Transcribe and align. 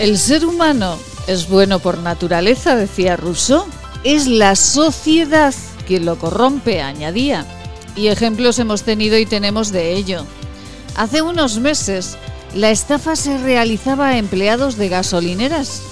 El 0.00 0.16
ser 0.16 0.46
humano 0.46 0.98
es 1.26 1.46
bueno 1.46 1.78
por 1.78 1.98
naturaleza, 1.98 2.74
decía 2.74 3.18
Rousseau. 3.18 3.66
Es 4.02 4.26
la 4.26 4.56
sociedad 4.56 5.54
quien 5.86 6.06
lo 6.06 6.16
corrompe, 6.16 6.80
añadía. 6.80 7.44
Y 7.96 8.06
ejemplos 8.06 8.58
hemos 8.58 8.82
tenido 8.82 9.18
y 9.18 9.26
tenemos 9.26 9.72
de 9.72 9.92
ello. 9.92 10.24
Hace 10.96 11.20
unos 11.20 11.58
meses, 11.58 12.16
la 12.54 12.70
estafa 12.70 13.14
se 13.14 13.36
realizaba 13.36 14.08
a 14.08 14.16
empleados 14.16 14.78
de 14.78 14.88
gasolineras. 14.88 15.82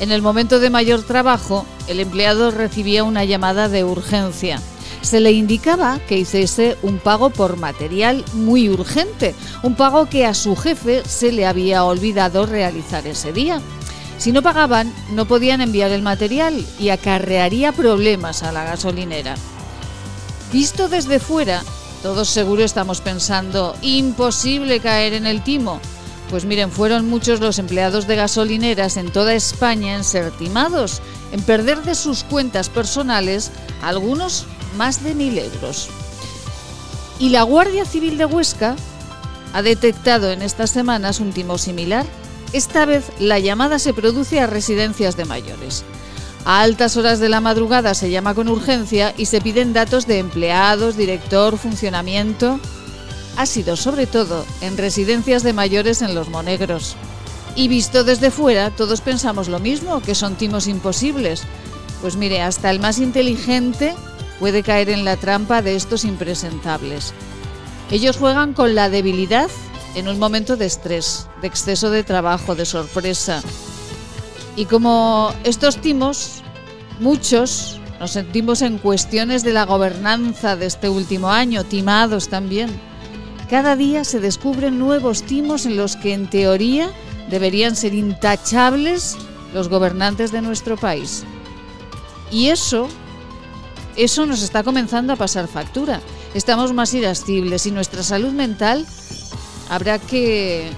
En 0.00 0.12
el 0.12 0.22
momento 0.22 0.58
de 0.58 0.70
mayor 0.70 1.02
trabajo, 1.02 1.66
el 1.88 2.00
empleado 2.00 2.52
recibía 2.52 3.04
una 3.04 3.24
llamada 3.24 3.68
de 3.68 3.84
urgencia 3.84 4.62
se 5.02 5.20
le 5.20 5.32
indicaba 5.32 5.98
que 6.06 6.18
hiciese 6.18 6.76
un 6.82 6.98
pago 6.98 7.30
por 7.30 7.56
material 7.56 8.24
muy 8.34 8.68
urgente, 8.68 9.34
un 9.62 9.74
pago 9.74 10.08
que 10.08 10.24
a 10.24 10.34
su 10.34 10.56
jefe 10.56 11.02
se 11.06 11.32
le 11.32 11.46
había 11.46 11.84
olvidado 11.84 12.46
realizar 12.46 13.06
ese 13.06 13.32
día. 13.32 13.60
Si 14.18 14.32
no 14.32 14.42
pagaban, 14.42 14.92
no 15.10 15.26
podían 15.26 15.60
enviar 15.60 15.90
el 15.90 16.02
material 16.02 16.64
y 16.78 16.90
acarrearía 16.90 17.72
problemas 17.72 18.42
a 18.42 18.52
la 18.52 18.64
gasolinera. 18.64 19.34
Visto 20.52 20.88
desde 20.88 21.18
fuera, 21.18 21.62
todos 22.02 22.28
seguro 22.28 22.62
estamos 22.62 23.00
pensando, 23.00 23.76
imposible 23.82 24.80
caer 24.80 25.14
en 25.14 25.26
el 25.26 25.42
timo. 25.42 25.80
Pues 26.30 26.44
miren, 26.44 26.70
fueron 26.70 27.08
muchos 27.08 27.40
los 27.40 27.58
empleados 27.58 28.06
de 28.06 28.16
gasolineras 28.16 28.96
en 28.96 29.10
toda 29.10 29.34
España 29.34 29.96
en 29.96 30.04
ser 30.04 30.30
timados, 30.30 31.02
en 31.32 31.42
perder 31.42 31.82
de 31.82 31.94
sus 31.94 32.24
cuentas 32.24 32.68
personales, 32.68 33.50
algunos 33.82 34.46
más 34.76 35.02
de 35.02 35.14
mil 35.14 35.38
euros. 35.38 35.88
Y 37.18 37.28
la 37.28 37.42
Guardia 37.42 37.84
Civil 37.84 38.18
de 38.18 38.26
Huesca 38.26 38.76
ha 39.52 39.62
detectado 39.62 40.30
en 40.30 40.42
estas 40.42 40.70
semanas 40.70 41.20
un 41.20 41.32
timo 41.32 41.58
similar. 41.58 42.06
Esta 42.52 42.84
vez 42.84 43.04
la 43.18 43.38
llamada 43.38 43.78
se 43.78 43.94
produce 43.94 44.40
a 44.40 44.46
residencias 44.46 45.16
de 45.16 45.24
mayores. 45.24 45.84
A 46.44 46.62
altas 46.62 46.96
horas 46.96 47.20
de 47.20 47.28
la 47.28 47.40
madrugada 47.40 47.94
se 47.94 48.10
llama 48.10 48.34
con 48.34 48.48
urgencia 48.48 49.14
y 49.16 49.26
se 49.26 49.40
piden 49.40 49.72
datos 49.72 50.06
de 50.06 50.18
empleados, 50.18 50.96
director, 50.96 51.56
funcionamiento. 51.56 52.58
Ha 53.36 53.46
sido 53.46 53.76
sobre 53.76 54.06
todo 54.06 54.44
en 54.60 54.76
residencias 54.76 55.44
de 55.44 55.52
mayores 55.52 56.02
en 56.02 56.14
los 56.14 56.28
Monegros. 56.28 56.96
Y 57.54 57.68
visto 57.68 58.02
desde 58.02 58.30
fuera, 58.30 58.70
todos 58.70 59.00
pensamos 59.02 59.48
lo 59.48 59.60
mismo, 59.60 60.00
que 60.00 60.14
son 60.14 60.34
timos 60.34 60.66
imposibles. 60.66 61.42
Pues 62.00 62.16
mire, 62.16 62.42
hasta 62.42 62.70
el 62.70 62.80
más 62.80 62.98
inteligente 62.98 63.94
puede 64.42 64.64
caer 64.64 64.90
en 64.90 65.04
la 65.04 65.16
trampa 65.16 65.62
de 65.62 65.76
estos 65.76 66.04
impresentables. 66.04 67.14
Ellos 67.92 68.16
juegan 68.16 68.54
con 68.54 68.74
la 68.74 68.88
debilidad 68.88 69.48
en 69.94 70.08
un 70.08 70.18
momento 70.18 70.56
de 70.56 70.66
estrés, 70.66 71.28
de 71.40 71.46
exceso 71.46 71.90
de 71.90 72.02
trabajo, 72.02 72.56
de 72.56 72.64
sorpresa. 72.64 73.40
Y 74.56 74.64
como 74.64 75.32
estos 75.44 75.80
timos, 75.80 76.42
muchos 76.98 77.78
nos 78.00 78.10
sentimos 78.10 78.62
en 78.62 78.78
cuestiones 78.78 79.44
de 79.44 79.52
la 79.52 79.64
gobernanza 79.64 80.56
de 80.56 80.66
este 80.66 80.88
último 80.88 81.30
año, 81.30 81.62
timados 81.62 82.26
también. 82.26 82.68
Cada 83.48 83.76
día 83.76 84.02
se 84.02 84.18
descubren 84.18 84.76
nuevos 84.76 85.22
timos 85.22 85.66
en 85.66 85.76
los 85.76 85.94
que 85.94 86.14
en 86.14 86.28
teoría 86.28 86.90
deberían 87.30 87.76
ser 87.76 87.94
intachables 87.94 89.16
los 89.54 89.68
gobernantes 89.68 90.32
de 90.32 90.42
nuestro 90.42 90.76
país. 90.76 91.22
Y 92.32 92.48
eso 92.48 92.88
eso 93.96 94.26
nos 94.26 94.42
está 94.42 94.62
comenzando 94.62 95.12
a 95.12 95.16
pasar 95.16 95.48
factura. 95.48 96.00
Estamos 96.34 96.72
más 96.72 96.94
irascibles 96.94 97.66
y 97.66 97.70
nuestra 97.70 98.02
salud 98.02 98.32
mental 98.32 98.86
habrá 99.68 99.98
que 99.98 100.70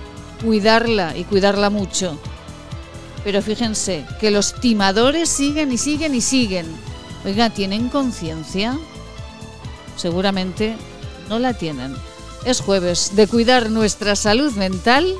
cuidarla 0.42 1.16
y 1.16 1.24
cuidarla 1.24 1.70
mucho. 1.70 2.18
Pero 3.24 3.40
fíjense 3.40 4.04
que 4.20 4.30
los 4.30 4.54
timadores 4.60 5.28
siguen 5.28 5.72
y 5.72 5.78
siguen 5.78 6.14
y 6.14 6.20
siguen. 6.20 6.66
Oiga, 7.24 7.50
¿tienen 7.50 7.88
conciencia? 7.88 8.76
Seguramente 9.96 10.76
no 11.28 11.38
la 11.38 11.54
tienen. 11.54 11.94
Es 12.44 12.60
jueves 12.60 13.16
de 13.16 13.26
cuidar 13.26 13.70
nuestra 13.70 14.14
salud 14.16 14.52
mental. 14.54 15.14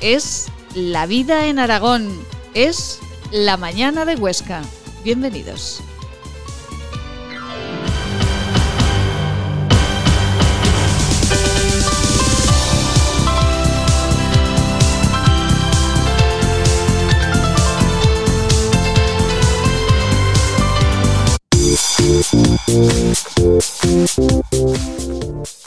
Es 0.00 0.46
la 0.74 1.04
vida 1.06 1.46
en 1.46 1.58
Aragón. 1.58 2.08
Es 2.54 3.00
la 3.30 3.58
mañana 3.58 4.06
de 4.06 4.14
Huesca. 4.14 4.62
Bienvenidos. 5.04 5.82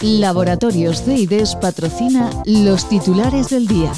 Laboratorios 0.01 1.05
de 1.05 1.15
IDES 1.15 1.55
patrocina 1.55 2.29
los 2.45 2.87
titulares 2.89 3.49
del 3.49 3.67
día. 3.67 3.91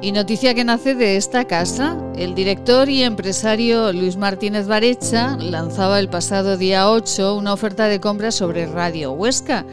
Y 0.00 0.12
noticia 0.12 0.54
que 0.54 0.64
nace 0.64 0.94
de 0.94 1.16
esta 1.16 1.46
casa. 1.46 1.96
El 2.14 2.34
director 2.34 2.90
y 2.90 3.02
empresario 3.02 3.92
Luis 3.92 4.16
Martínez 4.16 4.66
Barecha 4.66 5.36
lanzaba 5.38 5.98
el 5.98 6.10
pasado 6.10 6.56
día 6.58 6.90
8 6.90 7.36
una 7.36 7.54
oferta 7.54 7.88
de 7.88 8.00
compra 8.00 8.30
sobre 8.30 8.66
Radio 8.66 9.12
Huesca. 9.12 9.64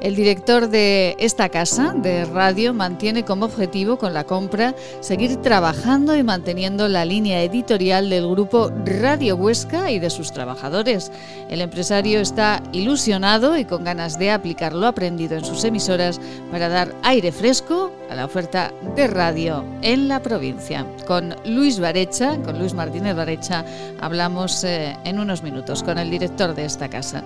El 0.00 0.14
director 0.14 0.68
de 0.68 1.16
esta 1.18 1.48
casa 1.48 1.92
de 1.92 2.24
radio 2.24 2.72
mantiene 2.72 3.24
como 3.24 3.46
objetivo 3.46 3.98
con 3.98 4.14
la 4.14 4.22
compra 4.22 4.76
seguir 5.00 5.38
trabajando 5.38 6.14
y 6.14 6.22
manteniendo 6.22 6.86
la 6.86 7.04
línea 7.04 7.42
editorial 7.42 8.08
del 8.08 8.28
grupo 8.28 8.70
Radio 8.84 9.34
Huesca 9.34 9.90
y 9.90 9.98
de 9.98 10.10
sus 10.10 10.32
trabajadores. 10.32 11.10
El 11.50 11.62
empresario 11.62 12.20
está 12.20 12.62
ilusionado 12.72 13.56
y 13.56 13.64
con 13.64 13.82
ganas 13.82 14.20
de 14.20 14.30
aplicar 14.30 14.72
lo 14.72 14.86
aprendido 14.86 15.36
en 15.36 15.44
sus 15.44 15.64
emisoras 15.64 16.20
para 16.52 16.68
dar 16.68 16.94
aire 17.02 17.32
fresco 17.32 17.90
a 18.08 18.14
la 18.14 18.24
oferta 18.24 18.72
de 18.94 19.06
radio 19.08 19.64
en 19.82 20.06
la 20.06 20.22
provincia. 20.22 20.86
Con 21.06 21.34
Luis 21.44 21.80
Barecha, 21.80 22.36
con 22.44 22.58
Luis 22.58 22.72
Martínez 22.72 23.16
Barecha, 23.16 23.64
hablamos 24.00 24.62
eh, 24.62 24.96
en 25.04 25.18
unos 25.18 25.42
minutos 25.42 25.82
con 25.82 25.98
el 25.98 26.08
director 26.08 26.54
de 26.54 26.64
esta 26.64 26.88
casa. 26.88 27.24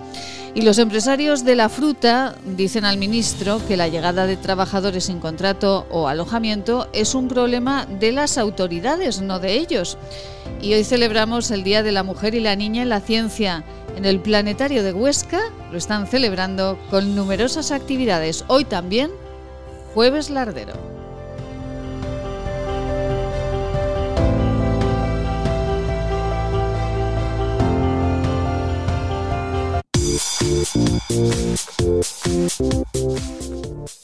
Y 0.55 0.63
los 0.63 0.79
empresarios 0.79 1.45
de 1.45 1.57
la 1.57 1.69
fruta 1.69 2.35
dicen 2.63 2.85
al 2.85 2.97
ministro 2.97 3.61
que 3.67 3.77
la 3.77 3.89
llegada 3.89 4.25
de 4.25 4.37
trabajadores 4.37 5.07
sin 5.07 5.19
contrato 5.19 5.85
o 5.91 6.07
alojamiento 6.07 6.87
es 6.93 7.17
un 7.17 7.27
problema 7.27 7.87
de 7.87 8.13
las 8.13 8.39
autoridades, 8.39 9.21
no 9.21 9.41
de 9.41 9.55
ellos. 9.55 9.99
Y 10.61 10.73
hoy 10.75 10.85
celebramos 10.85 11.51
el 11.51 11.65
Día 11.65 11.83
de 11.83 11.91
la 11.91 12.05
Mujer 12.05 12.37
y 12.37 12.41
la 12.41 12.55
Niña 12.55 12.83
en 12.83 12.89
la 12.89 13.01
Ciencia. 13.01 13.65
En 13.97 14.05
el 14.05 14.21
Planetario 14.21 14.85
de 14.85 14.93
Huesca 14.93 15.41
lo 15.73 15.77
están 15.77 16.07
celebrando 16.07 16.79
con 16.89 17.17
numerosas 17.17 17.73
actividades. 17.73 18.45
Hoy 18.47 18.65
también, 18.65 19.11
jueves 19.93 20.31
lardero. 20.31 21.02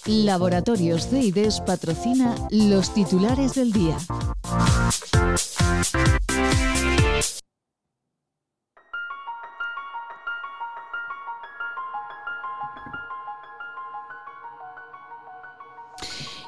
Laboratorios 0.07 1.11
de 1.11 1.21
IDES 1.21 1.61
patrocina 1.61 2.35
los 2.51 2.93
titulares 2.95 3.55
del 3.55 3.73
día. 3.73 3.97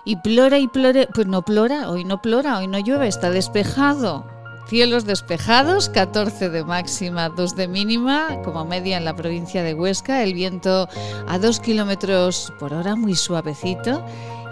Y 0.04 0.16
plora 0.16 0.58
y 0.58 0.66
plore, 0.68 1.08
pues 1.12 1.26
no 1.26 1.42
plora, 1.42 1.90
hoy 1.90 2.04
no 2.04 2.22
plora, 2.22 2.58
hoy 2.58 2.66
no 2.66 2.78
llueve, 2.78 3.08
está 3.08 3.30
despejado. 3.30 4.39
Cielos 4.70 5.04
despejados, 5.04 5.88
14 5.88 6.48
de 6.48 6.62
máxima, 6.62 7.28
2 7.28 7.56
de 7.56 7.66
mínima, 7.66 8.40
como 8.44 8.64
media 8.64 8.98
en 8.98 9.04
la 9.04 9.16
provincia 9.16 9.64
de 9.64 9.74
Huesca. 9.74 10.22
El 10.22 10.32
viento 10.32 10.88
a 11.26 11.38
2 11.40 11.58
kilómetros 11.58 12.52
por 12.60 12.72
hora, 12.72 12.94
muy 12.94 13.16
suavecito. 13.16 14.06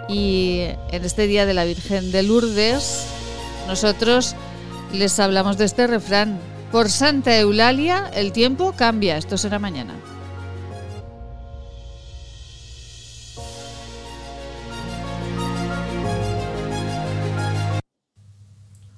Y 0.09 0.63
en 0.91 1.05
este 1.05 1.25
día 1.25 1.45
de 1.45 1.53
la 1.53 1.63
Virgen 1.63 2.11
de 2.11 2.23
Lourdes, 2.23 3.07
nosotros 3.65 4.35
les 4.91 5.17
hablamos 5.21 5.57
de 5.57 5.63
este 5.63 5.87
refrán. 5.87 6.37
Por 6.69 6.89
Santa 6.89 7.39
Eulalia, 7.39 8.11
el 8.13 8.33
tiempo 8.33 8.73
cambia. 8.75 9.15
Esto 9.15 9.37
será 9.37 9.57
mañana. 9.57 9.93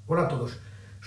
Hola 0.08 0.24
a 0.24 0.28
todos. 0.28 0.71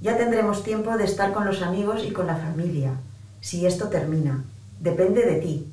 Ya 0.00 0.16
tendremos 0.16 0.62
tiempo 0.62 0.96
de 0.96 1.04
estar 1.04 1.32
con 1.32 1.44
los 1.44 1.60
amigos 1.60 2.04
y 2.04 2.12
con 2.12 2.28
la 2.28 2.36
familia, 2.36 2.92
si 3.40 3.66
esto 3.66 3.88
termina. 3.88 4.44
Depende 4.78 5.26
de 5.26 5.40
ti. 5.40 5.72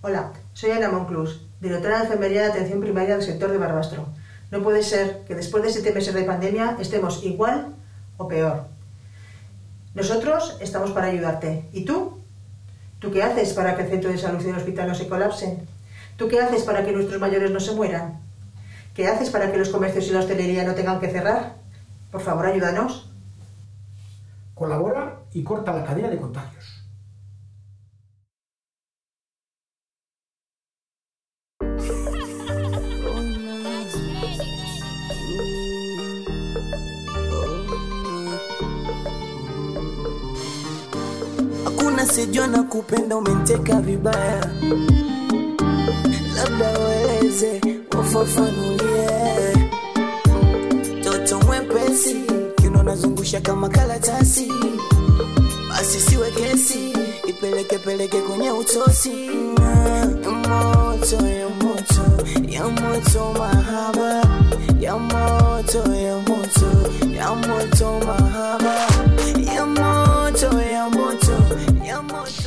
Hola, 0.00 0.32
soy 0.54 0.70
Ana 0.70 0.88
Monclus, 0.88 1.42
directora 1.60 1.98
de 1.98 2.04
Enfermería 2.04 2.44
de 2.44 2.48
Atención 2.48 2.80
Primaria 2.80 3.14
del 3.14 3.22
sector 3.22 3.50
de 3.50 3.58
Barbastro. 3.58 4.06
No 4.50 4.62
puede 4.62 4.82
ser 4.82 5.24
que 5.26 5.34
después 5.34 5.62
de 5.62 5.70
siete 5.70 5.92
meses 5.92 6.14
de 6.14 6.24
pandemia 6.24 6.78
estemos 6.80 7.22
igual 7.24 7.74
o 8.16 8.26
peor. 8.26 8.64
Nosotros 9.94 10.56
estamos 10.60 10.92
para 10.92 11.08
ayudarte. 11.08 11.68
¿Y 11.74 11.84
tú? 11.84 12.20
¿Tú 13.00 13.10
qué 13.10 13.22
haces 13.22 13.52
para 13.52 13.76
que 13.76 13.82
el 13.82 13.90
centro 13.90 14.10
de 14.10 14.16
salud 14.16 14.42
y 14.42 14.48
el 14.48 14.56
hospital 14.56 14.88
no 14.88 14.94
se 14.94 15.08
colapsen? 15.08 15.68
¿Tú 16.16 16.26
qué 16.26 16.40
haces 16.40 16.62
para 16.62 16.86
que 16.86 16.92
nuestros 16.92 17.20
mayores 17.20 17.50
no 17.50 17.60
se 17.60 17.72
mueran? 17.72 18.18
¿Qué 18.94 19.08
haces 19.08 19.28
para 19.28 19.52
que 19.52 19.58
los 19.58 19.68
comercios 19.68 20.06
y 20.06 20.12
la 20.12 20.20
hostelería 20.20 20.64
no 20.64 20.74
tengan 20.74 21.00
que 21.00 21.10
cerrar? 21.10 21.56
Por 22.10 22.22
favor, 22.22 22.46
ayúdanos. 22.46 23.11
Colabora 24.62 25.26
y 25.32 25.42
corta 25.42 25.72
la 25.72 25.84
cadena 25.84 26.08
de 26.08 26.18
contagios. 26.18 26.78
sijua 42.06 42.46
na 42.46 42.62
kupenda 42.62 43.16
umenteka 43.16 43.80
vibaya, 43.80 44.40
labda 46.36 46.78
ueleze 46.78 47.60
wafafanulie. 47.96 49.70
Toto 51.04 51.40
mwepesi 51.40 52.41
kino 52.82 52.90
nazungusha 52.94 53.40
kama 53.40 53.68
karatasi, 53.68 54.48
basi 55.68 56.00
siwe 56.00 56.30
kesi, 56.30 56.92
ipeleke 57.28 57.78
peleke 57.78 58.20
kwenye 58.20 58.50
utosi. 58.50 59.10
Ya 60.22 60.28
moto 60.48 61.26
ya 61.26 61.48
moto 61.62 62.04
ya 62.48 62.64
moto 62.68 63.34
mahaba 63.38 64.22
ya 64.80 64.96
moto 64.98 65.94
ya 65.94 66.16
moto 66.26 66.68
ya 67.16 67.34
moto 67.34 68.00
mahaba 68.06 68.74
ya 69.54 69.66
moto 69.66 70.60
ya 70.72 70.88
moto 70.90 71.36
ya 71.84 72.02
moto 72.02 72.42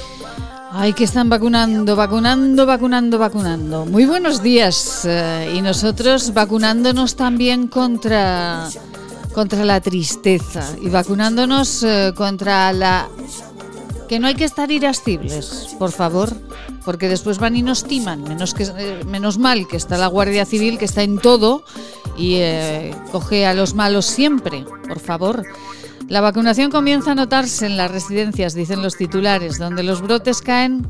Ay, 0.78 0.92
que 0.92 1.06
están 1.06 1.30
vacunando, 1.30 1.96
vacunando, 1.96 2.66
vacunando, 2.66 3.18
vacunando. 3.18 3.86
Muy 3.86 4.06
buenos 4.06 4.42
días. 4.44 5.06
eh, 5.06 5.54
y 5.56 5.62
nosotros 5.62 6.34
vacunándonos 6.34 7.16
también 7.16 7.68
contra, 7.68 8.68
contra 9.36 9.66
la 9.66 9.82
tristeza 9.82 10.66
y 10.82 10.88
vacunándonos 10.88 11.84
eh, 11.84 12.14
contra 12.16 12.72
la... 12.72 13.10
Que 14.08 14.18
no 14.18 14.28
hay 14.28 14.36
que 14.36 14.46
estar 14.46 14.72
irascibles, 14.72 15.76
por 15.78 15.92
favor, 15.92 16.34
porque 16.86 17.10
después 17.10 17.38
van 17.38 17.58
y 17.58 17.62
nos 17.62 17.84
timan. 17.84 18.24
Menos, 18.24 18.54
que, 18.54 18.64
eh, 18.64 19.04
mal 19.38 19.68
que 19.68 19.76
está 19.76 19.98
la 19.98 20.08
Guardia 20.08 20.46
Civil, 20.46 20.78
que 20.78 20.86
está 20.86 21.04
en 21.04 21.18
todo 21.18 21.66
y 22.18 22.36
eh, 22.36 22.96
coge 23.12 23.46
a 23.46 23.54
los 23.54 23.74
malos 23.74 24.06
siempre, 24.06 24.64
por 24.88 25.00
favor. 25.00 25.44
La 26.08 26.22
vacunación 26.22 26.72
comienza 26.72 27.12
a 27.12 27.16
notarse 27.16 27.66
en 27.66 27.76
las 27.76 27.92
residencias, 27.92 28.54
dicen 28.54 28.82
los 28.82 28.96
titulares, 28.96 29.58
donde 29.58 29.84
los 29.84 30.02
brotes 30.02 30.42
caen 30.42 30.88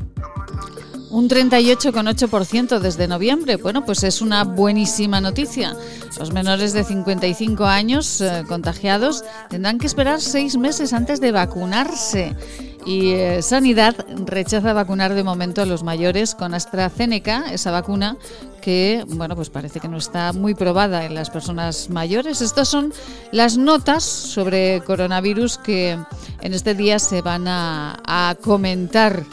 un 1.16 1.30
38,8% 1.30 2.78
desde 2.78 3.08
noviembre. 3.08 3.56
Bueno, 3.56 3.86
pues 3.86 4.02
es 4.04 4.20
una 4.20 4.44
buenísima 4.44 5.18
noticia. 5.18 5.74
Los 6.18 6.30
menores 6.30 6.74
de 6.74 6.84
55 6.84 7.64
años 7.64 8.20
eh, 8.20 8.44
contagiados 8.46 9.24
tendrán 9.48 9.78
que 9.78 9.86
esperar 9.86 10.20
seis 10.20 10.58
meses 10.58 10.92
antes 10.92 11.18
de 11.18 11.32
vacunarse. 11.32 12.36
Y 12.84 13.12
eh, 13.12 13.40
Sanidad 13.40 13.96
rechaza 14.26 14.74
vacunar 14.74 15.14
de 15.14 15.24
momento 15.24 15.62
a 15.62 15.64
los 15.64 15.82
mayores 15.82 16.34
con 16.34 16.52
AstraZeneca, 16.52 17.46
esa 17.50 17.70
vacuna 17.70 18.18
que, 18.60 19.02
bueno, 19.08 19.36
pues 19.36 19.48
parece 19.48 19.80
que 19.80 19.88
no 19.88 19.96
está 19.96 20.34
muy 20.34 20.54
probada 20.54 21.06
en 21.06 21.14
las 21.14 21.30
personas 21.30 21.88
mayores. 21.88 22.42
Estas 22.42 22.68
son 22.68 22.92
las 23.32 23.56
notas 23.56 24.04
sobre 24.04 24.82
coronavirus 24.82 25.56
que 25.56 25.98
en 26.42 26.52
este 26.52 26.74
día 26.74 26.98
se 26.98 27.22
van 27.22 27.48
a, 27.48 28.02
a 28.04 28.34
comentar. 28.34 29.24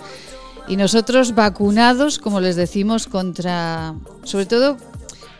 Y 0.67 0.77
nosotros 0.77 1.35
vacunados, 1.35 2.19
como 2.19 2.39
les 2.39 2.55
decimos, 2.55 3.07
contra, 3.07 3.95
sobre 4.23 4.45
todo, 4.45 4.77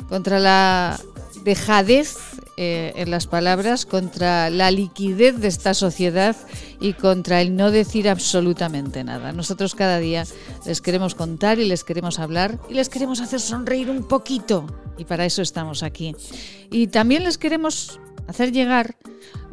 contra 0.09 0.39
la 0.39 0.99
dejadez 1.43 2.17
eh, 2.55 2.93
en 2.97 3.09
las 3.09 3.25
palabras, 3.25 3.85
contra 3.85 4.49
la 4.49 4.69
liquidez 4.69 5.39
de 5.39 5.47
esta 5.47 5.73
sociedad 5.73 6.35
y 6.79 6.93
contra 6.93 7.41
el 7.41 7.55
no 7.55 7.71
decir 7.71 8.07
absolutamente 8.07 9.03
nada. 9.03 9.31
Nosotros 9.31 9.73
cada 9.73 9.97
día 9.97 10.23
les 10.65 10.81
queremos 10.81 11.15
contar 11.15 11.57
y 11.57 11.65
les 11.65 11.83
queremos 11.83 12.19
hablar 12.19 12.59
y 12.69 12.75
les 12.75 12.89
queremos 12.89 13.21
hacer 13.21 13.39
sonreír 13.39 13.89
un 13.89 14.07
poquito. 14.07 14.67
Y 14.97 15.05
para 15.05 15.25
eso 15.25 15.41
estamos 15.41 15.81
aquí. 15.81 16.15
Y 16.69 16.87
también 16.87 17.23
les 17.23 17.37
queremos 17.39 17.99
hacer 18.27 18.51
llegar 18.51 18.97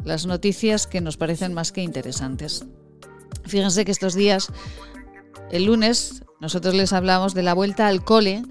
las 0.03 0.25
noticias 0.25 0.85
que 0.85 1.01
nos 1.01 1.17
parecen 1.17 1.53
más 1.53 1.71
que 1.71 1.81
interesantes. 1.81 2.65
Fíjense 3.45 3.83
que 3.83 3.91
estos 3.91 4.13
días 4.13 4.49
el 5.51 5.65
lunes 5.65 6.23
nosotros 6.41 6.73
les 6.73 6.91
hablamos 6.91 7.35
de 7.35 7.43
la 7.43 7.53
vuelta 7.53 7.87
al 7.87 8.03
cole 8.03 8.41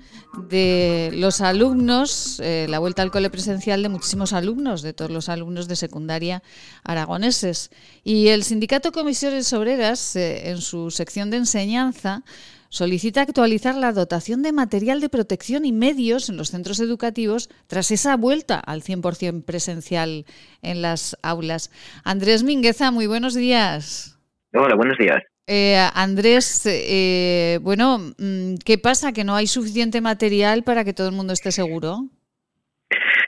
de 0.49 1.10
los 1.12 1.40
alumnos, 1.40 2.38
eh, 2.38 2.66
la 2.68 2.78
vuelta 2.78 3.02
al 3.02 3.10
cole 3.10 3.30
presencial 3.30 3.82
de 3.82 3.88
muchísimos 3.88 4.32
alumnos, 4.32 4.82
de 4.82 4.92
todos 4.92 5.10
los 5.10 5.28
alumnos 5.28 5.66
de 5.66 5.75
secundaria 5.75 6.40
aragoneses. 6.84 7.72
Y 8.04 8.28
el 8.28 8.44
sindicato 8.44 8.92
Comisiones 8.92 9.52
Obreras, 9.52 10.14
eh, 10.14 10.50
en 10.50 10.58
su 10.58 10.92
sección 10.92 11.30
de 11.30 11.38
enseñanza, 11.38 12.22
solicita 12.68 13.22
actualizar 13.22 13.75
la 13.75 13.92
dotación 13.92 14.42
de 14.42 14.52
material 14.52 15.00
de 15.00 15.08
protección 15.08 15.64
y 15.64 15.72
medios 15.72 16.28
en 16.28 16.37
los 16.37 16.50
centros 16.50 16.78
educativos 16.78 17.50
tras 17.66 17.90
esa 17.90 18.16
vuelta 18.16 18.60
al 18.60 18.82
100% 18.84 19.44
presencial 19.44 20.26
en 20.62 20.80
las 20.80 21.16
aulas. 21.22 21.72
Andrés 22.04 22.44
Mingueza, 22.44 22.92
muy 22.92 23.08
buenos 23.08 23.34
días. 23.34 24.16
Hola, 24.54 24.76
buenos 24.76 24.96
días. 24.96 25.20
Eh, 25.52 25.76
Andrés, 25.95 26.62
eh, 26.64 27.59
bueno, 27.62 27.99
mm, 27.99 28.54
¿qué 28.64 28.78
pasa? 28.78 29.11
¿Que 29.12 29.25
no 29.25 29.35
hay 29.35 29.49
suficiente 29.49 30.00
material 30.00 30.62
para 30.62 30.85
que 30.85 30.92
todo 30.92 31.09
el 31.09 31.14
mundo 31.16 31.33
esté 31.33 31.50
seguro? 31.50 32.09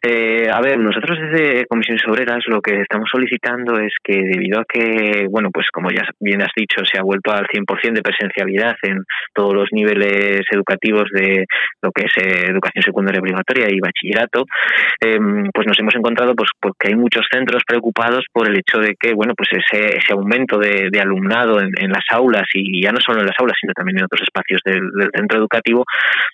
Eh, 0.04 0.48
a 0.50 0.60
ver, 0.60 0.80
nosotros 0.80 1.16
desde 1.16 1.64
Comisiones 1.66 2.02
Obreras 2.08 2.42
lo 2.48 2.60
que 2.60 2.80
estamos 2.80 3.08
solicitando 3.08 3.78
es 3.78 3.92
que 4.02 4.14
debido 4.14 4.58
a 4.58 4.64
que, 4.64 5.28
bueno, 5.30 5.50
pues 5.52 5.68
como 5.72 5.90
ya 5.92 6.02
bien 6.18 6.42
has 6.42 6.50
dicho, 6.56 6.84
se 6.84 6.98
ha 6.98 7.02
vuelto 7.02 7.30
al 7.30 7.46
100% 7.46 7.92
de 7.92 8.02
presencialidad 8.02 8.74
en 8.82 9.04
todos 9.32 9.54
los 9.54 9.68
niveles 9.70 10.40
educativos 10.50 11.08
de 11.12 11.46
lo 11.80 11.92
que 11.92 12.06
es 12.06 12.12
eh, 12.16 12.46
educación 12.50 12.82
secundaria 12.82 13.20
obligatoria 13.20 13.68
y 13.70 13.78
bachillerato, 13.78 14.44
eh, 15.00 15.20
pues 15.54 15.68
nos 15.68 15.78
hemos 15.78 15.94
encontrado 15.94 16.34
pues 16.34 16.50
porque 16.60 16.88
hay 16.88 16.96
muchos 16.96 17.24
centros 17.32 17.62
preocupados 17.64 18.24
por 18.32 18.48
el 18.48 18.58
hecho 18.58 18.78
de 18.78 18.96
que, 18.98 19.14
bueno, 19.14 19.34
pues 19.36 19.50
ese, 19.52 19.98
ese 19.98 20.14
aumento 20.14 20.58
de, 20.58 20.88
de 20.90 21.00
alumnado 21.00 21.60
en, 21.60 21.70
en, 21.78 21.92
las 21.92 22.04
aulas 22.10 22.48
y 22.54 22.82
ya 22.82 22.90
no 22.90 22.98
solo 22.98 23.20
en 23.20 23.26
las 23.26 23.38
aulas, 23.38 23.56
sino 23.60 23.72
también 23.72 23.98
en 23.98 24.04
otros 24.06 24.22
espacios 24.22 24.62
del, 24.64 24.82
del 24.98 25.10
centro 25.14 25.38
educativo, 25.38 25.84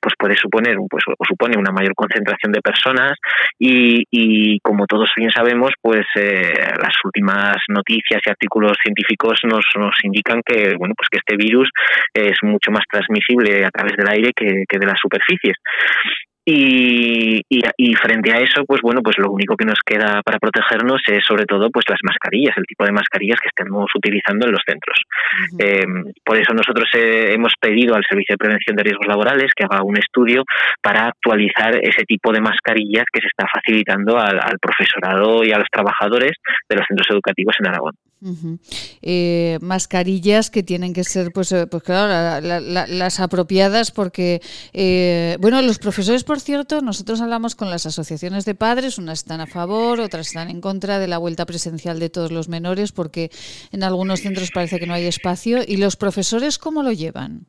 pues 0.01 0.15
puede 0.19 0.37
suponer, 0.37 0.77
pues 0.89 1.05
o 1.07 1.25
supone 1.27 1.59
una 1.59 1.71
mayor 1.71 1.95
concentración 1.95 2.53
de 2.53 2.63
personas 2.63 3.13
y, 3.59 4.05
y, 4.11 4.61
como 4.61 4.87
todos 4.87 5.11
bien 5.17 5.31
sabemos, 5.31 5.73
pues 5.83 6.07
eh, 6.15 6.53
las 6.79 6.95
últimas 7.05 7.57
noticias 7.69 8.21
y 8.25 8.31
artículos 8.31 8.77
científicos 8.83 9.41
nos, 9.45 9.65
nos 9.77 9.95
indican 10.05 10.43
que 10.45 10.75
bueno 10.77 10.95
pues 10.97 11.09
que 11.11 11.19
este 11.19 11.37
virus 11.37 11.69
es 12.15 12.37
mucho 12.43 12.71
más 12.71 12.85
transmisible 12.91 13.65
a 13.65 13.71
través 13.71 13.97
del 13.97 14.09
aire 14.09 14.33
que, 14.35 14.65
que 14.69 14.79
de 14.79 14.87
las 14.87 14.99
superficies. 15.01 15.57
Y, 16.51 17.43
y, 17.51 17.61
y, 17.77 17.95
frente 17.97 18.33
a 18.33 18.39
eso, 18.39 18.65
pues 18.67 18.81
bueno, 18.81 19.03
pues 19.03 19.19
lo 19.19 19.31
único 19.31 19.55
que 19.55 19.67
nos 19.67 19.81
queda 19.85 20.23
para 20.23 20.39
protegernos 20.39 21.03
es 21.07 21.23
sobre 21.23 21.45
todo 21.45 21.69
pues 21.71 21.85
las 21.91 21.99
mascarillas, 22.03 22.57
el 22.57 22.65
tipo 22.65 22.87
de 22.87 22.93
mascarillas 22.93 23.39
que 23.39 23.49
estemos 23.49 23.85
utilizando 23.95 24.47
en 24.47 24.53
los 24.53 24.63
centros. 24.67 24.97
Uh 24.99 25.57
-huh. 25.57 26.09
eh, 26.09 26.13
por 26.25 26.39
eso 26.39 26.55
nosotros 26.55 26.89
eh, 26.95 27.35
hemos 27.35 27.53
pedido 27.61 27.95
al 27.95 28.05
Servicio 28.09 28.33
de 28.33 28.39
Prevención 28.39 28.77
de 28.77 28.83
Riesgos 28.83 29.07
Laborales 29.07 29.53
que 29.55 29.65
haga 29.65 29.83
un 29.83 29.99
estudio 29.99 30.43
para 30.81 31.09
actualizar 31.09 31.77
ese 31.83 32.05
tipo 32.05 32.33
de 32.33 32.41
mascarillas 32.41 33.05
que 33.13 33.21
se 33.21 33.27
está 33.27 33.45
facilitando 33.53 34.17
al, 34.19 34.41
al 34.41 34.59
profesorado 34.59 35.45
y 35.45 35.53
a 35.53 35.59
los 35.59 35.69
trabajadores 35.71 36.33
de 36.67 36.77
los 36.77 36.87
centros 36.87 37.11
educativos 37.11 37.57
en 37.61 37.69
Aragón. 37.69 37.93
Eh, 39.01 39.59
mascarillas 39.61 40.51
que 40.51 40.63
tienen 40.63 40.93
que 40.93 41.05
ser, 41.05 41.33
pues, 41.33 41.53
eh, 41.53 41.67
pues 41.67 41.83
claro, 41.83 42.41
las 42.41 43.21
apropiadas 43.21 43.91
porque, 43.91 44.43
eh, 44.73 45.37
bueno, 45.41 45.63
los 45.63 45.79
profesores, 45.79 46.25
por 46.25 46.41
cierto, 46.41 46.83
nosotros 46.83 47.21
hablamos 47.21 47.55
con 47.55 47.71
las 47.71 47.87
asociaciones 47.87 48.45
de 48.45 48.55
padres, 48.55 48.99
unas 48.99 49.21
están 49.21 49.41
a 49.41 49.47
favor, 49.47 50.01
otras 50.01 50.29
están 50.29 50.51
en 50.51 50.61
contra 50.61 50.99
de 50.99 51.07
la 51.07 51.19
vuelta 51.19 51.47
presencial 51.47 51.99
de 51.99 52.11
todos 52.11 52.33
los 52.33 52.49
menores 52.49 52.93
porque 52.93 53.31
en 53.71 53.83
algunos 53.83 54.21
centros 54.21 54.51
parece 54.51 54.79
que 54.81 54.87
no 54.87 54.95
hay 54.95 55.07
espacio. 55.07 55.59
¿Y 55.67 55.77
los 55.77 55.97
profesores 55.97 56.59
cómo 56.59 56.83
lo 56.83 56.93
llevan? 56.93 57.47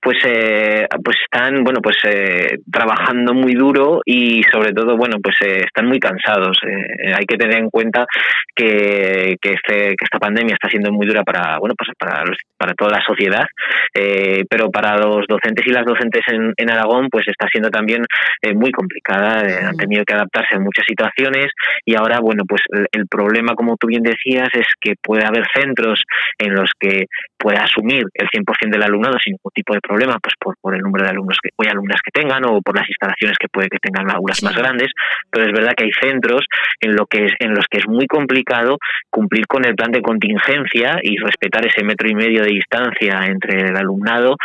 Pues 0.00 0.18
eh, 0.24 0.86
pues 1.04 1.16
están 1.22 1.64
bueno 1.64 1.80
pues 1.82 1.96
eh, 2.04 2.58
trabajando 2.70 3.34
muy 3.34 3.54
duro 3.54 4.00
y 4.04 4.42
sobre 4.52 4.72
todo 4.72 4.96
bueno 4.96 5.16
pues 5.22 5.36
eh, 5.44 5.64
están 5.66 5.86
muy 5.86 5.98
cansados. 5.98 6.58
Hay 7.16 7.26
que 7.26 7.36
tener 7.36 7.58
en 7.58 7.70
cuenta 7.70 8.06
que, 8.54 9.36
que, 9.40 9.50
este, 9.50 9.96
que 9.96 10.04
esta 10.04 10.18
pandemia 10.18 10.54
está 10.54 10.68
siendo 10.68 10.92
muy 10.92 11.06
dura 11.06 11.22
para 11.22 11.58
bueno 11.58 11.74
pues 11.76 11.90
para 11.98 12.24
para 12.56 12.74
toda 12.74 12.98
la 12.98 13.04
sociedad. 13.04 13.46
Pero 13.94 14.70
para 14.70 14.96
los 14.96 15.26
docentes 15.26 15.66
y 15.66 15.70
las 15.70 15.84
docentes 15.84 16.22
en, 16.28 16.52
en 16.56 16.70
Aragón 16.70 17.08
pues 17.10 17.26
está 17.26 17.46
siendo 17.50 17.70
también 17.70 18.02
muy 18.54 18.70
complicada. 18.70 19.68
Han 19.68 19.76
tenido 19.76 20.04
que 20.04 20.14
adaptarse 20.14 20.56
a 20.56 20.60
muchas 20.60 20.84
situaciones 20.86 21.46
y 21.84 21.94
ahora 21.96 22.20
bueno 22.20 22.44
pues 22.46 22.62
el, 22.70 22.86
el 22.92 23.06
problema 23.08 23.54
como 23.54 23.76
tú 23.76 23.88
bien 23.88 24.02
decías 24.02 24.48
es 24.52 24.66
que 24.80 24.94
puede 25.02 25.24
haber 25.24 25.44
centros 25.54 26.02
en 26.38 26.54
los 26.54 26.70
que 26.78 27.06
pueda 27.38 27.62
asumir 27.62 28.04
el 28.14 28.28
100% 28.28 28.70
del 28.70 28.82
alumnado 28.82 29.16
sin 29.22 29.32
ningún 29.32 29.52
tipo 29.54 29.74
de 29.74 29.80
problema, 29.88 30.18
pues 30.22 30.34
por, 30.38 30.54
por 30.60 30.74
el 30.74 30.82
número 30.82 31.04
de 31.04 31.10
alumnos 31.10 31.38
que, 31.42 31.50
o 31.56 31.62
alumnas 31.68 32.00
que 32.04 32.12
tengan 32.12 32.44
o 32.46 32.60
por 32.60 32.76
las 32.76 32.88
instalaciones 32.88 33.36
que 33.38 33.48
puede 33.48 33.68
que 33.68 33.78
tengan 33.78 34.10
aulas 34.10 34.42
más 34.42 34.54
grandes, 34.54 34.92
pero 35.30 35.46
es 35.46 35.52
verdad 35.52 35.72
que 35.76 35.84
hay 35.84 35.92
centros 36.00 36.44
en, 36.80 36.94
lo 36.94 37.06
que 37.06 37.26
es, 37.26 37.32
en 37.40 37.54
los 37.54 37.66
que 37.70 37.78
es 37.78 37.88
muy 37.88 38.06
complicado 38.06 38.78
cumplir 39.10 39.46
con 39.46 39.64
el 39.64 39.74
plan 39.74 39.90
de 39.90 40.02
contingencia 40.02 40.98
y 41.02 41.16
respetar 41.16 41.66
ese 41.66 41.84
metro 41.84 42.08
y 42.08 42.14
medio 42.14 42.42
de 42.42 42.50
distancia 42.50 43.20
entre 43.26 43.68
el 43.68 43.76
alumnado 43.76 44.36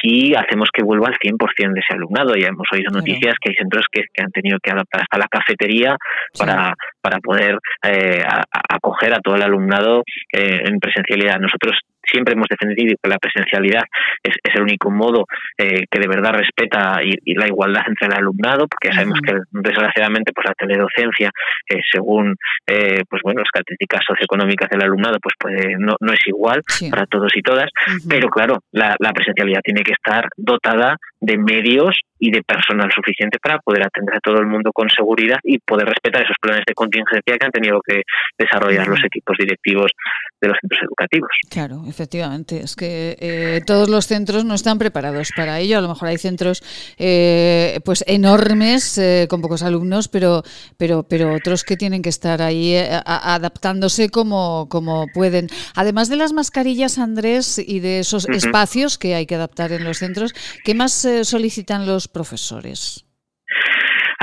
si 0.00 0.34
hacemos 0.34 0.68
que 0.72 0.82
vuelva 0.82 1.08
al 1.08 1.18
100% 1.18 1.72
de 1.72 1.80
ese 1.80 1.94
alumnado. 1.94 2.34
Ya 2.34 2.48
hemos 2.48 2.66
oído 2.72 2.90
noticias 2.90 3.36
que 3.40 3.50
hay 3.50 3.56
centros 3.56 3.86
que, 3.90 4.02
han 4.22 4.30
tenido 4.30 4.58
que 4.62 4.70
adaptar 4.70 5.02
hasta 5.02 5.18
la 5.18 5.28
cafetería 5.28 5.96
para, 6.38 6.74
para 7.00 7.18
poder 7.18 7.58
eh, 7.82 8.22
acoger 8.68 9.14
a 9.14 9.20
todo 9.20 9.36
el 9.36 9.42
alumnado 9.42 10.02
eh, 10.32 10.62
en 10.64 10.78
presencialidad. 10.78 11.38
Nosotros 11.38 11.78
siempre 12.12 12.34
hemos 12.34 12.46
defendido 12.48 12.94
que 13.02 13.08
la 13.08 13.18
presencialidad 13.18 13.82
es, 14.22 14.34
el 14.54 14.62
único 14.62 14.90
modo 14.90 15.24
eh, 15.58 15.84
que 15.90 15.98
de 15.98 16.08
verdad 16.08 16.34
respeta 16.34 17.00
y, 17.02 17.34
la 17.34 17.46
igualdad 17.46 17.82
entre 17.88 18.08
el 18.08 18.14
alumnado, 18.14 18.68
porque 18.68 18.88
ya 18.88 18.94
sabemos 18.94 19.18
que 19.20 19.32
desgraciadamente 19.50 20.32
pues 20.32 20.46
la 20.46 20.54
teledocencia, 20.54 21.30
eh, 21.68 21.80
según 21.90 22.36
eh, 22.66 23.02
pues 23.08 23.22
bueno 23.22 23.40
las 23.40 23.50
características 23.50 24.02
socioeconómicas 24.06 24.68
del 24.68 24.82
alumnado, 24.82 25.18
pues 25.22 25.34
puede, 25.38 25.76
no, 25.78 25.96
no 26.00 26.12
es 26.12 26.20
igual 26.26 26.62
para 26.90 27.06
todos 27.06 27.32
y 27.34 27.42
todas, 27.42 27.70
pero 28.08 28.28
claro, 28.28 28.58
la, 28.72 28.94
la 28.98 29.12
presencialidad 29.12 29.60
tiene 29.62 29.82
que 29.82 29.92
estar 29.92 30.28
dotada 30.36 30.98
de 31.22 31.38
medios 31.38 32.00
y 32.18 32.30
de 32.30 32.42
personal 32.42 32.90
suficiente 32.94 33.38
para 33.42 33.58
poder 33.58 33.84
atender 33.84 34.16
a 34.16 34.20
todo 34.20 34.38
el 34.38 34.46
mundo 34.46 34.70
con 34.72 34.88
seguridad 34.90 35.38
y 35.42 35.58
poder 35.58 35.86
respetar 35.86 36.22
esos 36.22 36.36
planes 36.40 36.62
de 36.66 36.74
contingencia 36.74 37.36
que 37.38 37.44
han 37.44 37.50
tenido 37.50 37.80
que 37.80 38.02
desarrollar 38.38 38.86
los 38.86 39.02
equipos 39.04 39.36
directivos 39.38 39.90
de 40.40 40.48
los 40.48 40.56
centros 40.60 40.80
educativos. 40.82 41.30
Claro, 41.50 41.82
efectivamente. 41.88 42.60
Es 42.60 42.76
que 42.76 43.16
eh, 43.20 43.60
todos 43.66 43.88
los 43.88 44.06
centros 44.06 44.44
no 44.44 44.54
están 44.54 44.78
preparados 44.78 45.30
para 45.36 45.60
ello. 45.60 45.78
A 45.78 45.80
lo 45.80 45.88
mejor 45.88 46.08
hay 46.08 46.18
centros 46.18 46.62
eh, 46.98 47.80
pues 47.84 48.04
enormes 48.06 48.98
eh, 48.98 49.26
con 49.28 49.40
pocos 49.40 49.62
alumnos, 49.62 50.08
pero, 50.08 50.42
pero, 50.76 51.04
pero 51.08 51.34
otros 51.34 51.62
que 51.64 51.76
tienen 51.76 52.02
que 52.02 52.08
estar 52.08 52.42
ahí 52.42 52.76
adaptándose 53.04 54.10
como, 54.10 54.68
como 54.68 55.06
pueden. 55.14 55.48
Además 55.76 56.08
de 56.08 56.16
las 56.16 56.32
mascarillas, 56.32 56.98
Andrés, 56.98 57.60
y 57.64 57.80
de 57.80 58.00
esos 58.00 58.28
espacios 58.28 58.98
que 58.98 59.14
hay 59.14 59.26
que 59.26 59.36
adaptar 59.36 59.72
en 59.72 59.84
los 59.84 59.98
centros, 59.98 60.34
¿qué 60.64 60.74
más 60.74 61.04
solicitan 61.24 61.86
los 61.86 62.08
profesores? 62.08 63.04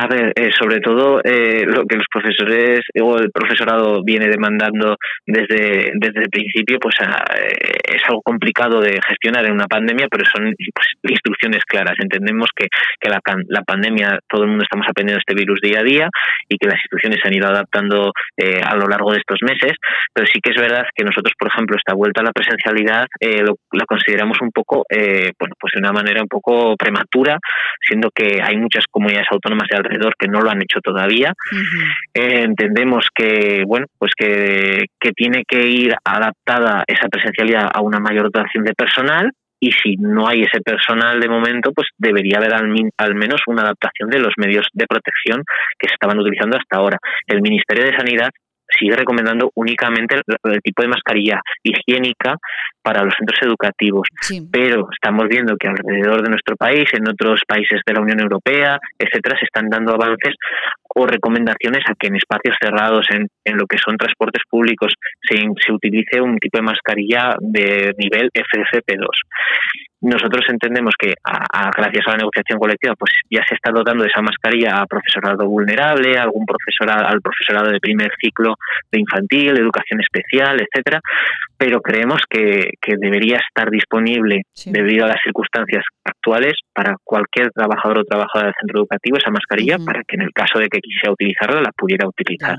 A 0.01 0.07
ver, 0.07 0.31
eh, 0.33 0.49
sobre 0.57 0.79
todo 0.79 1.19
eh, 1.25 1.65
lo 1.65 1.83
que 1.83 1.97
los 1.97 2.07
profesores 2.09 2.79
o 3.01 3.17
el 3.17 3.31
profesorado 3.31 4.01
viene 4.01 4.29
demandando 4.29 4.95
desde, 5.25 5.91
desde 5.93 6.21
el 6.21 6.29
principio, 6.29 6.79
pues 6.79 6.95
eh, 7.01 7.51
es 7.83 8.01
algo 8.07 8.21
complicado 8.21 8.79
de 8.79 8.97
gestionar 9.05 9.45
en 9.45 9.51
una 9.51 9.67
pandemia, 9.67 10.07
pero 10.09 10.23
son 10.23 10.53
pues, 10.73 10.87
instrucciones 11.03 11.65
claras. 11.65 11.95
Entendemos 11.99 12.47
que, 12.55 12.67
que 12.97 13.09
la, 13.09 13.19
la, 13.49 13.61
pandemia, 13.63 14.19
todo 14.29 14.43
el 14.43 14.49
mundo 14.51 14.63
estamos 14.63 14.87
aprendiendo 14.87 15.19
este 15.19 15.35
virus 15.35 15.59
día 15.59 15.81
a 15.81 15.83
día 15.83 16.07
y 16.47 16.55
que 16.57 16.67
las 16.67 16.77
instituciones 16.77 17.19
se 17.21 17.27
han 17.27 17.35
ido 17.35 17.49
adaptando 17.49 18.13
a 18.63 18.75
lo 18.75 18.87
largo 18.87 19.11
de 19.11 19.19
estos 19.19 19.39
meses, 19.41 19.73
pero 20.13 20.25
sí 20.27 20.39
que 20.41 20.51
es 20.51 20.61
verdad 20.61 20.85
que 20.95 21.03
nosotros, 21.03 21.33
por 21.37 21.49
ejemplo, 21.49 21.75
esta 21.75 21.93
vuelta 21.93 22.21
a 22.21 22.23
la 22.23 22.31
presencialidad 22.31 23.05
la 23.19 23.85
consideramos 23.85 24.39
un 24.41 24.51
poco, 24.51 24.85
bueno, 24.89 25.55
pues 25.59 25.73
de 25.73 25.79
una 25.79 25.91
manera 25.91 26.21
un 26.21 26.27
poco 26.29 26.75
prematura, 26.77 27.37
siendo 27.85 28.09
que 28.11 28.41
hay 28.41 28.55
muchas 28.57 28.85
comunidades 28.89 29.27
autónomas 29.31 29.67
de 29.69 29.88
que 30.17 30.27
no 30.27 30.41
lo 30.41 30.49
han 30.49 30.61
hecho 30.61 30.79
todavía. 30.81 31.33
Eh, 32.13 32.43
entendemos 32.43 33.07
que, 33.13 33.63
bueno, 33.65 33.87
pues 33.97 34.11
que, 34.17 34.85
que 34.99 35.11
tiene 35.11 35.43
que 35.47 35.67
ir 35.67 35.95
adaptada 36.03 36.83
esa 36.87 37.07
presencialidad 37.07 37.69
a 37.73 37.81
una 37.81 37.99
mayor 37.99 38.31
dotación 38.31 38.63
de 38.63 38.73
personal 38.73 39.31
y 39.59 39.71
si 39.71 39.97
no 39.97 40.27
hay 40.27 40.43
ese 40.43 40.61
personal 40.61 41.19
de 41.19 41.27
momento, 41.27 41.71
pues 41.73 41.89
debería 41.97 42.37
haber 42.37 42.53
al, 42.53 42.73
al, 42.97 43.15
menos 43.15 43.41
una 43.47 43.63
adaptación 43.63 44.09
de 44.09 44.19
los 44.19 44.33
medios 44.37 44.67
de 44.73 44.87
protección 44.87 45.43
que 45.77 45.89
se 45.89 45.95
estaban 45.95 46.17
utilizando 46.17 46.57
hasta 46.57 46.77
ahora. 46.77 46.97
El 47.27 47.41
Ministerio 47.41 47.83
de 47.83 47.95
Sanidad 47.95 48.29
sigue 48.77 48.95
recomendando 48.95 49.51
únicamente 49.55 50.21
el, 50.43 50.61
tipo 50.61 50.81
de 50.81 50.87
mascarilla 50.87 51.41
higiénica 51.63 52.35
para 52.81 53.03
los 53.03 53.13
centros 53.17 53.39
educativos. 53.41 54.07
Pero 54.51 54.87
estamos 54.91 55.27
viendo 55.27 55.55
que 55.57 55.67
alrededor 55.67 56.23
de 56.23 56.29
nuestro 56.29 56.55
país, 56.55 56.85
en 56.93 57.07
otros 57.07 57.41
países 57.47 57.81
de 57.85 57.93
la 57.93 58.01
Unión 58.01 58.19
Europea, 58.19 58.79
etcétera, 58.97 59.37
se 59.37 59.45
están 59.45 59.69
dando 59.69 59.93
avances 59.93 60.35
o 60.95 61.05
recomendaciones 61.05 61.83
a 61.87 61.93
que 61.97 62.07
en 62.07 62.15
espacios 62.15 62.55
cerrados, 62.59 63.05
en, 63.11 63.27
en 63.45 63.57
lo 63.57 63.65
que 63.65 63.77
son 63.77 63.97
transportes 63.97 64.43
públicos, 64.49 64.93
se, 65.21 65.35
se 65.37 65.71
utilice 65.71 66.21
un 66.21 66.37
tipo 66.37 66.57
de 66.57 66.63
mascarilla 66.63 67.35
de 67.39 67.93
nivel 67.97 68.29
FFP2 68.33 69.07
nosotros 70.01 70.45
entendemos 70.49 70.93
que 70.97 71.13
a, 71.23 71.69
gracias 71.75 72.07
a 72.07 72.11
la 72.11 72.17
negociación 72.17 72.59
colectiva 72.59 72.95
pues 72.97 73.11
ya 73.29 73.43
se 73.47 73.55
está 73.55 73.71
dotando 73.71 74.03
de 74.03 74.09
esa 74.09 74.21
mascarilla 74.21 74.81
a 74.81 74.85
profesorado 74.85 75.47
vulnerable, 75.47 76.17
a 76.17 76.23
algún 76.23 76.45
profesorado, 76.45 77.07
al 77.07 77.21
profesorado 77.21 77.71
de 77.71 77.79
primer 77.79 78.11
ciclo 78.19 78.55
de 78.91 78.99
infantil, 78.99 79.53
de 79.53 79.61
educación 79.61 79.99
especial, 80.01 80.57
etcétera, 80.61 81.01
pero 81.57 81.81
creemos 81.81 82.21
que, 82.29 82.71
que 82.81 82.95
debería 82.97 83.37
estar 83.37 83.69
disponible 83.69 84.43
debido 84.65 85.05
a 85.05 85.09
las 85.09 85.21
circunstancias 85.23 85.83
actuales 86.03 86.53
para 86.73 86.95
cualquier 87.03 87.51
trabajador 87.51 87.99
o 87.99 88.03
trabajadora 88.05 88.47
del 88.47 88.55
centro 88.59 88.79
educativo 88.79 89.17
esa 89.17 89.31
mascarilla 89.31 89.77
para 89.85 90.03
que 90.03 90.15
en 90.15 90.21
el 90.21 90.31
caso 90.31 90.59
de 90.59 90.67
que 90.67 90.79
quisiera 90.79 91.11
utilizarla 91.11 91.61
la 91.61 91.71
pudiera 91.71 92.07
utilizar. 92.07 92.57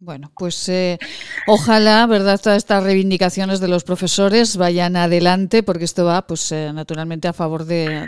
Bueno, 0.00 0.30
pues 0.36 0.68
eh, 0.68 0.98
ojalá, 1.46 2.06
¿verdad?, 2.06 2.38
todas 2.42 2.58
estas 2.58 2.82
reivindicaciones 2.82 3.60
de 3.60 3.68
los 3.68 3.84
profesores 3.84 4.56
vayan 4.56 4.96
adelante, 4.96 5.62
porque 5.62 5.84
esto 5.84 6.04
va, 6.04 6.26
pues, 6.26 6.52
eh, 6.52 6.72
naturalmente 6.74 7.26
a 7.26 7.32
favor 7.32 7.64
de, 7.64 8.04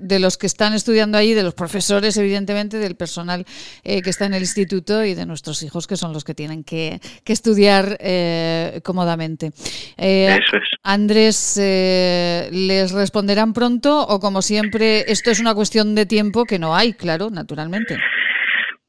de, 0.00 0.18
los 0.18 0.36
que 0.36 0.46
están 0.46 0.74
estudiando 0.74 1.16
ahí, 1.16 1.34
de 1.34 1.44
los 1.44 1.54
profesores, 1.54 2.16
evidentemente, 2.16 2.78
del 2.78 2.96
personal 2.96 3.44
eh, 3.84 4.02
que 4.02 4.10
está 4.10 4.24
en 4.26 4.34
el 4.34 4.42
instituto 4.42 5.04
y 5.04 5.14
de 5.14 5.26
nuestros 5.26 5.62
hijos, 5.62 5.86
que 5.86 5.96
son 5.96 6.12
los 6.12 6.24
que 6.24 6.34
tienen 6.34 6.64
que, 6.64 7.00
que 7.22 7.32
estudiar 7.32 7.98
cómodamente. 8.82 9.52
Eso 9.96 10.56
es. 10.56 10.68
Andrés, 10.82 11.56
¿les 11.56 12.90
responderán 12.90 13.52
pronto 13.52 14.06
o, 14.06 14.18
como 14.18 14.42
siempre, 14.42 15.04
esto 15.12 15.30
es 15.30 15.38
una 15.38 15.54
cuestión 15.54 15.94
de 15.94 16.06
tiempo 16.06 16.46
que 16.46 16.58
no 16.58 16.74
hay, 16.74 16.94
claro, 16.94 17.30
naturalmente? 17.30 17.96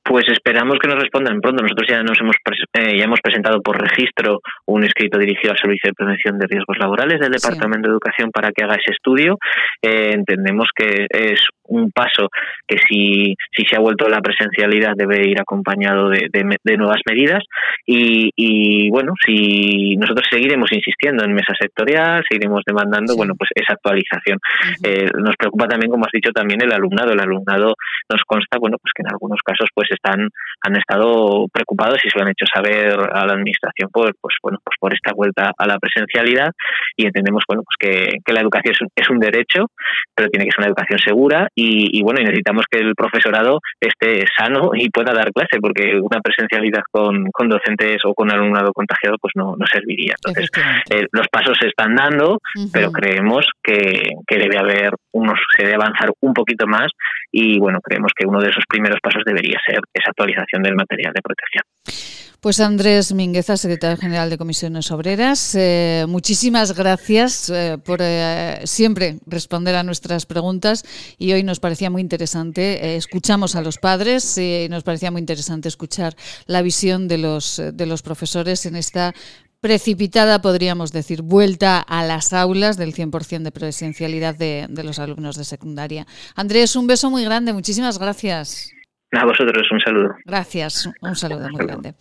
Pues 0.09 0.25
esperamos 0.27 0.79
que 0.81 0.87
nos 0.87 0.99
respondan 0.99 1.39
pronto. 1.39 1.61
Nosotros 1.61 1.87
ya 1.87 2.01
nos 2.01 2.19
hemos 2.19 2.35
eh, 2.73 2.97
ya 2.97 3.03
hemos 3.03 3.21
presentado 3.21 3.61
por 3.61 3.79
registro 3.79 4.39
un 4.65 4.83
escrito 4.83 5.19
dirigido 5.19 5.51
al 5.51 5.59
Servicio 5.59 5.89
de 5.89 5.93
Prevención 5.93 6.39
de 6.39 6.47
Riesgos 6.47 6.79
Laborales 6.79 7.19
del 7.19 7.29
Departamento 7.29 7.87
de 7.87 7.93
Educación 7.93 8.31
para 8.31 8.49
que 8.49 8.63
haga 8.63 8.73
ese 8.73 8.91
estudio. 8.91 9.37
Eh, 9.83 10.13
entendemos 10.15 10.69
que 10.75 11.05
es 11.11 11.39
un 11.69 11.91
paso 11.91 12.29
que 12.67 12.77
si, 12.87 13.35
si 13.55 13.65
se 13.65 13.75
ha 13.75 13.79
vuelto 13.79 14.07
la 14.07 14.21
presencialidad 14.21 14.93
debe 14.95 15.27
ir 15.27 15.39
acompañado 15.39 16.09
de, 16.09 16.29
de, 16.31 16.77
nuevas 16.77 17.01
medidas 17.05 17.43
y, 17.85 18.31
y, 18.35 18.89
bueno, 18.89 19.13
si 19.25 19.95
nosotros 19.97 20.27
seguiremos 20.29 20.71
insistiendo 20.71 21.23
en 21.23 21.33
mesa 21.33 21.53
sectorial, 21.59 22.23
seguiremos 22.29 22.63
demandando, 22.65 23.15
bueno, 23.15 23.33
pues 23.37 23.49
esa 23.55 23.73
actualización. 23.73 24.39
Eh, 24.83 25.09
nos 25.17 25.35
preocupa 25.35 25.67
también, 25.67 25.91
como 25.91 26.05
has 26.05 26.11
dicho, 26.11 26.31
también 26.31 26.61
el 26.61 26.71
alumnado. 26.71 27.11
El 27.11 27.19
alumnado 27.19 27.75
nos 28.09 28.21
consta, 28.25 28.57
bueno, 28.59 28.77
pues 28.81 28.91
que 28.95 29.03
en 29.03 29.11
algunos 29.11 29.39
casos 29.43 29.69
pues 29.73 29.89
están 29.91 30.29
han 30.61 30.75
estado 30.75 31.47
preocupados 31.51 31.99
y 32.03 32.09
se 32.09 32.17
lo 32.17 32.25
han 32.25 32.31
hecho 32.31 32.45
saber 32.53 32.93
a 33.13 33.25
la 33.25 33.33
administración 33.33 33.89
por 33.91 34.13
pues 34.19 34.35
bueno 34.41 34.59
pues 34.63 34.75
por 34.79 34.93
esta 34.93 35.13
vuelta 35.13 35.51
a 35.57 35.67
la 35.67 35.79
presencialidad 35.79 36.51
y 36.95 37.05
entendemos 37.05 37.43
bueno 37.47 37.63
pues 37.63 37.77
que, 37.79 38.17
que 38.25 38.33
la 38.33 38.41
educación 38.41 38.73
es 38.73 38.81
un, 38.81 38.87
es 38.95 39.09
un 39.09 39.19
derecho 39.19 39.67
pero 40.15 40.29
tiene 40.29 40.45
que 40.45 40.51
ser 40.51 40.59
una 40.59 40.67
educación 40.67 40.99
segura 40.99 41.47
y, 41.61 42.01
bueno, 42.03 42.21
necesitamos 42.21 42.65
que 42.69 42.79
el 42.79 42.95
profesorado 42.95 43.59
esté 43.79 44.25
sano 44.37 44.71
y 44.73 44.89
pueda 44.89 45.13
dar 45.13 45.31
clase, 45.31 45.59
porque 45.61 45.99
una 46.01 46.21
presencialidad 46.21 46.81
con, 46.91 47.25
con 47.31 47.49
docentes 47.49 47.97
o 48.05 48.13
con 48.13 48.31
alumnado 48.31 48.71
contagiado 48.73 49.17
pues 49.19 49.33
no, 49.35 49.55
no 49.57 49.65
serviría. 49.67 50.15
Entonces, 50.15 50.49
eh, 50.89 51.07
los 51.11 51.27
pasos 51.27 51.57
se 51.59 51.67
están 51.67 51.95
dando, 51.95 52.39
pero 52.71 52.91
creemos 52.91 53.45
que, 53.63 54.11
que 54.27 54.37
debe 54.37 54.57
haber 54.57 54.91
unos, 55.11 55.39
se 55.55 55.63
debe 55.63 55.75
avanzar 55.75 56.09
un 56.21 56.33
poquito 56.33 56.67
más 56.67 56.87
y 57.31 57.59
bueno, 57.59 57.79
creemos 57.81 58.11
que 58.15 58.27
uno 58.27 58.39
de 58.39 58.49
esos 58.49 58.63
primeros 58.67 58.99
pasos 59.01 59.23
debería 59.25 59.59
ser 59.65 59.79
esa 59.93 60.09
actualización 60.09 60.63
del 60.63 60.75
material 60.75 61.13
de 61.13 61.21
protección. 61.21 62.18
Pues 62.41 62.61
Andrés 62.61 63.13
Mingueza, 63.13 63.57
secretario 63.57 63.97
general 63.97 64.29
de 64.29 64.37
Comisiones 64.37 64.91
Obreras, 64.91 65.55
eh, 65.55 66.05
muchísimas 66.07 66.73
gracias 66.73 67.49
eh, 67.49 67.77
por 67.83 67.99
eh, 68.01 68.61
siempre 68.63 69.19
responder 69.25 69.75
a 69.75 69.83
nuestras 69.83 70.25
preguntas 70.25 70.85
y 71.17 71.33
hoy 71.33 71.43
nos 71.43 71.59
parecía 71.59 71.89
muy 71.89 72.01
interesante, 72.01 72.95
escuchamos 72.95 73.55
a 73.55 73.61
los 73.61 73.77
padres 73.77 74.37
y 74.37 74.67
nos 74.69 74.83
parecía 74.83 75.11
muy 75.11 75.19
interesante 75.19 75.67
escuchar 75.67 76.15
la 76.45 76.61
visión 76.61 77.09
de 77.09 77.17
los, 77.17 77.61
de 77.73 77.85
los 77.85 78.03
profesores 78.03 78.65
en 78.65 78.77
esta 78.77 79.13
precipitada, 79.59 80.41
podríamos 80.41 80.93
decir, 80.93 81.21
vuelta 81.21 81.79
a 81.81 82.05
las 82.05 82.31
aulas 82.31 82.77
del 82.77 82.95
100% 82.95 83.43
de 83.43 83.51
presencialidad 83.51 84.33
de, 84.33 84.65
de 84.69 84.83
los 84.85 84.99
alumnos 84.99 85.35
de 85.35 85.43
secundaria. 85.43 86.07
Andrés, 86.35 86.77
un 86.77 86.87
beso 86.87 87.11
muy 87.11 87.25
grande, 87.25 87.51
muchísimas 87.51 87.99
gracias. 87.99 88.71
A 89.11 89.25
vosotros 89.25 89.67
un 89.71 89.79
saludo. 89.79 90.15
Gracias, 90.23 90.87
un 91.01 91.15
saludo 91.15 91.49
muy 91.49 91.65
grande. 91.65 91.95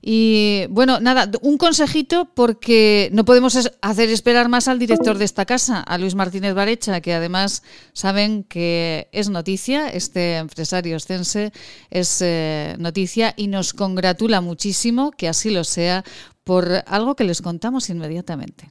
Y 0.00 0.64
bueno, 0.70 0.98
nada, 0.98 1.30
un 1.42 1.58
consejito 1.58 2.30
porque 2.34 3.10
no 3.12 3.26
podemos 3.26 3.70
hacer 3.82 4.08
esperar 4.08 4.48
más 4.48 4.66
al 4.66 4.78
director 4.78 5.18
de 5.18 5.26
esta 5.26 5.44
casa, 5.44 5.80
a 5.82 5.98
Luis 5.98 6.14
Martínez 6.14 6.54
Barecha, 6.54 7.02
que 7.02 7.12
además 7.12 7.62
saben 7.92 8.44
que 8.44 9.08
es 9.12 9.28
noticia, 9.28 9.90
este 9.90 10.38
empresario 10.38 10.96
ostense 10.96 11.52
es 11.90 12.22
eh, 12.22 12.76
noticia 12.78 13.34
y 13.36 13.48
nos 13.48 13.74
congratula 13.74 14.40
muchísimo 14.40 15.10
que 15.10 15.28
así 15.28 15.50
lo 15.50 15.64
sea 15.64 16.02
por 16.44 16.66
algo 16.86 17.14
que 17.14 17.24
les 17.24 17.42
contamos 17.42 17.90
inmediatamente. 17.90 18.70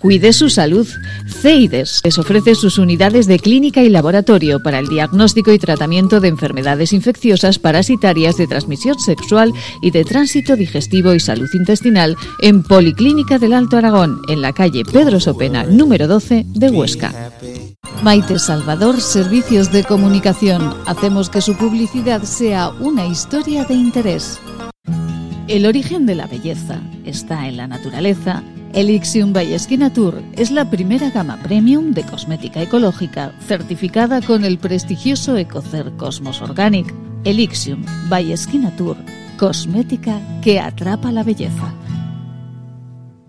Cuide 0.00 0.32
su 0.32 0.48
salud. 0.48 0.88
CEIDES 1.28 2.00
les 2.04 2.18
ofrece 2.18 2.54
sus 2.54 2.78
unidades 2.78 3.26
de 3.26 3.38
clínica 3.38 3.82
y 3.82 3.90
laboratorio 3.90 4.62
para 4.62 4.78
el 4.78 4.88
diagnóstico 4.88 5.52
y 5.52 5.58
tratamiento 5.58 6.20
de 6.20 6.28
enfermedades 6.28 6.94
infecciosas 6.94 7.58
parasitarias 7.58 8.38
de 8.38 8.46
transmisión 8.46 8.98
sexual 8.98 9.52
y 9.82 9.90
de 9.90 10.04
tránsito 10.04 10.56
digestivo 10.56 11.12
y 11.12 11.20
salud 11.20 11.50
intestinal 11.52 12.16
en 12.40 12.62
Policlínica 12.62 13.38
del 13.38 13.52
Alto 13.52 13.76
Aragón, 13.76 14.22
en 14.28 14.40
la 14.40 14.54
calle 14.54 14.84
Pedro 14.90 15.20
Sopena, 15.20 15.64
número 15.64 16.08
12 16.08 16.46
de 16.48 16.70
Huesca. 16.70 17.30
Maite 18.02 18.38
Salvador, 18.38 19.02
Servicios 19.02 19.70
de 19.70 19.84
Comunicación. 19.84 20.74
Hacemos 20.86 21.28
que 21.28 21.42
su 21.42 21.56
publicidad 21.56 22.22
sea 22.22 22.70
una 22.70 23.04
historia 23.04 23.64
de 23.64 23.74
interés. 23.74 24.40
El 25.50 25.66
origen 25.66 26.06
de 26.06 26.14
la 26.14 26.28
belleza 26.28 26.80
está 27.04 27.48
en 27.48 27.56
la 27.56 27.66
naturaleza 27.66 28.44
Elixium 28.72 29.32
by 29.32 29.56
Tour 29.92 30.22
es 30.34 30.52
la 30.52 30.70
primera 30.70 31.10
gama 31.10 31.42
premium 31.42 31.90
de 31.90 32.04
cosmética 32.04 32.62
ecológica 32.62 33.32
certificada 33.48 34.22
con 34.22 34.44
el 34.44 34.58
prestigioso 34.58 35.36
Ecocer 35.36 35.90
Cosmos 35.96 36.40
Organic. 36.40 36.94
Elixium 37.24 37.84
by 38.08 38.32
Tour, 38.76 38.96
cosmética 39.38 40.20
que 40.40 40.60
atrapa 40.60 41.10
la 41.10 41.24
belleza. 41.24 41.74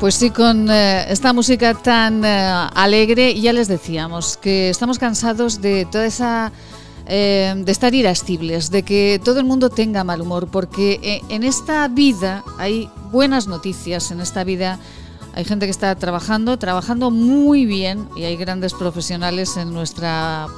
Pues 0.00 0.14
sí, 0.14 0.28
con 0.28 0.70
eh, 0.70 1.10
esta 1.10 1.32
música 1.32 1.72
tan 1.72 2.22
eh, 2.22 2.28
alegre, 2.74 3.40
ya 3.40 3.54
les 3.54 3.66
decíamos 3.66 4.36
que 4.36 4.68
estamos 4.68 4.98
cansados 4.98 5.60
de 5.60 5.86
toda 5.86 6.06
esa... 6.06 6.52
Eh, 7.08 7.54
de 7.56 7.70
estar 7.70 7.94
irascibles, 7.94 8.72
de 8.72 8.82
que 8.82 9.20
todo 9.24 9.38
el 9.38 9.44
mundo 9.44 9.70
tenga 9.70 10.02
mal 10.02 10.20
humor, 10.20 10.48
porque 10.48 11.22
en 11.28 11.44
esta 11.44 11.86
vida 11.86 12.42
hay 12.58 12.90
buenas 13.12 13.46
noticias, 13.46 14.10
en 14.10 14.20
esta 14.20 14.42
vida 14.42 14.80
hay 15.32 15.44
gente 15.44 15.66
que 15.66 15.70
está 15.70 15.94
trabajando, 15.94 16.58
trabajando 16.58 17.12
muy 17.12 17.64
bien 17.64 18.08
y 18.16 18.24
hay 18.24 18.36
grandes 18.36 18.74
profesionales 18.74 19.56
en 19.56 19.72
nuestra 19.72 20.48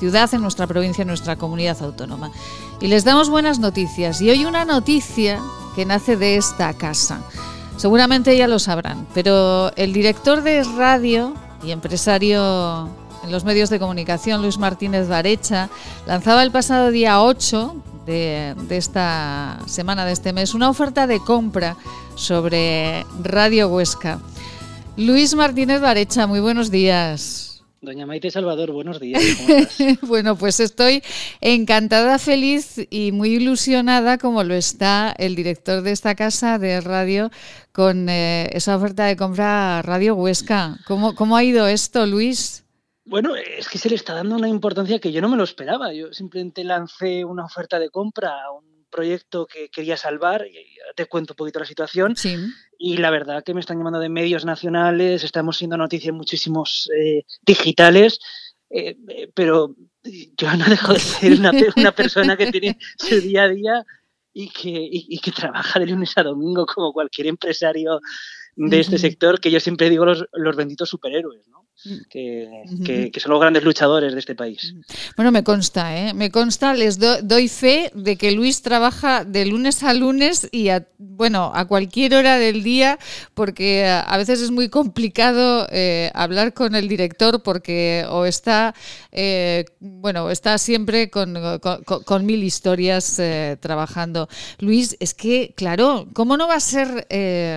ciudad, 0.00 0.34
en 0.34 0.40
nuestra 0.42 0.66
provincia, 0.66 1.02
en 1.02 1.08
nuestra 1.08 1.36
comunidad 1.36 1.80
autónoma. 1.80 2.32
Y 2.80 2.88
les 2.88 3.04
damos 3.04 3.30
buenas 3.30 3.60
noticias. 3.60 4.20
Y 4.20 4.30
hoy 4.30 4.46
una 4.46 4.64
noticia 4.64 5.40
que 5.76 5.86
nace 5.86 6.16
de 6.16 6.38
esta 6.38 6.74
casa. 6.74 7.20
Seguramente 7.76 8.36
ya 8.36 8.48
lo 8.48 8.58
sabrán, 8.58 9.06
pero 9.14 9.72
el 9.76 9.92
director 9.92 10.42
de 10.42 10.62
radio 10.62 11.34
y 11.62 11.70
empresario 11.70 12.88
en 13.24 13.32
los 13.32 13.44
medios 13.44 13.70
de 13.70 13.78
comunicación, 13.78 14.42
Luis 14.42 14.58
Martínez 14.58 15.08
Varecha, 15.08 15.68
lanzaba 16.06 16.42
el 16.42 16.50
pasado 16.50 16.90
día 16.90 17.22
8 17.22 17.76
de, 18.06 18.54
esta 18.70 19.58
semana, 19.66 20.04
de 20.04 20.12
este 20.12 20.32
mes, 20.32 20.54
una 20.54 20.68
oferta 20.68 21.06
de 21.06 21.20
compra 21.20 21.76
sobre 22.14 23.04
Radio 23.22 23.68
Huesca. 23.68 24.20
Luis 24.96 25.34
Martínez 25.34 25.80
Varecha, 25.80 26.26
muy 26.26 26.40
buenos 26.40 26.70
días. 26.70 27.53
Doña 27.84 28.06
Maite 28.06 28.30
Salvador, 28.30 28.72
buenos 28.72 29.00
días. 29.00 29.22
bueno, 30.02 30.36
pues 30.36 30.60
estoy 30.60 31.02
encantada, 31.40 32.18
feliz 32.18 32.76
y 32.90 33.12
muy 33.12 33.34
ilusionada 33.34 34.18
como 34.18 34.42
lo 34.42 34.54
está 34.54 35.14
el 35.18 35.34
director 35.34 35.82
de 35.82 35.92
esta 35.92 36.14
casa 36.14 36.58
de 36.58 36.80
radio 36.80 37.30
con 37.72 38.08
eh, 38.08 38.48
esa 38.52 38.76
oferta 38.76 39.04
de 39.04 39.16
compra 39.16 39.82
Radio 39.82 40.14
Huesca. 40.14 40.78
¿Cómo, 40.86 41.14
¿Cómo 41.14 41.36
ha 41.36 41.44
ido 41.44 41.66
esto, 41.66 42.06
Luis? 42.06 42.64
Bueno, 43.04 43.36
es 43.36 43.68
que 43.68 43.78
se 43.78 43.90
le 43.90 43.96
está 43.96 44.14
dando 44.14 44.36
una 44.36 44.48
importancia 44.48 44.98
que 44.98 45.12
yo 45.12 45.20
no 45.20 45.28
me 45.28 45.36
lo 45.36 45.44
esperaba. 45.44 45.92
Yo 45.92 46.12
simplemente 46.12 46.64
lancé 46.64 47.24
una 47.24 47.44
oferta 47.44 47.78
de 47.78 47.90
compra 47.90 48.30
a 48.42 48.52
un 48.52 48.73
proyecto 48.94 49.46
que 49.46 49.68
quería 49.70 49.96
salvar, 49.96 50.46
y 50.46 50.78
te 50.94 51.06
cuento 51.06 51.32
un 51.32 51.36
poquito 51.36 51.58
la 51.58 51.66
situación, 51.66 52.14
y 52.78 52.96
la 52.98 53.10
verdad 53.10 53.42
que 53.42 53.52
me 53.52 53.60
están 53.60 53.78
llamando 53.78 53.98
de 53.98 54.08
medios 54.08 54.44
nacionales, 54.44 55.24
estamos 55.24 55.56
siendo 55.56 55.76
noticias 55.76 56.14
muchísimos 56.14 56.88
eh, 56.96 57.24
digitales, 57.42 58.20
eh, 58.70 58.96
eh, 59.08 59.30
pero 59.34 59.74
yo 60.36 60.56
no 60.56 60.64
dejo 60.66 60.92
de 60.92 61.00
ser 61.00 61.32
una, 61.32 61.50
una, 61.76 61.92
persona 61.92 62.36
que 62.36 62.52
tiene 62.52 62.78
su 62.96 63.20
día 63.20 63.44
a 63.44 63.48
día 63.48 63.84
y 64.32 64.48
que, 64.50 64.88
y, 64.90 65.18
que 65.18 65.32
trabaja 65.32 65.80
de 65.80 65.86
lunes 65.86 66.12
a 66.16 66.22
domingo 66.22 66.64
como 66.66 66.92
cualquier 66.92 67.26
empresario 67.26 68.00
de 68.56 68.80
este 68.80 68.98
sector, 68.98 69.40
que 69.40 69.50
yo 69.50 69.58
siempre 69.58 69.90
digo 69.90 70.04
los, 70.04 70.26
los 70.32 70.54
benditos 70.54 70.88
superhéroes, 70.88 71.48
¿no? 71.48 71.66
Mm. 71.84 72.02
que, 72.08 73.20
son 73.20 73.32
los 73.32 73.40
grandes 73.40 73.62
luchadores 73.62 74.14
de 74.14 74.18
este 74.18 74.34
país. 74.34 74.74
Bueno, 75.16 75.30
me 75.30 75.44
consta, 75.44 75.96
¿eh? 75.96 76.14
me 76.14 76.30
consta, 76.30 76.72
les 76.72 76.98
doy 76.98 77.48
fe 77.48 77.90
de 77.94 78.16
que 78.16 78.32
Luis 78.32 78.62
trabaja 78.62 79.24
de 79.24 79.44
lunes 79.44 79.82
a 79.82 79.92
lunes 79.92 80.48
y 80.50 80.70
a, 80.70 80.86
bueno, 80.98 81.52
a 81.54 81.66
cualquier 81.66 82.14
hora 82.14 82.38
del 82.38 82.62
día, 82.62 82.98
porque 83.34 83.86
a 83.86 84.16
veces 84.16 84.40
es 84.40 84.50
muy 84.50 84.70
complicado 84.70 85.66
eh, 85.70 86.10
hablar 86.14 86.54
con 86.54 86.74
el 86.74 86.88
director 86.88 87.42
porque 87.42 88.06
o 88.08 88.24
está, 88.24 88.74
eh, 89.12 89.66
bueno, 89.80 90.30
está 90.30 90.56
siempre 90.56 91.10
con, 91.10 91.36
con, 91.60 92.26
mil 92.26 92.42
historias 92.42 93.18
eh, 93.18 93.58
trabajando. 93.60 94.28
Luis, 94.58 94.96
es 95.00 95.12
que, 95.12 95.52
claro, 95.54 96.08
¿cómo 96.14 96.38
no 96.38 96.48
va 96.48 96.54
a 96.54 96.60
ser 96.60 97.06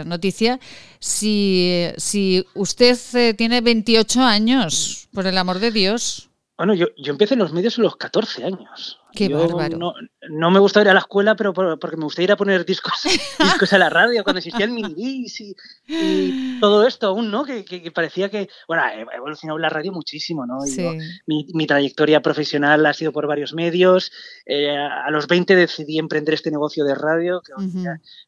noticia? 0.06 0.60
Si, 1.00 1.88
si 1.98 2.46
usted 2.54 2.98
eh, 3.14 3.34
tiene 3.34 3.62
28 3.62 4.22
años, 4.22 5.08
por 5.14 5.28
el 5.28 5.38
amor 5.38 5.60
de 5.60 5.72
Dios. 5.72 6.30
Bueno, 6.58 6.74
yo, 6.74 6.88
yo 6.98 7.12
empecé 7.12 7.36
en 7.36 7.42
los 7.42 7.54
medios 7.54 7.78
a 7.78 7.84
los 7.84 7.98
14 7.98 8.44
años. 8.44 9.00
Qué 9.18 9.30
bárbaro. 9.30 9.78
No, 9.78 9.94
no, 10.30 10.52
me 10.52 10.60
gusta 10.60 10.82
ir 10.82 10.90
a 10.90 10.94
la 10.94 11.00
escuela, 11.00 11.36
pero 11.36 11.54
porque 11.54 11.98
me 11.98 12.04
gusta 12.04 12.22
ir 12.22 12.32
a 12.32 12.38
poner 12.38 12.66
discos, 12.66 12.94
discos 13.40 13.74
a 13.74 13.78
la 13.78 13.90
radio 13.90 14.24
cuando 14.24 14.40
existía 14.40 14.66
el 14.66 14.72
mini 14.72 14.94
y, 14.96 15.56
y, 15.88 16.60
todo 16.60 16.86
esto 16.86 17.08
aún, 17.08 17.32
¿no? 17.32 17.44
Que, 17.44 17.66
que, 17.66 17.92
parecía 17.92 18.30
que, 18.30 18.50
bueno, 18.68 18.84
ha 18.84 19.16
evolucionado 19.16 19.58
la 19.58 19.70
radio 19.70 19.92
muchísimo, 19.92 20.46
¿no? 20.46 20.60
mi, 21.26 21.48
mi, 21.54 21.68
trayectoria 21.68 22.22
profesional 22.22 22.86
ha 22.86 22.94
sido 22.94 23.12
por 23.12 23.28
varios 23.28 23.54
medios. 23.54 24.12
Eh, 24.46 24.76
a 24.76 25.10
los 25.10 25.28
20 25.28 25.56
decidí 25.56 25.98
emprender 25.98 26.36
este 26.36 26.52
negocio 26.52 26.84
de 26.84 26.96
radio, 26.96 27.42
que, 27.42 27.54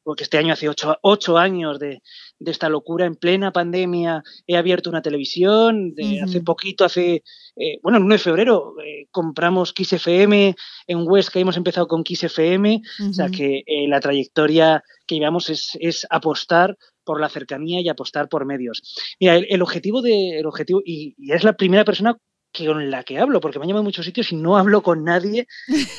porque 0.04 0.24
este 0.24 0.38
año 0.38 0.54
hace 0.54 0.70
ocho, 0.70 0.98
ocho 1.02 1.38
años 1.38 1.80
de, 1.80 2.02
de, 2.40 2.52
esta 2.52 2.70
locura, 2.70 3.06
en 3.06 3.16
plena 3.16 3.52
pandemia, 3.52 4.24
he 4.48 4.58
abierto 4.58 4.90
una 4.90 5.02
televisión, 5.02 5.94
de, 5.94 6.22
hace 6.22 6.42
poquito, 6.42 6.86
hace, 6.86 7.24
eh, 7.56 7.80
bueno, 7.84 7.98
el 7.98 8.04
1 8.06 8.16
de 8.16 8.20
febrero 8.20 8.76
eh, 8.84 9.08
compramos 9.12 9.74
Kiss 9.74 9.94
FM 9.94 10.56
en 10.88 11.08
Huesca 11.08 11.40
hemos 11.40 11.58
empezado 11.58 11.88
con 11.88 12.04
Kiss 12.04 12.24
FM, 12.24 12.82
o 13.10 13.14
sea 13.14 13.30
que 13.30 13.64
eh, 13.66 13.88
la 13.88 14.00
trayectoria 14.00 14.84
que 15.06 15.16
llevamos 15.16 15.50
es, 15.50 15.78
es, 15.80 16.06
apostar 16.10 16.78
por 17.04 17.20
la 17.20 17.30
cercanía 17.30 17.82
y 17.82 17.90
apostar 17.90 18.30
por 18.30 18.46
medios. 18.46 18.82
Mira, 19.20 19.36
el, 19.36 19.62
objetivo 19.62 20.02
de, 20.02 20.40
el 20.40 20.46
objetivo, 20.46 20.82
y, 20.86 21.16
es 21.32 21.44
la 21.44 21.54
primera 21.54 21.86
persona 21.86 22.18
con 22.54 22.90
la 22.90 23.04
que 23.04 23.20
hablo, 23.20 23.40
porque 23.40 23.60
me 23.60 23.64
han 23.64 23.70
llamado 23.70 23.82
a 23.82 23.90
muchos 23.90 24.06
sitios 24.06 24.32
y 24.32 24.36
no 24.36 24.58
hablo 24.58 24.82
con 24.82 25.04
nadie, 25.04 25.48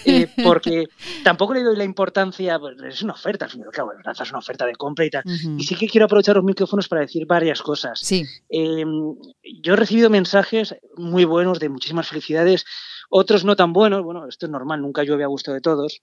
eh, 0.05 0.27
porque 0.45 0.87
tampoco 1.23 1.55
le 1.55 1.63
doy 1.63 1.77
la 1.77 1.85
importancia, 1.85 2.59
pues, 2.59 2.77
es 2.83 3.03
una 3.03 3.13
oferta, 3.13 3.47
al 3.47 3.51
final, 3.51 3.69
claro, 3.73 3.93
lanzas 4.05 4.31
una 4.31 4.41
oferta 4.41 4.67
de 4.67 4.75
compra 4.75 5.05
y 5.05 5.11
tal. 5.11 5.23
Y 5.57 5.65
sí 5.65 5.75
que 5.77 5.89
quiero 5.89 6.07
aprovechar 6.07 6.37
los 6.37 6.45
micrófonos 6.45 6.89
para 6.89 7.03
decir 7.03 7.27
varias 7.27 7.63
cosas. 7.63 8.01
Sí. 8.01 8.25
Em, 8.49 9.15
yo 9.63 9.75
he 9.75 9.77
recibido 9.77 10.11
mensajes 10.11 10.75
muy 10.97 11.25
buenos 11.25 11.61
de 11.61 11.69
muchísimas 11.69 12.09
felicidades 12.09 12.65
otros 13.11 13.45
no 13.45 13.57
tan 13.57 13.73
buenos, 13.73 14.03
bueno, 14.03 14.27
esto 14.27 14.47
es 14.47 14.53
normal, 14.53 14.81
nunca 14.81 15.03
llueve 15.03 15.25
a 15.25 15.27
gusto 15.27 15.53
de 15.53 15.61
todos. 15.61 16.01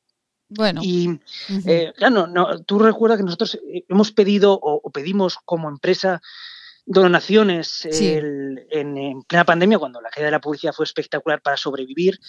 Bueno. 0.49 0.81
Y 0.83 1.19
eh, 1.65 1.93
claro, 1.95 2.27
no, 2.27 2.61
tú 2.63 2.79
recuerdas 2.79 3.17
que 3.17 3.23
nosotros 3.23 3.55
eh, 3.55 3.85
hemos 3.89 4.11
pedido 4.11 4.57
o, 4.61 4.89
pedimos 4.91 5.37
como 5.45 5.69
empresa 5.69 6.21
donaciones 6.87 7.85
en, 7.91 9.21
plena 9.27 9.45
pandemia, 9.45 9.77
cuando 9.77 10.01
la 10.01 10.09
caída 10.09 10.27
de 10.27 10.31
la 10.31 10.39
publicidad 10.41 10.73
fue 10.73 10.85
espectacular 10.85 11.41
para 11.41 11.57
sobrevivir, 11.57 12.19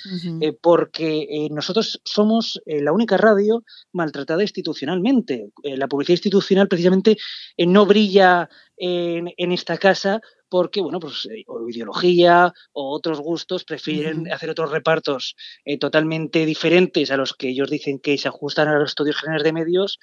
eh, 0.41 0.53
porque 0.61 1.49
nosotros 1.51 2.01
somos 2.05 2.61
la 2.67 2.93
única 2.93 3.17
radio 3.17 3.65
maltratada 3.93 4.43
institucionalmente. 4.43 5.51
la 5.63 5.87
publicidad 5.87 6.17
institucional 6.17 6.69
precisamente 6.69 7.17
no 7.57 7.87
brilla 7.87 8.49
en, 8.77 9.33
en, 9.37 9.53
esta 9.53 9.79
casa 9.79 10.21
porque, 10.49 10.81
bueno, 10.81 11.01
pues 11.01 11.27
eh, 11.27 11.45
o 11.47 11.69
ideología 11.69 12.53
o 12.73 12.95
otros 12.95 13.21
gustos 13.21 13.65
prefieren 13.65 14.31
hacer 14.33 14.51
otros 14.51 14.71
repartos 14.71 15.37
eh, 15.65 15.79
totalmente 15.79 16.47
diferentes 16.47 17.11
a 17.11 17.17
los 17.17 17.35
que 17.35 17.49
ellos 17.49 17.71
dicen 17.71 17.99
que 17.99 18.19
se 18.19 18.29
ajustan 18.29 18.69
a 18.69 18.79
los 18.79 18.91
estudios 18.91 19.17
generales 19.17 19.45
de 19.45 19.53
medios 19.53 19.99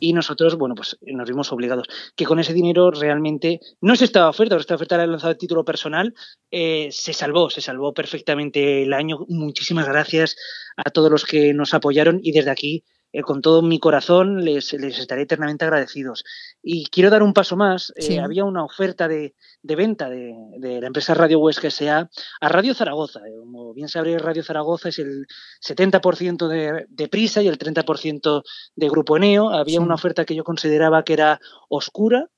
y 0.00 0.12
nosotros, 0.12 0.56
bueno, 0.56 0.74
pues 0.74 0.96
eh, 1.00 1.12
nos 1.12 1.28
vimos 1.28 1.52
obligados. 1.52 1.86
Que 2.16 2.24
con 2.24 2.38
ese 2.38 2.52
dinero 2.52 2.90
realmente 2.90 3.60
no 3.80 3.94
es 3.94 4.02
esta 4.02 4.28
oferta, 4.28 4.56
esta 4.56 4.74
oferta 4.74 4.96
la 4.96 5.04
he 5.04 5.06
lanzado 5.06 5.32
a 5.32 5.36
título 5.36 5.64
personal, 5.64 6.14
se 6.50 7.12
salvó, 7.12 7.50
se 7.50 7.60
salvó 7.60 7.92
perfectamente 7.92 8.82
el 8.82 8.92
año. 8.92 9.24
Muchísimas 9.28 9.86
gracias 9.86 10.36
a 10.76 10.90
todos 10.90 11.10
los 11.10 11.24
que 11.24 11.52
nos 11.52 11.74
apoyaron 11.74 12.20
y 12.22 12.32
desde 12.32 12.50
aquí 12.50 12.84
eh, 13.10 13.22
con 13.22 13.40
todo 13.40 13.62
mi 13.62 13.78
corazón 13.78 14.44
les, 14.44 14.74
les, 14.74 14.98
estaré 14.98 15.22
eternamente 15.22 15.64
agradecidos. 15.64 16.24
Y 16.62 16.86
quiero 16.86 17.08
dar 17.08 17.22
un 17.22 17.32
paso 17.32 17.56
más. 17.56 17.92
Eh, 17.96 18.20
había 18.20 18.44
una 18.44 18.64
oferta 18.64 19.08
de, 19.08 19.34
de 19.62 19.76
venta 19.76 20.10
de, 20.10 20.34
de, 20.58 20.80
la 20.80 20.88
empresa 20.88 21.14
Radio 21.14 21.38
Huesca 21.38 21.68
S.A. 21.68 22.10
a 22.40 22.48
Radio 22.48 22.74
Zaragoza. 22.74 23.20
Eh, 23.20 23.32
como 23.38 23.72
bien 23.72 23.88
sabré, 23.88 24.18
Radio 24.18 24.42
Zaragoza 24.42 24.90
es 24.90 24.98
el 24.98 25.26
70% 25.66 26.48
de, 26.48 26.86
de, 26.86 27.08
Prisa 27.08 27.42
y 27.42 27.48
el 27.48 27.58
30% 27.58 28.42
de 28.76 28.88
Grupo 28.90 29.16
Eneo. 29.16 29.50
Había 29.50 29.80
una 29.80 29.94
oferta 29.94 30.26
que 30.26 30.34
yo 30.34 30.44
consideraba 30.44 31.02
que 31.04 31.14
era 31.14 31.40
oscura, 31.70 32.28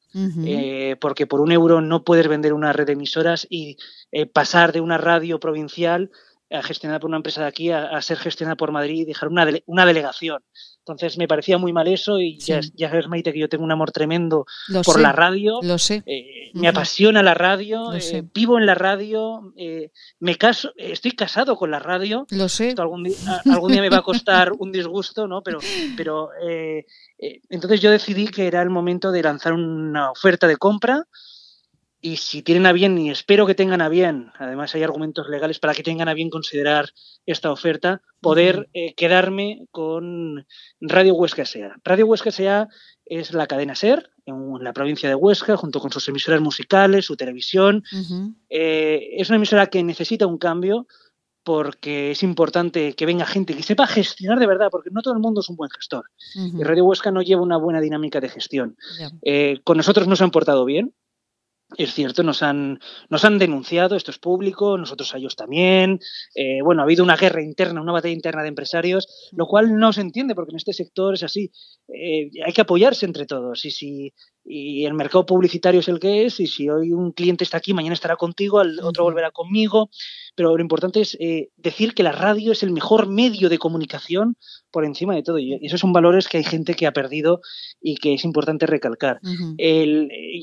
porque 1.00 1.26
por 1.28 1.40
un 1.40 1.52
euro 1.52 1.80
no 1.80 2.02
puedes 2.02 2.26
vender 2.26 2.52
una 2.52 2.72
red 2.72 2.86
de 2.86 2.94
emisoras 2.94 3.46
y 3.48 3.76
pasar 4.32 4.72
de 4.72 4.80
una 4.80 4.98
radio 4.98 5.38
provincial 5.38 6.10
gestionada 6.62 6.98
por 7.00 7.08
una 7.08 7.18
empresa 7.18 7.42
de 7.42 7.48
aquí 7.48 7.70
a, 7.70 8.00
ser 8.02 8.18
gestionada 8.18 8.56
por 8.56 8.72
Madrid 8.72 9.02
y 9.02 9.04
dejar 9.04 9.28
una, 9.28 9.46
una 9.66 9.86
delegación. 9.86 10.42
Entonces 10.80 11.18
me 11.18 11.28
parecía 11.28 11.58
muy 11.58 11.72
mal 11.72 11.86
eso 11.86 12.18
y 12.18 12.38
ya, 12.38 12.60
ya, 12.74 12.88
sabes, 12.88 13.06
Maite, 13.06 13.32
que 13.32 13.38
yo 13.38 13.48
tengo 13.48 13.64
un 13.64 13.70
amor 13.70 13.92
tremendo 13.92 14.46
por 14.84 14.98
la 14.98 15.12
radio. 15.12 15.60
Lo 15.62 15.78
sé. 15.78 16.02
Eh, 16.06 16.50
me 16.54 16.68
apasiona 16.68 17.22
la 17.22 17.34
radio, 17.34 17.92
eh, 17.92 18.24
vivo 18.34 18.58
en 18.58 18.66
la 18.66 18.74
radio, 18.74 19.52
eh, 19.56 19.92
me 20.18 20.36
caso, 20.36 20.72
estoy 20.76 21.12
casado 21.12 21.56
con 21.56 21.70
la 21.70 21.78
radio. 21.78 22.26
Lo 22.30 22.48
sé. 22.48 22.74
algún, 22.78 23.04
día, 23.04 23.16
algún 23.44 23.72
día 23.72 23.82
me 23.82 23.90
va 23.90 23.98
a 23.98 24.02
costar 24.02 24.52
un 24.58 24.72
disgusto, 24.72 25.28
¿no? 25.28 25.42
Pero, 25.42 25.60
pero 25.96 26.30
entonces 27.48 27.80
yo 27.80 27.90
decidí 27.90 28.28
que 28.28 28.46
era 28.46 28.62
el 28.62 28.70
momento 28.70 29.12
de 29.12 29.22
lanzar 29.22 29.52
una 29.52 30.10
oferta 30.10 30.48
de 30.48 30.56
compra 30.56 31.04
y 32.00 32.16
si 32.16 32.42
tienen 32.42 32.66
a 32.66 32.72
bien, 32.72 32.96
y 32.98 33.10
espero 33.10 33.46
que 33.46 33.54
tengan 33.54 33.82
a 33.82 33.88
bien, 33.88 34.32
además 34.38 34.74
hay 34.74 34.82
argumentos 34.82 35.28
legales 35.28 35.58
para 35.58 35.74
que 35.74 35.82
tengan 35.82 36.08
a 36.08 36.14
bien 36.14 36.30
considerar 36.30 36.90
esta 37.26 37.52
oferta, 37.52 38.02
poder 38.20 38.68
eh, 38.72 38.94
quedarme 38.94 39.66
con 39.70 40.46
Radio 40.80 41.14
Huesca 41.14 41.42
S.A. 41.42 41.76
Radio 41.84 42.06
Huesca 42.06 42.30
S.A. 42.30 42.68
es 43.04 43.32
la 43.32 43.46
cadena 43.46 43.74
SER 43.74 44.10
en 44.24 44.64
la 44.64 44.72
provincia 44.72 45.08
de 45.08 45.14
Huesca, 45.14 45.56
junto 45.56 45.80
con 45.80 45.92
sus 45.92 46.08
emisoras 46.08 46.40
musicales, 46.40 47.04
su 47.04 47.16
televisión. 47.16 47.84
Eh, 48.48 49.10
es 49.18 49.28
una 49.28 49.36
emisora 49.36 49.66
que 49.66 49.82
necesita 49.82 50.26
un 50.26 50.38
cambio 50.38 50.86
porque 51.42 52.10
es 52.10 52.22
importante 52.22 52.94
que 52.94 53.06
venga 53.06 53.24
gente 53.24 53.56
que 53.56 53.62
sepa 53.62 53.86
gestionar 53.86 54.38
de 54.38 54.46
verdad, 54.46 54.68
porque 54.70 54.90
no 54.90 55.02
todo 55.02 55.14
el 55.14 55.20
mundo 55.20 55.40
es 55.40 55.48
un 55.48 55.56
buen 55.56 55.70
gestor. 55.70 56.04
Y 56.34 56.62
Radio 56.62 56.84
Huesca 56.84 57.10
no 57.10 57.22
lleva 57.22 57.42
una 57.42 57.56
buena 57.56 57.80
dinámica 57.80 58.20
de 58.20 58.28
gestión. 58.28 58.76
Eh, 59.22 59.60
con 59.64 59.76
nosotros 59.76 60.06
nos 60.06 60.20
han 60.20 60.30
portado 60.30 60.64
bien, 60.64 60.94
es 61.76 61.94
cierto, 61.94 62.22
nos 62.22 62.42
han, 62.42 62.80
nos 63.08 63.24
han 63.24 63.38
denunciado, 63.38 63.96
esto 63.96 64.10
es 64.10 64.18
público, 64.18 64.76
nosotros 64.76 65.14
a 65.14 65.18
ellos 65.18 65.36
también. 65.36 66.00
Eh, 66.34 66.62
bueno, 66.62 66.82
ha 66.82 66.84
habido 66.84 67.04
una 67.04 67.16
guerra 67.16 67.42
interna, 67.42 67.80
una 67.80 67.92
batalla 67.92 68.14
interna 68.14 68.42
de 68.42 68.48
empresarios, 68.48 69.30
lo 69.32 69.46
cual 69.46 69.78
no 69.78 69.92
se 69.92 70.00
entiende 70.00 70.34
porque 70.34 70.50
en 70.52 70.56
este 70.56 70.72
sector 70.72 71.14
es 71.14 71.22
así. 71.22 71.52
Eh, 71.88 72.30
hay 72.44 72.52
que 72.52 72.62
apoyarse 72.62 73.06
entre 73.06 73.26
todos. 73.26 73.64
Y 73.64 73.70
si 73.70 74.12
y 74.50 74.84
el 74.84 74.94
mercado 74.94 75.24
publicitario 75.24 75.80
es 75.80 75.88
el 75.88 76.00
que 76.00 76.26
es, 76.26 76.40
y 76.40 76.46
si 76.46 76.68
hoy 76.68 76.92
un 76.92 77.12
cliente 77.12 77.44
está 77.44 77.58
aquí, 77.58 77.72
mañana 77.72 77.94
estará 77.94 78.16
contigo, 78.16 78.60
el 78.60 78.80
otro 78.80 79.04
volverá 79.04 79.30
conmigo. 79.30 79.90
Pero 80.34 80.56
lo 80.56 80.62
importante 80.62 81.00
es 81.00 81.16
eh, 81.20 81.50
decir 81.56 81.94
que 81.94 82.02
la 82.02 82.12
radio 82.12 82.52
es 82.52 82.62
el 82.62 82.72
mejor 82.72 83.08
medio 83.08 83.48
de 83.48 83.58
comunicación 83.58 84.36
por 84.70 84.84
encima 84.84 85.14
de 85.14 85.22
todo. 85.22 85.38
Y 85.38 85.58
esos 85.62 85.80
son 85.80 85.92
valores 85.92 86.28
que 86.28 86.38
hay 86.38 86.44
gente 86.44 86.74
que 86.74 86.86
ha 86.86 86.92
perdido 86.92 87.40
y 87.80 87.96
que 87.96 88.14
es 88.14 88.24
importante 88.24 88.66
recalcar. 88.66 89.20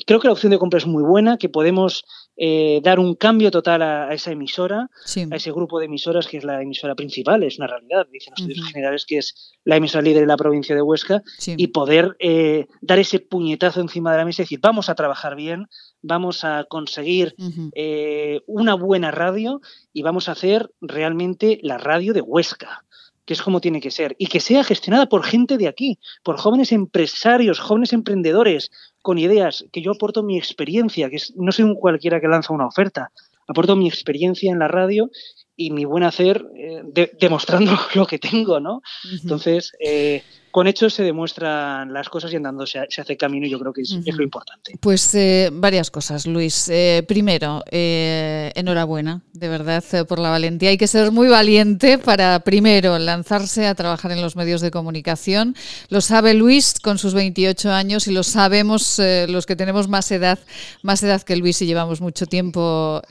creo 0.06 0.20
que 0.20 0.28
la 0.28 0.34
opción 0.34 0.52
de 0.52 0.60
compra 0.60 0.78
es 0.78 0.88
muy 0.88 1.04
buena, 1.04 1.38
que 1.38 1.50
podemos 1.50 2.04
eh, 2.40 2.82
dar 2.84 3.00
un 3.00 3.16
cambio 3.16 3.50
total 3.50 3.82
a, 3.82 4.14
esa 4.14 4.32
emisora, 4.32 4.92
a 5.32 5.36
ese 5.36 5.52
grupo 5.52 5.80
de 5.80 5.86
emisoras 5.86 6.28
que 6.28 6.38
es 6.38 6.44
la 6.44 6.62
emisora 6.62 6.94
principal, 6.94 7.42
es 7.42 7.58
una 7.58 7.66
realidad, 7.66 8.06
dicen 8.12 8.34
los 8.38 8.42
estudios 8.42 8.72
generales 8.72 9.06
que 9.08 9.18
es 9.18 9.58
la 9.64 9.78
emisora 9.78 10.04
líder 10.04 10.22
de 10.22 10.28
la 10.28 10.38
provincia 10.38 10.76
de 10.76 10.84
Huesca, 10.84 11.24
y 11.46 11.68
poder 11.68 12.16
eh, 12.20 12.68
dar 12.82 13.00
ese 13.00 13.20
puñetazo 13.20 13.82
encima 13.82 13.97
de 13.98 14.18
la 14.18 14.26
mesa 14.26 14.42
y 14.42 14.46
decir, 14.46 14.60
vamos 14.62 14.90
a 14.90 14.96
trabajar 14.96 15.36
bien, 15.36 15.68
vamos 16.02 16.44
a 16.44 16.66
conseguir 16.70 17.36
eh, 17.76 18.42
una 18.48 18.76
buena 18.76 19.12
radio 19.12 19.62
y 19.94 20.02
vamos 20.02 20.30
a 20.30 20.34
hacer 20.34 20.72
realmente 20.82 21.60
la 21.64 21.78
radio 21.78 22.14
de 22.14 22.22
Huesca 22.22 22.84
que 23.28 23.34
es 23.34 23.42
como 23.42 23.60
tiene 23.60 23.82
que 23.82 23.92
ser, 23.92 24.16
y 24.18 24.28
que 24.28 24.40
sea 24.40 24.64
gestionada 24.64 25.10
por 25.10 25.22
gente 25.22 25.58
de 25.58 25.68
aquí, 25.68 26.00
por 26.24 26.38
jóvenes 26.38 26.72
empresarios, 26.72 27.60
jóvenes 27.60 27.92
emprendedores, 27.92 28.72
con 29.02 29.18
ideas, 29.18 29.66
que 29.74 29.82
yo 29.82 29.92
aporto 29.92 30.24
mi 30.24 30.38
experiencia, 30.38 31.10
que 31.10 31.18
no 31.36 31.52
soy 31.52 31.66
un 31.66 31.76
cualquiera 31.76 32.22
que 32.22 32.30
lanza 32.30 32.54
una 32.54 32.68
oferta, 32.68 33.12
aporto 33.46 33.76
mi 33.76 33.90
experiencia 33.90 34.50
en 34.50 34.60
la 34.60 34.70
radio 34.70 35.12
y 35.58 35.72
mi 35.72 35.84
buen 35.84 36.06
hacer 36.06 36.46
eh, 36.56 37.12
demostrando 37.20 37.72
lo 37.96 38.06
que 38.06 38.18
tengo, 38.18 38.62
¿no? 38.62 38.82
Entonces, 39.22 39.74
eh, 39.86 40.24
con 40.58 40.66
hechos 40.66 40.96
se 40.96 41.04
demuestran 41.04 41.94
las 41.94 42.10
cosas 42.10 42.34
y 42.34 42.36
andando 42.36 42.66
se, 42.66 42.80
hace 42.80 43.16
camino 43.16 43.46
y 43.46 43.50
yo 43.52 43.60
creo 43.60 43.72
que 43.72 43.82
es, 43.84 43.92
lo 43.92 44.24
importante. 44.24 44.74
Pues 44.82 45.14
eh, 45.14 45.52
varias 45.54 45.92
cosas, 45.92 46.26
Luis. 46.26 46.68
Eh, 46.70 47.06
primero, 47.08 47.64
eh, 47.70 48.52
enhorabuena, 48.56 49.22
de 49.34 49.50
verdad, 49.50 49.84
por 50.08 50.18
la 50.18 50.32
valentía. 50.32 50.72
Hay 50.72 50.80
que 50.80 50.88
ser 50.88 51.12
muy 51.12 51.28
valiente 51.28 52.00
para, 52.00 52.40
primero, 52.40 52.98
lanzarse 52.98 53.68
a 53.68 53.76
trabajar 53.76 54.12
en 54.14 54.20
los 54.20 54.36
medios 54.36 54.62
de 54.62 54.72
comunicación. 54.72 55.56
Lo 55.90 56.02
sabe 56.02 56.34
Luis 56.34 56.80
con 56.82 56.98
sus 56.98 57.14
28 57.14 57.72
años 57.72 58.08
y 58.08 58.12
lo 58.12 58.24
sabemos 58.24 59.00
los 59.28 59.46
que 59.46 59.56
tenemos 59.56 59.88
más 59.88 60.10
edad, 60.10 60.40
más 60.82 61.04
edad 61.04 61.22
que 61.22 61.36
Luis 61.36 61.62
y 61.62 61.68
llevamos 61.68 62.02
mucho 62.02 62.26
tiempo 62.26 63.04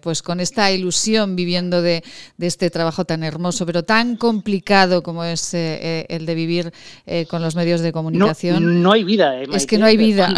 pues 0.00 0.22
con 0.22 0.38
esta 0.38 0.70
ilusión 0.70 1.34
viviendo 1.34 1.82
de, 1.82 2.04
de, 2.36 2.46
este 2.46 2.70
trabajo 2.70 3.04
tan 3.04 3.24
hermoso, 3.24 3.66
pero 3.66 3.82
tan 3.82 4.16
complicado 4.16 5.02
como 5.02 5.24
es 5.24 5.54
el 5.54 6.24
de 6.24 6.34
vivir 6.36 6.72
eh, 7.06 7.26
con 7.26 7.42
los 7.42 7.54
medios 7.54 7.80
de 7.80 7.92
comunicación. 7.92 8.82
No, 8.82 8.92
hay 8.92 9.04
vida. 9.04 9.40
Eh, 9.40 9.46
es 9.52 9.66
que 9.66 9.78
no 9.78 9.86
hay 9.86 9.96
vida. 9.96 10.32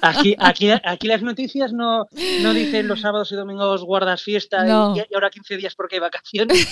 Aquí, 0.00 0.34
aquí, 0.38 0.70
aquí 0.70 1.06
las 1.06 1.22
noticias 1.22 1.72
no, 1.72 2.06
no 2.42 2.54
dicen 2.54 2.88
los 2.88 3.00
sábados 3.00 3.30
y 3.32 3.36
domingos 3.36 3.84
guardas 3.84 4.22
fiesta 4.22 4.66
y, 4.66 4.70
ahora 5.14 5.30
15 5.30 5.56
días 5.56 5.74
porque 5.74 5.96
hay 5.96 6.00
vacaciones. 6.00 6.66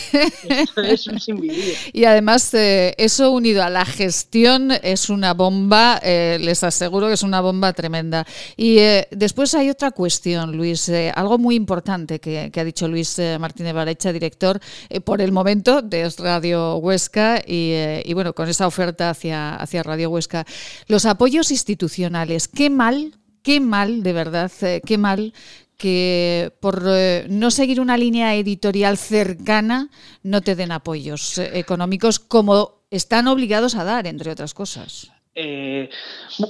Esto 0.48 0.82
es 0.82 1.06
un 1.06 1.20
Y 1.92 2.04
además, 2.04 2.52
eh, 2.54 2.94
eso 2.98 3.30
unido 3.32 3.62
a 3.62 3.70
la 3.70 3.84
gestión 3.84 4.70
es 4.82 5.08
una 5.08 5.34
bomba, 5.34 6.00
les 6.02 6.62
aseguro 6.62 7.08
que 7.08 7.14
es 7.14 7.22
una 7.22 7.40
bomba 7.40 7.72
tremenda. 7.72 8.26
Y 8.56 8.76
después 9.10 9.54
hay 9.54 9.70
otra 9.70 9.90
cuestión, 9.90 10.56
Luis, 10.56 10.90
algo 11.14 11.38
muy 11.38 11.54
importante 11.54 12.20
que, 12.20 12.50
que, 12.52 12.60
ha 12.60 12.64
dicho 12.64 12.88
Luis 12.88 13.20
Martínez 13.38 13.74
Barecha, 13.74 14.12
director, 14.12 14.60
por 15.04 15.20
el 15.20 15.32
momento 15.32 15.82
de 15.82 16.08
Radio 16.18 16.76
Huesca 16.76 17.42
eh, 17.46 18.02
y, 18.04 18.14
bueno, 18.14 18.31
con 18.34 18.48
esa 18.48 18.66
oferta 18.66 19.10
hacia, 19.10 19.54
hacia 19.56 19.82
Radio 19.82 20.10
Huesca. 20.10 20.44
Los 20.88 21.06
apoyos 21.06 21.50
institucionales, 21.50 22.48
qué 22.48 22.70
mal, 22.70 23.14
qué 23.42 23.60
mal, 23.60 24.02
de 24.02 24.12
verdad, 24.12 24.50
eh, 24.62 24.80
qué 24.84 24.98
mal 24.98 25.32
que 25.76 26.52
por 26.60 26.82
eh, 26.86 27.26
no 27.28 27.50
seguir 27.50 27.80
una 27.80 27.96
línea 27.96 28.36
editorial 28.36 28.96
cercana 28.96 29.90
no 30.22 30.40
te 30.40 30.54
den 30.54 30.70
apoyos 30.70 31.38
económicos 31.38 32.20
como 32.20 32.82
están 32.90 33.26
obligados 33.26 33.74
a 33.74 33.82
dar, 33.82 34.06
entre 34.06 34.30
otras 34.30 34.54
cosas. 34.54 35.10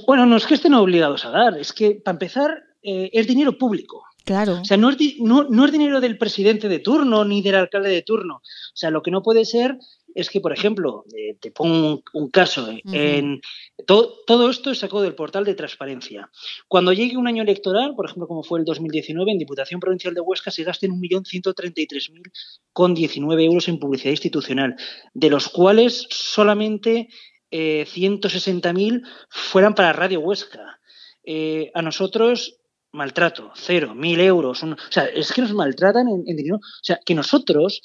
bueno, 0.05 0.25
no 0.27 0.37
es 0.37 0.45
que 0.45 0.53
estén 0.53 0.75
obligados 0.75 1.25
a 1.25 1.31
dar, 1.31 1.57
es 1.57 1.73
que 1.73 2.01
para 2.03 2.13
empezar 2.13 2.63
es 2.83 3.25
dinero 3.25 3.57
público. 3.57 4.03
Claro. 4.23 4.61
O 4.61 4.65
sea, 4.65 4.77
no 4.77 4.89
es, 4.89 4.97
no, 5.19 5.65
es, 5.65 5.71
dinero 5.71 5.99
del 5.99 6.17
presidente 6.17 6.69
de 6.69 6.79
turno 6.79 7.25
ni 7.25 7.41
del 7.41 7.55
alcalde 7.55 7.89
de 7.89 8.03
turno. 8.03 8.35
O 8.35 8.75
sea, 8.75 8.89
lo 8.89 9.03
que 9.03 9.11
no 9.11 9.21
puede 9.21 9.43
ser 9.43 9.77
es 10.15 10.29
que, 10.29 10.39
por 10.39 10.53
ejemplo, 10.53 11.03
eh, 11.15 11.35
te 11.39 11.51
pongo 11.51 12.03
un, 12.13 12.29
caso, 12.29 12.71
eh, 12.71 12.81
en, 12.83 13.41
todo, 13.85 14.49
esto 14.49 14.71
es 14.71 14.79
sacado 14.79 15.01
del 15.01 15.15
portal 15.15 15.43
de 15.45 15.55
transparencia. 15.55 16.29
Cuando 16.67 16.91
llegue 16.93 17.17
un 17.17 17.27
año 17.27 17.43
electoral, 17.43 17.95
por 17.95 18.05
ejemplo, 18.05 18.27
como 18.27 18.43
fue 18.43 18.59
el 18.59 18.65
2019, 18.65 19.31
en 19.31 19.39
Diputación 19.39 19.79
Provincial 19.79 20.13
de 20.13 20.21
Huesca 20.21 20.51
se 20.51 20.63
gasten 20.63 20.91
1.133.000 20.91 23.43
euros 23.43 23.67
en 23.67 23.79
publicidad 23.79 24.11
institucional, 24.11 24.75
de 25.13 25.29
los 25.29 25.49
cuales 25.49 26.07
solamente 26.09 27.09
eh, 27.51 27.85
160.000 27.85 29.03
fueran 29.29 29.75
para 29.75 29.93
Radio 29.93 30.21
Huesca. 30.21 30.79
Eh, 31.25 31.71
a 31.73 31.81
nosotros 31.81 32.59
maltrato, 32.93 33.51
cero, 33.55 33.95
mil 33.95 34.19
euros. 34.19 34.63
o 34.63 34.75
sea, 34.89 35.05
es 35.05 35.33
que 35.33 35.41
nos 35.41 35.53
maltratan 35.53 36.07
en, 36.07 36.23
dinero. 36.23 36.57
O 36.57 36.83
sea, 36.83 36.99
que 37.03 37.15
nosotros 37.15 37.81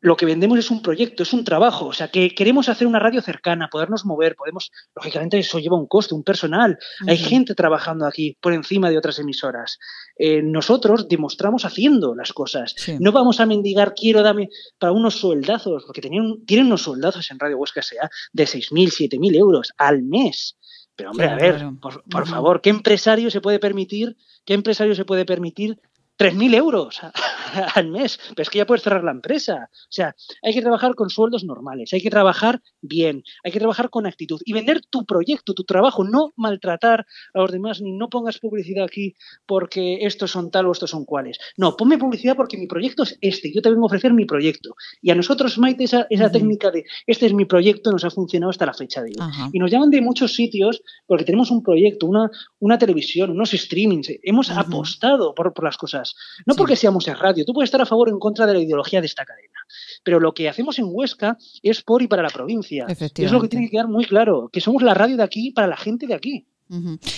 lo 0.00 0.16
que 0.16 0.26
vendemos 0.26 0.58
es 0.58 0.70
un 0.70 0.82
proyecto, 0.82 1.22
es 1.22 1.32
un 1.32 1.44
trabajo. 1.44 1.86
O 1.86 1.92
sea, 1.92 2.08
que 2.08 2.34
queremos 2.34 2.68
hacer 2.68 2.86
una 2.86 2.98
radio 2.98 3.22
cercana, 3.22 3.68
podernos 3.70 4.04
mover, 4.04 4.34
podemos, 4.34 4.72
lógicamente 4.94 5.38
eso 5.38 5.60
lleva 5.60 5.78
un 5.78 5.86
coste, 5.86 6.14
un 6.14 6.24
personal. 6.24 6.76
Hay 7.06 7.18
gente 7.18 7.54
trabajando 7.54 8.04
aquí 8.04 8.36
por 8.40 8.52
encima 8.52 8.90
de 8.90 8.98
otras 8.98 9.18
emisoras. 9.20 9.78
Eh, 10.16 10.42
nosotros 10.42 11.08
demostramos 11.08 11.64
haciendo 11.64 12.14
las 12.14 12.32
cosas. 12.32 12.74
No 12.98 13.12
vamos 13.12 13.38
a 13.38 13.46
mendigar, 13.46 13.94
quiero 13.94 14.22
dame 14.22 14.48
para 14.78 14.92
unos 14.92 15.14
sueldazos, 15.14 15.84
porque 15.86 16.00
tienen, 16.00 16.44
tienen 16.44 16.66
unos 16.66 16.82
sueldazos 16.82 17.30
en 17.30 17.38
Radio 17.38 17.58
Huesca 17.58 17.82
sea 17.82 18.10
de 18.32 18.44
6.000, 18.44 19.08
7.000 19.10 19.36
euros 19.36 19.72
al 19.78 20.02
mes. 20.02 20.56
Pero 20.96 21.10
hombre, 21.10 21.28
a 21.28 21.36
ver, 21.36 21.62
por, 21.80 22.26
favor, 22.26 22.60
¿qué 22.60 22.70
empresario 22.70 23.30
se 23.30 23.40
puede 23.40 23.58
permitir, 23.58 24.16
qué 24.44 24.54
empresario 24.54 24.94
se 24.94 25.04
puede 25.04 25.24
permitir 25.24 25.80
3.000 26.22 26.54
euros 26.54 27.00
al 27.74 27.88
mes, 27.88 28.20
pero 28.30 28.42
es 28.42 28.50
que 28.50 28.58
ya 28.58 28.66
puedes 28.66 28.84
cerrar 28.84 29.02
la 29.02 29.10
empresa. 29.10 29.68
O 29.72 29.90
sea, 29.90 30.14
hay 30.40 30.54
que 30.54 30.62
trabajar 30.62 30.94
con 30.94 31.10
sueldos 31.10 31.42
normales, 31.42 31.92
hay 31.92 32.00
que 32.00 32.10
trabajar 32.10 32.60
bien, 32.80 33.24
hay 33.42 33.50
que 33.50 33.58
trabajar 33.58 33.90
con 33.90 34.06
actitud 34.06 34.40
y 34.44 34.52
vender 34.52 34.82
tu 34.86 35.04
proyecto, 35.04 35.52
tu 35.52 35.64
trabajo, 35.64 36.04
no 36.04 36.32
maltratar 36.36 37.06
a 37.34 37.38
los 37.40 37.50
demás, 37.50 37.80
ni 37.80 37.90
no 37.92 38.08
pongas 38.08 38.38
publicidad 38.38 38.84
aquí 38.84 39.14
porque 39.46 39.98
estos 40.02 40.30
son 40.30 40.52
tal 40.52 40.66
o 40.66 40.72
estos 40.72 40.90
son 40.90 41.04
cuales. 41.04 41.38
No, 41.56 41.76
ponme 41.76 41.98
publicidad 41.98 42.36
porque 42.36 42.56
mi 42.56 42.68
proyecto 42.68 43.02
es 43.02 43.18
este, 43.20 43.52
yo 43.52 43.60
te 43.60 43.70
vengo 43.70 43.82
a 43.82 43.86
ofrecer 43.86 44.12
mi 44.12 44.24
proyecto. 44.24 44.76
Y 45.00 45.10
a 45.10 45.16
nosotros, 45.16 45.58
Maite, 45.58 45.82
esa, 45.82 46.06
esa 46.08 46.30
técnica 46.30 46.70
de 46.70 46.84
este 47.08 47.26
es 47.26 47.34
mi 47.34 47.46
proyecto 47.46 47.90
nos 47.90 48.04
ha 48.04 48.10
funcionado 48.10 48.50
hasta 48.50 48.66
la 48.66 48.74
fecha 48.74 49.02
de 49.02 49.10
hoy. 49.10 49.50
Y 49.52 49.58
nos 49.58 49.72
llaman 49.72 49.90
de 49.90 50.00
muchos 50.00 50.34
sitios 50.34 50.82
porque 51.04 51.24
tenemos 51.24 51.50
un 51.50 51.64
proyecto, 51.64 52.06
una, 52.06 52.30
una 52.60 52.78
televisión, 52.78 53.30
unos 53.30 53.50
streamings, 53.50 54.08
hemos 54.22 54.50
apostado 54.50 55.34
por, 55.34 55.52
por 55.52 55.64
las 55.64 55.76
cosas. 55.76 56.11
No 56.46 56.54
porque 56.54 56.76
seamos 56.76 57.06
en 57.08 57.16
radio, 57.16 57.44
tú 57.44 57.52
puedes 57.52 57.68
estar 57.68 57.80
a 57.80 57.86
favor 57.86 58.08
o 58.08 58.12
en 58.12 58.18
contra 58.18 58.46
de 58.46 58.54
la 58.54 58.60
ideología 58.60 59.00
de 59.00 59.06
esta 59.06 59.24
cadena, 59.24 59.58
pero 60.02 60.20
lo 60.20 60.32
que 60.34 60.48
hacemos 60.48 60.78
en 60.78 60.86
Huesca 60.88 61.36
es 61.62 61.82
por 61.82 62.02
y 62.02 62.08
para 62.08 62.22
la 62.22 62.30
provincia. 62.30 62.86
Es 62.88 63.32
lo 63.32 63.40
que 63.40 63.48
tiene 63.48 63.66
que 63.66 63.72
quedar 63.72 63.88
muy 63.88 64.04
claro, 64.04 64.48
que 64.52 64.60
somos 64.60 64.82
la 64.82 64.94
radio 64.94 65.16
de 65.16 65.22
aquí 65.22 65.50
para 65.50 65.66
la 65.66 65.76
gente 65.76 66.06
de 66.06 66.14
aquí. 66.14 66.46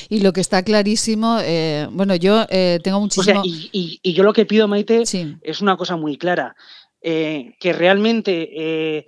Y 0.09 0.21
lo 0.21 0.33
que 0.33 0.41
está 0.41 0.65
clarísimo, 0.65 1.39
eh, 1.41 1.87
bueno, 1.93 2.17
yo 2.17 2.45
eh, 2.51 2.81
tengo 2.83 3.01
muchísimo... 3.01 3.43
y, 3.45 4.01
yo 4.03 4.25
lo 4.25 4.33
que 4.33 4.47
pido, 4.47 4.67
Maite, 4.67 5.03
es 5.03 5.61
una 5.61 5.77
cosa 5.77 5.97
muy 5.97 6.17
clara, 6.17 6.57
eh, 7.01 7.55
que 7.61 7.73
realmente 7.73 9.07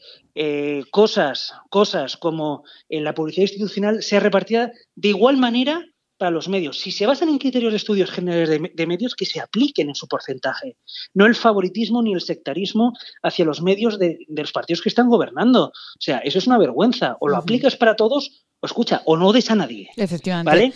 cosas, 0.90 1.54
cosas 1.70 2.16
como 2.16 2.62
en 2.88 3.04
la 3.04 3.14
publicidad 3.14 3.44
institucional 3.44 4.02
sea 4.02 4.20
repartida 4.20 4.70
de 4.94 5.08
igual 5.08 5.36
manera 5.36 5.82
para 6.18 6.30
los 6.30 6.48
medios. 6.48 6.80
Si 6.80 6.90
se 6.90 7.06
basan 7.06 7.28
en 7.28 7.38
criterios 7.38 7.72
de 7.72 7.76
estudios 7.76 8.10
generales 8.10 8.60
de, 8.74 8.86
medios, 8.86 9.14
que 9.14 9.26
se 9.26 9.40
apliquen 9.40 9.88
en 9.88 9.94
su 9.94 10.08
porcentaje. 10.08 10.76
No 11.14 11.26
el 11.26 11.34
favoritismo 11.34 12.02
ni 12.02 12.12
el 12.12 12.20
sectarismo 12.20 12.92
hacia 13.22 13.44
los 13.44 13.62
medios 13.62 13.98
de, 13.98 14.18
los 14.28 14.52
partidos 14.52 14.82
que 14.82 14.88
están 14.88 15.08
gobernando. 15.08 15.66
O 15.66 16.00
sea, 16.00 16.18
eso 16.18 16.38
es 16.38 16.46
una 16.46 16.58
vergüenza. 16.58 17.16
O 17.20 17.28
lo 17.28 17.36
aplicas 17.36 17.76
para 17.76 17.96
todos, 17.96 18.44
o 18.60 18.66
escucha, 18.66 19.02
o 19.04 19.16
no 19.16 19.32
des 19.32 19.50
a 19.50 19.54
nadie. 19.54 19.90
Efectivamente. 19.96 20.50
¿Vale? 20.50 20.72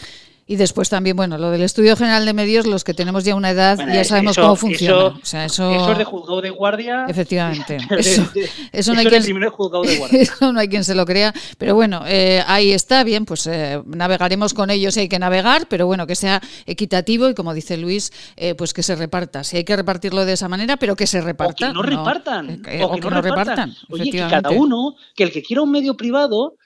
Y 0.50 0.56
después 0.56 0.88
también, 0.88 1.14
bueno, 1.14 1.38
lo 1.38 1.52
del 1.52 1.62
Estudio 1.62 1.94
General 1.96 2.26
de 2.26 2.32
Medios, 2.32 2.66
los 2.66 2.82
que 2.82 2.92
tenemos 2.92 3.22
ya 3.22 3.36
una 3.36 3.50
edad, 3.50 3.78
ya 3.86 4.02
sabemos 4.02 4.36
cómo 4.36 4.56
funciona. 4.56 5.16
Eso, 5.22 5.38
eso, 5.38 5.92
es 5.92 5.98
de 5.98 6.02
juzgado 6.02 6.40
de 6.40 6.50
guardia. 6.50 7.04
Efectivamente. 7.06 7.76
Eso, 8.72 8.92
no, 8.92 8.98
hay 8.98 9.06
quien, 9.06 9.22
eso 10.10 10.52
no 10.52 10.58
hay 10.58 10.68
quien 10.68 10.82
se 10.82 10.96
lo 10.96 11.06
crea. 11.06 11.32
Pero 11.56 11.76
bueno, 11.76 12.02
eh, 12.04 12.42
ahí 12.48 12.72
está, 12.72 13.04
bien, 13.04 13.26
pues 13.26 13.46
eh, 13.46 13.80
navegaremos 13.86 14.52
con 14.52 14.70
ellos 14.70 14.94
si 14.94 15.00
hay 15.00 15.08
que 15.08 15.20
navegar, 15.20 15.68
pero 15.68 15.86
bueno, 15.86 16.08
que 16.08 16.16
sea 16.16 16.40
equitativo 16.66 17.28
y 17.28 17.34
como 17.34 17.54
dice 17.54 17.76
Luis, 17.76 18.12
eh, 18.36 18.56
pues 18.56 18.74
que 18.74 18.82
se 18.82 18.96
reparta. 18.96 19.44
Si 19.44 19.56
hay 19.56 19.62
que 19.62 19.76
repartirlo 19.76 20.24
de 20.24 20.32
esa 20.32 20.48
manera, 20.48 20.78
pero 20.78 20.96
que 20.96 21.06
se 21.06 21.20
reparta. 21.20 21.52
O 21.52 21.68
que 21.68 21.74
no, 21.74 21.82
repartan. 21.82 22.60
o 22.82 22.96
que, 22.96 23.00
no, 23.08 23.22
repartan. 23.22 23.76
Oye, 23.88 24.10
que 24.10 24.18
cada 24.18 24.50
uno, 24.50 24.96
que 25.14 25.22
el 25.22 25.30
que 25.30 25.42
quiera 25.42 25.62
un 25.62 25.70
medio 25.70 25.96
privado 25.96 26.56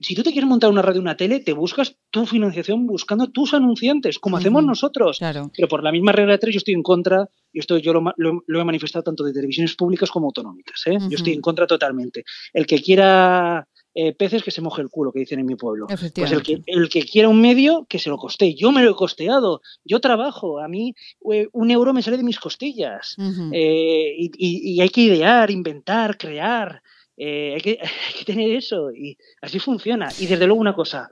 si 0.00 0.14
tú 0.14 0.22
te 0.22 0.30
quieres 0.30 0.48
montar 0.48 0.70
una 0.70 0.82
radio 0.82 1.00
una 1.00 1.16
tele, 1.16 1.40
te 1.40 1.52
buscas 1.52 1.96
tu 2.10 2.26
financiación 2.26 2.86
buscando 2.86 3.30
tus 3.30 3.54
anunciantes, 3.54 4.18
como 4.18 4.36
hacemos 4.36 4.64
nosotros. 4.64 5.18
Pero 5.20 5.68
por 5.68 5.82
la 5.82 5.90
misma 5.90 6.12
regla 6.12 6.32
de 6.32 6.38
tres, 6.38 6.54
yo 6.54 6.58
estoy 6.58 6.74
en 6.74 6.82
contra, 6.82 7.28
y 7.52 7.58
esto 7.58 7.78
yo 7.78 7.92
lo, 7.92 8.60
he 8.60 8.64
manifestado 8.64 9.02
tanto 9.02 9.24
de 9.24 9.32
televisiones 9.32 9.74
públicas 9.74 10.10
como 10.10 10.26
autonómicas. 10.26 10.82
¿eh? 10.86 10.98
Yo 11.08 11.16
estoy 11.16 11.32
en 11.32 11.40
contra 11.40 11.66
totalmente. 11.66 12.24
El 12.52 12.66
que 12.66 12.80
quiera 12.80 13.66
eh, 13.94 14.12
peces 14.12 14.44
que 14.44 14.52
se 14.52 14.60
moje 14.60 14.80
el 14.80 14.90
culo, 14.90 15.12
que 15.12 15.20
dicen 15.20 15.40
en 15.40 15.46
mi 15.46 15.56
pueblo. 15.56 15.86
Pues 15.88 16.32
el 16.32 16.42
que, 16.42 16.62
el 16.66 16.88
que 16.88 17.02
quiera 17.02 17.28
un 17.28 17.40
medio, 17.40 17.86
que 17.88 17.98
se 17.98 18.10
lo 18.10 18.16
coste. 18.16 18.54
Yo 18.54 18.70
me 18.70 18.84
lo 18.84 18.92
he 18.92 18.94
costeado. 18.94 19.60
Yo 19.84 20.00
trabajo. 20.00 20.60
A 20.60 20.68
mí 20.68 20.94
eh, 21.32 21.48
un 21.52 21.70
euro 21.72 21.92
me 21.92 22.02
sale 22.02 22.16
de 22.16 22.22
mis 22.22 22.38
costillas. 22.38 23.16
y, 23.18 24.80
hay 24.80 24.88
que 24.88 25.00
idear, 25.00 25.50
inventar, 25.50 26.16
crear. 26.16 26.80
Eh, 27.16 27.54
hay, 27.54 27.60
que, 27.60 27.78
tener 28.24 28.50
eso 28.50 28.90
y 28.92 29.16
así 29.40 29.58
funciona. 29.58 30.08
Y 30.18 30.26
desde 30.26 30.46
luego 30.46 30.60
una 30.60 30.74
cosa, 30.74 31.10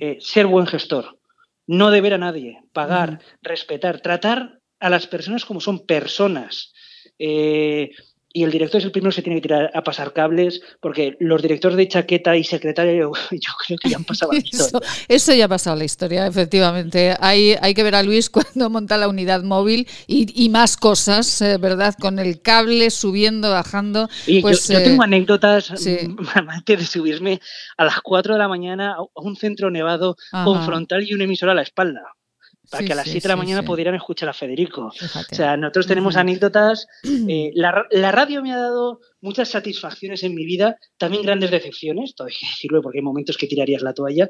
eh, 0.00 0.18
ser 0.20 0.46
buen 0.46 0.66
gestor, 0.66 1.18
no 1.66 1.90
deber 1.90 2.14
a 2.14 2.18
nadie, 2.18 2.62
pagar, 2.72 3.20
respetar, 3.42 4.00
tratar 4.00 4.60
a 4.78 4.90
las 4.90 5.06
personas 5.06 5.44
como 5.44 5.60
son 5.60 5.86
personas. 5.86 6.72
Eh, 7.18 7.90
y 8.32 8.44
el 8.44 8.50
director 8.50 8.78
es 8.78 8.84
el 8.84 8.92
primero 8.92 9.10
que 9.10 9.16
se 9.16 9.22
tiene 9.22 9.38
que 9.38 9.48
tirar 9.48 9.70
a 9.74 9.82
pasar 9.82 10.12
cables, 10.12 10.62
porque 10.80 11.16
los 11.18 11.42
directores 11.42 11.76
de 11.76 11.88
chaqueta 11.88 12.36
y 12.36 12.44
secretario, 12.44 13.12
yo 13.30 13.52
creo 13.66 13.78
que 13.78 13.90
ya 13.90 13.96
han 13.96 14.04
pasado 14.04 14.32
la 14.32 14.38
historia. 14.44 14.88
Eso, 15.08 15.34
ya 15.34 15.46
ha 15.46 15.48
pasado 15.48 15.76
la 15.76 15.84
historia, 15.84 16.26
efectivamente. 16.26 17.16
Hay, 17.18 17.56
hay 17.60 17.74
que 17.74 17.82
ver 17.82 17.96
a 17.96 18.02
Luis 18.02 18.30
cuando 18.30 18.70
monta 18.70 18.96
la 18.96 19.08
unidad 19.08 19.42
móvil 19.42 19.88
y, 20.06 20.48
más 20.50 20.76
cosas, 20.76 21.40
eh, 21.42 21.58
¿verdad? 21.58 21.94
Con 21.98 22.18
el 22.18 22.40
cable 22.40 22.90
subiendo, 22.90 23.50
bajando. 23.50 24.08
Y 24.26 24.40
pues, 24.40 24.68
yo, 24.68 24.82
tengo 24.82 25.02
eh, 25.02 25.06
anécdotas 25.06 25.70
antes 25.70 26.78
de 26.78 26.86
subirme 26.86 27.40
a 27.76 27.84
las 27.84 28.00
4 28.00 28.34
de 28.34 28.38
la 28.38 28.48
mañana 28.48 28.94
a 28.94 29.20
un 29.20 29.36
centro 29.36 29.70
nevado 29.70 30.16
con 30.44 30.64
frontal 30.64 31.04
y 31.04 31.14
un 31.14 31.22
emisor 31.22 31.50
a 31.50 31.54
la 31.54 31.62
espalda 31.62 32.02
para 32.70 32.84
que 32.84 32.92
a 32.92 32.96
las 32.96 33.06
7 33.08 33.22
de 33.22 33.28
la 33.28 33.36
mañana 33.36 33.64
pudieran 33.64 33.94
escuchar 33.94 34.28
a 34.28 34.32
Federico. 34.32 34.86
O 34.86 35.34
sea, 35.34 35.56
nosotros 35.56 35.86
tenemos 35.86 36.16
anécdotas. 36.16 36.86
Eh, 37.04 37.50
la, 37.54 38.12
radio 38.12 38.42
me 38.42 38.52
ha 38.52 38.58
dado 38.58 39.00
muchas 39.20 39.48
satisfacciones 39.48 40.22
en 40.22 40.34
mi 40.34 40.44
vida, 40.44 40.76
también 40.96 41.22
grandes 41.22 41.50
decepciones, 41.50 42.14
todo 42.14 42.28
hay 42.28 42.34
que 42.34 42.46
decirlo 42.46 42.82
porque 42.82 42.98
hay 42.98 43.04
momentos 43.04 43.36
que 43.36 43.46
tirarías 43.46 43.82
la 43.82 43.92
toalla, 43.92 44.28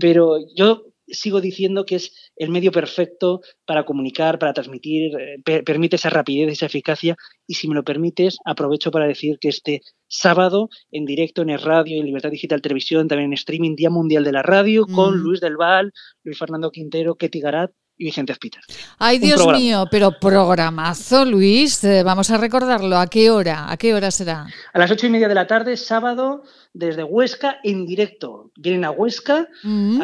pero 0.00 0.38
yo 0.56 0.92
sigo 1.06 1.40
diciendo 1.40 1.84
que 1.84 1.96
es 1.96 2.12
el 2.36 2.50
medio 2.50 2.72
perfecto 2.72 3.40
para 3.66 3.84
comunicar, 3.84 4.38
para 4.38 4.52
transmitir, 4.52 5.12
eh, 5.18 5.62
permite 5.62 5.96
esa 5.96 6.10
rapidez, 6.10 6.52
esa 6.52 6.66
eficacia 6.66 7.16
y 7.46 7.54
si 7.54 7.68
me 7.68 7.74
lo 7.74 7.84
permites, 7.84 8.38
aprovecho 8.44 8.90
para 8.90 9.06
decir 9.06 9.38
que 9.40 9.48
este 9.48 9.82
sábado 10.08 10.68
en 10.90 11.04
directo 11.04 11.42
en 11.42 11.50
el 11.50 11.60
radio, 11.60 12.00
en 12.00 12.06
Libertad 12.06 12.30
Digital 12.30 12.62
Televisión, 12.62 13.08
también 13.08 13.30
en 13.30 13.34
streaming, 13.34 13.76
Día 13.76 13.90
Mundial 13.90 14.24
de 14.24 14.32
la 14.32 14.42
Radio, 14.42 14.86
con. 14.86 15.12
Luis 15.22 15.40
Del 15.40 15.56
Val, 15.56 15.92
Luis 16.24 16.38
Fernando 16.38 16.70
Quintero, 16.70 17.16
Ketty 17.16 17.40
Garat 17.40 17.70
y 17.96 18.04
Vicente 18.04 18.32
Azpiter. 18.32 18.62
Ay, 18.98 19.18
Dios 19.18 19.46
mío, 19.46 19.86
pero 19.90 20.12
programazo, 20.20 21.24
Luis. 21.24 21.82
Eh, 21.84 22.02
vamos 22.02 22.30
a 22.30 22.38
recordarlo. 22.38 22.96
¿A 22.96 23.06
qué 23.06 23.30
hora? 23.30 23.70
¿A 23.70 23.76
qué 23.76 23.94
hora 23.94 24.10
será? 24.10 24.46
A 24.72 24.78
las 24.78 24.90
ocho 24.90 25.06
y 25.06 25.10
media 25.10 25.28
de 25.28 25.34
la 25.34 25.46
tarde, 25.46 25.76
sábado, 25.76 26.42
desde 26.72 27.04
Huesca, 27.04 27.58
en 27.62 27.86
directo. 27.86 28.50
Vienen 28.56 28.84
a 28.84 28.90
Huesca, 28.90 29.48
mm. 29.62 30.00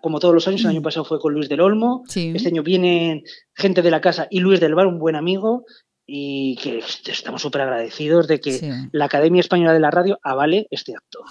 como 0.00 0.20
todos 0.20 0.34
los 0.34 0.46
años. 0.48 0.62
El 0.62 0.70
año 0.70 0.82
pasado 0.82 1.04
fue 1.04 1.20
con 1.20 1.34
Luis 1.34 1.48
del 1.48 1.60
Olmo. 1.60 2.04
Este 2.14 2.48
año 2.48 2.62
vienen 2.62 3.22
gente 3.54 3.82
de 3.82 3.90
la 3.90 4.00
casa 4.00 4.28
y 4.30 4.40
Luis 4.40 4.60
del 4.60 4.74
Bar, 4.74 4.86
un 4.86 4.98
buen 4.98 5.16
amigo. 5.16 5.64
Y 6.08 6.56
que 6.62 6.84
estamos 7.10 7.42
súper 7.42 7.62
agradecidos 7.62 8.28
de 8.28 8.40
que 8.40 8.88
la 8.92 9.06
Academia 9.06 9.40
Española 9.40 9.72
de 9.72 9.80
la 9.80 9.90
Radio 9.90 10.20
avale 10.22 10.68
este 10.70 10.94
acto. 10.94 11.24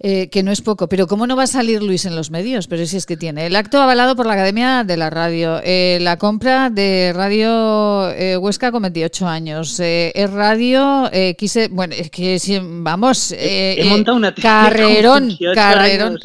Eh, 0.00 0.28
que 0.28 0.44
no 0.44 0.52
es 0.52 0.60
poco. 0.60 0.88
Pero 0.88 1.08
¿cómo 1.08 1.26
no 1.26 1.34
va 1.34 1.42
a 1.42 1.48
salir 1.48 1.82
Luis 1.82 2.04
en 2.04 2.14
los 2.14 2.30
medios? 2.30 2.68
Pero 2.68 2.86
si 2.86 2.96
es 2.96 3.04
que 3.04 3.16
tiene 3.16 3.46
el 3.46 3.56
acto 3.56 3.82
avalado 3.82 4.14
por 4.14 4.26
la 4.26 4.34
Academia 4.34 4.84
de 4.84 4.96
la 4.96 5.10
Radio, 5.10 5.60
eh, 5.64 5.98
la 6.00 6.16
compra 6.18 6.70
de 6.70 7.12
Radio 7.12 8.08
eh, 8.10 8.36
Huesca 8.36 8.70
con 8.70 8.82
28 8.82 9.26
años, 9.26 9.80
es 9.80 10.30
radio, 10.30 11.10
quise, 11.36 11.68
bueno, 11.68 11.94
es 11.98 12.10
que 12.10 12.38
si, 12.38 12.60
vamos, 12.62 13.34
he 13.36 13.84
montado 13.88 14.16
una 14.16 14.32
carrerón, 14.34 15.36
carrerón. 15.54 16.18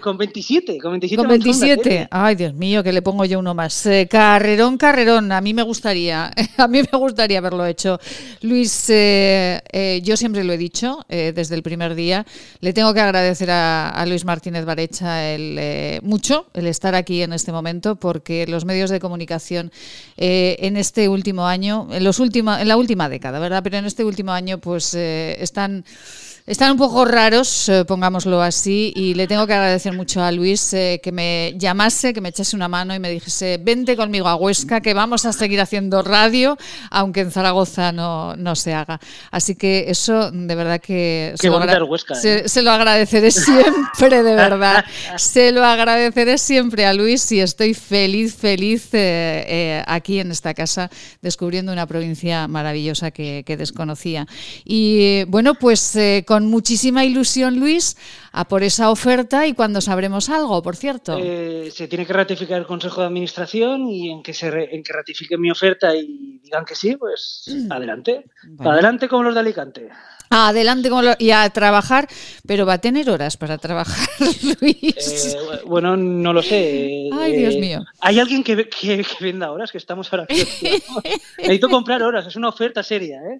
con, 0.00 0.18
27, 0.18 0.78
con 0.78 0.92
27. 0.92 1.16
Con 1.16 1.28
27, 1.28 2.08
ay 2.10 2.34
Dios 2.34 2.52
mío, 2.52 2.82
que 2.82 2.92
le 2.92 3.00
pongo 3.00 3.24
yo 3.24 3.38
uno 3.38 3.54
más. 3.54 3.88
carrerón, 4.10 4.76
carrerón, 4.76 5.32
a 5.32 5.40
mí 5.40 5.54
me 5.54 5.62
gustaría, 5.62 6.30
a 6.58 6.68
mí 6.68 6.82
me 6.82 6.98
gustaría 6.98 7.38
haberlo 7.38 7.64
hecho. 7.64 7.98
Luis, 8.42 8.88
yo 8.88 10.16
siempre 10.16 10.44
lo 10.44 10.52
he 10.52 10.58
dicho 10.58 10.98
desde 11.08 11.54
el 11.54 11.62
primer 11.62 11.94
día, 11.94 12.25
le 12.60 12.72
tengo 12.72 12.92
que 12.94 13.00
agradecer 13.00 13.50
a, 13.50 14.04
Luis 14.06 14.24
Martínez 14.24 14.64
Barecha 14.64 15.28
el, 15.30 15.56
eh, 15.58 16.00
mucho 16.02 16.46
el 16.54 16.66
estar 16.66 16.94
aquí 16.94 17.22
en 17.22 17.32
este 17.32 17.52
momento, 17.52 17.96
porque 17.96 18.46
los 18.46 18.64
medios 18.64 18.90
de 18.90 19.00
comunicación 19.00 19.72
eh, 20.16 20.56
en 20.60 20.76
este 20.76 21.08
último 21.08 21.46
año, 21.46 21.88
en, 21.90 22.04
los 22.04 22.20
últimos, 22.20 22.60
en 22.60 22.68
la 22.68 22.76
última 22.76 23.08
década, 23.08 23.38
¿verdad? 23.38 23.62
Pero 23.62 23.78
en 23.78 23.84
este 23.84 24.04
último 24.04 24.32
año, 24.32 24.58
pues 24.58 24.94
eh, 24.94 25.36
están 25.40 25.84
están 26.46 26.70
un 26.70 26.78
poco 26.78 27.04
raros, 27.04 27.68
eh, 27.68 27.84
pongámoslo 27.84 28.40
así, 28.40 28.92
y 28.94 29.14
le 29.14 29.26
tengo 29.26 29.48
que 29.48 29.52
agradecer 29.52 29.92
mucho 29.92 30.22
a 30.22 30.30
Luis 30.30 30.72
eh, 30.74 31.00
que 31.02 31.10
me 31.10 31.54
llamase, 31.56 32.14
que 32.14 32.20
me 32.20 32.28
echase 32.28 32.54
una 32.54 32.68
mano 32.68 32.94
y 32.94 33.00
me 33.00 33.10
dijese, 33.10 33.58
vente 33.60 33.96
conmigo 33.96 34.28
a 34.28 34.36
Huesca, 34.36 34.80
que 34.80 34.94
vamos 34.94 35.26
a 35.26 35.32
seguir 35.32 35.60
haciendo 35.60 36.02
radio, 36.02 36.56
aunque 36.92 37.22
en 37.22 37.32
Zaragoza 37.32 37.90
no, 37.90 38.36
no 38.36 38.54
se 38.54 38.74
haga. 38.74 39.00
Así 39.32 39.56
que 39.56 39.86
eso, 39.88 40.30
de 40.30 40.54
verdad 40.54 40.80
que... 40.80 41.34
Se, 41.34 41.48
lo, 41.48 41.58
Huesca, 41.86 42.14
¿eh? 42.22 42.48
se, 42.48 42.62
lo 42.62 42.70
agradeceré 42.70 43.30
siempre, 43.32 44.22
de 44.22 44.34
verdad. 44.36 44.84
se 45.16 45.50
lo 45.50 45.64
agradeceré 45.64 46.38
siempre 46.38 46.86
a 46.86 46.94
Luis 46.94 47.32
y 47.32 47.40
estoy 47.40 47.74
feliz, 47.74 48.36
feliz 48.36 48.90
aquí 49.86 50.20
en 50.20 50.30
esta 50.30 50.54
casa, 50.54 50.90
descubriendo 51.22 51.72
una 51.72 51.88
provincia 51.88 52.46
maravillosa 52.46 53.10
que, 53.10 53.42
que 53.44 53.56
desconocía. 53.56 54.28
Y 54.64 55.24
bueno, 55.24 55.54
pues 55.54 55.98
con 56.24 56.35
con 56.36 56.48
muchísima 56.48 57.02
ilusión, 57.02 57.58
Luis, 57.58 57.96
a 58.30 58.46
por 58.46 58.62
esa 58.62 58.90
oferta 58.90 59.46
y 59.46 59.54
cuando 59.54 59.80
sabremos 59.80 60.28
algo, 60.28 60.62
por 60.62 60.76
cierto. 60.76 61.16
Eh, 61.18 61.70
se 61.72 61.88
tiene 61.88 62.04
que 62.04 62.12
ratificar 62.12 62.58
el 62.58 62.66
Consejo 62.66 63.00
de 63.00 63.06
Administración 63.06 63.88
y 63.88 64.10
en 64.10 64.22
que, 64.22 64.34
se 64.34 64.48
en 64.48 64.82
que 64.82 64.92
ratifiquen 64.92 65.40
mi 65.40 65.50
oferta 65.50 65.96
y 65.96 66.38
digan 66.42 66.66
que 66.66 66.74
sí, 66.74 66.94
pues 66.96 67.44
mm. 67.46 67.72
adelante. 67.72 68.26
Adelante 68.58 69.08
como 69.08 69.22
los 69.22 69.32
de 69.32 69.40
Alicante. 69.40 69.88
Adelante 70.36 70.90
y 71.18 71.30
a 71.30 71.48
trabajar, 71.50 72.08
pero 72.46 72.66
va 72.66 72.74
a 72.74 72.78
tener 72.78 73.10
horas 73.10 73.36
para 73.36 73.58
trabajar, 73.58 74.08
Luis. 74.60 75.34
Eh, 75.34 75.36
bueno, 75.66 75.96
no 75.96 76.32
lo 76.32 76.42
sé. 76.42 77.08
Ay, 77.12 77.36
Dios 77.36 77.56
mío. 77.56 77.84
¿Hay 78.00 78.18
alguien 78.20 78.42
que, 78.44 78.68
que, 78.68 79.04
venda 79.20 79.50
horas? 79.50 79.72
Que 79.72 79.78
estamos 79.78 80.12
ahora. 80.12 80.26
Necesito 81.38 81.68
comprar 81.68 82.02
horas, 82.02 82.26
es 82.26 82.36
una 82.36 82.48
oferta 82.48 82.82
seria. 82.82 83.20
¿eh? 83.22 83.38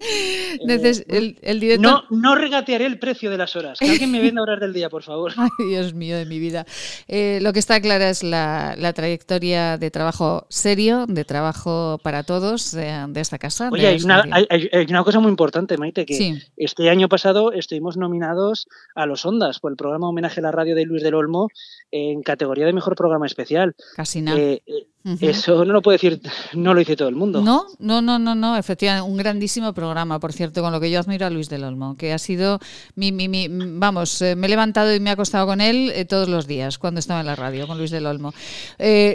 eh 0.67 1.35
el, 1.41 1.59
director... 1.59 1.79
no, 1.79 2.03
no 2.09 2.35
regatearé 2.35 2.85
el 2.85 2.99
precio 2.99 3.29
de 3.29 3.37
las 3.37 3.55
horas. 3.55 3.79
Que 3.79 3.89
alguien 3.89 4.11
me 4.11 4.19
venda 4.19 4.41
horas 4.41 4.59
del 4.59 4.73
día, 4.73 4.89
por 4.89 5.03
favor. 5.03 5.33
Ay, 5.37 5.49
Dios 5.69 5.93
mío 5.93 6.17
de 6.17 6.25
mi 6.25 6.39
vida. 6.39 6.65
Eh, 7.07 7.39
lo 7.41 7.53
que 7.53 7.59
está 7.59 7.79
clara 7.81 8.09
es 8.09 8.23
la, 8.23 8.75
trayectoria 8.95 9.77
de 9.77 9.91
trabajo 9.91 10.45
serio, 10.49 11.05
de 11.07 11.25
trabajo 11.25 11.99
para 12.03 12.23
todos 12.23 12.71
de, 12.71 13.07
esta 13.15 13.37
casa. 13.37 13.69
Oye, 13.71 13.87
hay 13.87 14.01
una, 14.03 14.23
hay, 14.31 14.85
una, 14.89 15.03
cosa 15.03 15.19
muy 15.19 15.29
importante, 15.29 15.77
Maite, 15.77 16.05
que 16.05 16.13
sí. 16.13 16.41
Este 16.55 16.86
año 16.89 17.09
pasado 17.09 17.51
estuvimos 17.51 17.97
nominados 17.97 18.67
a 18.95 19.05
los 19.05 19.25
Ondas 19.25 19.59
por 19.59 19.71
el 19.71 19.77
programa 19.77 20.09
Homenaje 20.09 20.39
a 20.39 20.43
la 20.43 20.51
Radio 20.51 20.75
de 20.75 20.85
Luis 20.85 21.03
del 21.03 21.15
Olmo 21.15 21.49
en 21.91 22.21
categoría 22.21 22.65
de 22.65 22.73
mejor 22.73 22.95
programa 22.95 23.25
especial. 23.25 23.75
Casi 23.95 24.21
nada. 24.21 24.37
Eh, 24.37 24.61
eh, 24.65 24.87
eso 25.21 25.63
no 25.63 25.71
lo 25.71 25.81
puede 25.81 25.95
decir, 25.95 26.21
no 26.53 26.73
lo 26.73 26.79
dice 26.79 26.97
todo 26.97 27.07
el 27.07 27.15
mundo. 27.15 27.41
No, 27.41 27.65
no, 27.79 28.01
no, 28.01 28.19
no, 28.19 28.35
no, 28.35 28.57
efectivamente, 28.57 29.09
un 29.09 29.17
grandísimo 29.17 29.73
programa, 29.73 30.19
por 30.19 30.33
cierto, 30.33 30.61
con 30.61 30.73
lo 30.73 30.81
que 30.81 30.91
yo 30.91 30.99
admiro 30.99 31.25
a 31.25 31.29
Luis 31.29 31.47
del 31.47 31.63
Olmo, 31.63 31.95
que 31.95 32.11
ha 32.11 32.17
sido 32.17 32.59
mi, 32.95 33.11
mi, 33.11 33.29
mi 33.29 33.47
vamos, 33.49 34.21
eh, 34.21 34.35
me 34.35 34.47
he 34.47 34.49
levantado 34.49 34.93
y 34.93 34.99
me 34.99 35.09
he 35.09 35.13
acostado 35.13 35.47
con 35.47 35.61
él 35.61 35.93
todos 36.09 36.27
los 36.27 36.45
días 36.45 36.77
cuando 36.77 36.99
estaba 36.99 37.21
en 37.21 37.27
la 37.27 37.35
radio, 37.35 37.67
con 37.67 37.77
Luis 37.77 37.91
del 37.91 38.05
Olmo. 38.05 38.33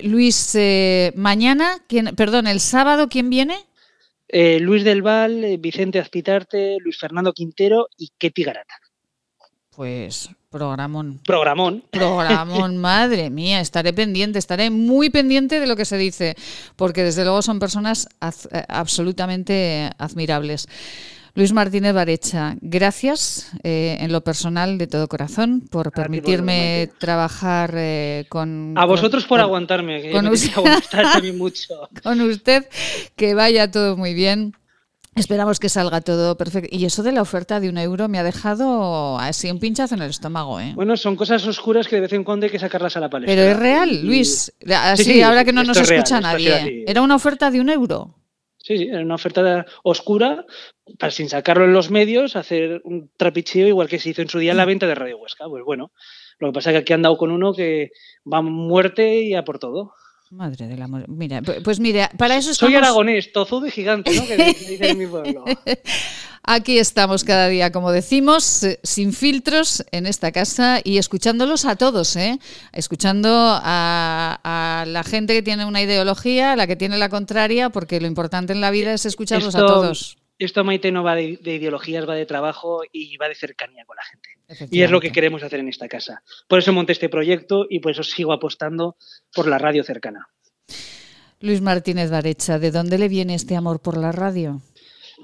Luis, 0.02 0.56
mañana, 1.14 1.78
¿quién, 1.88 2.14
perdón, 2.16 2.46
el 2.46 2.60
sábado, 2.60 3.08
¿quién 3.08 3.28
viene? 3.28 3.56
Eh, 4.34 4.58
Luis 4.60 4.82
del 4.82 5.02
Val, 5.02 5.44
eh, 5.44 5.58
Vicente 5.58 5.98
Azpitarte, 5.98 6.78
Luis 6.80 6.98
Fernando 6.98 7.34
Quintero 7.34 7.88
y 7.98 8.10
Ketty 8.16 8.44
Garata. 8.44 8.74
Pues 9.76 10.30
programón. 10.48 11.20
Programón. 11.22 11.84
Programón, 11.90 12.76
madre 12.78 13.28
mía, 13.28 13.60
estaré 13.60 13.92
pendiente, 13.92 14.38
estaré 14.38 14.70
muy 14.70 15.10
pendiente 15.10 15.60
de 15.60 15.66
lo 15.66 15.76
que 15.76 15.84
se 15.84 15.98
dice, 15.98 16.34
porque 16.76 17.02
desde 17.02 17.24
luego 17.24 17.42
son 17.42 17.58
personas 17.58 18.08
eh, 18.22 18.64
absolutamente 18.68 19.90
admirables. 19.98 20.66
Luis 21.34 21.52
Martínez 21.54 21.94
Barecha, 21.94 22.56
gracias 22.60 23.50
eh, 23.62 23.96
en 24.00 24.12
lo 24.12 24.20
personal 24.20 24.76
de 24.76 24.86
todo 24.86 25.08
corazón 25.08 25.62
por 25.70 25.90
permitirme 25.90 26.90
trabajar 26.98 27.72
eh, 27.74 28.26
con... 28.28 28.74
A 28.76 28.84
vosotros 28.84 29.24
por 29.24 29.40
aguantarme, 29.40 30.02
que 30.02 30.12
con 30.12 30.26
usted, 30.26 30.52
mucho. 31.34 31.88
con 32.02 32.20
usted, 32.20 32.68
que 33.16 33.32
vaya 33.32 33.70
todo 33.70 33.96
muy 33.96 34.12
bien. 34.12 34.54
Esperamos 35.14 35.58
que 35.58 35.70
salga 35.70 36.02
todo 36.02 36.36
perfecto. 36.36 36.68
Y 36.70 36.84
eso 36.84 37.02
de 37.02 37.12
la 37.12 37.22
oferta 37.22 37.60
de 37.60 37.70
un 37.70 37.78
euro 37.78 38.08
me 38.08 38.18
ha 38.18 38.22
dejado 38.22 39.18
así 39.18 39.50
un 39.50 39.58
pinchazo 39.58 39.94
en 39.94 40.02
el 40.02 40.10
estómago. 40.10 40.60
¿eh? 40.60 40.72
Bueno, 40.74 40.96
son 40.98 41.16
cosas 41.16 41.46
oscuras 41.46 41.88
que 41.88 41.96
de 41.96 42.02
vez 42.02 42.12
en 42.12 42.24
cuando 42.24 42.44
hay 42.44 42.52
que 42.52 42.58
sacarlas 42.58 42.96
a 42.96 43.00
la 43.00 43.08
palestra. 43.08 43.34
Pero 43.34 43.50
es 43.50 43.56
real, 43.58 44.06
Luis. 44.06 44.52
Así, 44.70 45.22
ahora 45.22 45.44
que 45.44 45.52
no 45.52 45.64
nos 45.64 45.78
escucha 45.78 46.20
nadie. 46.20 46.84
Era 46.86 47.00
una 47.00 47.16
oferta 47.16 47.50
de 47.50 47.60
un 47.60 47.70
euro. 47.70 48.14
Sí, 48.62 48.78
sí, 48.78 48.88
una 48.90 49.16
oferta 49.16 49.66
oscura, 49.82 50.46
para 50.98 51.10
sin 51.10 51.28
sacarlo 51.28 51.64
en 51.64 51.72
los 51.72 51.90
medios, 51.90 52.36
hacer 52.36 52.80
un 52.84 53.10
trapicheo 53.16 53.66
igual 53.66 53.88
que 53.88 53.98
se 53.98 54.10
hizo 54.10 54.22
en 54.22 54.28
su 54.28 54.38
día 54.38 54.52
en 54.52 54.56
la 54.56 54.64
venta 54.64 54.86
de 54.86 54.94
Radio 54.94 55.18
Huesca. 55.18 55.46
Pues 55.48 55.64
bueno, 55.64 55.92
lo 56.38 56.48
que 56.48 56.52
pasa 56.52 56.70
es 56.70 56.74
que 56.74 56.78
aquí 56.78 56.92
han 56.92 57.02
dado 57.02 57.16
con 57.16 57.30
uno 57.30 57.52
que 57.52 57.90
va 58.30 58.38
a 58.38 58.42
muerte 58.42 59.22
y 59.22 59.34
a 59.34 59.44
por 59.44 59.58
todo. 59.58 59.94
Madre 60.30 60.66
del 60.66 60.80
amor. 60.80 61.04
Mira, 61.08 61.42
pues 61.62 61.78
mira, 61.78 62.10
para 62.16 62.36
eso 62.36 62.52
estamos... 62.52 62.72
Soy 62.72 62.76
aragonés, 62.76 63.32
tozudo 63.32 63.66
y 63.66 63.70
gigante, 63.70 64.14
¿no? 64.14 64.26
Que 64.26 64.36
dice 64.36 64.90
en 64.90 64.98
mi 64.98 65.06
pueblo. 65.06 65.44
Aquí 66.44 66.78
estamos 66.78 67.22
cada 67.22 67.48
día, 67.48 67.70
como 67.70 67.92
decimos, 67.92 68.64
eh, 68.64 68.80
sin 68.82 69.12
filtros 69.12 69.84
en 69.92 70.06
esta 70.06 70.32
casa 70.32 70.80
y 70.82 70.98
escuchándolos 70.98 71.64
a 71.64 71.76
todos, 71.76 72.16
¿eh? 72.16 72.38
escuchando 72.72 73.30
a, 73.30 74.84
la 74.86 75.04
gente 75.04 75.34
que 75.34 75.42
tiene 75.42 75.66
una 75.66 75.82
ideología, 75.82 76.52
a 76.52 76.56
la 76.56 76.66
que 76.66 76.74
tiene 76.74 76.98
la 76.98 77.08
contraria, 77.10 77.70
porque 77.70 78.00
lo 78.00 78.08
importante 78.08 78.52
en 78.52 78.60
la 78.60 78.72
vida 78.72 78.92
es 78.92 79.06
escucharlos 79.06 79.54
a 79.54 79.60
todos. 79.60 80.16
Esto, 80.44 80.64
Maite, 80.64 80.90
no 80.90 81.04
va 81.04 81.14
de, 81.14 81.38
ideologías, 81.44 82.08
va 82.08 82.16
de 82.16 82.26
trabajo 82.26 82.82
y 82.90 83.16
va 83.16 83.28
de 83.28 83.34
cercanía 83.36 83.84
con 83.84 83.96
la 83.96 84.02
gente. 84.02 84.68
Y 84.74 84.82
es 84.82 84.90
lo 84.90 85.00
que 85.00 85.12
queremos 85.12 85.42
hacer 85.42 85.60
en 85.60 85.68
esta 85.68 85.88
casa. 85.88 86.22
Por 86.48 86.58
eso 86.58 86.72
monté 86.72 86.92
este 86.92 87.08
proyecto 87.08 87.66
y 87.70 87.78
por 87.78 87.92
eso 87.92 88.02
sigo 88.02 88.32
apostando 88.32 88.96
por 89.32 89.46
la 89.46 89.58
radio 89.58 89.84
cercana. 89.84 90.28
Luis 91.40 91.60
Martínez 91.60 92.10
Barecha, 92.10 92.58
¿de 92.58 92.72
dónde 92.72 92.98
le 92.98 93.08
viene 93.08 93.34
este 93.34 93.54
amor 93.54 93.80
por 93.80 93.96
la 93.96 94.10
radio? 94.10 94.60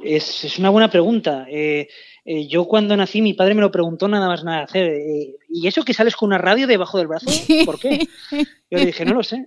Es, 0.04 0.56
una 0.58 0.70
buena 0.70 0.88
pregunta. 0.88 1.46
Eh, 1.50 1.88
eh, 2.30 2.46
yo 2.46 2.66
cuando 2.66 2.94
nací 2.94 3.22
mi 3.22 3.32
padre 3.32 3.54
me 3.54 3.62
lo 3.62 3.70
preguntó 3.70 4.06
nada 4.06 4.28
más 4.28 4.44
nada 4.44 4.64
hacer. 4.64 4.84
Eh, 4.84 5.36
¿Y 5.48 5.66
eso 5.66 5.82
que 5.82 5.94
sales 5.94 6.14
con 6.14 6.26
una 6.26 6.36
radio 6.36 6.66
debajo 6.66 6.98
del 6.98 7.06
brazo? 7.06 7.24
¿Por 7.64 7.80
qué? 7.80 8.06
Yo 8.30 8.76
le 8.76 8.84
dije, 8.84 9.06
no 9.06 9.14
lo 9.14 9.22
sé. 9.22 9.46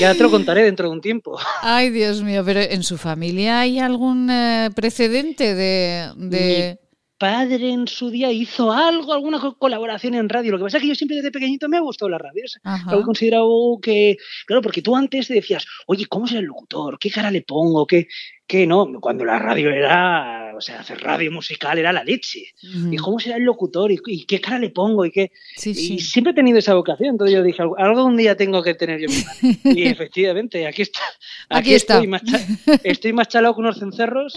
ya 0.00 0.14
te 0.14 0.22
lo 0.22 0.30
contaré 0.30 0.62
dentro 0.62 0.88
de 0.88 0.94
un 0.94 1.02
tiempo. 1.02 1.38
Ay, 1.60 1.90
Dios 1.90 2.22
mío, 2.22 2.42
pero 2.42 2.60
¿en 2.60 2.82
su 2.84 2.96
familia 2.96 3.60
hay 3.60 3.80
algún 3.80 4.30
precedente 4.74 5.54
de...? 5.54 6.78
padre 7.16 7.70
en 7.70 7.86
su 7.88 8.10
día 8.10 8.30
hizo 8.32 8.72
algo, 8.72 9.12
alguna 9.14 9.40
colaboración 9.58 10.14
en 10.14 10.28
radio. 10.28 10.52
Lo 10.52 10.58
que 10.58 10.64
pasa 10.64 10.76
es 10.76 10.82
que 10.82 10.88
yo 10.88 10.94
siempre 10.94 11.16
desde 11.16 11.30
pequeñito 11.30 11.68
me 11.68 11.76
ha 11.76 11.80
gustado 11.80 12.08
la 12.08 12.18
radio. 12.18 12.44
He 12.92 13.02
considerado 13.02 13.78
que, 13.80 14.16
claro, 14.46 14.60
porque 14.60 14.82
tú 14.82 14.94
antes 14.94 15.28
decías, 15.28 15.64
oye, 15.86 16.06
¿cómo 16.06 16.26
será 16.26 16.40
el 16.40 16.46
locutor? 16.46 16.98
¿Qué 16.98 17.10
cara 17.10 17.30
le 17.30 17.42
pongo? 17.42 17.86
¿Qué, 17.86 18.08
qué 18.46 18.66
no? 18.66 19.00
Cuando 19.00 19.24
la 19.24 19.38
radio 19.38 19.70
era, 19.70 20.52
o 20.56 20.60
sea, 20.60 20.80
hacer 20.80 21.00
radio 21.00 21.30
musical 21.32 21.78
era 21.78 21.92
la 21.92 22.04
leche. 22.04 22.54
¿Y 22.62 22.96
cómo 22.96 23.18
será 23.18 23.36
el 23.36 23.44
locutor? 23.44 23.90
¿Y, 23.92 24.24
qué 24.24 24.40
cara 24.40 24.58
le 24.58 24.70
pongo? 24.70 25.04
¿Y, 25.04 25.10
qué? 25.10 25.32
y 25.64 26.00
siempre 26.00 26.32
he 26.32 26.34
tenido 26.34 26.58
esa 26.58 26.74
vocación. 26.74 27.10
Entonces 27.10 27.34
yo 27.36 27.42
dije, 27.42 27.62
algo 27.62 28.04
un 28.04 28.16
día 28.16 28.36
tengo 28.36 28.62
que 28.62 28.74
tener 28.74 29.00
yo 29.00 29.08
Y 29.64 29.84
efectivamente, 29.84 30.66
aquí 30.66 30.82
está. 30.82 31.02
Aquí, 31.48 31.74
Estoy, 31.74 32.06
más 32.06 32.22
estoy 32.84 33.12
más 33.12 33.28
chalado 33.28 33.54
que 33.54 33.60
unos 33.60 33.78
cencerros 33.78 34.36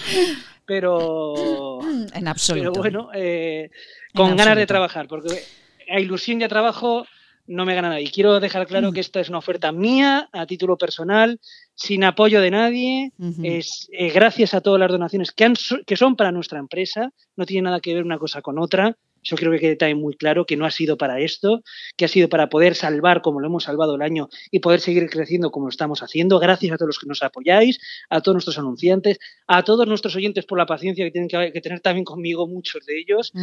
pero. 0.68 1.80
En 2.14 2.28
absoluto. 2.28 2.74
Pero 2.74 2.82
bueno, 2.82 3.10
eh, 3.16 3.72
con 4.14 4.36
ganas 4.36 4.58
de 4.58 4.68
trabajar, 4.68 5.08
porque 5.08 5.42
a 5.90 6.00
ilusión 6.00 6.40
ya 6.40 6.48
trabajo 6.48 7.08
no 7.48 7.66
me 7.66 7.76
gana 7.76 7.90
nadie. 7.90 8.04
Y 8.04 8.12
quiero 8.12 8.40
dejar 8.40 8.68
claro 8.68 8.92
que 8.92 9.00
esta 9.00 9.20
es 9.20 9.30
una 9.30 9.40
oferta 9.40 9.72
mía, 9.72 10.30
a 10.32 10.46
título 10.46 10.78
personal, 10.78 11.40
sin 11.74 12.04
apoyo 12.04 12.42
de 12.42 12.52
nadie. 12.52 13.12
Es 13.44 13.90
eh, 13.92 14.12
gracias 14.12 14.54
a 14.54 14.62
todas 14.62 14.80
las 14.80 14.92
donaciones 14.92 15.32
que, 15.32 15.46
han, 15.46 15.56
que 15.86 15.96
son 15.96 16.16
para 16.16 16.32
nuestra 16.32 16.60
empresa. 16.60 17.12
No 17.36 17.46
tiene 17.46 17.64
nada 17.64 17.80
que 17.80 17.94
ver 17.94 18.04
una 18.04 18.20
cosa 18.20 18.42
con 18.42 18.60
otra. 18.60 18.98
Yo 19.28 19.36
creo 19.36 19.52
que 19.52 19.60
quede 19.60 19.76
también 19.76 20.00
muy 20.00 20.16
claro 20.16 20.46
que 20.46 20.56
no 20.56 20.66
ha 20.66 20.72
sido 20.72 20.98
para 20.98 21.20
esto, 21.20 21.62
que 21.98 22.06
ha 22.06 22.08
sido 22.08 22.30
para 22.30 22.48
poder 22.48 22.76
salvar 22.76 23.22
como 23.22 23.42
lo 23.42 23.48
hemos 23.48 23.66
salvado 23.66 23.96
el 23.96 24.02
año 24.02 24.30
y 24.52 24.60
poder 24.60 24.80
seguir 24.80 25.10
creciendo 25.10 25.52
como 25.52 25.66
lo 25.66 25.70
estamos 25.70 26.02
haciendo. 26.02 26.40
Gracias 26.40 26.72
a 26.74 26.78
todos 26.78 26.88
los 26.88 27.00
que 27.00 27.08
nos 27.08 27.22
apoyáis, 27.22 27.80
a 28.10 28.22
todos 28.22 28.36
nuestros 28.36 28.58
anunciantes, 28.58 29.20
a 29.48 29.64
todos 29.64 29.86
nuestros 29.86 30.16
oyentes 30.16 30.46
por 30.46 30.58
la 30.58 30.66
paciencia 30.66 31.04
que 31.04 31.12
tienen 31.12 31.28
que, 31.28 31.62
tener 31.62 31.82
también 31.82 32.06
conmigo, 32.06 32.48
muchos 32.48 32.86
de 32.86 33.00
ellos, 33.00 33.34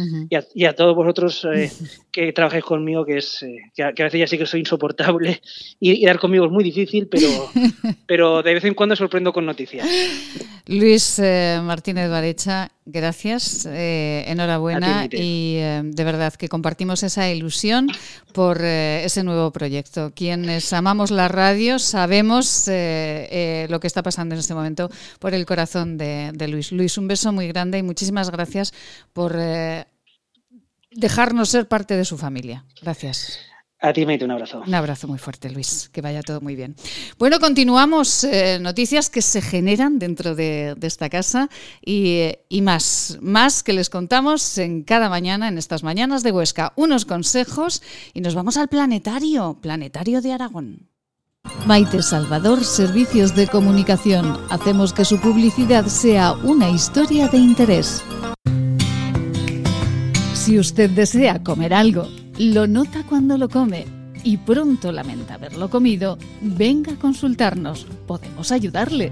y, 0.53 0.65
a, 0.65 0.73
todos 0.73 0.95
vosotros 0.95 1.45
eh, 1.53 1.71
que 2.11 2.33
trabajáis 2.33 2.63
conmigo, 2.63 3.05
que 3.05 3.17
es 3.17 3.43
eh, 3.43 3.57
que, 3.75 3.83
a, 3.83 3.91
veces 3.91 4.19
ya 4.19 4.27
sí 4.27 4.37
que 4.37 4.45
soy 4.45 4.61
insoportable 4.61 5.41
y, 5.79 6.05
dar 6.05 6.19
conmigo 6.19 6.45
es 6.45 6.51
muy 6.51 6.63
difícil, 6.63 7.07
pero, 7.07 7.27
pero 8.07 8.41
de 8.41 8.53
vez 8.53 8.63
en 8.63 8.73
cuando 8.73 8.95
sorprendo 8.95 9.31
con 9.31 9.45
noticias. 9.45 9.87
Luis 10.67 11.19
eh, 11.19 11.59
Martínez 11.61 12.09
Varecha, 12.09 12.71
gracias, 12.85 13.65
enhorabuena 13.65 15.07
y 15.11 15.55
de 15.55 16.03
verdad 16.03 16.33
que 16.33 16.49
compartimos 16.49 17.03
esa 17.03 17.29
ilusión 17.29 17.87
por 18.33 18.59
eh, 18.61 19.03
ese 19.05 19.23
nuevo 19.23 19.51
proyecto. 19.51 20.11
Quienes 20.15 20.71
amamos 20.73 21.11
la 21.11 21.27
radio 21.27 21.79
sabemos 21.79 22.67
eh, 22.67 23.27
eh, 23.31 23.67
lo 23.69 23.79
que 23.79 23.87
está 23.87 24.03
pasando 24.03 24.35
en 24.35 24.39
este 24.39 24.53
momento 24.53 24.89
por 25.19 25.33
el 25.33 25.45
corazón 25.45 25.97
de, 25.97 26.31
de 26.33 26.47
Luis. 26.47 26.71
Luis, 26.71 26.97
un 26.97 27.07
beso 27.07 27.31
muy 27.31 27.47
grande 27.47 27.77
y 27.77 27.83
muchísimas 27.83 28.29
gracias 28.29 28.73
por 29.13 29.37
dejarnos 30.91 31.49
ser 31.49 31.67
parte 31.67 31.97
de 31.97 32.05
su 32.05 32.17
familia. 32.17 32.65
Gracias. 32.81 33.39
A 33.81 33.91
ti, 33.93 34.05
Maite, 34.05 34.25
un 34.25 34.31
abrazo. 34.31 34.63
Un 34.65 34.73
abrazo 34.73 35.07
muy 35.07 35.19
fuerte, 35.19 35.49
Luis. 35.49 35.89
Que 35.91 36.01
vaya 36.01 36.23
todo 36.23 36.39
muy 36.41 36.55
bien. 36.55 36.75
Bueno, 37.19 37.39
continuamos. 37.39 38.23
Eh, 38.23 38.57
noticias 38.59 39.09
que 39.09 39.21
se 39.21 39.41
generan 39.41 39.99
dentro 39.99 40.33
de, 40.33 40.75
esta 40.81 41.09
casa 41.09 41.49
y, 41.85 42.31
y, 42.47 42.61
más. 42.61 43.17
Más 43.21 43.63
que 43.63 43.73
les 43.73 43.89
contamos 43.89 44.57
en 44.57 44.83
cada 44.83 45.09
mañana, 45.09 45.49
en 45.49 45.57
estas 45.57 45.83
mañanas 45.83 46.23
de 46.23 46.31
Huesca. 46.31 46.73
Unos 46.75 47.05
consejos 47.05 47.83
y 48.13 48.21
nos 48.21 48.33
vamos 48.33 48.57
al 48.57 48.69
planetario, 48.69 49.59
Planetario 49.61 50.21
de 50.21 50.31
Aragón. 50.31 50.89
Maite 51.65 52.01
Salvador, 52.01 52.63
Servicios 52.63 53.35
de 53.35 53.47
Comunicación. 53.47 54.37
Hacemos 54.49 54.93
que 54.93 55.05
su 55.05 55.19
publicidad 55.19 55.85
sea 55.85 56.33
una 56.33 56.69
historia 56.69 57.27
de 57.27 57.37
interés. 57.37 58.03
Si 60.33 60.59
usted 60.59 60.91
desea 60.91 61.43
comer 61.43 61.73
algo, 61.73 62.07
lo 62.37 62.67
nota 62.67 63.03
cuando 63.03 63.37
lo 63.37 63.49
come 63.49 63.85
y 64.23 64.37
pronto 64.37 64.91
lamenta 64.91 65.35
haberlo 65.35 65.69
comido, 65.69 66.17
venga 66.41 66.93
a 66.93 66.99
consultarnos. 66.99 67.85
Podemos 68.07 68.51
ayudarle. 68.51 69.11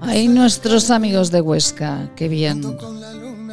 Hay 0.00 0.28
nuestros 0.28 0.90
amigos 0.90 1.30
de 1.30 1.40
Huesca, 1.40 2.10
qué 2.16 2.28
bien. 2.28 2.62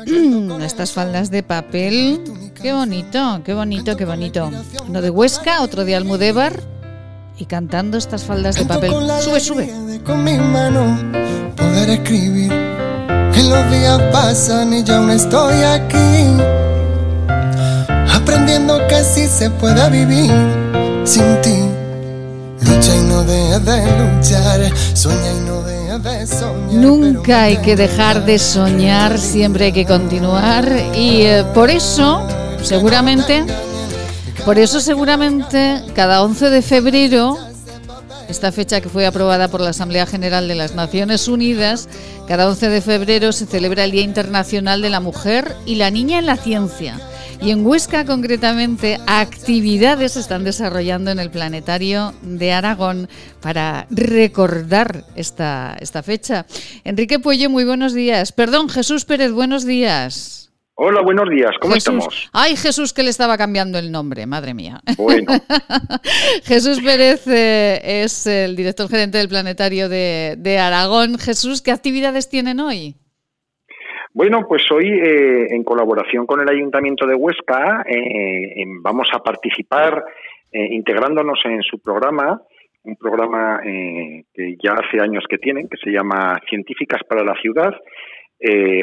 Estas 0.62 0.92
faldas 0.92 1.32
de 1.32 1.44
papel, 1.44 2.22
qué 2.62 2.74
bonito, 2.74 3.42
qué 3.44 3.54
bonito, 3.54 3.96
qué 3.96 4.06
bonito. 4.06 4.52
Uno 4.88 5.02
de 5.02 5.10
Huesca, 5.10 5.62
otro 5.62 5.86
de 5.86 5.96
Almudévar 5.96 6.60
y 7.38 7.46
cantando 7.46 7.98
estas 7.98 8.24
faldas 8.24 8.56
de 8.56 8.66
papel. 8.66 8.92
Sube, 9.22 9.40
sube. 9.40 9.74
Aprendiendo 18.14 18.80
que 18.88 19.04
se 19.04 19.50
vivir 19.90 20.32
sin 21.04 21.42
ti. 21.42 21.58
Lucha 22.62 22.96
y 22.96 23.00
no 23.02 23.24
de 23.24 23.60
luchar. 23.98 24.72
Nunca 26.72 27.44
hay 27.44 27.58
que 27.58 27.76
dejar 27.76 28.26
de 28.26 28.40
soñar, 28.40 29.18
siempre 29.18 29.66
hay 29.66 29.72
que 29.72 29.86
continuar 29.86 30.72
y 30.96 31.24
eh, 31.24 31.44
por 31.54 31.70
eso, 31.70 32.26
seguramente, 32.64 33.44
por 34.46 34.58
eso 34.58 34.80
seguramente 34.80 35.84
cada 35.94 36.24
11 36.24 36.50
de 36.50 36.62
febrero, 36.62 37.38
esta 38.30 38.52
fecha 38.52 38.80
que 38.80 38.90
fue 38.90 39.06
aprobada 39.06 39.50
por 39.50 39.60
la 39.60 39.72
Asamblea 39.72 40.06
General 40.06 40.48
de 40.48 40.56
las 40.56 40.76
Naciones 40.76 41.28
Unidas, 41.28 41.90
cada 42.28 42.48
11 42.48 42.70
de 42.70 42.82
febrero 42.82 43.32
se 43.34 43.46
celebra 43.46 43.84
el 43.84 43.92
Día 43.92 44.04
Internacional 44.04 44.82
de 44.82 44.90
la 44.90 45.02
Mujer 45.02 45.56
y 45.66 45.76
la 45.76 45.92
Niña 45.92 46.20
en 46.20 46.26
la 46.26 46.38
Ciencia. 46.38 47.00
Y 47.42 47.50
en 47.50 47.66
Huesca, 47.66 48.06
concretamente, 48.06 49.00
actividades 49.08 50.12
se 50.12 50.20
están 50.20 50.44
desarrollando 50.44 51.10
en 51.10 51.18
el 51.18 51.32
Planetario 51.32 52.14
de 52.22 52.52
Aragón 52.52 53.10
para 53.42 53.88
recordar 53.90 55.06
esta, 55.16 55.76
esta 55.80 56.04
fecha. 56.04 56.46
Enrique 56.84 57.18
Puello, 57.18 57.50
muy 57.50 57.66
buenos 57.66 57.96
días. 57.96 58.32
Perdón, 58.32 58.70
Jesús 58.70 59.06
Pérez, 59.06 59.32
buenos 59.32 59.66
días. 59.66 60.52
Hola, 60.76 61.02
buenos 61.02 61.30
días, 61.30 61.52
¿cómo 61.60 61.76
estamos? 61.76 62.30
Ay, 62.32 62.56
Jesús, 62.56 62.94
que 62.94 63.02
le 63.02 63.10
estaba 63.10 63.38
cambiando 63.40 63.80
el 63.80 63.92
nombre, 63.92 64.28
madre 64.28 64.54
mía. 64.54 64.80
Bueno. 64.96 65.32
Jesús 66.44 66.80
Pérez 66.80 67.26
eh, 67.26 68.04
es 68.04 68.28
el 68.28 68.56
director 68.56 68.88
gerente 68.88 69.18
del 69.18 69.30
Planetario 69.30 69.90
de, 69.90 70.36
de 70.38 70.60
Aragón. 70.60 71.18
Jesús, 71.18 71.64
¿qué 71.64 71.72
actividades 71.72 72.30
tienen 72.30 72.60
hoy? 72.60 72.98
Bueno, 74.14 74.46
pues 74.46 74.64
hoy, 74.72 74.88
eh, 74.90 75.48
en 75.52 75.64
colaboración 75.64 76.26
con 76.26 76.42
el 76.42 76.50
Ayuntamiento 76.50 77.08
de 77.08 77.16
Huesca, 77.16 77.82
eh, 77.88 78.66
vamos 78.82 79.08
a 79.14 79.20
participar 79.20 80.04
eh, 80.52 80.68
integrándonos 80.72 81.40
en 81.46 81.62
su 81.62 81.80
programa, 81.82 82.42
un 82.84 82.98
programa 82.98 83.62
que 83.64 84.56
ya 84.62 84.74
hace 84.74 85.00
años 85.00 85.24
que 85.30 85.38
tienen, 85.38 85.70
que 85.70 85.78
se 85.78 85.92
llama 85.92 86.38
Científicas 86.50 87.02
para 87.08 87.24
la 87.24 87.36
Ciudad, 87.36 87.74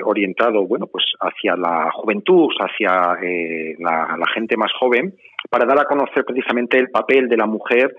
orientado, 0.04 0.64
bueno, 0.68 0.86
pues 0.86 1.04
hacia 1.18 1.56
la 1.56 1.90
juventud, 1.92 2.48
hacia 2.60 3.18
la, 3.80 4.26
gente 4.32 4.56
más 4.56 4.70
joven, 4.78 5.14
para 5.50 5.66
dar 5.66 5.80
a 5.80 5.84
conocer 5.84 6.24
precisamente 6.24 6.78
el 6.78 6.90
papel 6.90 7.28
de 7.28 7.36
la 7.36 7.46
mujer 7.46 7.92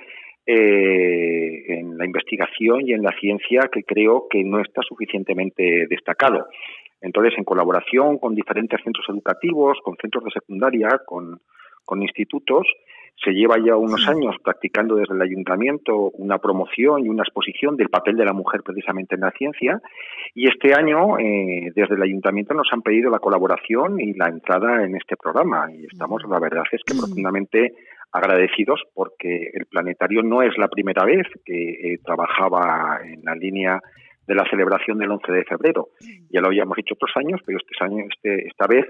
en 0.46 1.98
la 1.98 2.06
investigación 2.06 2.88
y 2.88 2.94
en 2.94 3.04
la 3.04 3.12
ciencia, 3.20 3.70
que 3.70 3.84
creo 3.84 4.28
que 4.30 4.42
no 4.46 4.62
está 4.62 4.82
suficientemente 4.88 5.86
destacado. 5.90 6.48
Entonces, 7.02 7.34
en 7.38 7.44
colaboración 7.44 8.18
con 8.18 8.36
diferentes 8.36 8.82
centros 8.84 9.06
educativos, 9.10 9.78
con 9.84 9.96
centros 10.02 10.24
de 10.26 10.32
secundaria, 10.32 11.02
con, 11.06 11.40
institutos, 12.02 12.68
se 13.24 13.32
lleva 13.32 13.58
ya 13.58 13.76
unos 13.76 14.08
años 14.08 14.36
practicando 14.44 14.96
desde 14.96 15.16
el 15.16 15.22
ayuntamiento 15.24 16.12
una 16.12 16.38
promoción 16.38 17.04
y 17.04 17.10
una 17.10 17.24
exposición 17.24 17.76
del 17.76 17.90
papel 17.90 18.16
de 18.16 18.26
la 18.26 18.32
mujer 18.32 18.62
precisamente 18.64 19.16
en 19.16 19.22
la 19.22 19.32
ciencia. 19.32 19.82
Y 20.36 20.48
este 20.48 20.76
año 20.76 21.18
eh, 21.18 21.72
desde 21.76 21.96
el 21.96 22.04
ayuntamiento 22.04 22.54
nos 22.54 22.72
han 22.72 22.84
pedido 22.84 23.10
la 23.10 23.18
colaboración 23.18 24.00
y 24.00 24.14
la 24.14 24.28
entrada 24.28 24.86
en 24.86 24.96
este 24.96 25.18
programa. 25.18 25.66
Y 25.74 25.86
estamos 25.86 26.24
la 26.30 26.40
verdad 26.40 26.64
es 26.72 26.82
que 26.86 26.96
profundamente 26.96 27.74
agradecidos 28.12 28.84
porque 28.94 29.50
el 29.54 29.66
planetario 29.66 30.22
no 30.22 30.42
es 30.42 30.58
la 30.58 30.68
primera 30.68 31.06
vez 31.06 31.28
que 31.44 31.94
eh, 31.94 32.00
trabajaba 32.04 33.00
en 33.04 33.24
la 33.24 33.36
línea 33.36 33.82
de 34.30 34.36
la 34.36 34.48
celebración 34.48 35.00
del 35.00 35.10
11 35.10 35.32
de 35.32 35.44
febrero. 35.44 35.90
Ya 36.30 36.40
lo 36.40 36.48
habíamos 36.48 36.78
hecho 36.78 36.94
otros 36.94 37.12
años, 37.16 37.42
pero 37.44 37.58
este 37.58 37.84
año, 37.84 38.06
este, 38.08 38.48
esta 38.48 38.68
vez 38.68 38.86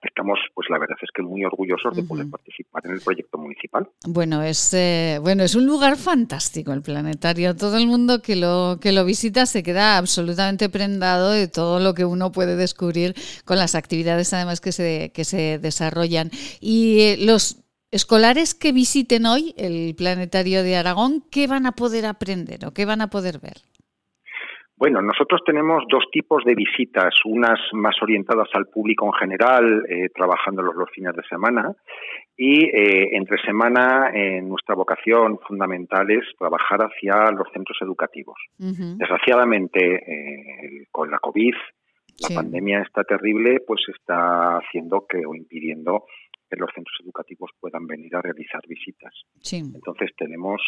estamos, 0.00 0.38
pues 0.54 0.68
la 0.70 0.78
verdad 0.78 0.96
es 1.00 1.10
que 1.14 1.22
muy 1.22 1.44
orgullosos 1.44 1.94
de 1.94 2.02
poder 2.02 2.28
participar 2.30 2.82
en 2.86 2.92
el 2.92 3.00
proyecto 3.02 3.36
municipal. 3.36 3.86
Bueno, 4.08 4.42
es 4.42 4.72
eh, 4.72 5.18
bueno, 5.20 5.44
es 5.44 5.54
un 5.54 5.66
lugar 5.66 5.96
fantástico 5.96 6.72
el 6.72 6.80
planetario. 6.80 7.54
Todo 7.54 7.76
el 7.76 7.86
mundo 7.86 8.22
que 8.22 8.34
lo 8.34 8.78
que 8.80 8.92
lo 8.92 9.04
visita 9.04 9.44
se 9.44 9.62
queda 9.62 9.98
absolutamente 9.98 10.70
prendado 10.70 11.30
de 11.32 11.48
todo 11.48 11.78
lo 11.78 11.92
que 11.92 12.06
uno 12.06 12.32
puede 12.32 12.56
descubrir 12.56 13.14
con 13.44 13.58
las 13.58 13.74
actividades, 13.74 14.32
además 14.32 14.62
que 14.62 14.72
se 14.72 15.12
que 15.14 15.24
se 15.24 15.58
desarrollan. 15.58 16.30
Y 16.60 17.00
eh, 17.00 17.16
los 17.20 17.62
escolares 17.90 18.54
que 18.54 18.72
visiten 18.72 19.26
hoy 19.26 19.54
el 19.58 19.94
planetario 19.94 20.62
de 20.62 20.76
Aragón, 20.76 21.22
¿qué 21.30 21.46
van 21.46 21.66
a 21.66 21.72
poder 21.72 22.06
aprender 22.06 22.64
o 22.64 22.72
qué 22.72 22.86
van 22.86 23.02
a 23.02 23.10
poder 23.10 23.38
ver? 23.38 23.60
Bueno, 24.82 25.00
nosotros 25.00 25.42
tenemos 25.46 25.84
dos 25.88 26.02
tipos 26.10 26.44
de 26.44 26.56
visitas, 26.56 27.14
unas 27.24 27.60
más 27.72 27.94
orientadas 28.02 28.48
al 28.52 28.66
público 28.66 29.06
en 29.06 29.12
general, 29.12 29.86
eh, 29.88 30.08
trabajando 30.12 30.60
los, 30.60 30.90
fines 30.90 31.14
de 31.14 31.22
semana, 31.22 31.72
y 32.36 32.64
eh, 32.64 33.10
entre 33.12 33.40
semana 33.44 34.10
eh, 34.12 34.42
nuestra 34.42 34.74
vocación 34.74 35.38
fundamental 35.46 36.10
es 36.10 36.24
trabajar 36.36 36.80
hacia 36.80 37.30
los 37.30 37.46
centros 37.52 37.78
educativos. 37.80 38.34
Desgraciadamente, 38.58 40.88
con 40.90 41.12
la 41.12 41.20
COVID, 41.20 41.54
la 42.18 42.34
pandemia 42.34 42.80
está 42.80 43.04
terrible, 43.04 43.60
pues 43.64 43.82
está 43.86 44.56
haciendo 44.56 45.06
que 45.08 45.24
o 45.24 45.36
impidiendo 45.36 46.06
que 46.50 46.56
los 46.56 46.72
centros 46.74 46.98
educativos 47.04 47.52
puedan 47.60 47.86
venir 47.86 48.16
a 48.16 48.20
realizar 48.20 48.62
visitas. 48.66 49.14
Entonces 49.52 50.10
tenemos 50.18 50.60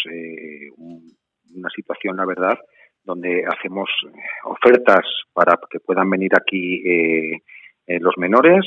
una 1.53 1.69
situación, 1.71 2.17
la 2.17 2.27
verdad, 2.27 2.61
donde 3.05 3.45
hacemos 3.47 3.89
eh, 4.07 4.13
ofertas 4.45 5.05
para 5.33 5.59
que 5.71 5.81
puedan 5.81 6.09
venir 6.11 6.33
aquí 6.35 6.83
eh, 6.87 7.43
eh, 7.87 8.01
los 8.01 8.17
menores. 8.17 8.65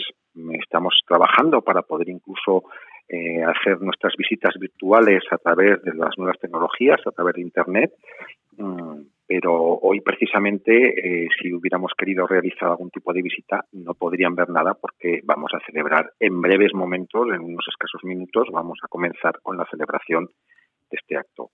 Estamos 0.61 0.99
trabajando 1.07 1.61
para 1.61 1.81
poder 1.81 2.09
incluso 2.09 2.63
hacer 3.09 3.79
nuestras 3.81 4.13
visitas 4.17 4.53
virtuales 4.59 5.23
a 5.31 5.37
través 5.37 5.81
de 5.81 5.93
las 5.95 6.15
nuevas 6.17 6.37
tecnologías, 6.39 6.99
a 7.07 7.11
través 7.11 7.35
de 7.35 7.41
Internet. 7.41 7.93
Mm, 8.57 8.99
pero 9.25 9.79
hoy 9.81 10.01
precisamente, 10.01 11.29
si 11.41 11.53
hubiéramos 11.53 11.93
querido 11.97 12.27
realizar 12.27 12.69
algún 12.69 12.91
tipo 12.91 13.13
de 13.13 13.21
visita, 13.21 13.63
no 13.71 13.93
podrían 13.93 14.35
ver 14.35 14.49
nada 14.49 14.73
porque 14.73 15.21
vamos 15.23 15.51
a 15.53 15.65
celebrar 15.65 16.11
en 16.19 16.41
breves 16.41 16.73
momentos, 16.73 17.27
en 17.33 17.41
unos 17.41 17.65
escasos 17.69 18.03
minutos, 18.03 18.49
vamos 18.51 18.77
a 18.83 18.89
comenzar 18.89 19.39
con 19.41 19.57
la 19.57 19.65
celebración 19.71 20.29
de 20.89 20.97
este 20.99 21.17
acto. 21.17 21.51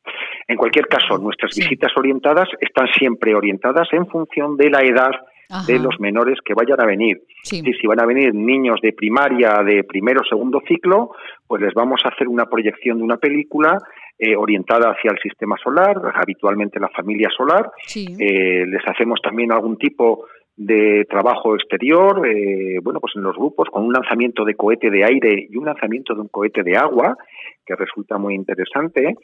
En 0.47 0.57
cualquier 0.57 0.88
caso, 0.88 1.17
nuestras 1.17 1.55
visitas 1.55 1.91
orientadas 1.95 2.49
están 2.59 2.88
siempre 2.97 3.36
orientadas 3.36 3.88
en 3.91 4.07
función 4.07 4.57
de 4.57 4.69
la 4.69 4.81
edad 4.81 5.11
de 5.67 5.77
los 5.77 5.99
menores 5.99 6.39
que 6.43 6.53
vayan 6.53 6.81
a 6.81 6.86
venir. 6.86 7.21
si 7.43 7.88
van 7.88 7.99
a 7.99 8.05
venir 8.05 8.34
niños 8.34 8.79
de 8.81 8.93
primaria, 8.93 9.61
de 9.63 9.84
primero 9.84 10.21
o 10.21 10.25
segundo 10.25 10.61
ciclo, 10.67 11.11
pues 11.45 11.61
les 11.61 11.73
vamos 11.73 12.01
a 12.05 12.09
hacer 12.09 12.27
una 12.27 12.45
proyección 12.45 12.97
de 12.97 13.03
una 13.03 13.17
película 13.17 13.77
eh, 14.17 14.36
orientada 14.36 14.91
hacia 14.91 15.11
el 15.11 15.19
sistema 15.19 15.55
solar, 15.63 15.97
habitualmente 16.15 16.79
la 16.79 16.89
familia 16.89 17.29
solar. 17.36 17.71
Eh, 17.95 18.65
les 18.65 18.81
hacemos 18.88 19.19
también 19.21 19.51
algún 19.51 19.77
tipo 19.77 20.25
de 20.55 21.05
trabajo 21.09 21.55
exterior, 21.55 22.27
eh, 22.27 22.79
bueno, 22.81 22.99
pues 22.99 23.13
en 23.15 23.23
los 23.23 23.36
grupos, 23.36 23.69
con 23.69 23.86
un 23.86 23.93
lanzamiento 23.93 24.45
de 24.45 24.53
cohete 24.53 24.91
de 24.91 25.03
aire 25.03 25.47
y 25.49 25.57
un 25.57 25.65
lanzamiento 25.65 26.13
de 26.13 26.21
un 26.21 26.27
cohete 26.27 26.63
de 26.63 26.77
agua, 26.77 27.17
que 27.66 27.76
resulta 27.76 28.18
muy 28.18 28.36
interesante. 28.36 29.16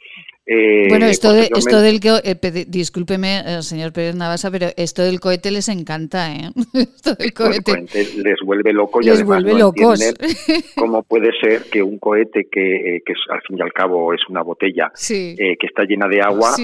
Eh, 0.46 0.86
bueno, 0.88 1.06
esto, 1.06 1.32
de, 1.32 1.48
esto 1.54 1.80
del 1.80 2.00
eh, 2.24 2.64
discúlpeme, 2.66 3.40
eh, 3.46 3.62
señor 3.62 3.92
Pérez 3.92 4.16
Navasa, 4.16 4.50
pero 4.50 4.66
esto 4.76 5.02
del 5.02 5.20
cohete 5.20 5.50
les 5.50 5.68
encanta, 5.68 6.34
¿eh? 6.34 6.50
esto 6.74 7.14
del 7.14 7.32
cohete. 7.32 7.86
les 8.16 8.40
vuelve 8.44 8.72
loco 8.72 9.00
y 9.00 9.06
les 9.06 9.22
vuelve 9.22 9.54
locos. 9.54 10.00
cómo 10.76 11.02
puede 11.02 11.30
ser 11.40 11.64
que 11.70 11.82
un 11.82 11.98
cohete 11.98 12.48
que, 12.50 13.02
que 13.04 13.12
al 13.30 13.40
fin 13.42 13.58
y 13.58 13.62
al 13.62 13.72
cabo 13.72 14.12
es 14.12 14.20
una 14.28 14.42
botella 14.42 14.90
que 15.06 15.56
está 15.60 15.84
llena 15.84 16.08
de 16.08 16.20
agua 16.20 16.56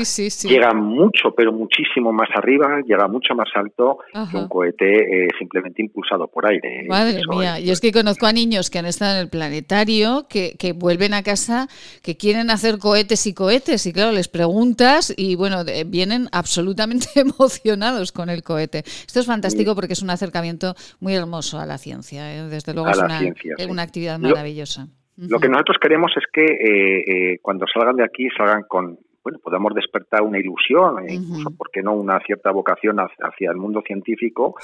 llega 0.44 0.72
mucho, 0.72 1.32
pero 1.36 1.52
muchísimo 1.52 2.12
más 2.12 2.28
arriba, 2.34 2.80
llega 2.86 3.06
mucho 3.08 3.34
más 3.34 3.48
alto 3.54 3.98
que 4.30 4.36
un 4.36 4.48
cohete 4.48 5.28
simplemente 5.38 5.82
impulsado 5.82 6.26
por 6.28 6.50
aire. 6.50 6.86
Madre 6.88 7.20
mía, 7.28 7.60
yo 7.60 7.72
es 7.72 7.80
que 7.80 7.92
conozco 7.92 8.26
a 8.26 8.32
niños 8.32 8.70
que 8.70 8.78
han 8.78 8.86
estado 8.86 9.16
en 9.16 9.20
el 9.20 9.28
planetario, 9.28 10.26
que, 10.28 10.56
que 10.58 10.72
vuelven 10.72 11.14
a 11.14 11.22
casa 11.22 11.65
que 12.02 12.16
quieren 12.16 12.50
hacer 12.50 12.78
cohetes 12.78 13.26
y 13.26 13.34
cohetes 13.34 13.86
y 13.86 13.92
claro, 13.92 14.12
les 14.12 14.28
preguntas 14.28 15.12
y 15.16 15.36
bueno, 15.36 15.64
vienen 15.86 16.28
absolutamente 16.32 17.06
emocionados 17.16 18.12
con 18.12 18.30
el 18.30 18.42
cohete. 18.42 18.78
Esto 18.78 19.20
es 19.20 19.26
fantástico 19.26 19.74
porque 19.74 19.94
es 19.94 20.02
un 20.02 20.10
acercamiento 20.10 20.74
muy 21.00 21.14
hermoso 21.14 21.58
a 21.58 21.66
la 21.66 21.78
ciencia, 21.78 22.34
¿eh? 22.34 22.48
desde 22.48 22.74
luego 22.74 22.90
es 22.90 22.98
una, 22.98 23.82
actividad 23.82 24.18
maravillosa. 24.18 24.88
Lo, 25.16 25.40
que 25.40 25.48
nosotros 25.48 25.78
queremos 25.80 26.12
es 26.16 26.24
que 26.30 26.44
eh, 26.44 27.04
eh, 27.06 27.38
cuando 27.40 27.64
salgan 27.72 27.96
de 27.96 28.04
aquí 28.04 28.28
salgan 28.36 28.64
con 28.68 28.98
bueno, 29.26 29.40
podamos 29.42 29.74
despertar 29.74 30.22
una 30.22 30.38
ilusión, 30.38 31.04
e 31.04 31.14
incluso, 31.14 31.50
¿por 31.50 31.68
qué 31.72 31.82
no?, 31.82 31.94
una 31.94 32.20
cierta 32.20 32.52
vocación 32.52 32.98
hacia 33.00 33.50
el 33.50 33.56
mundo 33.56 33.82
científico 33.84 34.54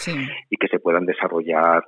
y 0.49 0.57
que 0.57 0.69
se 0.69 0.79
puedan 0.79 1.05
desarrollar 1.05 1.83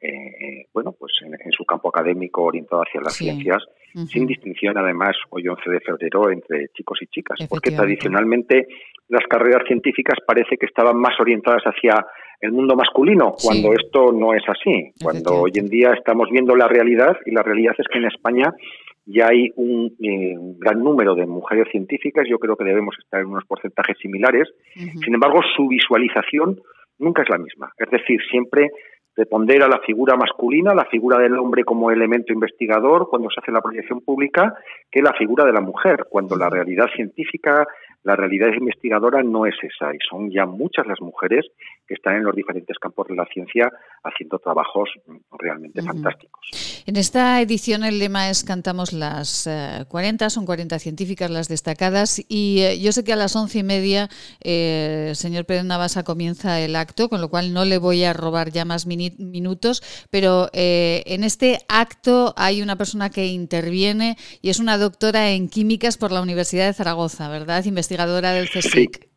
eh, 0.00 0.66
bueno, 0.72 0.92
pues 0.98 1.12
en, 1.22 1.52
su 1.52 1.64
campo 1.64 1.88
académico 1.88 2.42
orientado 2.42 2.82
hacia 2.82 3.00
las 3.02 3.14
ciencias, 3.14 3.62
sin 4.06 4.26
distinción 4.26 4.78
además 4.78 5.16
hoy 5.30 5.46
11 5.46 5.70
de 5.70 5.80
febrero 5.80 6.30
entre 6.30 6.68
chicos 6.68 6.98
y 7.02 7.06
chicas, 7.08 7.38
porque 7.48 7.72
tradicionalmente 7.72 8.66
las 9.08 9.26
carreras 9.28 9.64
científicas 9.66 10.18
parece 10.26 10.56
que 10.56 10.66
estaban 10.66 10.96
más 10.96 11.18
orientadas 11.20 11.62
hacia 11.64 12.06
el 12.40 12.52
mundo 12.52 12.74
masculino, 12.74 13.34
cuando 13.42 13.74
esto 13.74 14.12
no 14.12 14.32
es 14.32 14.42
así, 14.48 14.92
cuando 15.02 15.42
hoy 15.42 15.52
en 15.56 15.68
día 15.68 15.92
estamos 15.92 16.28
viendo 16.30 16.56
la 16.56 16.68
realidad 16.68 17.18
y 17.26 17.32
la 17.32 17.42
realidad 17.42 17.74
es 17.76 17.86
que 17.88 17.98
en 17.98 18.06
España 18.06 18.54
ya 19.04 19.28
hay 19.28 19.50
un, 19.56 19.92
eh, 20.00 20.34
gran 20.58 20.82
número 20.82 21.14
de 21.14 21.26
mujeres 21.26 21.68
científicas, 21.70 22.26
yo 22.28 22.38
creo 22.38 22.56
que 22.56 22.64
debemos 22.64 22.96
estar 22.98 23.20
en 23.20 23.26
unos 23.26 23.44
porcentajes 23.44 23.98
similares, 23.98 24.48
sin 24.74 25.12
embargo 25.12 25.40
su 25.54 25.68
visualización 25.68 26.60
nunca 26.98 27.22
es 27.22 27.28
la 27.28 27.38
misma, 27.38 27.72
es 27.76 27.90
decir, 27.90 28.20
siempre 28.30 28.70
de 29.16 29.26
pondera 29.26 29.68
la 29.68 29.80
figura 29.80 30.16
masculina, 30.16 30.74
la 30.74 30.84
figura 30.86 31.18
del 31.18 31.36
hombre 31.38 31.64
como 31.64 31.90
elemento 31.90 32.32
investigador 32.32 33.08
cuando 33.08 33.28
se 33.30 33.40
hace 33.40 33.52
la 33.52 33.60
proyección 33.60 34.00
pública, 34.00 34.54
que 34.90 35.02
la 35.02 35.12
figura 35.14 35.44
de 35.44 35.52
la 35.52 35.60
mujer, 35.60 36.06
cuando 36.08 36.36
la 36.36 36.48
realidad 36.48 36.86
científica, 36.94 37.66
la 38.02 38.16
realidad 38.16 38.48
investigadora 38.56 39.22
no 39.22 39.46
es 39.46 39.54
esa 39.62 39.94
y 39.94 39.98
son 40.08 40.30
ya 40.30 40.46
muchas 40.46 40.86
las 40.86 41.00
mujeres 41.00 41.46
que 41.86 41.94
están 41.94 42.16
en 42.16 42.24
los 42.24 42.34
diferentes 42.34 42.78
campos 42.78 43.08
de 43.08 43.16
la 43.16 43.26
ciencia 43.26 43.70
haciendo 44.02 44.38
trabajos 44.38 44.88
realmente 45.38 45.82
fantásticos. 45.82 46.40
En 46.86 46.96
esta 46.96 47.40
edición 47.40 47.84
el 47.84 47.98
lema 47.98 48.30
es 48.30 48.42
cantamos 48.42 48.92
las 48.92 49.48
40, 49.88 50.26
eh, 50.26 50.30
son 50.30 50.46
40 50.46 50.78
científicas 50.78 51.30
las 51.30 51.48
destacadas 51.48 52.24
y 52.28 52.60
eh, 52.62 52.80
yo 52.80 52.92
sé 52.92 53.04
que 53.04 53.12
a 53.12 53.16
las 53.16 53.36
once 53.36 53.58
y 53.58 53.62
media, 53.62 54.08
eh, 54.42 55.12
señor 55.14 55.44
Pérez 55.44 55.64
Navasa, 55.64 56.02
comienza 56.02 56.60
el 56.60 56.76
acto, 56.76 57.08
con 57.08 57.20
lo 57.20 57.28
cual 57.28 57.52
no 57.52 57.64
le 57.64 57.78
voy 57.78 58.04
a 58.04 58.12
robar 58.12 58.50
ya 58.50 58.64
más 58.64 58.86
minutos, 58.86 59.82
pero 60.10 60.48
en 60.52 61.24
este 61.24 61.58
acto 61.68 62.34
hay 62.36 62.62
una 62.62 62.76
persona 62.76 63.10
que 63.10 63.26
interviene 63.26 64.16
y 64.40 64.50
es 64.50 64.58
una 64.58 64.78
doctora 64.78 65.30
en 65.30 65.48
químicas 65.48 65.98
por 65.98 66.12
la 66.12 66.22
Universidad 66.22 66.66
de 66.66 66.72
Zaragoza, 66.72 67.28
¿verdad? 67.28 67.64
investigadora 67.64 67.89
del 67.96 68.48
CSIC. 68.48 69.08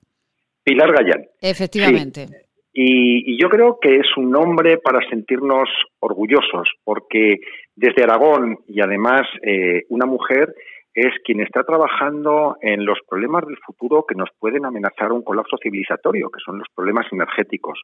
Pilar 0.64 0.92
Gallán. 0.94 1.26
Efectivamente. 1.42 2.28
Y, 2.74 3.40
yo 3.40 3.50
creo 3.50 3.78
que 3.80 3.98
es 3.98 4.08
un 4.18 4.32
nombre 4.32 4.78
para 4.78 5.08
sentirnos 5.10 5.70
orgullosos, 6.00 6.68
porque 6.84 7.40
desde 7.76 8.04
Aragón 8.04 8.58
y 8.68 8.82
además 8.82 9.22
eh, 9.44 9.84
una 9.90 10.06
mujer 10.06 10.54
es 10.96 11.14
quien 11.24 11.42
está 11.42 11.64
trabajando 11.64 12.56
en 12.62 12.86
los 12.86 13.00
problemas 13.08 13.46
del 13.46 13.58
futuro 13.58 14.06
que 14.08 14.16
nos 14.16 14.30
pueden 14.40 14.66
amenazar 14.66 15.12
un 15.12 15.24
colapso 15.24 15.58
civilizatorio, 15.62 16.30
que 16.30 16.40
son 16.44 16.60
los 16.60 16.68
problemas 16.74 17.06
energéticos. 17.12 17.80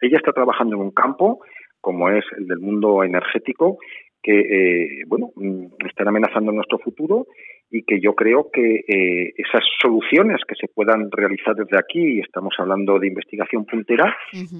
Ella 0.00 0.16
está 0.16 0.32
trabajando 0.32 0.76
en 0.76 0.82
un 0.82 0.90
campo 0.90 1.40
como 1.80 2.08
es 2.08 2.24
el 2.38 2.46
del 2.46 2.60
mundo 2.60 3.04
energético 3.04 3.78
que 4.22 4.40
eh, 4.40 5.04
bueno 5.06 5.32
mm, 5.36 5.86
están 5.86 6.08
amenazando 6.08 6.50
nuestro 6.50 6.78
futuro 6.78 7.26
y 7.70 7.82
que 7.82 8.00
yo 8.00 8.14
creo 8.14 8.50
que 8.52 8.84
eh, 8.86 9.34
esas 9.36 9.64
soluciones 9.80 10.40
que 10.46 10.54
se 10.54 10.68
puedan 10.68 11.10
realizar 11.10 11.54
desde 11.54 11.78
aquí, 11.78 12.16
y 12.16 12.20
estamos 12.20 12.54
hablando 12.58 12.98
de 12.98 13.08
investigación 13.08 13.64
puntera, 13.64 14.14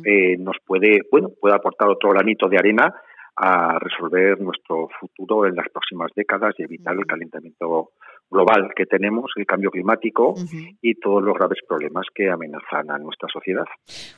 eh, 0.04 0.36
nos 0.38 0.56
puede 0.66 1.00
bueno 1.10 1.30
puede 1.40 1.54
aportar 1.54 1.88
otro 1.88 2.10
granito 2.10 2.48
de 2.48 2.58
arena 2.58 2.94
a 3.36 3.78
resolver 3.78 4.40
nuestro 4.40 4.88
futuro 5.00 5.46
en 5.46 5.56
las 5.56 5.68
próximas 5.70 6.10
décadas 6.14 6.54
y 6.58 6.62
evitar 6.62 6.94
el 6.94 7.06
calentamiento 7.06 7.90
global 8.30 8.70
que 8.74 8.86
tenemos, 8.86 9.30
el 9.36 9.46
cambio 9.46 9.70
climático 9.70 10.34
y 10.80 10.94
todos 10.94 11.22
los 11.22 11.34
graves 11.34 11.58
problemas 11.68 12.06
que 12.14 12.30
amenazan 12.30 12.90
a 12.90 12.98
nuestra 12.98 13.28
sociedad. 13.32 13.66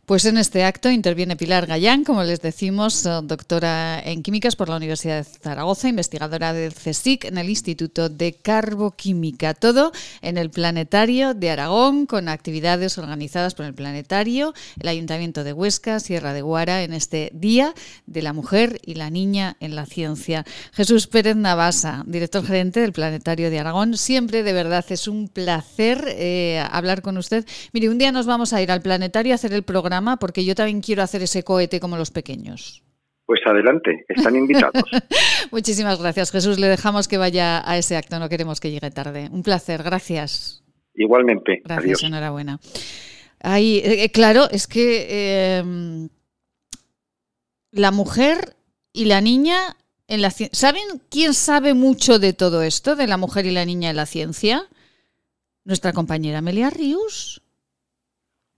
Pues 0.07 0.25
en 0.27 0.39
este 0.39 0.65
acto 0.65 0.91
interviene 0.91 1.37
Pilar 1.37 1.67
Gallán, 1.67 2.05
como 2.05 2.23
les 2.23 2.41
decimos, 2.41 3.05
doctora 3.25 4.01
en 4.01 4.23
químicas 4.23 4.57
por 4.57 4.69
la 4.69 4.77
Universidad 4.77 5.19
de 5.19 5.25
Zaragoza, 5.25 5.89
investigadora 5.89 6.53
del 6.53 6.73
CSIC 6.73 7.27
en 7.27 7.39
el 7.39 7.49
Instituto 7.49 8.09
de 8.09 8.35
Carboquímica. 8.43 9.55
Todo 9.55 9.93
en 10.23 10.39
el 10.39 10.51
Planetario 10.51 11.35
de 11.35 11.51
Aragón, 11.51 12.07
con 12.07 12.29
actividades 12.29 12.99
organizadas 12.99 13.55
por 13.55 13.67
el 13.67 13.75
Planetario, 13.75 14.53
el 14.81 14.89
Ayuntamiento 14.89 15.45
de 15.45 15.53
Huesca, 15.53 16.01
Sierra 16.01 16.33
de 16.33 16.43
Guara, 16.43 16.83
en 16.83 16.93
este 16.93 17.31
Día 17.35 17.75
de 18.07 18.23
la 18.23 18.33
Mujer 18.33 18.79
y 18.85 18.95
la 18.95 19.06
Niña 19.11 19.57
en 19.61 19.75
la 19.75 19.87
Ciencia. 19.87 20.45
Jesús 20.73 21.07
Pérez 21.07 21.37
Navasa, 21.37 22.05
director 22.07 22.45
gerente 22.45 22.81
del 22.81 22.93
Planetario 22.93 23.51
de 23.51 23.59
Aragón, 23.59 23.97
siempre 23.97 24.43
de 24.43 24.53
verdad 24.53 24.85
es 24.89 25.09
un 25.09 25.29
placer 25.29 26.05
eh, 26.09 26.63
hablar 26.71 27.03
con 27.03 27.17
usted. 27.17 27.45
Mire, 27.73 27.89
un 27.89 27.99
día 27.99 28.13
nos 28.13 28.27
vamos 28.27 28.53
a 28.53 28.63
ir 28.63 28.71
al 28.71 28.83
planetario 28.83 29.33
a 29.33 29.37
hacer 29.37 29.53
el 29.53 29.63
programa 29.63 30.19
porque 30.19 30.45
yo 30.45 30.55
también 30.55 30.81
quiero 30.81 31.03
hacer 31.03 31.23
ese 31.23 31.43
cohete 31.43 31.81
como 31.81 31.97
los 31.97 32.11
pequeños. 32.11 32.83
Pues 33.25 33.41
adelante, 33.45 34.05
están 34.09 34.37
invitados. 34.37 34.85
Muchísimas 35.51 36.01
gracias, 36.01 36.31
Jesús. 36.31 36.59
Le 36.59 36.69
dejamos 36.69 37.09
que 37.09 37.19
vaya 37.19 37.69
a 37.69 37.77
ese 37.77 37.97
acto, 37.97 38.19
no 38.19 38.29
queremos 38.29 38.61
que 38.61 38.71
llegue 38.71 38.91
tarde. 38.91 39.29
Un 39.33 39.43
placer, 39.43 39.83
gracias. 39.83 40.63
Igualmente. 40.95 41.61
Gracias, 41.65 42.05
enhorabuena. 42.05 42.61
Ahí, 43.41 43.79
eh, 43.79 44.05
eh, 44.05 44.11
claro, 44.11 44.49
es 44.51 44.67
que 44.67 46.09
la 47.73 47.91
mujer 47.91 48.57
y 48.97 49.05
la 49.05 49.21
niña 49.21 49.77
¿Saben 50.53 51.03
quién 51.11 51.35
sabe 51.35 51.75
mucho 51.75 52.21
de 52.21 52.33
todo 52.33 52.63
esto, 52.63 52.95
de 52.95 53.09
la 53.09 53.17
mujer 53.17 53.45
y 53.45 53.51
la 53.51 53.65
niña 53.65 53.91
en 53.91 53.97
la 53.97 54.07
ciencia? 54.07 54.63
Nuestra 55.65 55.93
compañera 55.93 56.39
Amelia 56.39 56.71
Rius. 56.71 57.43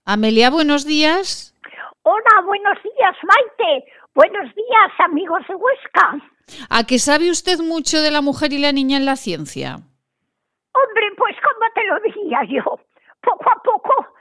Amelia, 0.05 0.51
buenos 0.51 0.85
días. 0.85 1.55
Hola, 2.03 2.41
buenos 2.45 2.77
días, 2.83 3.15
Maite. 3.23 3.91
Buenos 4.13 4.53
días, 4.53 4.91
amigos 4.99 5.41
de 5.47 5.55
Huesca. 5.55 6.21
¿A 6.69 6.83
qué 6.85 6.99
sabe 6.99 7.31
usted 7.31 7.59
mucho 7.59 7.99
de 7.99 8.11
la 8.11 8.21
mujer 8.21 8.53
y 8.53 8.59
la 8.59 8.71
niña 8.71 8.97
en 8.97 9.05
la 9.05 9.15
ciencia? 9.15 9.75
Hombre, 9.75 11.07
pues 11.17 11.35
como 11.41 11.65
te 11.73 11.83
lo 11.85 11.99
diría 12.01 12.43
yo, 12.43 12.79
poco 13.21 13.49
a 13.49 13.63
poco 13.63 14.13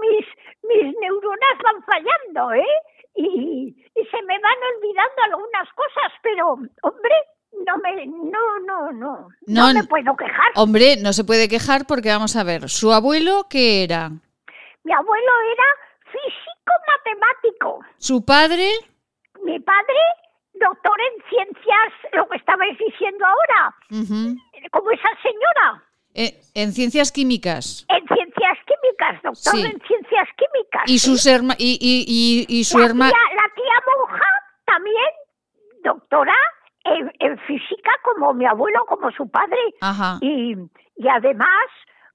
mis, 0.00 0.26
mis 0.62 0.96
neuronas 0.98 1.56
van 1.62 1.82
fallando, 1.84 2.54
¿eh? 2.54 2.76
Y, 3.14 3.76
se 3.94 4.22
me 4.22 4.38
van 4.38 4.58
olvidando 4.76 5.22
algunas 5.24 5.68
cosas, 5.74 6.12
pero 6.22 6.52
hombre, 6.82 7.14
no 7.66 7.78
me, 7.78 8.06
no, 8.06 8.58
no, 8.66 8.92
no, 8.92 9.28
no, 9.46 9.74
me 9.74 9.84
puedo 9.84 10.16
quejar. 10.16 10.52
Hombre, 10.56 10.96
no 11.00 11.12
se 11.12 11.24
puede 11.24 11.48
quejar 11.48 11.86
porque 11.86 12.08
vamos 12.08 12.34
a 12.36 12.44
ver, 12.44 12.68
¿su 12.68 12.92
abuelo 12.92 13.46
qué 13.48 13.84
era? 13.84 14.08
Mi 14.08 14.92
abuelo 14.92 15.32
era 15.52 15.64
físico 16.10 16.72
matemático. 16.86 17.80
¿Su 17.98 18.24
padre? 18.24 18.70
Mi 19.44 19.60
padre, 19.60 20.00
doctor 20.54 20.98
en 21.00 21.28
ciencias, 21.28 21.92
lo 22.12 22.28
que 22.28 22.36
estabais 22.36 22.76
diciendo 22.78 23.24
ahora, 23.26 23.74
como 24.70 24.90
esa 24.90 25.08
señora. 25.22 25.84
Eh, 26.14 26.40
en 26.54 26.72
ciencias 26.72 27.12
químicas. 27.12 27.86
En 27.88 28.06
ciencias 28.06 28.58
químicas, 28.66 29.22
doctor 29.22 29.54
en 29.54 29.80
ciencias 29.86 30.28
químicas. 30.36 30.82
Y, 30.86 30.98
sus 30.98 31.24
herma 31.26 31.54
y, 31.58 31.78
y, 31.80 32.46
y, 32.48 32.64
su 32.64 32.80
hermana. 32.80 33.12
La 33.12 33.54
tía 33.54 33.74
monja 33.86 34.26
también, 34.64 35.10
doctora 35.84 36.34
en, 36.84 37.38
física, 37.40 37.90
como 38.02 38.34
mi 38.34 38.46
abuelo, 38.46 38.84
como 38.86 39.10
su 39.12 39.28
padre. 39.30 39.58
Y, 40.20 40.56
y 40.96 41.08
además, 41.08 41.66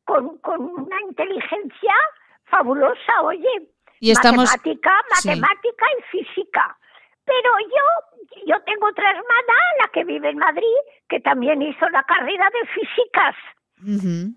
con, 0.03 0.37
con 0.39 0.61
una 0.61 1.01
inteligencia 1.07 1.93
fabulosa, 2.45 3.21
oye. 3.23 3.69
Y 3.99 4.11
estamos... 4.11 4.49
Matemática, 4.51 4.91
matemática 5.09 5.85
y 5.97 6.17
física. 6.17 6.77
Pero 7.23 7.49
yo, 7.59 8.45
yo 8.45 8.61
tengo 8.65 8.87
otra 8.87 9.09
hermana, 9.09 9.53
la 9.81 9.87
que 9.91 10.03
vive 10.03 10.29
en 10.29 10.37
Madrid, 10.37 10.77
que 11.09 11.19
también 11.21 11.61
hizo 11.61 11.89
la 11.89 12.03
carrera 12.03 12.49
de 12.51 12.67
físicas. 12.69 13.35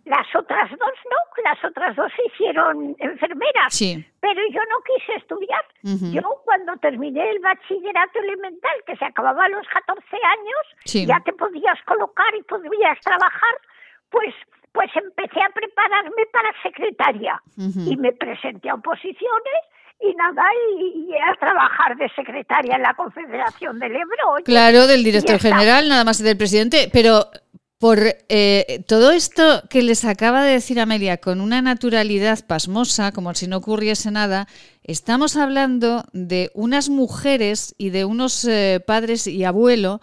Las 0.05 0.27
otras 0.35 0.71
dos 0.71 0.95
no, 1.11 1.43
las 1.45 1.65
otras 1.65 1.97
dos 1.97 2.11
se 2.17 2.27
hicieron 2.27 2.97
enfermeras, 2.99 3.79
pero 4.21 4.41
yo 4.53 4.61
no 4.69 4.77
quise 4.85 5.17
estudiar. 5.17 5.65
Yo 6.13 6.23
cuando 6.45 6.77
terminé 6.79 7.31
el 7.31 7.39
bachillerato 7.39 8.19
elemental, 8.19 8.73
que 8.87 8.97
se 8.97 9.05
acababa 9.05 9.45
a 9.45 9.49
los 9.49 9.67
14 9.69 10.03
años, 10.17 11.07
ya 11.07 11.21
te 11.21 11.33
podías 11.33 11.79
colocar 11.87 12.35
y 12.35 12.43
podías 12.43 13.01
trabajar, 13.01 13.55
pues 14.11 14.35
pues 14.73 14.91
empecé 14.95 15.41
a 15.41 15.51
prepararme 15.51 16.23
para 16.33 16.51
secretaria. 16.63 17.43
Y 17.57 17.97
me 17.97 18.13
presenté 18.13 18.69
a 18.71 18.75
oposiciones 18.75 19.61
y 20.01 20.15
nada, 20.15 20.45
y, 20.79 21.13
a 21.17 21.35
trabajar 21.41 21.97
de 21.97 22.09
secretaria 22.11 22.77
en 22.77 22.83
la 22.83 22.95
Confederación 22.95 23.79
del 23.81 23.97
Ebro. 23.97 24.37
claro, 24.45 24.87
del 24.87 25.03
director 25.03 25.41
general, 25.41 25.89
nada 25.89 26.05
más 26.05 26.23
del 26.23 26.37
presidente, 26.37 26.89
pero 26.93 27.25
por 27.81 27.99
eh, 28.29 28.83
todo 28.89 29.13
esto 29.13 29.63
que 29.71 29.83
les 29.83 30.05
acaba 30.05 30.43
de 30.43 30.53
decir 30.53 30.81
Amelia 30.81 31.19
con 31.19 31.41
una 31.41 31.63
naturalidad 31.63 32.45
pasmosa, 32.45 33.13
como 33.13 33.33
si 33.35 33.47
no 33.47 33.59
ocurriese 33.59 34.11
nada, 34.11 34.49
estamos 34.83 35.37
hablando 35.37 36.05
de 36.13 36.51
unas 36.55 36.89
mujeres 36.89 37.75
y 37.79 37.91
de 37.91 38.05
unos 38.05 38.45
eh, 38.45 38.83
padres 38.85 39.29
y 39.29 39.45
abuelo 39.45 40.01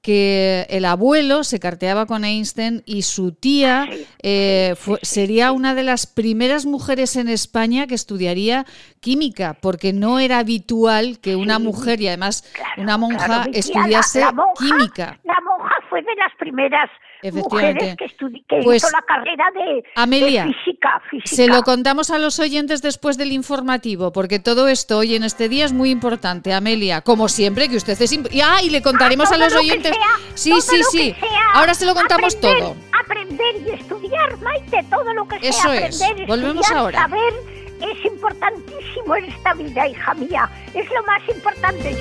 que 0.00 0.66
el 0.70 0.86
abuelo 0.86 1.44
se 1.44 1.60
carteaba 1.60 2.06
con 2.06 2.24
Einstein 2.24 2.82
y 2.86 3.02
su 3.02 3.32
tía 3.32 3.86
eh, 4.22 4.74
sería 5.02 5.52
una 5.52 5.74
de 5.74 5.82
las 5.82 6.06
primeras 6.06 6.64
mujeres 6.64 7.16
en 7.16 7.28
España 7.28 7.86
que 7.86 7.94
estudiaría 7.94 8.64
química, 9.00 9.58
porque 9.60 9.92
no 9.92 10.18
era 10.18 10.38
habitual 10.38 11.18
que 11.20 11.36
una 11.36 11.58
mujer 11.58 12.00
y 12.00 12.08
además 12.08 12.44
una 12.78 12.96
monja 12.96 13.46
estudiase 13.52 14.24
química. 14.58 15.18
La 15.24 15.36
monja 15.44 15.74
fue 15.90 16.00
de 16.00 16.14
las 16.14 16.34
primeras 16.38 16.88
Efectivamente. 17.22 17.96
que, 17.96 18.60
pues, 18.62 18.84
hizo 18.84 18.90
la 18.92 19.02
carrera 19.02 19.46
de, 19.54 19.82
Amelia, 19.96 20.46
física, 20.46 21.02
Se 21.24 21.46
lo 21.46 21.62
contamos 21.62 22.10
a 22.10 22.18
los 22.18 22.38
oyentes 22.38 22.82
después 22.82 23.18
del 23.18 23.32
informativo, 23.32 24.12
porque 24.12 24.38
todo 24.38 24.68
esto 24.68 24.98
hoy 24.98 25.16
en 25.16 25.24
este 25.24 25.48
día 25.48 25.64
es 25.64 25.72
muy 25.72 25.90
importante, 25.90 26.52
Amelia. 26.52 27.00
Como 27.00 27.28
siempre, 27.28 27.68
que 27.68 27.76
usted 27.76 28.00
es. 28.00 28.12
Y, 28.12 28.40
ah, 28.40 28.62
y 28.62 28.70
le 28.70 28.82
contaremos 28.82 29.32
a, 29.32 29.36
los 29.36 29.54
oyentes. 29.54 29.96
sí, 30.34 30.52
sí, 30.60 30.80
sí. 30.90 31.14
Ahora 31.54 31.74
se 31.74 31.86
lo 31.86 31.94
contamos 31.94 32.38
todo. 32.40 32.76
Aprender 33.00 33.56
y 33.66 33.70
estudiar, 33.70 34.36
Maite, 34.38 34.84
todo 34.90 35.12
lo 35.14 35.26
que 35.26 35.40
sea. 35.40 35.50
Eso 35.50 35.72
es. 35.72 36.26
Volvemos 36.26 36.70
ahora. 36.70 37.00
Saber 37.00 37.58
es 37.80 38.04
importantísimo 38.04 39.16
en 39.16 39.24
esta 39.26 39.54
vida, 39.54 39.88
hija 39.88 40.14
mía. 40.14 40.50
Es 40.74 40.88
lo 40.90 41.02
más 41.04 41.22
importante. 41.28 41.96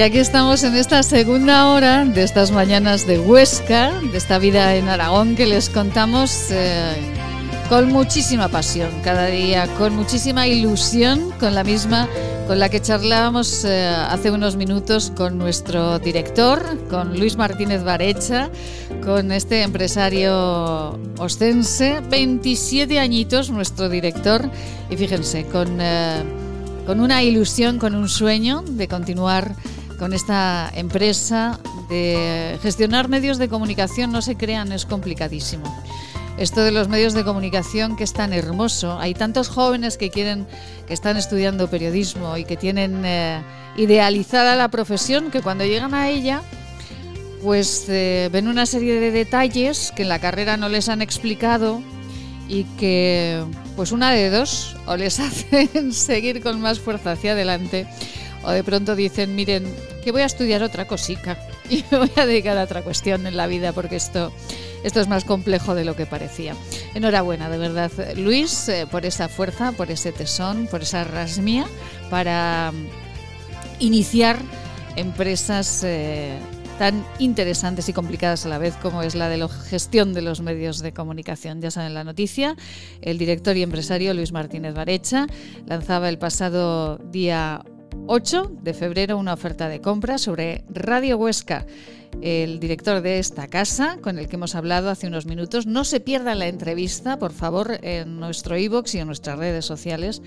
Y 0.00 0.02
aquí 0.02 0.16
estamos 0.16 0.64
en 0.64 0.76
esta 0.76 1.02
segunda 1.02 1.68
hora 1.68 2.06
de 2.06 2.22
estas 2.22 2.52
mañanas 2.52 3.06
de 3.06 3.20
Huesca, 3.20 3.92
de 4.00 4.16
esta 4.16 4.38
vida 4.38 4.74
en 4.74 4.88
Aragón 4.88 5.36
que 5.36 5.44
les 5.44 5.68
contamos 5.68 6.46
eh, 6.48 6.94
con 7.68 7.92
muchísima 7.92 8.48
pasión, 8.48 8.88
cada 9.04 9.26
día, 9.26 9.66
con 9.76 9.94
muchísima 9.94 10.48
ilusión, 10.48 11.30
con 11.38 11.54
la 11.54 11.64
misma 11.64 12.08
con 12.46 12.58
la 12.58 12.70
que 12.70 12.80
charlábamos 12.80 13.66
eh, 13.66 13.88
hace 13.88 14.30
unos 14.30 14.56
minutos 14.56 15.12
con 15.14 15.36
nuestro 15.36 15.98
director, 15.98 16.62
con 16.88 17.18
Luis 17.18 17.36
Martínez 17.36 17.84
Barecha, 17.84 18.48
con 19.04 19.30
este 19.32 19.64
empresario 19.64 20.98
ostense, 21.18 22.00
27 22.08 22.98
añitos 22.98 23.50
nuestro 23.50 23.90
director, 23.90 24.48
y 24.88 24.96
fíjense, 24.96 25.44
con, 25.44 25.76
eh, 25.78 26.22
con 26.86 27.00
una 27.00 27.22
ilusión, 27.22 27.78
con 27.78 27.94
un 27.94 28.08
sueño 28.08 28.64
de 28.66 28.88
continuar 28.88 29.54
con 30.00 30.14
esta 30.14 30.72
empresa 30.74 31.60
de 31.90 32.58
gestionar 32.62 33.10
medios 33.10 33.36
de 33.36 33.50
comunicación, 33.50 34.10
no 34.10 34.22
se 34.22 34.34
crean, 34.34 34.72
es 34.72 34.86
complicadísimo. 34.86 35.64
Esto 36.38 36.62
de 36.62 36.70
los 36.70 36.88
medios 36.88 37.12
de 37.12 37.22
comunicación 37.22 37.98
que 37.98 38.04
es 38.04 38.14
tan 38.14 38.32
hermoso. 38.32 38.98
Hay 38.98 39.12
tantos 39.12 39.50
jóvenes 39.50 39.98
que 39.98 40.08
quieren, 40.08 40.46
que 40.88 40.94
están 40.94 41.18
estudiando 41.18 41.68
periodismo 41.68 42.38
y 42.38 42.46
que 42.46 42.56
tienen 42.56 43.02
eh, 43.04 43.42
idealizada 43.76 44.56
la 44.56 44.68
profesión 44.68 45.30
que 45.30 45.42
cuando 45.42 45.66
llegan 45.66 45.92
a 45.92 46.08
ella, 46.08 46.40
pues 47.42 47.84
eh, 47.90 48.30
ven 48.32 48.48
una 48.48 48.64
serie 48.64 48.98
de 48.98 49.10
detalles 49.10 49.92
que 49.94 50.04
en 50.04 50.08
la 50.08 50.18
carrera 50.18 50.56
no 50.56 50.70
les 50.70 50.88
han 50.88 51.02
explicado 51.02 51.82
y 52.48 52.64
que, 52.78 53.44
pues 53.76 53.92
una 53.92 54.12
de 54.12 54.30
dos, 54.30 54.76
o 54.86 54.96
les 54.96 55.20
hacen 55.20 55.92
seguir 55.92 56.42
con 56.42 56.58
más 56.58 56.80
fuerza 56.80 57.12
hacia 57.12 57.32
adelante 57.32 57.86
o 58.44 58.50
de 58.50 58.64
pronto 58.64 58.96
dicen, 58.96 59.34
miren, 59.34 59.64
que 60.02 60.12
voy 60.12 60.22
a 60.22 60.26
estudiar 60.26 60.62
otra 60.62 60.86
cosica 60.86 61.38
y 61.70 61.84
me 61.90 61.98
voy 61.98 62.12
a 62.16 62.26
dedicar 62.26 62.56
a 62.58 62.64
otra 62.64 62.82
cuestión 62.82 63.26
en 63.26 63.36
la 63.36 63.46
vida 63.46 63.72
porque 63.72 63.96
esto, 63.96 64.32
esto 64.82 65.00
es 65.00 65.08
más 65.08 65.24
complejo 65.24 65.74
de 65.74 65.84
lo 65.84 65.96
que 65.96 66.06
parecía. 66.06 66.54
Enhorabuena, 66.94 67.50
de 67.50 67.58
verdad, 67.58 67.90
Luis, 68.16 68.68
eh, 68.68 68.86
por 68.90 69.04
esa 69.06 69.28
fuerza, 69.28 69.72
por 69.72 69.90
ese 69.90 70.12
tesón, 70.12 70.66
por 70.70 70.82
esa 70.82 71.04
rasmia 71.04 71.66
para 72.08 72.72
mm, 72.72 72.86
iniciar 73.80 74.38
empresas 74.96 75.82
eh, 75.84 76.38
tan 76.78 77.04
interesantes 77.18 77.90
y 77.90 77.92
complicadas 77.92 78.46
a 78.46 78.48
la 78.48 78.56
vez 78.56 78.74
como 78.76 79.02
es 79.02 79.14
la 79.14 79.28
de 79.28 79.36
la 79.36 79.48
gestión 79.48 80.14
de 80.14 80.22
los 80.22 80.40
medios 80.40 80.80
de 80.80 80.94
comunicación. 80.94 81.60
Ya 81.60 81.70
saben 81.70 81.92
la 81.92 82.04
noticia, 82.04 82.56
el 83.02 83.18
director 83.18 83.54
y 83.56 83.62
empresario 83.62 84.14
Luis 84.14 84.32
Martínez 84.32 84.72
Barecha 84.72 85.26
lanzaba 85.66 86.08
el 86.08 86.18
pasado 86.18 86.96
día 86.96 87.62
8 88.12 88.50
de 88.62 88.74
febrero 88.74 89.18
una 89.18 89.32
oferta 89.32 89.68
de 89.68 89.80
compra 89.80 90.18
sobre 90.18 90.64
Radio 90.68 91.16
Huesca. 91.16 91.64
El 92.20 92.58
director 92.58 93.02
de 93.02 93.20
esta 93.20 93.46
casa, 93.46 93.98
con 94.02 94.18
el 94.18 94.26
que 94.26 94.34
hemos 94.34 94.56
hablado 94.56 94.90
hace 94.90 95.06
unos 95.06 95.26
minutos, 95.26 95.68
no 95.68 95.84
se 95.84 96.00
pierda 96.00 96.34
la 96.34 96.48
entrevista, 96.48 97.20
por 97.20 97.30
favor, 97.30 97.78
en 97.82 98.18
nuestro 98.18 98.58
iBox 98.58 98.96
y 98.96 98.98
en 98.98 99.06
nuestras 99.06 99.38
redes 99.38 99.64
sociales. 99.64 100.22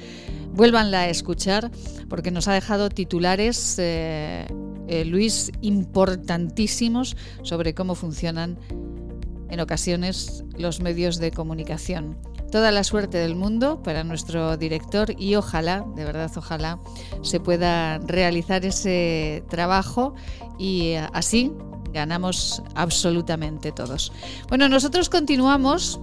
Vuélvanla 0.53 1.01
a 1.01 1.09
escuchar 1.09 1.71
porque 2.07 2.31
nos 2.31 2.47
ha 2.47 2.53
dejado 2.53 2.87
titulares, 2.87 3.75
eh, 3.79 4.47
eh, 4.87 5.03
Luis, 5.03 5.51
importantísimos 5.59 7.17
sobre 7.41 7.73
cómo 7.73 7.95
funcionan 7.95 8.57
en 9.49 9.59
ocasiones 9.59 10.45
los 10.57 10.79
medios 10.79 11.17
de 11.19 11.31
comunicación. 11.31 12.15
Toda 12.53 12.69
la 12.69 12.83
suerte 12.83 13.17
del 13.17 13.35
mundo 13.35 13.81
para 13.81 14.03
nuestro 14.03 14.57
director 14.57 15.15
y 15.17 15.33
ojalá, 15.33 15.83
de 15.95 16.05
verdad 16.05 16.31
ojalá, 16.35 16.77
se 17.23 17.39
pueda 17.39 17.97
realizar 17.97 18.63
ese 18.63 19.43
trabajo 19.49 20.13
y 20.59 20.89
eh, 20.89 21.07
así 21.13 21.51
ganamos 21.91 22.61
absolutamente 22.75 23.71
todos. 23.71 24.11
Bueno, 24.49 24.69
nosotros 24.69 25.09
continuamos 25.09 25.99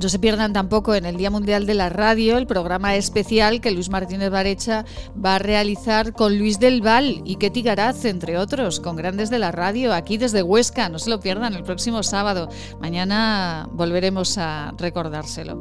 no 0.00 0.08
se 0.08 0.18
pierdan 0.18 0.52
tampoco 0.52 0.94
en 0.94 1.04
el 1.04 1.16
Día 1.16 1.30
Mundial 1.30 1.66
de 1.66 1.74
la 1.74 1.88
Radio 1.88 2.36
el 2.36 2.46
programa 2.46 2.96
especial 2.96 3.60
que 3.60 3.70
Luis 3.70 3.90
Martínez 3.90 4.30
Barecha 4.30 4.84
va 5.24 5.36
a 5.36 5.38
realizar 5.38 6.12
con 6.12 6.36
Luis 6.38 6.58
del 6.58 6.82
Val 6.82 7.22
y 7.24 7.36
Ketty 7.36 7.62
Garaz, 7.62 8.04
entre 8.04 8.36
otros, 8.38 8.80
con 8.80 8.96
grandes 8.96 9.30
de 9.30 9.38
la 9.38 9.52
radio, 9.52 9.92
aquí 9.92 10.18
desde 10.18 10.42
Huesca. 10.42 10.88
No 10.88 10.98
se 10.98 11.10
lo 11.10 11.20
pierdan 11.20 11.54
el 11.54 11.62
próximo 11.62 12.02
sábado. 12.02 12.48
Mañana 12.80 13.68
volveremos 13.72 14.36
a 14.38 14.74
recordárselo. 14.76 15.60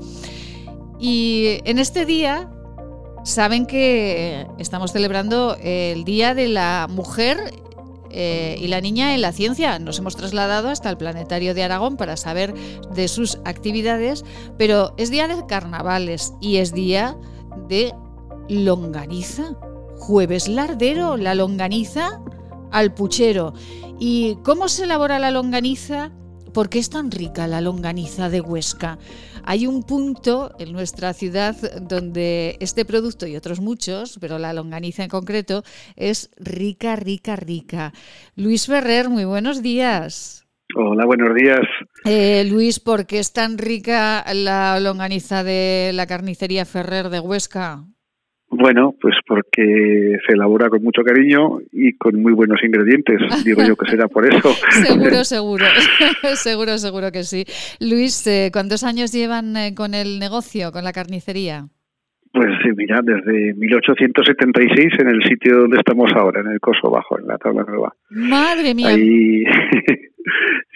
Y 1.00 1.60
en 1.66 1.80
este 1.80 2.06
día 2.06 2.50
saben 3.24 3.66
que 3.66 4.48
estamos 4.58 4.92
celebrando 4.92 5.58
el 5.62 6.04
Día 6.06 6.34
de 6.34 6.48
la 6.48 6.88
Mujer 6.90 7.38
eh, 8.14 8.56
y 8.60 8.68
la 8.68 8.80
niña 8.80 9.16
en 9.16 9.22
la 9.22 9.32
ciencia. 9.32 9.80
Nos 9.80 9.98
hemos 10.00 10.16
trasladado 10.16 10.70
hasta 10.70 10.90
el 10.90 10.98
Planetario 10.98 11.54
de 11.54 11.64
Aragón 11.64 11.98
para 11.98 12.16
saber 12.16 12.54
de 12.94 13.08
sus 13.08 13.40
actividades, 13.44 14.24
pero 14.58 14.94
es 14.98 15.10
día 15.10 15.28
de 15.28 15.46
carnavales 15.48 16.34
y 16.40 16.58
es 16.58 16.74
día 16.74 17.18
de 17.68 17.94
longaniza. 18.50 19.58
Jueves 19.98 20.48
lardero, 20.48 21.18
la 21.18 21.34
longaniza 21.34 22.22
al 22.72 22.94
puchero. 22.94 23.54
¿Y 24.00 24.36
cómo 24.44 24.68
se 24.68 24.84
elabora 24.84 25.20
la 25.20 25.32
longaniza? 25.32 26.12
¿Por 26.54 26.70
qué 26.70 26.78
es 26.78 26.92
tan 26.92 27.10
rica 27.10 27.48
la 27.48 27.62
longaniza 27.62 28.30
de 28.30 28.40
Huesca? 28.40 29.00
Hay 29.44 29.66
un 29.66 29.82
punto 29.82 30.52
en 30.60 30.72
nuestra 30.72 31.14
ciudad 31.14 31.56
donde 31.82 32.58
este 32.60 32.86
producto 32.86 33.26
y 33.26 33.36
otros 33.36 33.60
muchos, 33.60 34.20
pero 34.22 34.38
la 34.38 34.54
longaniza 34.54 35.04
en 35.04 35.10
concreto, 35.10 35.64
es 35.96 36.30
rica, 36.38 36.96
rica, 36.96 37.36
rica. 37.36 37.92
Luis 38.36 38.68
Ferrer, 38.68 39.10
muy 39.10 39.26
buenos 39.26 39.64
días. 39.64 40.48
Hola, 40.76 41.06
buenos 41.06 41.34
días. 41.34 41.62
Eh, 42.06 42.46
Luis, 42.48 42.80
¿por 42.80 43.08
qué 43.08 43.18
es 43.18 43.34
tan 43.34 43.58
rica 43.58 44.24
la 44.34 44.80
longaniza 44.80 45.44
de 45.44 45.90
la 45.96 46.06
carnicería 46.06 46.66
Ferrer 46.66 47.10
de 47.10 47.20
Huesca? 47.20 47.84
Bueno, 48.58 48.94
pues 49.02 49.16
porque 49.28 50.18
se 50.26 50.34
elabora 50.34 50.70
con 50.70 50.84
mucho 50.84 51.04
cariño 51.04 51.60
y 51.72 51.94
con 51.94 52.22
muy 52.22 52.34
buenos 52.34 52.64
ingredientes. 52.64 53.20
Digo 53.44 53.64
yo 53.64 53.76
que 53.76 53.90
será 53.90 54.08
por 54.08 54.26
eso. 54.26 54.54
seguro, 54.86 55.24
seguro. 55.34 55.66
seguro, 56.36 56.78
seguro 56.78 57.12
que 57.12 57.24
sí. 57.24 57.46
Luis, 57.80 58.26
eh, 58.28 58.50
¿cuántos 58.54 58.84
años 58.84 59.12
llevan 59.12 59.58
eh, 59.58 59.74
con 59.76 59.94
el 59.94 60.20
negocio, 60.20 60.72
con 60.72 60.84
la 60.84 60.94
carnicería? 60.94 61.68
Pues 62.32 62.48
sí, 62.64 62.70
mira, 62.76 63.00
desde 63.04 63.54
1876 63.54 64.94
en 65.00 65.08
el 65.08 65.24
sitio 65.24 65.60
donde 65.60 65.78
estamos 65.78 66.12
ahora, 66.16 66.42
en 66.42 66.48
el 66.48 66.60
Coso 66.60 66.90
Bajo, 66.90 67.20
en 67.20 67.28
la 67.28 67.38
Tabla 67.38 67.64
Nueva. 67.64 67.94
Madre 68.10 68.74
mía. 68.74 68.90
Ahí 68.90 69.44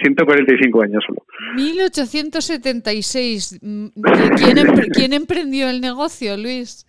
145 0.03 0.81
años 0.83 1.03
solo. 1.05 1.25
1876. 1.55 3.59
¿Quién, 3.59 4.57
¿Quién 4.93 5.13
emprendió 5.13 5.69
el 5.69 5.81
negocio, 5.81 6.37
Luis? 6.37 6.86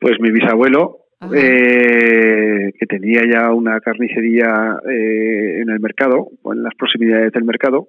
Pues 0.00 0.20
mi 0.20 0.30
bisabuelo, 0.30 0.98
eh, 1.34 2.72
que 2.78 2.86
tenía 2.86 3.22
ya 3.30 3.52
una 3.52 3.80
carnicería 3.80 4.78
eh, 4.88 5.60
en 5.62 5.70
el 5.70 5.80
mercado, 5.80 6.28
o 6.42 6.52
en 6.52 6.62
las 6.62 6.74
proximidades 6.74 7.32
del 7.32 7.44
mercado, 7.44 7.88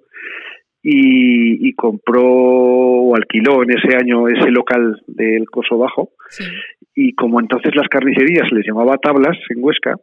y, 0.82 1.68
y, 1.68 1.74
compró 1.74 2.24
o 2.24 3.14
alquiló 3.14 3.62
en 3.62 3.72
ese 3.72 3.96
año 3.96 4.28
ese 4.28 4.50
local 4.50 5.02
del 5.06 5.44
Coso 5.50 5.76
Bajo. 5.76 6.12
Sí 6.30 6.44
y 6.94 7.14
como 7.14 7.40
entonces 7.40 7.74
las 7.76 7.88
carnicerías 7.88 8.50
les 8.50 8.66
llamaba 8.66 8.98
tablas 8.98 9.36
en 9.50 9.62
Huesca, 9.62 9.94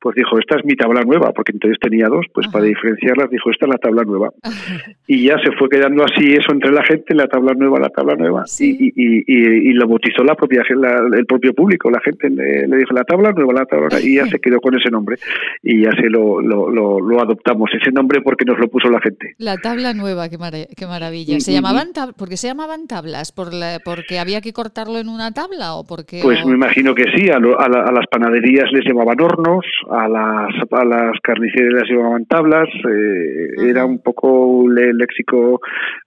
pues 0.00 0.16
dijo, 0.16 0.38
esta 0.38 0.56
es 0.58 0.64
mi 0.64 0.74
tabla 0.74 1.02
nueva, 1.02 1.32
porque 1.32 1.52
entonces 1.52 1.78
tenía 1.80 2.08
dos, 2.08 2.26
pues 2.34 2.46
para 2.48 2.64
diferenciarlas 2.66 3.30
dijo, 3.30 3.50
esta 3.50 3.66
es 3.66 3.72
la 3.72 3.78
tabla 3.78 4.02
nueva. 4.04 4.30
Y 5.06 5.24
ya 5.24 5.36
se 5.38 5.50
fue 5.58 5.68
quedando 5.68 6.04
así 6.04 6.32
eso 6.34 6.52
entre 6.52 6.70
la 6.70 6.84
gente, 6.84 7.16
la 7.16 7.26
tabla 7.26 7.52
nueva, 7.54 7.80
la 7.80 7.88
tabla 7.88 8.14
nueva, 8.14 8.44
y, 8.60 8.92
y, 8.94 9.72
lo 9.72 9.88
bautizó 9.88 10.22
la 10.22 10.36
propia 10.36 10.62
el 10.70 11.26
propio 11.26 11.52
público, 11.52 11.90
la 11.90 12.00
gente 12.00 12.30
le, 12.30 12.76
dijo 12.76 12.94
la 12.94 13.02
tabla 13.02 13.32
nueva, 13.32 13.52
la 13.52 13.66
tabla 13.66 13.88
nueva, 13.90 14.06
y 14.06 14.16
ya 14.16 14.26
se 14.26 14.38
quedó 14.40 14.60
con 14.60 14.78
ese 14.78 14.88
nombre, 14.88 15.16
y 15.64 15.82
ya 15.82 15.90
se 15.92 16.08
lo, 16.08 16.40
lo, 16.40 16.70
lo, 16.70 17.20
adoptamos, 17.20 17.70
ese 17.74 17.90
nombre 17.90 18.20
porque 18.22 18.44
nos 18.44 18.58
lo 18.60 18.68
puso 18.68 18.88
la 18.88 19.00
gente. 19.00 19.34
La 19.38 19.56
tabla 19.56 19.94
nueva, 19.94 20.28
qué, 20.28 20.38
qué 20.76 20.86
maravilla. 20.86 21.40
¿Se 21.40 21.52
llamaban 21.52 21.88
porque 22.16 22.36
se 22.36 22.46
llamaban 22.46 22.86
tablas? 22.86 23.32
¿Por 23.32 23.50
¿Porque 23.84 24.20
había 24.20 24.40
que 24.40 24.52
cortarlo 24.52 24.98
en 24.98 25.08
una 25.08 25.32
tabla 25.32 25.74
o 25.74 25.84
porque 25.84 26.09
pues 26.22 26.44
me 26.44 26.54
imagino 26.54 26.94
que 26.94 27.04
sí, 27.14 27.30
a, 27.30 27.38
las 27.38 28.06
panaderías 28.10 28.70
les 28.72 28.84
llevaban 28.84 29.20
hornos, 29.20 29.64
a 29.90 30.08
las, 30.08 30.50
a 30.70 30.84
las 30.84 31.20
carnicerías 31.22 31.74
les 31.74 31.90
llevaban 31.90 32.26
tablas, 32.26 32.68
eh, 32.68 33.68
era 33.68 33.84
un 33.84 33.98
poco 34.00 34.64
el 34.70 34.96
léxico 34.96 35.60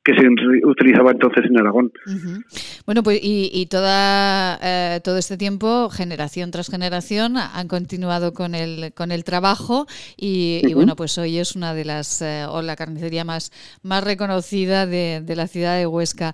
que 0.03 0.13
se 0.15 0.27
utilizaba 0.65 1.11
entonces 1.11 1.45
en 1.45 1.57
Aragón. 1.57 1.91
Bueno, 2.85 3.03
pues 3.03 3.19
y, 3.21 3.65
toda, 3.69 4.59
eh, 4.61 4.99
todo 5.03 5.17
este 5.17 5.37
tiempo, 5.37 5.89
generación 5.89 6.51
tras 6.51 6.69
generación, 6.69 7.37
han 7.37 7.67
continuado 7.67 8.33
con 8.33 8.55
el, 8.55 8.93
con 8.93 9.11
el 9.11 9.23
trabajo 9.23 9.85
y, 10.17 10.73
bueno, 10.73 10.95
pues 10.95 11.17
hoy 11.17 11.37
es 11.37 11.55
una 11.55 11.73
de 11.73 11.85
las, 11.85 12.21
eh, 12.21 12.45
o 12.49 12.61
la 12.61 12.75
carnicería 12.75 13.23
más, 13.23 13.51
más 13.83 14.03
reconocida 14.03 14.85
de, 14.85 15.21
de 15.21 15.35
la 15.35 15.47
ciudad 15.47 15.77
de 15.77 15.87
Huesca. 15.87 16.33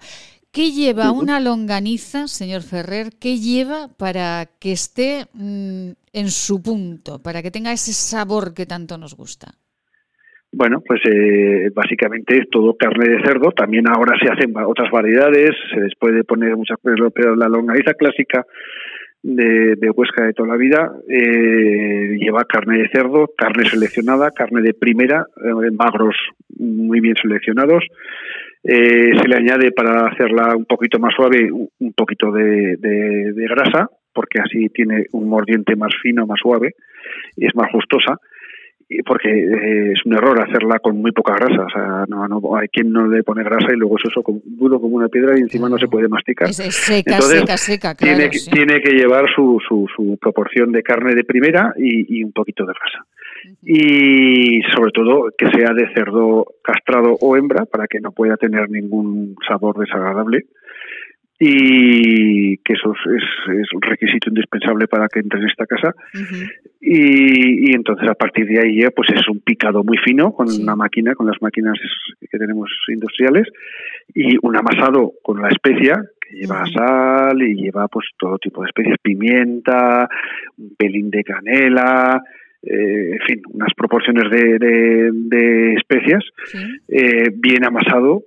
¿Qué 0.51 0.71
lleva 0.71 1.11
una 1.11 1.39
longaniza, 1.39 2.27
señor 2.27 2.63
Ferrer? 2.63 3.11
¿Qué 3.21 3.37
lleva 3.37 3.87
para 3.97 4.47
que 4.59 4.71
esté 4.71 5.25
mm, 5.33 5.91
en 6.11 6.29
su 6.29 6.63
punto, 6.63 7.21
para 7.21 7.43
que 7.43 7.51
tenga 7.51 7.71
ese 7.71 7.93
sabor 7.93 8.55
que 8.55 8.65
tanto 8.65 8.97
nos 8.97 9.15
gusta? 9.15 9.53
Bueno, 10.51 10.81
pues 10.81 11.01
eh, 11.05 11.69
básicamente 11.73 12.39
es 12.39 12.49
todo 12.49 12.75
carne 12.75 13.07
de 13.07 13.21
cerdo. 13.21 13.51
También 13.51 13.87
ahora 13.87 14.17
se 14.19 14.31
hacen 14.31 14.51
otras 14.57 14.89
variedades, 14.89 15.51
se 15.71 15.81
les 15.81 15.95
puede 15.95 16.23
poner 16.23 16.55
muchas 16.55 16.77
cosas, 16.81 17.11
pero 17.13 17.35
la 17.35 17.47
longaniza 17.47 17.93
clásica 17.93 18.43
de, 19.21 19.91
Huesca 19.95 20.25
de 20.25 20.33
toda 20.33 20.49
la 20.49 20.57
vida 20.57 20.91
eh, 21.07 22.17
lleva 22.17 22.45
carne 22.45 22.79
de 22.79 22.89
cerdo, 22.89 23.29
carne 23.37 23.65
seleccionada, 23.65 24.31
carne 24.31 24.61
de 24.61 24.73
primera, 24.73 25.25
eh, 25.37 25.71
magros 25.71 26.15
muy 26.57 26.99
bien 26.99 27.15
seleccionados, 27.21 27.83
eh, 28.63 29.11
se 29.21 29.27
le 29.27 29.35
añade 29.35 29.71
para 29.71 30.07
hacerla 30.07 30.55
un 30.55 30.65
poquito 30.65 30.99
más 30.99 31.13
suave 31.15 31.49
un 31.51 31.93
poquito 31.93 32.31
de, 32.31 32.77
grasa, 33.49 33.89
porque 34.13 34.41
así 34.41 34.67
tiene 34.69 35.05
un 35.13 35.29
mordiente 35.29 35.75
más 35.75 35.93
fino, 36.01 36.25
más 36.25 36.39
suave 36.41 36.75
y 37.35 37.45
es 37.45 37.55
más 37.55 37.71
justosa. 37.71 38.17
Porque 39.05 39.29
eh, 39.29 39.91
es 39.93 40.03
un 40.03 40.15
error 40.15 40.41
hacerla 40.41 40.79
con 40.79 40.97
muy 40.99 41.11
poca 41.11 41.35
grasa. 41.35 41.63
O 41.63 41.69
sea, 41.69 42.05
no, 42.07 42.27
no, 42.27 42.41
hay 42.57 42.67
quien 42.69 42.91
no 42.91 43.07
le 43.07 43.21
pone 43.21 43.43
grasa 43.43 43.67
y 43.71 43.77
luego 43.77 43.97
es 43.97 44.09
eso 44.09 44.23
duro 44.43 44.81
como 44.81 44.95
una 44.95 45.09
piedra 45.09 45.37
y 45.37 45.41
encima 45.41 45.69
no 45.69 45.77
se 45.77 45.87
puede 45.87 46.07
masticar. 46.07 46.49
Es, 46.49 46.57
seca, 46.57 47.21
seca, 47.21 47.55
seca, 47.55 47.93
tiene, 47.93 48.29
tiene 48.29 48.81
que 48.81 48.93
llevar 48.93 49.25
su, 49.35 49.59
su, 49.67 49.85
su, 49.95 50.17
proporción 50.19 50.71
de 50.71 50.81
carne 50.81 51.13
de 51.13 51.23
primera 51.23 51.71
y, 51.77 52.17
y 52.19 52.23
un 52.23 52.31
poquito 52.31 52.65
de 52.65 52.73
grasa 52.73 53.05
y 53.61 54.61
sobre 54.75 54.91
todo 54.91 55.29
que 55.37 55.47
sea 55.47 55.73
de 55.73 55.91
cerdo 55.93 56.45
castrado 56.63 57.17
o 57.19 57.37
hembra 57.37 57.65
para 57.65 57.87
que 57.87 57.99
no 57.99 58.11
pueda 58.11 58.37
tener 58.37 58.69
ningún 58.69 59.35
sabor 59.47 59.77
desagradable. 59.77 60.45
Y 61.41 62.57
que 62.57 62.73
eso 62.73 62.91
es, 62.91 63.73
un 63.73 63.81
requisito 63.81 64.27
indispensable 64.27 64.89
para 64.89 65.07
que 65.07 65.19
entre 65.19 65.39
en 65.39 65.47
esta 65.47 65.65
casa. 65.65 65.95
Y, 66.81 67.73
entonces 67.73 68.09
a 68.09 68.13
partir 68.13 68.45
de 68.45 68.59
ahí 68.59 68.81
pues 68.93 69.07
es 69.13 69.25
un 69.29 69.39
picado 69.39 69.83
muy 69.83 69.97
fino 69.99 70.33
con 70.33 70.47
una 70.49 70.75
máquina 70.75 71.15
con 71.15 71.27
las 71.27 71.41
máquinas 71.41 71.79
que 72.19 72.37
tenemos 72.37 72.69
industriales 72.89 73.47
y 74.13 74.35
un 74.41 74.57
amasado 74.57 75.13
con 75.23 75.41
la 75.41 75.47
especia 75.47 75.93
que 76.19 76.35
lleva 76.35 76.65
sal 76.73 77.41
y 77.41 77.55
lleva 77.55 77.87
pues 77.87 78.07
todo 78.17 78.37
tipo 78.37 78.61
de 78.61 78.67
especias 78.67 78.97
pimienta 79.01 80.09
un 80.57 80.75
pelín 80.77 81.09
de 81.09 81.23
canela 81.23 82.21
eh, 82.61 83.11
en 83.13 83.19
fin, 83.25 83.41
unas 83.53 83.73
proporciones 83.75 84.29
de, 84.31 84.57
de, 85.11 85.73
especias, 85.75 86.23
eh, 86.87 87.29
bien 87.33 87.65
amasado 87.65 88.23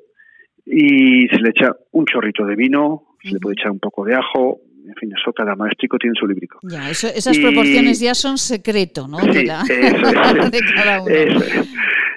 y 0.64 1.26
se 1.28 1.40
le 1.40 1.50
echa 1.50 1.72
un 1.90 2.06
chorrito 2.06 2.44
de 2.46 2.56
vino, 2.56 3.16
se 3.22 3.32
le 3.32 3.40
puede 3.40 3.54
echar 3.58 3.70
un 3.70 3.80
poco 3.80 4.04
de 4.04 4.14
ajo, 4.14 4.60
en 4.86 4.94
fin, 4.94 5.12
eso 5.12 5.32
cada 5.32 5.54
maestrico 5.54 5.98
tiene 5.98 6.14
su 6.18 6.26
librico. 6.26 6.58
Ya, 6.62 6.90
esas 6.90 7.38
proporciones 7.38 8.00
ya 8.00 8.14
son 8.14 8.38
secreto, 8.38 9.06
¿no? 9.06 9.18
de, 9.32 9.44
cada 9.44 11.02
uno. 11.02 11.10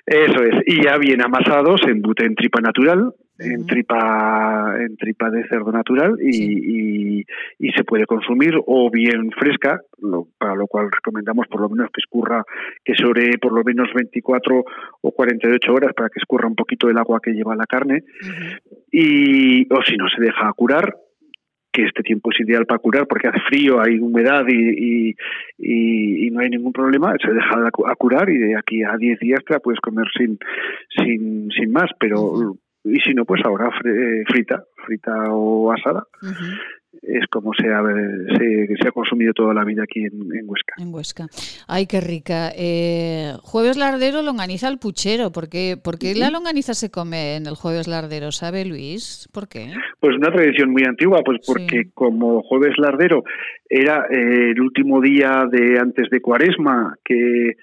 Eso 0.05 0.43
es. 0.43 0.55
Y 0.67 0.83
ya 0.83 0.97
bien 0.97 1.21
amasado 1.21 1.77
se 1.77 1.89
embute 1.89 2.25
en 2.25 2.35
tripa 2.35 2.61
natural, 2.61 3.13
en 3.39 3.65
tripa 3.65 4.75
en 4.79 4.95
tripa 4.97 5.29
de 5.29 5.47
cerdo 5.47 5.71
natural 5.71 6.15
y, 6.21 7.23
y, 7.59 7.71
se 7.75 7.83
puede 7.83 8.05
consumir 8.05 8.53
o 8.65 8.89
bien 8.89 9.31
fresca, 9.31 9.81
para 10.37 10.55
lo 10.55 10.67
cual 10.67 10.89
recomendamos 10.91 11.47
por 11.47 11.61
lo 11.61 11.69
menos 11.69 11.89
que 11.91 11.99
escurra, 11.99 12.43
que 12.83 12.93
sobre 12.95 13.37
por 13.37 13.51
lo 13.51 13.63
menos 13.63 13.89
24 13.93 14.63
o 15.01 15.11
48 15.11 15.73
horas 15.73 15.93
para 15.93 16.09
que 16.09 16.19
escurra 16.19 16.47
un 16.47 16.55
poquito 16.55 16.89
el 16.89 16.97
agua 16.97 17.19
que 17.21 17.31
lleva 17.31 17.55
la 17.55 17.65
carne. 17.65 18.03
Y 18.91 19.71
o 19.73 19.83
si 19.83 19.97
no 19.97 20.07
se 20.07 20.21
deja 20.21 20.53
curar 20.53 20.95
que 21.75 21.83
este 21.83 22.03
tiempo 22.03 22.31
es 22.31 22.39
ideal 22.39 22.65
para 22.65 22.79
curar 22.79 23.05
porque 23.05 23.27
hace 23.27 23.41
frío, 23.49 23.81
hay 23.81 23.99
humedad 23.99 24.45
y, 24.47 25.13
y, 25.57 26.31
no 26.31 26.39
hay 26.39 26.49
ningún 26.49 26.71
problema, 26.71 27.13
se 27.21 27.31
deja 27.31 27.67
a 27.67 27.95
curar 27.95 28.29
y 28.29 28.37
de 28.37 28.57
aquí 28.57 28.83
a 28.83 28.95
10 28.97 29.19
días 29.19 29.39
te 29.45 29.53
la 29.53 29.59
puedes 29.59 29.79
comer 29.81 30.05
sin, 30.17 30.37
sin, 30.95 31.49
sin 31.51 31.71
más, 31.71 31.89
pero 31.99 32.57
y 32.85 32.99
si 32.99 33.13
no, 33.13 33.25
pues 33.25 33.41
ahora 33.45 33.69
frita, 34.27 34.63
frita 34.85 35.11
o 35.31 35.71
asada. 35.71 36.05
Es 37.01 37.27
como 37.29 37.51
se 37.53 37.67
ha, 37.67 37.81
se, 38.37 38.87
ha 38.87 38.91
consumido 38.91 39.33
toda 39.33 39.53
la 39.53 39.63
vida 39.63 39.83
aquí 39.83 40.05
en, 40.05 40.47
Huesca. 40.47 40.75
En 40.77 40.93
Huesca. 40.93 41.27
Ay, 41.67 41.87
qué 41.87 41.99
rica. 41.99 42.51
Eh, 42.55 43.33
jueves 43.41 43.77
lardero, 43.77 44.21
longaniza 44.21 44.67
al 44.67 44.79
puchero. 44.79 45.31
¿Por 45.31 45.49
qué, 45.49 45.77
la 46.15 46.29
longaniza 46.29 46.73
se 46.73 46.89
come 46.89 47.35
en 47.35 47.47
el 47.47 47.55
jueves 47.55 47.87
lardero? 47.87 48.31
¿Sabe 48.31 48.65
Luis? 48.65 49.27
¿Por 49.33 49.47
qué? 49.47 49.73
Pues 49.99 50.15
una 50.15 50.31
tradición 50.31 50.71
muy 50.71 50.83
antigua, 50.83 51.21
pues 51.25 51.39
porque 51.45 51.89
como 51.93 52.41
jueves 52.43 52.77
lardero 52.77 53.23
era 53.69 54.05
eh, 54.09 54.51
el 54.51 54.61
último 54.61 55.01
día 55.01 55.45
de 55.51 55.79
antes 55.79 56.09
de 56.09 56.21
cuaresma, 56.21 56.97
que 57.03 57.55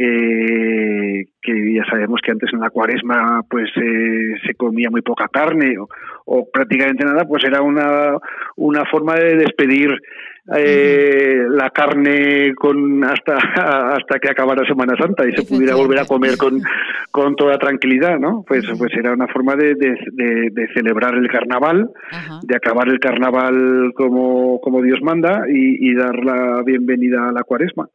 que, 0.00 1.24
que, 1.42 1.74
ya 1.74 1.84
sabemos 1.84 2.20
que 2.24 2.30
antes 2.30 2.50
en 2.54 2.60
la 2.60 2.70
cuaresma 2.70 3.42
pues 3.50 3.68
eh, 3.76 4.34
se 4.46 4.54
comía 4.54 4.88
muy 4.90 5.02
poca 5.02 5.28
carne 5.28 5.74
o, 6.24 6.48
prácticamente 6.50 7.04
nada, 7.04 7.24
pues 7.24 7.44
era 7.44 7.60
una, 7.60 8.16
una 8.56 8.84
forma 8.86 9.16
de 9.16 9.36
despedir 9.36 9.90
eh, 10.56 11.44
la 11.50 11.68
carne 11.70 12.54
con 12.54 13.04
hasta 13.04 13.36
hasta 13.94 14.18
que 14.18 14.30
acabara 14.30 14.66
Semana 14.66 14.96
Santa 14.96 15.28
y 15.28 15.32
se 15.32 15.42
pudiera 15.42 15.74
volver 15.74 15.98
a 15.98 16.06
comer 16.06 16.38
con, 16.38 16.62
con 17.10 17.36
toda 17.36 17.58
tranquilidad, 17.58 18.18
¿no? 18.18 18.42
Pues, 18.46 18.64
pues 18.78 18.92
era 18.94 19.12
una 19.12 19.28
forma 19.28 19.54
de, 19.54 19.74
de, 19.74 20.68
celebrar 20.72 21.14
el 21.14 21.28
carnaval, 21.28 21.90
de 22.42 22.56
acabar 22.56 22.88
el 22.88 23.00
carnaval 23.00 23.92
como, 23.94 24.60
como 24.60 24.80
Dios 24.80 25.00
manda 25.02 25.42
y, 25.48 25.90
y 25.90 25.94
dar 25.94 26.16
la 26.24 26.62
bienvenida 26.64 27.28
a 27.28 27.32
la 27.32 27.42
cuaresma. 27.42 27.88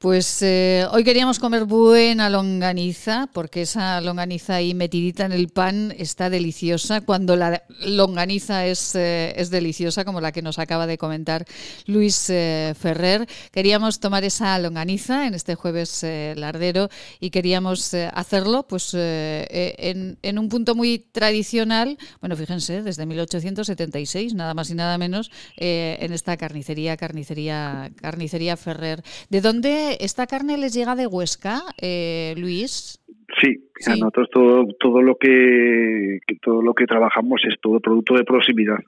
Pues 0.00 0.40
eh, 0.40 0.86
hoy 0.92 1.04
queríamos 1.04 1.38
comer 1.38 1.66
buena 1.66 2.30
longaniza, 2.30 3.28
porque 3.34 3.60
esa 3.60 4.00
longaniza 4.00 4.54
ahí 4.54 4.72
metidita 4.72 5.26
en 5.26 5.32
el 5.32 5.50
pan 5.50 5.94
está 5.94 6.30
deliciosa. 6.30 7.02
Cuando 7.02 7.36
la 7.36 7.64
longaniza 7.80 8.64
es, 8.64 8.94
eh, 8.94 9.34
es 9.36 9.50
deliciosa, 9.50 10.06
como 10.06 10.22
la 10.22 10.32
que 10.32 10.40
nos 10.40 10.58
acaba 10.58 10.86
de 10.86 10.96
comentar 10.96 11.44
Luis 11.84 12.30
eh, 12.30 12.74
Ferrer, 12.80 13.28
queríamos 13.52 14.00
tomar 14.00 14.24
esa 14.24 14.58
longaniza 14.58 15.26
en 15.26 15.34
este 15.34 15.54
jueves 15.54 16.02
lardero 16.02 16.88
y 17.20 17.28
queríamos 17.28 17.92
hacerlo 17.92 18.66
pues 18.66 18.94
en, 18.94 20.16
en, 20.22 20.38
un 20.38 20.48
punto 20.48 20.74
muy 20.74 20.98
tradicional, 21.12 21.98
bueno, 22.20 22.36
fíjense, 22.36 22.82
desde 22.82 23.04
1876, 23.04 24.32
nada 24.32 24.54
más 24.54 24.70
y 24.70 24.74
nada 24.74 24.96
menos, 24.96 25.30
en 25.58 26.10
esta 26.14 26.38
carnicería, 26.38 26.96
carnicería, 26.96 27.90
carnicería 28.00 28.56
Ferrer. 28.56 29.04
¿De 29.28 29.42
dónde 29.42 29.89
esta 30.00 30.26
carne 30.26 30.58
les 30.58 30.74
llega 30.74 30.94
de 30.94 31.06
Huesca, 31.06 31.62
eh, 31.80 32.34
Luis. 32.36 33.00
Sí, 33.40 33.70
Nosotros 33.86 34.28
todo, 34.32 34.66
todo 34.78 35.02
lo 35.02 35.16
que, 35.16 36.18
todo 36.42 36.62
lo 36.62 36.74
que 36.74 36.84
trabajamos 36.84 37.40
es 37.48 37.54
todo 37.60 37.78
producto 37.80 38.14
de 38.14 38.24
proximidad, 38.24 38.78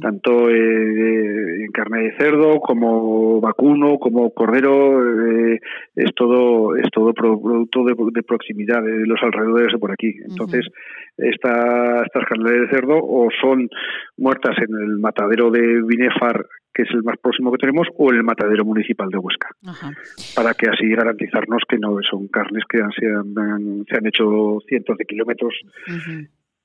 tanto 0.00 0.48
eh, 0.50 1.64
en 1.64 1.70
carne 1.70 2.04
de 2.04 2.16
cerdo 2.16 2.60
como 2.60 3.40
vacuno, 3.40 3.98
como 3.98 4.30
cordero, 4.30 5.52
eh, 5.52 5.60
es 5.96 6.14
todo 6.14 6.76
es 6.76 6.90
todo 6.92 7.12
producto 7.12 7.84
de, 7.84 8.22
proximidad 8.22 8.82
de 8.82 9.06
los 9.06 9.22
alrededores 9.22 9.72
de 9.72 9.78
por 9.78 9.92
aquí. 9.92 10.14
Entonces 10.28 10.66
esta, 11.16 12.02
estas 12.04 12.24
carnes 12.24 12.52
de 12.52 12.68
cerdo 12.70 12.98
o 12.98 13.28
son 13.40 13.68
muertas 14.16 14.56
en 14.58 14.74
el 14.82 14.98
matadero 14.98 15.50
de 15.50 15.82
Binefar 15.82 16.46
que 16.74 16.82
es 16.82 16.90
el 16.90 17.02
más 17.02 17.18
próximo 17.18 17.52
que 17.52 17.58
tenemos, 17.58 17.88
o 17.96 18.10
en 18.10 18.16
el 18.18 18.24
matadero 18.24 18.64
municipal 18.64 19.08
de 19.08 19.18
Huesca, 19.18 19.48
para 20.34 20.54
que 20.54 20.68
así 20.68 20.88
garantizarnos 20.88 21.62
que 21.68 21.78
no 21.78 21.96
son 22.08 22.28
carnes 22.28 22.64
que 22.68 22.78
se 22.98 23.06
han, 23.06 23.84
se 23.88 23.96
han 23.96 24.06
hecho 24.06 24.58
cientos 24.68 24.98
de 24.98 25.04
kilómetros 25.04 25.54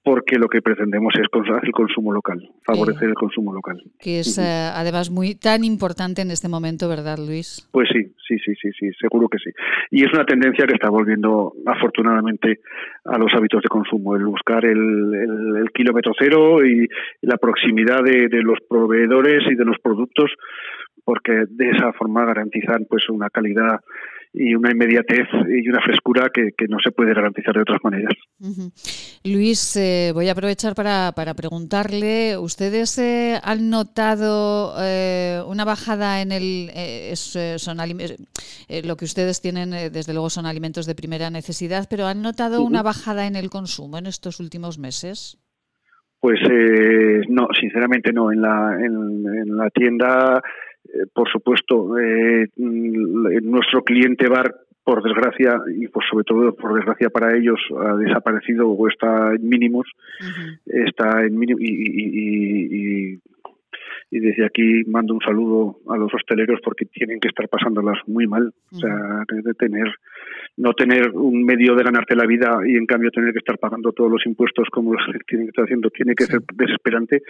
porque 0.10 0.40
lo 0.40 0.48
que 0.48 0.60
pretendemos 0.60 1.14
es 1.14 1.28
el 1.62 1.72
consumo 1.72 2.12
local, 2.12 2.42
favorecer 2.66 3.10
el 3.10 3.14
consumo 3.14 3.54
local. 3.54 3.78
Que 4.00 4.22
es 4.22 4.40
eh, 4.40 4.72
además 4.74 5.12
muy 5.12 5.36
tan 5.36 5.64
importante 5.64 6.24
en 6.24 6.32
este 6.32 6.50
momento, 6.50 6.90
¿verdad, 6.90 7.20
Luis? 7.20 7.70
Pues 7.72 7.90
sí, 7.94 8.12
sí, 8.28 8.40
sí, 8.44 8.54
sí, 8.60 8.72
sí, 8.80 8.90
seguro 9.00 9.28
que 9.28 9.38
sí. 9.38 9.52
Y 9.92 10.04
es 10.04 10.12
una 10.12 10.26
tendencia 10.26 10.66
que 10.66 10.74
está 10.74 10.90
volviendo 10.90 11.54
afortunadamente 11.64 12.58
a 13.06 13.20
los 13.20 13.32
hábitos 13.36 13.62
de 13.62 13.70
consumo, 13.70 14.16
el 14.16 14.26
buscar 14.26 14.66
el, 14.66 15.70
kilómetro 15.76 16.14
cero 16.18 16.66
y 16.66 16.88
la 17.22 17.38
proximidad 17.38 18.04
de, 18.04 18.30
de 18.30 18.42
los 18.42 18.58
proveedores 18.68 19.44
y 19.52 19.54
de 19.54 19.64
los 19.64 19.78
productos, 19.78 20.32
porque 21.06 21.44
de 21.48 21.70
esa 21.70 21.94
forma 21.94 22.26
garantizan 22.26 22.88
pues 22.90 23.08
una 23.10 23.30
calidad 23.30 23.80
y 24.32 24.54
una 24.54 24.72
inmediatez 24.72 25.28
y 25.48 25.68
una 25.70 25.82
frescura 25.82 26.30
que, 26.32 26.52
no 26.68 26.78
se 26.84 26.92
puede 26.92 27.14
garantizar 27.14 27.56
de 27.56 27.62
otras 27.62 27.80
maneras. 27.84 28.14
Luis, 29.24 29.76
eh, 29.76 30.12
voy 30.14 30.30
a 30.30 30.34
aprovechar 30.34 30.76
para, 30.76 31.12
para 31.16 31.34
preguntarle, 31.34 32.38
¿ustedes 32.38 32.98
eh, 33.00 33.40
han 33.44 33.70
notado 33.70 34.76
eh, 34.80 35.42
una 35.48 35.66
bajada 35.66 36.22
en 36.22 36.32
el... 36.32 36.70
son 37.16 37.78
lo 37.78 38.98
que 38.98 39.06
ustedes 39.06 39.42
tienen, 39.42 39.72
desde 39.92 40.14
luego, 40.14 40.30
son 40.30 40.46
alimentos 40.46 40.86
de 40.86 40.96
primera 40.96 41.30
necesidad, 41.32 41.88
pero 41.90 42.06
¿han 42.06 42.22
notado 42.22 42.62
una 42.62 42.84
bajada 42.84 43.26
en 43.26 43.36
el 43.36 43.50
consumo 43.50 43.98
en 43.98 44.06
estos 44.06 44.40
últimos 44.40 44.78
meses? 44.78 45.40
Pues 46.20 46.40
no, 47.30 47.48
sinceramente 47.60 48.12
no. 48.12 48.32
En 48.32 48.42
la, 48.42 48.78
en 48.80 49.58
la 49.58 49.70
tienda 49.70 50.42
eh, 50.42 50.44
por 51.14 51.30
supuesto, 51.30 51.98
eh, 52.00 52.48
nuestro 52.58 53.84
cliente 53.84 54.28
bar, 54.28 54.56
por 54.84 55.04
desgracia, 55.04 55.60
y 55.76 55.88
por 55.88 56.04
sobre 56.10 56.24
todo 56.24 56.56
por 56.56 56.74
desgracia 56.74 57.10
para 57.10 57.38
ellos, 57.38 57.60
ha 57.80 57.96
desaparecido 57.96 58.70
o 58.70 58.88
está 58.88 59.36
en 59.36 59.48
mínimos, 59.48 59.88
está 60.66 61.24
en 61.24 61.38
mínimos 61.38 61.62
y, 61.62 63.14
y, 63.14 63.20
desde 64.12 64.46
aquí 64.46 64.84
mando 64.88 65.14
un 65.14 65.22
saludo 65.22 65.78
a 65.88 65.98
los 65.98 66.12
hosteleros 66.14 66.60
porque 66.64 66.86
tienen 66.86 67.20
que 67.20 67.28
estar 67.28 67.48
pasándolas 67.48 67.98
muy 68.08 68.26
mal, 68.26 68.52
o 68.72 68.76
sea, 68.76 69.24
de 69.30 69.54
tener 69.54 69.88
no 70.58 70.74
tener 70.74 71.12
un 71.12 71.46
medio 71.46 71.74
de 71.76 71.84
ganarte 71.84 72.16
la 72.16 72.26
vida 72.26 72.60
y 72.66 72.76
en 72.76 72.86
cambio 72.86 73.12
tener 73.12 73.32
que 73.32 73.40
estar 73.40 73.58
pagando 73.58 73.94
todos 73.94 74.12
los 74.12 74.26
impuestos 74.26 74.68
como 74.72 74.94
los 74.94 75.06
que 75.14 75.20
tienen 75.26 75.48
que 75.48 75.52
estar 75.52 75.66
haciendo 75.66 75.90
tiene 75.90 76.16
que 76.16 76.26
ser 76.26 76.42
desesperante. 76.54 77.22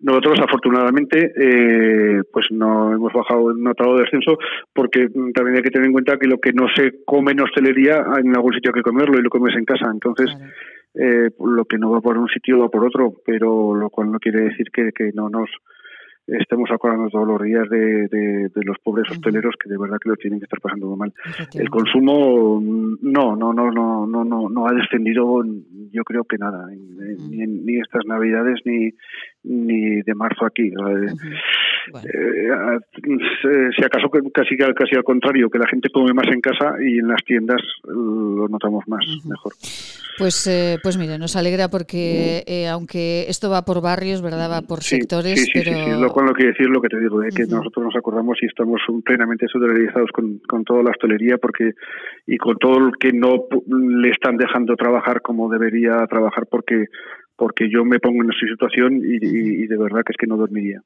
Nosotros 0.00 0.40
afortunadamente 0.40 1.32
eh, 1.36 2.22
pues 2.32 2.46
no 2.50 2.92
hemos 2.92 3.12
bajado 3.12 3.54
notado 3.54 3.98
descenso 3.98 4.38
porque 4.72 5.08
también 5.34 5.56
hay 5.56 5.62
que 5.62 5.70
tener 5.70 5.86
en 5.86 5.92
cuenta 5.92 6.18
que 6.18 6.26
lo 6.26 6.38
que 6.38 6.52
no 6.52 6.66
se 6.74 7.04
come 7.04 7.32
en 7.32 7.42
hostelería 7.42 8.04
hay 8.12 8.22
en 8.24 8.34
algún 8.34 8.54
sitio 8.54 8.72
que 8.72 8.82
comerlo 8.82 9.18
y 9.18 9.22
lo 9.22 9.30
comes 9.30 9.54
en 9.56 9.64
casa. 9.64 9.86
Entonces 9.92 10.30
eh, 10.94 11.30
lo 11.38 11.64
que 11.66 11.78
no 11.78 11.90
va 11.90 12.00
por 12.00 12.18
un 12.18 12.28
sitio 12.28 12.58
va 12.58 12.68
por 12.68 12.84
otro, 12.84 13.14
pero 13.24 13.74
lo 13.74 13.90
cual 13.90 14.10
no 14.10 14.18
quiere 14.18 14.40
decir 14.40 14.66
que, 14.72 14.90
que 14.92 15.12
no 15.14 15.28
nos 15.28 15.48
estemos 16.26 16.70
acordando 16.70 17.08
todos 17.10 17.28
los 17.28 17.42
días 17.42 17.68
de, 17.68 18.08
de, 18.08 18.64
los 18.64 18.78
pobres 18.82 19.10
hosteleros 19.10 19.54
que 19.62 19.68
de 19.68 19.78
verdad 19.78 19.98
que 20.02 20.08
lo 20.08 20.16
tienen 20.16 20.40
que 20.40 20.44
estar 20.44 20.60
pasando 20.60 20.96
mal. 20.96 21.12
El 21.52 21.68
consumo 21.68 22.60
no, 22.62 23.36
no, 23.36 23.52
no, 23.52 23.70
no, 23.70 24.06
no, 24.06 24.24
no, 24.24 24.48
no 24.48 24.66
ha 24.66 24.72
descendido, 24.72 25.42
yo 25.92 26.02
creo 26.04 26.24
que 26.24 26.38
nada, 26.38 26.66
ni, 26.68 27.46
ni 27.46 27.78
estas 27.78 28.06
navidades 28.06 28.60
ni 28.64 28.90
ni 29.44 30.02
de 30.02 30.14
marzo 30.14 30.46
aquí. 30.46 30.68
Eh, 30.68 32.48
si 33.76 33.84
acaso 33.84 34.10
casi 34.32 34.56
casi 34.56 34.96
al 34.96 35.04
contrario, 35.04 35.50
que 35.50 35.58
la 35.58 35.68
gente 35.68 35.90
come 35.90 36.12
más 36.12 36.28
en 36.28 36.40
casa 36.40 36.74
y 36.80 36.98
en 36.98 37.08
las 37.08 37.22
tiendas 37.24 37.60
lo 37.84 38.48
notamos 38.48 38.84
más, 38.88 39.04
mejor. 39.28 39.52
Pues, 40.16 40.46
eh, 40.46 40.78
pues 40.82 40.96
mire, 40.96 41.18
nos 41.18 41.34
alegra 41.34 41.68
porque 41.68 42.44
eh, 42.46 42.68
aunque 42.68 43.26
esto 43.28 43.50
va 43.50 43.64
por 43.64 43.82
barrios, 43.82 44.22
¿verdad? 44.22 44.48
Va 44.50 44.62
por 44.62 44.82
sectores, 44.82 45.40
sí, 45.40 45.46
sí, 45.46 45.52
pero... 45.54 45.84
Sí, 45.84 46.00
lo 46.00 46.08
cual 46.10 46.26
no 46.26 46.32
quiere 46.32 46.52
decir 46.52 46.68
lo 46.68 46.80
que 46.80 46.88
te 46.88 47.00
digo, 47.00 47.18
de 47.18 47.30
que 47.30 47.46
nosotros 47.46 47.86
nos 47.86 47.96
acordamos 47.96 48.38
y 48.40 48.46
estamos 48.46 48.80
plenamente 49.04 49.46
solidarizados 49.48 50.10
con, 50.12 50.38
con 50.46 50.64
toda 50.64 50.84
la 50.84 50.90
hostelería 50.90 51.38
porque 51.38 51.72
y 52.26 52.38
con 52.38 52.56
todo 52.58 52.78
el 52.78 52.92
que 52.98 53.12
no 53.12 53.46
le 53.66 54.10
están 54.10 54.36
dejando 54.36 54.76
trabajar 54.76 55.20
como 55.20 55.50
debería 55.50 56.06
trabajar 56.06 56.46
porque 56.48 56.86
porque 57.36 57.68
yo 57.70 57.84
me 57.84 58.00
pongo 58.00 58.22
en 58.22 58.30
esa 58.30 58.46
situación 58.46 59.02
y, 59.04 59.16
y 59.16 59.66
de 59.66 59.76
verdad 59.76 60.02
que 60.04 60.12
es 60.12 60.16
que 60.18 60.26
no 60.26 60.36
dormiría. 60.36 60.82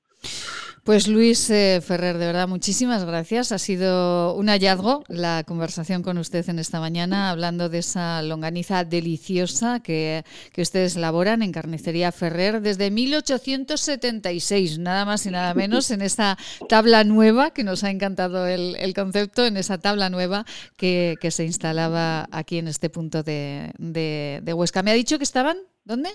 Pues 0.88 1.06
Luis 1.06 1.50
eh, 1.50 1.82
Ferrer, 1.86 2.16
de 2.16 2.24
verdad, 2.24 2.48
muchísimas 2.48 3.04
gracias. 3.04 3.52
Ha 3.52 3.58
sido 3.58 4.34
un 4.34 4.46
hallazgo 4.48 5.04
la 5.08 5.44
conversación 5.46 6.02
con 6.02 6.16
usted 6.16 6.48
en 6.48 6.58
esta 6.58 6.80
mañana, 6.80 7.28
hablando 7.28 7.68
de 7.68 7.80
esa 7.80 8.22
longaniza 8.22 8.84
deliciosa 8.84 9.80
que, 9.80 10.24
ustedes 10.56 10.96
elaboran 10.96 11.42
en 11.42 11.52
Carnicería 11.52 12.10
Ferrer 12.10 12.62
desde 12.62 12.90
1876, 12.90 14.78
nada 14.78 15.04
más 15.04 15.26
y 15.26 15.30
nada 15.30 15.52
menos, 15.52 15.90
en 15.90 16.00
esa 16.00 16.38
tabla 16.70 17.04
nueva, 17.04 17.50
que 17.50 17.64
nos 17.64 17.84
ha 17.84 17.90
encantado 17.90 18.46
el, 18.46 18.94
concepto, 18.94 19.44
en 19.44 19.58
esa 19.58 19.76
tabla 19.76 20.08
nueva 20.08 20.46
que, 20.78 21.18
se 21.28 21.44
instalaba 21.44 22.28
aquí 22.32 22.56
en 22.56 22.66
este 22.66 22.88
punto 22.88 23.22
de, 23.22 23.72
de 23.76 24.52
Huesca. 24.54 24.82
¿Me 24.82 24.90
ha 24.90 24.94
dicho 24.94 25.18
que 25.18 25.24
estaban? 25.24 25.58
¿Dónde? 25.84 26.08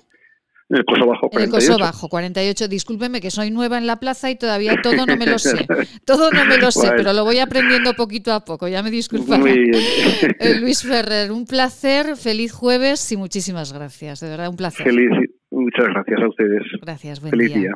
En 0.73 0.79
el 0.79 0.85
Coso 0.85 1.05
Bajo, 1.05 1.29
48. 1.29 1.37
En 1.37 1.43
el 1.43 1.51
Coso 1.51 1.77
Bajo, 1.79 2.09
48. 2.09 2.67
Discúlpeme 2.67 3.21
que 3.21 3.29
soy 3.29 3.51
nueva 3.51 3.77
en 3.77 3.85
la 3.85 3.99
plaza 3.99 4.31
y 4.31 4.35
todavía 4.35 4.81
todo 4.81 5.05
no 5.05 5.15
me 5.15 5.27
lo 5.27 5.37
sé. 5.37 5.67
Todo 6.05 6.31
no 6.31 6.45
me 6.45 6.57
lo 6.57 6.71
sé, 6.71 6.91
pero 6.97 7.13
lo 7.13 7.23
voy 7.23 7.37
aprendiendo 7.37 7.93
poquito 7.93 8.33
a 8.33 8.43
poco. 8.43 8.67
Ya 8.67 8.81
me 8.81 8.89
disculpan. 8.89 9.43
Eh, 10.39 10.59
Luis 10.59 10.83
Ferrer, 10.83 11.31
un 11.31 11.45
placer, 11.45 12.15
feliz 12.15 12.51
jueves 12.51 13.11
y 13.11 13.17
muchísimas 13.17 13.71
gracias. 13.71 14.19
De 14.19 14.29
verdad, 14.29 14.49
un 14.49 14.55
placer. 14.55 14.85
Feliz, 14.85 15.09
muchas 15.51 15.85
gracias 15.85 16.21
a 16.21 16.27
ustedes. 16.27 16.63
Gracias, 16.81 17.21
buen 17.21 17.31
feliz 17.31 17.53
día. 17.53 17.71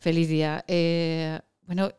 Feliz 0.00 0.28
día. 0.28 0.64
Eh, 0.66 1.38
bueno, 1.66 1.90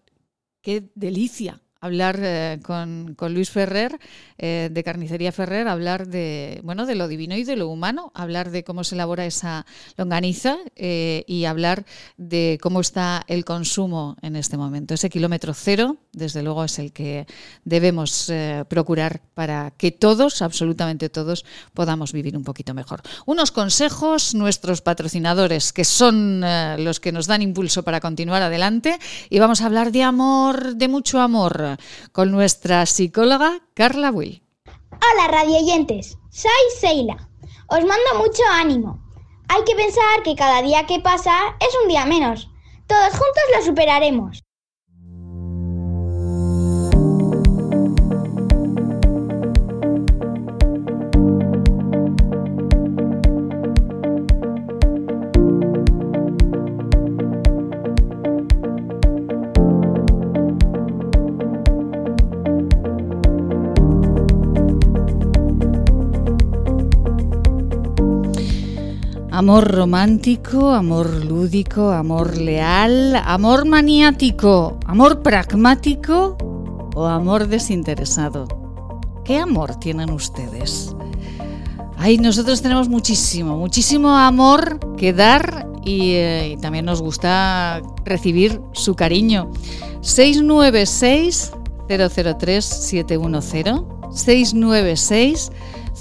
qué 0.61 0.83
delicia 0.95 1.61
hablar 1.81 2.19
eh, 2.21 2.59
con, 2.63 3.15
con, 3.15 3.33
Luis 3.33 3.49
Ferrer, 3.49 3.99
eh, 4.37 4.69
de 4.71 4.83
Carnicería 4.83 5.31
Ferrer, 5.31 5.67
hablar 5.67 6.07
de, 6.07 6.61
bueno, 6.63 6.85
de 6.85 6.93
lo 6.93 7.07
divino 7.07 7.35
y 7.35 7.43
de 7.43 7.55
lo 7.55 7.69
humano, 7.69 8.11
hablar 8.13 8.51
de 8.51 8.63
cómo 8.63 8.83
se 8.83 8.93
elabora 8.93 9.25
esa 9.25 9.65
longaniza 9.97 10.57
eh, 10.75 11.23
y 11.25 11.45
hablar 11.45 11.85
de 12.17 12.59
cómo 12.61 12.81
está 12.81 13.23
el 13.27 13.45
consumo 13.45 14.15
en 14.21 14.35
este 14.35 14.57
momento. 14.57 14.93
Ese 14.93 15.09
kilómetro 15.09 15.55
cero, 15.55 15.97
desde 16.13 16.43
luego, 16.43 16.63
es 16.63 16.77
el 16.77 16.93
que 16.93 17.25
debemos 17.65 18.31
procurar 18.67 19.21
para 19.33 19.71
que 19.71 19.91
todos, 19.91 20.41
absolutamente 20.43 21.09
todos, 21.09 21.45
podamos 21.73 22.13
vivir 22.13 22.37
un 22.37 22.43
poquito 22.43 22.75
mejor. 22.75 23.01
Unos 23.25 23.51
consejos, 23.51 24.35
nuestros 24.35 24.81
patrocinadores, 24.81 25.73
que 25.73 25.85
son 25.85 26.41
los 26.77 26.99
que 26.99 27.11
nos 27.11 27.25
dan 27.25 27.41
impulso 27.41 27.83
para 27.83 27.99
continuar 27.99 28.43
adelante, 28.43 28.99
y 29.29 29.39
vamos 29.39 29.61
a 29.61 29.65
hablar 29.65 29.91
de 29.91 30.03
amor, 30.03 30.75
de 30.75 30.87
mucho 30.87 31.19
amor 31.19 31.70
con 32.11 32.31
nuestra 32.31 32.85
psicóloga 32.85 33.61
Carla 33.73 34.11
Will. 34.11 34.43
Hola 34.65 35.27
radioyentes, 35.27 36.17
soy 36.29 36.51
Seila. 36.79 37.29
Os 37.67 37.79
mando 37.85 38.17
mucho 38.17 38.43
ánimo. 38.51 39.01
Hay 39.47 39.63
que 39.63 39.75
pensar 39.75 40.23
que 40.23 40.35
cada 40.35 40.61
día 40.61 40.85
que 40.85 40.99
pasa 40.99 41.31
es 41.59 41.69
un 41.81 41.89
día 41.89 42.05
menos. 42.05 42.49
Todos 42.87 43.11
juntos 43.11 43.43
lo 43.55 43.63
superaremos. 43.63 44.43
Amor 69.41 69.71
romántico, 69.71 70.69
amor 70.69 71.25
lúdico, 71.25 71.89
amor 71.89 72.37
leal, 72.37 73.15
amor 73.15 73.65
maniático, 73.65 74.77
amor 74.85 75.23
pragmático 75.23 76.37
o 76.93 77.07
amor 77.07 77.47
desinteresado. 77.47 78.47
¿Qué 79.25 79.39
amor 79.39 79.79
tienen 79.79 80.11
ustedes? 80.11 80.95
Ay, 81.97 82.19
nosotros 82.19 82.61
tenemos 82.61 82.87
muchísimo, 82.87 83.57
muchísimo 83.57 84.15
amor 84.15 84.79
que 84.95 85.11
dar 85.11 85.67
y, 85.83 86.11
eh, 86.17 86.57
también 86.61 86.85
nos 86.85 87.01
gusta 87.01 87.81
recibir 88.05 88.61
su 88.73 88.93
cariño. 88.93 89.49
696 90.01 91.51
003 91.87 92.63
710 92.63 93.81
696 94.11 95.51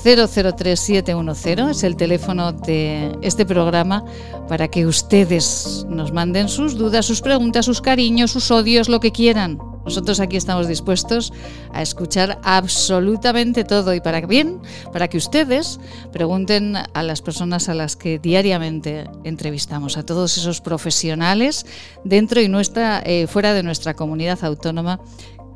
003710 0.03 1.71
es 1.71 1.85
el 1.85 1.97
teléfono 1.97 2.53
de 2.53 3.17
este 3.23 3.45
programa 3.45 4.05
para 4.49 4.69
que 4.69 4.87
ustedes 4.87 5.85
nos 5.89 6.13
manden 6.13 6.49
sus 6.49 6.77
dudas, 6.77 7.07
sus 7.07 7.21
preguntas, 7.21 7.67
sus 7.67 7.81
cariños, 7.81 8.31
sus 8.31 8.51
odios, 8.51 8.89
lo 8.89 9.01
que 9.01 9.13
quieran. 9.13 9.59
Nosotros 9.85 10.21
aquí 10.21 10.37
estamos 10.37 10.69
dispuestos 10.69 11.33
a 11.73 11.83
escuchar 11.83 12.39
absolutamente 12.45 13.65
todo 13.65 13.95
y 13.95 14.01
para 14.01 14.21
bien, 14.21 14.61
para 14.93 15.09
que 15.09 15.17
ustedes 15.17 15.81
pregunten 16.13 16.77
a 16.77 17.03
las 17.03 17.23
personas 17.23 17.69
a 17.69 17.75
las 17.75 17.97
que 17.97 18.19
diariamente 18.19 19.05
entrevistamos, 19.25 19.97
a 19.97 20.05
todos 20.05 20.37
esos 20.37 20.61
profesionales 20.61 21.67
dentro 22.05 22.41
y 22.41 22.49
nuestra, 22.49 23.03
eh, 23.05 23.27
fuera 23.27 23.55
de 23.55 23.63
nuestra 23.63 23.95
comunidad 23.95 24.45
autónoma 24.45 25.01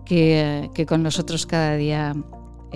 que, 0.04 0.70
que 0.74 0.86
con 0.86 1.02
nosotros 1.02 1.46
cada 1.46 1.76
día 1.76 2.14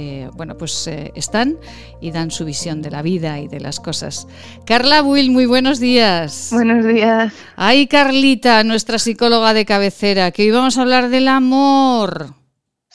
eh, 0.01 0.30
bueno, 0.34 0.57
pues 0.57 0.86
eh, 0.86 1.11
están 1.16 1.57
y 2.01 2.12
dan 2.12 2.30
su 2.30 2.44
visión 2.44 2.82
de 2.82 2.90
la 2.92 3.03
vida 3.03 3.40
y 3.40 3.49
de 3.49 3.59
las 3.59 3.80
cosas. 3.80 4.28
Carla 4.64 5.03
Will, 5.03 5.32
muy 5.32 5.44
buenos 5.44 5.80
días. 5.80 6.51
Buenos 6.53 6.86
días. 6.86 7.32
Ay, 7.57 7.88
Carlita, 7.88 8.62
nuestra 8.62 9.01
psicóloga 9.01 9.55
de 9.55 9.64
cabecera, 9.64 10.30
que 10.30 10.42
hoy 10.42 10.53
vamos 10.53 10.78
a 10.78 10.82
hablar 10.82 11.09
del 11.09 11.26
amor. 11.26 12.38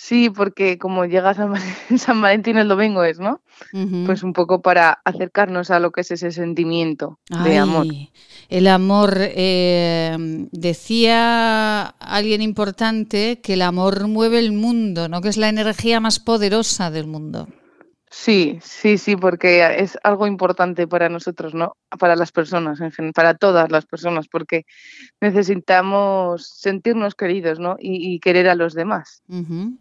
Sí, 0.03 0.29
porque 0.29 0.77
como 0.77 1.05
llega 1.05 1.33
San, 1.33 1.53
San 1.97 2.21
Valentín 2.21 2.57
el 2.57 2.67
domingo 2.67 3.05
es, 3.05 3.19
¿no? 3.19 3.39
Pues 4.05 4.21
un 4.23 4.33
poco 4.33 4.61
para 4.61 4.99
acercarnos 5.05 5.71
a 5.71 5.79
lo 5.79 5.91
que 5.91 6.01
es 6.01 6.11
ese 6.11 6.31
sentimiento 6.31 7.19
de 7.45 7.57
amor. 7.57 7.87
El 8.49 8.67
amor, 8.67 9.15
eh, 9.17 10.17
decía 10.51 11.85
alguien 11.85 12.41
importante 12.41 13.39
que 13.39 13.53
el 13.53 13.61
amor 13.61 14.09
mueve 14.09 14.39
el 14.39 14.51
mundo, 14.51 15.07
¿no? 15.07 15.21
Que 15.21 15.29
es 15.29 15.37
la 15.37 15.47
energía 15.47 16.01
más 16.01 16.19
poderosa 16.19 16.91
del 16.91 17.07
mundo. 17.07 17.47
Sí, 18.15 18.59
sí, 18.61 18.99
sí, 18.99 19.15
porque 19.15 19.65
es 19.79 19.97
algo 20.03 20.27
importante 20.27 20.87
para 20.87 21.09
nosotros, 21.09 21.55
¿no? 21.55 21.75
Para 21.97 22.15
las 22.15 22.31
personas, 22.31 22.79
en 22.79 22.91
general, 22.91 23.13
para 23.13 23.33
todas 23.33 23.71
las 23.71 23.87
personas, 23.87 24.27
porque 24.27 24.67
necesitamos 25.19 26.47
sentirnos 26.47 27.15
queridos, 27.15 27.59
¿no? 27.59 27.75
Y, 27.79 28.19
querer 28.19 28.49
a 28.49 28.55
los 28.55 28.75
demás. 28.75 29.23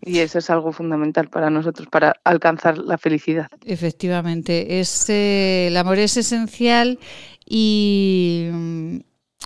Y 0.00 0.20
eso 0.20 0.38
es 0.38 0.48
algo 0.48 0.72
fundamental 0.72 1.28
para 1.28 1.50
nosotros, 1.50 1.88
para 1.88 2.14
alcanzar 2.24 2.78
la 2.78 2.96
felicidad. 2.96 3.48
Efectivamente, 3.66 4.80
es, 4.80 5.10
eh, 5.10 5.66
el 5.68 5.76
amor 5.76 5.98
es 5.98 6.16
esencial 6.16 6.98
y, 7.44 8.48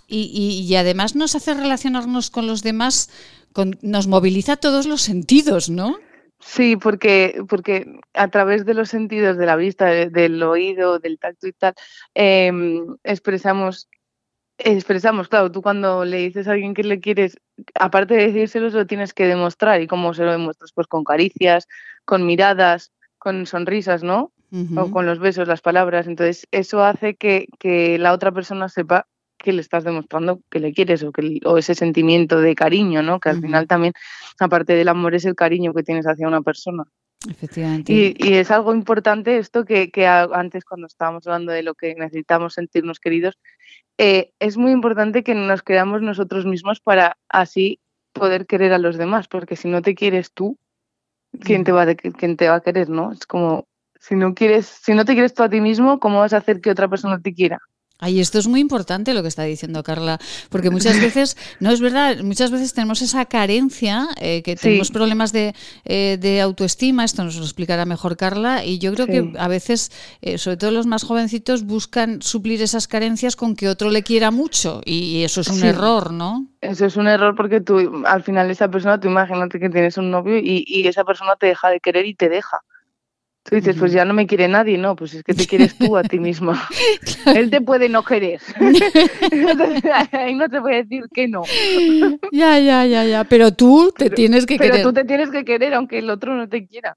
y, 0.07 0.65
y, 0.65 0.77
además 0.77 1.17
nos 1.17 1.35
hace 1.35 1.55
relacionarnos 1.55 2.31
con 2.31 2.47
los 2.47 2.63
demás, 2.63 3.11
con, 3.53 3.79
nos 3.83 4.07
moviliza 4.07 4.57
todos 4.57 4.87
los 4.87 5.03
sentidos, 5.03 5.71
¿no? 5.71 5.97
Sí, 6.39 6.77
porque, 6.77 7.43
porque 7.49 7.87
a 8.15 8.29
través 8.29 8.67
de 8.67 8.75
los 8.75 8.91
sentidos 8.91 9.39
de 9.39 9.47
la 9.47 9.57
vista, 9.57 9.87
del 9.87 10.43
oído, 10.43 10.99
del 10.99 11.19
tacto 11.19 11.47
y 11.47 11.53
tal, 11.53 11.75
em, 12.15 12.97
expresamos, 13.05 13.89
expresamos, 14.59 15.29
claro, 15.29 15.51
tú 15.51 15.63
cuando 15.63 16.05
le 16.05 16.19
dices 16.19 16.47
a 16.47 16.53
alguien 16.53 16.75
que 16.75 16.85
le 16.85 17.01
quieres, 17.01 17.39
aparte 17.75 18.15
de 18.15 18.27
decírselo, 18.27 18.69
lo 18.71 18.87
tienes 18.87 19.15
que 19.15 19.27
demostrar. 19.27 19.81
¿Y 19.81 19.87
cómo 19.87 20.15
se 20.15 20.25
lo 20.25 20.33
demuestras? 20.33 20.73
Pues 20.73 20.87
con 20.87 21.05
caricias, 21.05 21.69
con 22.05 22.27
miradas, 22.27 22.93
con 23.19 23.47
sonrisas, 23.47 24.03
¿no? 24.03 24.33
O 24.77 24.91
con 24.91 25.05
los 25.05 25.19
besos, 25.19 25.49
las 25.49 25.61
palabras. 25.61 26.07
Entonces, 26.07 26.47
eso 26.51 26.83
hace 26.83 27.17
que, 27.17 27.49
que 27.59 27.99
la 27.99 28.13
otra 28.13 28.33
persona 28.33 28.69
sepa 28.69 29.07
que 29.39 29.53
le 29.53 29.61
estás 29.61 29.85
demostrando 29.85 30.41
que 30.51 30.61
le 30.61 30.73
quieres 30.73 31.03
o, 31.03 31.13
que, 31.13 31.41
o 31.45 31.59
ese 31.59 31.75
sentimiento 31.75 32.41
de 32.41 32.55
cariño, 32.55 33.03
¿no? 33.03 33.21
Que 33.21 33.31
al 33.31 33.41
final 33.41 33.67
también, 33.67 33.93
aparte 34.41 34.75
del 34.75 34.89
amor, 34.89 35.15
es 35.15 35.25
el 35.25 35.35
cariño 35.35 35.75
que 35.75 35.83
tienes 35.83 36.07
hacia 36.07 36.29
una 36.29 36.43
persona. 36.43 36.85
Efectivamente. 37.29 37.93
Y, 37.93 38.35
es 38.35 38.51
algo 38.51 38.75
importante 38.75 39.39
esto 39.39 39.65
que, 39.65 39.91
antes 40.07 40.65
cuando 40.65 40.87
estábamos 40.87 41.27
hablando 41.27 41.53
de 41.53 41.63
lo 41.63 41.75
que 41.75 41.95
necesitamos 41.95 42.55
sentirnos 42.55 43.01
queridos, 43.01 43.39
eh, 43.99 44.33
es 44.39 44.57
muy 44.57 44.73
importante 44.73 45.23
que 45.23 45.35
nos 45.35 45.63
queramos 45.63 46.03
nosotros 46.03 46.47
mismos 46.47 46.81
para 46.81 47.17
así 47.29 47.81
poder 48.13 48.47
querer 48.47 48.73
a 48.73 48.79
los 48.79 48.97
demás, 48.97 49.29
porque 49.29 49.57
si 49.57 49.69
no 49.69 49.83
te 49.83 49.95
quieres 49.95 50.33
tú, 50.33 50.59
¿quién 51.41 51.65
te 51.65 51.73
va, 51.73 51.83
a, 51.83 51.95
quién 51.95 52.37
te 52.37 52.49
va 52.49 52.57
a 52.57 52.61
querer, 52.61 52.89
no? 52.89 53.13
Es 53.13 53.27
como, 53.27 53.67
si 53.99 54.15
no, 54.15 54.35
quieres, 54.35 54.67
si 54.67 54.95
no 54.95 55.05
te 55.05 55.15
quieres 55.15 55.35
tú 55.35 55.43
a 55.43 55.51
ti 55.51 55.61
mismo, 55.61 55.99
¿cómo 55.99 56.21
vas 56.21 56.33
a 56.33 56.39
hacer 56.39 56.61
que 56.61 56.71
otra 56.71 56.89
persona 56.89 57.21
te 57.21 57.35
quiera? 57.35 57.59
Ay, 57.99 58.21
esto 58.21 58.39
es 58.39 58.47
muy 58.47 58.61
importante 58.61 59.15
lo 59.15 59.23
que 59.23 59.29
está 59.29 59.45
diciendo 59.45 59.83
Carla, 59.83 60.19
porque 60.51 60.69
muchas 60.69 61.01
veces, 61.01 61.37
no 61.61 61.71
es 61.71 61.81
verdad, 61.81 62.19
muchas 62.23 62.51
veces 62.51 62.75
tenemos 62.75 63.01
esa 63.01 63.25
carencia, 63.25 64.09
eh, 64.21 64.43
que 64.43 64.55
tenemos 64.55 64.91
problemas 64.91 65.33
de, 65.33 65.55
eh, 65.85 66.19
de, 66.21 66.43
autoestima, 66.43 67.05
esto 67.05 67.25
nos 67.25 67.37
lo 67.37 67.45
explicará 67.45 67.87
mejor 67.87 68.19
Carla, 68.19 68.65
y 68.65 68.79
yo 68.79 68.93
creo 68.93 69.07
que 69.07 69.33
a 69.39 69.49
veces, 69.49 69.91
eh, 70.21 70.37
sobre 70.37 70.59
todo 70.59 70.73
los 70.73 70.87
más 70.87 71.05
jovencitos, 71.05 71.65
buscan 71.65 72.21
suplir 72.21 72.61
esas 72.61 72.87
carencias 72.87 73.35
con 73.35 73.57
que 73.57 73.69
otro 73.69 73.91
le 73.91 74.03
quiera 74.03 74.31
mucho, 74.31 74.83
y, 74.85 75.25
eso 75.25 75.41
es 75.41 75.49
un 75.49 75.65
error, 75.65 76.13
¿no? 76.13 76.47
Eso 76.61 76.85
es 76.85 76.97
un 76.97 77.09
error 77.09 77.35
porque 77.35 77.61
tú, 77.61 78.03
al 78.07 78.23
final, 78.23 78.51
esa 78.51 78.69
persona, 78.69 79.01
tú 79.01 79.09
imagínate 79.09 79.59
que 79.59 79.71
tienes 79.71 79.97
un 79.97 80.11
novio 80.11 80.39
y, 80.39 80.65
y 80.67 80.87
esa 80.87 81.05
persona 81.05 81.37
te 81.37 81.47
deja 81.47 81.71
de 81.71 81.81
querer 81.81 82.05
y 82.05 82.15
te 82.15 82.29
deja. 82.29 82.61
Tú 83.49 83.55
dices, 83.55 83.77
pues 83.79 83.93
ya 83.93 84.05
no 84.05 84.13
me 84.13 84.27
quiere 84.27 84.49
nadie, 84.49 84.77
no, 84.77 84.97
pues 84.97 85.15
es 85.15 85.23
que 85.23 85.33
te 85.33 85.47
quieres 85.47 85.79
tú 85.79 85.97
a 85.97 86.03
ti 86.03 86.19
mismo. 86.19 86.53
Él 87.27 87.49
te 87.49 87.61
puede 87.61 87.89
no 87.89 88.03
querer. 88.03 88.41
Ahí 90.13 90.35
no 90.35 90.49
te 90.49 90.59
voy 90.59 90.75
a 90.75 90.77
decir 90.79 91.05
que 91.15 91.29
no. 91.29 91.43
Ya, 92.33 92.59
ya, 92.59 92.85
ya, 92.87 93.05
ya. 93.05 93.23
Pero 93.25 93.53
tú 93.53 93.93
te 93.97 94.11
tienes 94.11 94.47
que 94.47 94.59
querer. 94.59 94.73
Pero 94.73 94.89
tú 94.89 94.93
te 94.93 95.05
tienes 95.05 95.31
que 95.31 95.45
querer, 95.45 95.75
aunque 95.75 95.99
el 95.99 96.11
otro 96.11 96.35
no 96.35 96.49
te 96.49 96.67
quiera. 96.67 96.97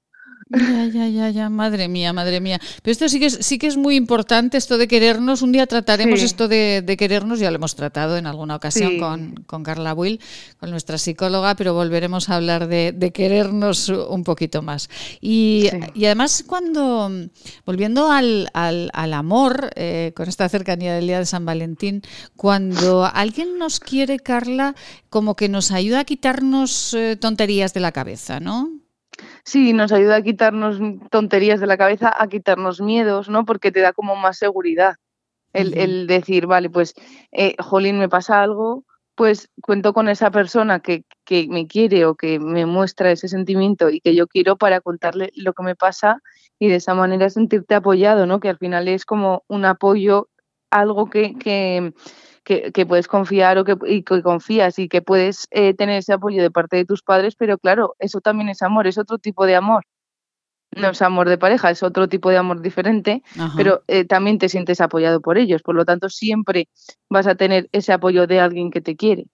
Ya, 0.50 0.84
ya, 0.86 1.06
ya, 1.06 1.30
ya, 1.30 1.48
madre 1.48 1.86
mía, 1.86 2.12
madre 2.12 2.40
mía. 2.40 2.58
Pero 2.82 2.90
esto 2.90 3.08
sí 3.08 3.20
que 3.20 3.26
es, 3.26 3.38
sí 3.40 3.56
que 3.56 3.68
es 3.68 3.76
muy 3.76 3.94
importante, 3.94 4.58
esto 4.58 4.78
de 4.78 4.88
querernos. 4.88 5.42
Un 5.42 5.52
día 5.52 5.64
trataremos 5.66 6.22
esto 6.22 6.48
de, 6.48 6.96
querernos, 6.98 7.38
ya 7.38 7.52
lo 7.52 7.56
hemos 7.56 7.76
tratado 7.76 8.16
en 8.16 8.26
alguna 8.26 8.56
ocasión 8.56 8.98
con, 9.46 9.62
Carla 9.62 9.94
Will, 9.94 10.20
con 10.58 10.70
nuestra 10.70 10.98
psicóloga, 10.98 11.54
pero 11.54 11.72
volveremos 11.74 12.28
a 12.28 12.34
hablar 12.34 12.66
de, 12.66 13.12
querernos 13.14 13.90
un 13.90 14.24
poquito 14.24 14.60
más. 14.60 14.90
Y, 15.20 15.68
además, 16.04 16.42
cuando, 16.44 17.10
volviendo 17.64 18.10
al, 18.10 18.50
amor, 18.92 19.70
eh, 19.76 20.12
con 20.16 20.28
esta 20.28 20.48
cercanía 20.48 20.94
del 20.94 21.06
Día 21.06 21.20
de 21.20 21.26
San 21.26 21.44
Valentín, 21.44 22.02
cuando 22.34 23.04
alguien 23.04 23.56
nos 23.56 23.78
quiere, 23.78 24.18
Carla, 24.18 24.74
como 25.10 25.36
que 25.36 25.48
nos 25.48 25.70
ayuda 25.70 26.00
a 26.00 26.04
quitarnos 26.04 26.92
eh, 26.94 27.16
tonterías 27.16 27.72
de 27.72 27.80
la 27.80 27.92
cabeza, 27.92 28.40
¿no? 28.40 28.79
Sí, 29.50 29.72
nos 29.72 29.90
ayuda 29.90 30.14
a 30.14 30.22
quitarnos 30.22 30.78
tonterías 31.10 31.58
de 31.58 31.66
la 31.66 31.76
cabeza, 31.76 32.14
a 32.16 32.28
quitarnos 32.28 32.80
miedos, 32.80 33.28
¿no? 33.28 33.44
Porque 33.44 33.72
te 33.72 33.80
da 33.80 33.92
como 33.92 34.14
más 34.14 34.38
seguridad. 34.38 34.94
El, 35.52 36.06
decir, 36.06 36.46
vale, 36.46 36.70
pues, 36.70 36.94
eh, 37.32 37.56
Jolín, 37.58 37.98
me 37.98 38.08
pasa 38.08 38.44
algo, 38.44 38.84
pues 39.16 39.48
cuento 39.60 39.92
con 39.92 40.08
esa 40.08 40.30
persona 40.30 40.78
que, 40.78 41.02
que, 41.24 41.48
me 41.48 41.66
quiere 41.66 42.06
o 42.06 42.14
que 42.14 42.38
me 42.38 42.64
muestra 42.64 43.10
ese 43.10 43.26
sentimiento 43.26 43.90
y 43.90 44.00
que 44.00 44.14
yo 44.14 44.28
quiero 44.28 44.56
para 44.56 44.80
contarle 44.80 45.32
lo 45.34 45.52
que 45.52 45.64
me 45.64 45.74
pasa 45.74 46.22
y 46.60 46.68
de 46.68 46.76
esa 46.76 46.94
manera 46.94 47.28
sentirte 47.28 47.74
apoyado, 47.74 48.26
¿no? 48.26 48.38
Que 48.38 48.50
al 48.50 48.58
final 48.58 48.86
es 48.86 49.04
como 49.04 49.42
un 49.48 49.64
apoyo, 49.64 50.28
algo 50.70 51.10
que, 51.10 51.34
que 51.34 51.92
que, 52.72 52.86
puedes 52.86 53.06
confiar 53.06 53.58
o 53.58 53.64
que, 53.64 53.76
y 53.86 54.02
que 54.02 54.22
confías 54.22 54.78
y 54.78 54.88
que 54.88 55.02
puedes 55.02 55.46
eh, 55.50 55.74
tener 55.74 55.98
ese 55.98 56.12
apoyo 56.12 56.42
de 56.42 56.50
parte 56.50 56.76
de 56.76 56.84
tus 56.84 57.02
padres, 57.02 57.36
pero 57.36 57.58
claro, 57.58 57.94
eso 57.98 58.20
también 58.20 58.48
es 58.48 58.62
amor, 58.62 58.86
es 58.86 58.98
otro 58.98 59.18
tipo 59.18 59.46
de 59.46 59.54
amor. 59.54 59.84
No 60.72 60.90
es 60.90 61.02
amor 61.02 61.28
de 61.28 61.36
pareja, 61.36 61.70
es 61.70 61.82
otro 61.82 62.08
tipo 62.08 62.30
de 62.30 62.36
amor 62.36 62.62
diferente, 62.62 63.24
pero 63.56 63.82
eh, 63.88 64.04
también 64.04 64.38
te 64.38 64.48
sientes 64.48 64.80
apoyado 64.80 65.20
por 65.20 65.36
ellos. 65.36 65.62
Por 65.62 65.74
lo 65.74 65.84
tanto, 65.84 66.08
siempre 66.08 66.68
vas 67.08 67.26
a 67.26 67.34
tener 67.34 67.68
ese 67.72 67.92
apoyo 67.92 68.28
de 68.28 68.38
alguien 68.38 68.70
que 68.70 68.80
te 68.80 68.94
quiere. 68.94 69.26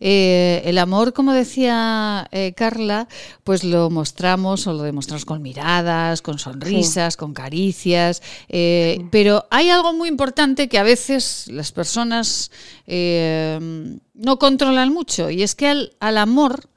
Eh, 0.00 0.62
el 0.64 0.78
amor, 0.78 1.12
como 1.12 1.32
decía 1.32 2.28
eh, 2.32 2.52
Carla, 2.56 3.08
pues 3.44 3.64
lo 3.64 3.90
mostramos 3.90 4.66
o 4.66 4.72
lo 4.72 4.82
demostramos 4.82 5.24
con 5.24 5.42
miradas, 5.42 6.22
con 6.22 6.38
sonrisas, 6.38 7.16
con 7.16 7.32
caricias, 7.32 8.22
eh, 8.48 9.06
pero 9.10 9.46
hay 9.50 9.70
algo 9.70 9.92
muy 9.92 10.08
importante 10.08 10.68
que 10.68 10.78
a 10.78 10.82
veces 10.82 11.46
las 11.48 11.72
personas 11.72 12.50
no 12.86 14.38
controlan 14.38 14.92
mucho 14.92 15.30
y 15.30 15.42
es 15.42 15.54
que 15.54 15.68
al, 15.68 16.18
amor 16.18 16.68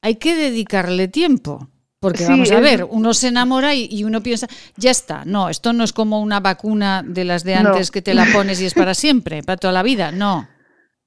hay 0.00 0.16
que 0.16 0.34
dedicarle 0.34 1.08
tiempo. 1.08 1.68
Porque 2.00 2.26
vamos 2.26 2.50
a 2.50 2.58
ver, 2.58 2.82
uno 2.82 3.14
se 3.14 3.28
enamora 3.28 3.76
y, 3.76 4.02
uno 4.02 4.24
piensa, 4.24 4.48
ya 4.76 4.90
está, 4.90 5.24
no, 5.24 5.48
esto 5.48 5.72
no 5.72 5.84
es 5.84 5.92
como 5.92 6.20
una 6.20 6.40
vacuna 6.40 7.04
de 7.06 7.24
las 7.24 7.44
de 7.44 7.54
antes 7.54 7.92
que 7.92 8.02
te 8.02 8.12
la 8.12 8.26
pones 8.32 8.60
y 8.60 8.64
es 8.64 8.74
para 8.74 8.92
siempre, 8.96 9.44
para 9.44 9.56
toda 9.56 9.72
la 9.72 9.84
vida, 9.84 10.10
no. 10.10 10.48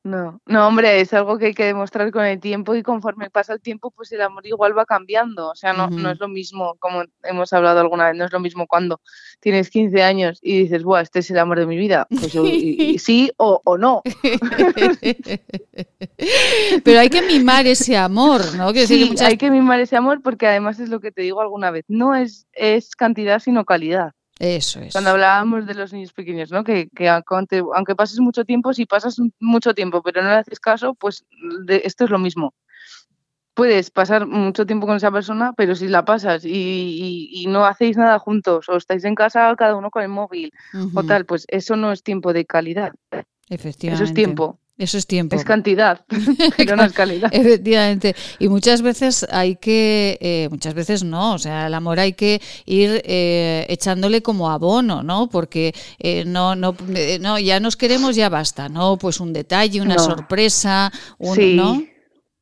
No, 0.05 0.39
no, 0.45 0.67
hombre, 0.67 1.01
es 1.01 1.11
algo 1.15 1.39
que 1.39 1.47
hay 1.47 1.55
que 1.55 1.65
demostrar 1.65 2.11
con 2.11 2.23
el 2.25 2.39
tiempo 2.39 2.75
y 2.75 2.83
conforme 2.83 3.31
pasa 3.31 3.53
el 3.53 3.59
tiempo, 3.59 3.89
pues 3.89 4.11
el 4.11 4.21
amor 4.21 4.45
igual 4.45 4.77
va 4.77 4.85
cambiando. 4.85 5.49
O 5.49 5.55
sea, 5.55 5.73
no, 5.73 5.89
no 5.89 6.11
es 6.11 6.19
lo 6.19 6.27
mismo, 6.27 6.75
como 6.77 7.05
hemos 7.23 7.51
hablado 7.53 7.79
alguna 7.79 8.05
vez, 8.05 8.15
no 8.15 8.25
es 8.25 8.31
lo 8.31 8.39
mismo 8.39 8.67
cuando 8.67 9.01
tienes 9.39 9.71
15 9.71 10.03
años 10.03 10.37
y 10.43 10.59
dices, 10.59 10.83
Buah, 10.83 11.01
este 11.01 11.17
es 11.19 11.31
el 11.31 11.39
amor 11.39 11.57
de 11.57 11.65
mi 11.65 11.75
vida. 11.75 12.07
Pues 12.07 12.33
sí 13.03 13.31
o, 13.37 13.59
o, 13.65 13.79
no. 13.79 14.03
Pero 16.83 16.99
hay 16.99 17.09
que 17.09 17.23
mimar 17.23 17.65
ese 17.65 17.97
amor, 17.97 18.41
¿no? 18.55 18.75
sí, 18.75 19.11
hay 19.21 19.37
que 19.37 19.49
mimar 19.49 19.79
ese 19.79 19.95
amor 19.95 20.21
porque 20.21 20.45
además 20.45 20.79
es 20.79 20.89
lo 20.89 20.99
que 20.99 21.11
te 21.11 21.23
digo 21.23 21.41
alguna 21.41 21.71
vez, 21.71 21.83
no 21.87 22.13
es, 22.13 22.45
es 22.53 22.95
cantidad 22.95 23.39
sino 23.39 23.65
calidad. 23.65 24.11
Eso 24.39 24.81
es. 24.81 24.91
Cuando 24.91 25.11
hablábamos 25.11 25.65
de 25.65 25.75
los 25.75 25.93
niños 25.93 26.11
pequeños, 26.11 26.51
¿no? 26.51 26.63
Que, 26.63 26.89
que 26.89 27.09
aunque, 27.09 27.95
pases 27.95 28.19
mucho 28.19 28.43
tiempo, 28.43 28.73
si 28.73 28.85
pasas 28.85 29.17
mucho 29.39 29.73
tiempo 29.73 30.01
pero 30.01 30.21
no 30.21 30.29
le 30.29 30.35
haces 30.35 30.59
caso, 30.59 30.93
pues 30.93 31.25
esto 31.69 32.03
es 32.03 32.09
lo 32.09 32.19
mismo. 32.19 32.53
Puedes 33.53 33.89
pasar 33.89 34.27
mucho 34.27 34.65
tiempo 34.65 34.85
con 34.85 34.97
esa 34.97 35.11
persona, 35.11 35.53
pero 35.55 35.75
si 35.75 35.87
la 35.87 36.03
pasas 36.03 36.43
y, 36.43 37.45
no 37.47 37.65
hacéis 37.65 37.95
nada 37.95 38.19
juntos, 38.19 38.67
o 38.67 38.75
estáis 38.75 39.05
en 39.05 39.15
casa 39.15 39.55
cada 39.57 39.77
uno 39.77 39.89
con 39.89 40.03
el 40.03 40.09
móvil, 40.09 40.51
o 40.93 41.03
tal, 41.03 41.25
pues 41.25 41.45
eso 41.47 41.77
no 41.77 41.93
es 41.93 42.03
tiempo 42.03 42.33
de 42.33 42.45
calidad. 42.45 42.91
Efectivamente. 43.47 44.03
Eso 44.03 44.03
es 44.03 44.13
tiempo. 44.13 44.59
Eso 44.77 44.97
es 44.97 45.07
tiempo. 45.07 45.37
Es 45.37 45.45
cantidad, 45.45 46.05
pero 46.57 46.75
no 46.75 46.83
es 46.83 46.91
calidad. 46.91 47.29
Efectivamente. 47.33 48.13
Y 48.39 48.49
muchas 48.49 48.81
veces 48.81 49.25
hay 49.31 49.55
que, 49.55 50.17
eh, 50.19 50.49
muchas 50.51 50.73
veces 50.73 51.03
no, 51.03 51.35
o 51.35 51.39
sea, 51.39 51.67
el 51.67 51.73
amor 51.73 51.99
hay 51.99 52.11
que 52.13 52.41
ir 52.65 53.01
eh, 53.05 53.65
echándole 53.69 54.21
como 54.21 54.51
abono, 54.51 55.01
¿no? 55.01 55.29
Porque 55.29 55.73
eh, 55.99 56.25
no, 56.25 56.57
no, 56.57 56.75
no, 57.21 57.39
ya 57.39 57.61
nos 57.61 57.77
queremos, 57.77 58.17
ya 58.17 58.27
basta, 58.27 58.67
¿no? 58.67 58.97
Pues 58.97 59.21
un 59.21 59.31
detalle, 59.31 59.81
una 59.81 59.97
sorpresa, 59.97 60.91
un, 61.19 61.35
sí. 61.35 61.55
¿no? 61.55 61.81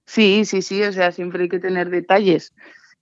Sí, 0.07 0.45
sí, 0.45 0.63
sí, 0.63 0.81
o 0.81 0.91
sea, 0.91 1.11
siempre 1.11 1.43
hay 1.43 1.49
que 1.49 1.59
tener 1.59 1.91
detalles 1.91 2.53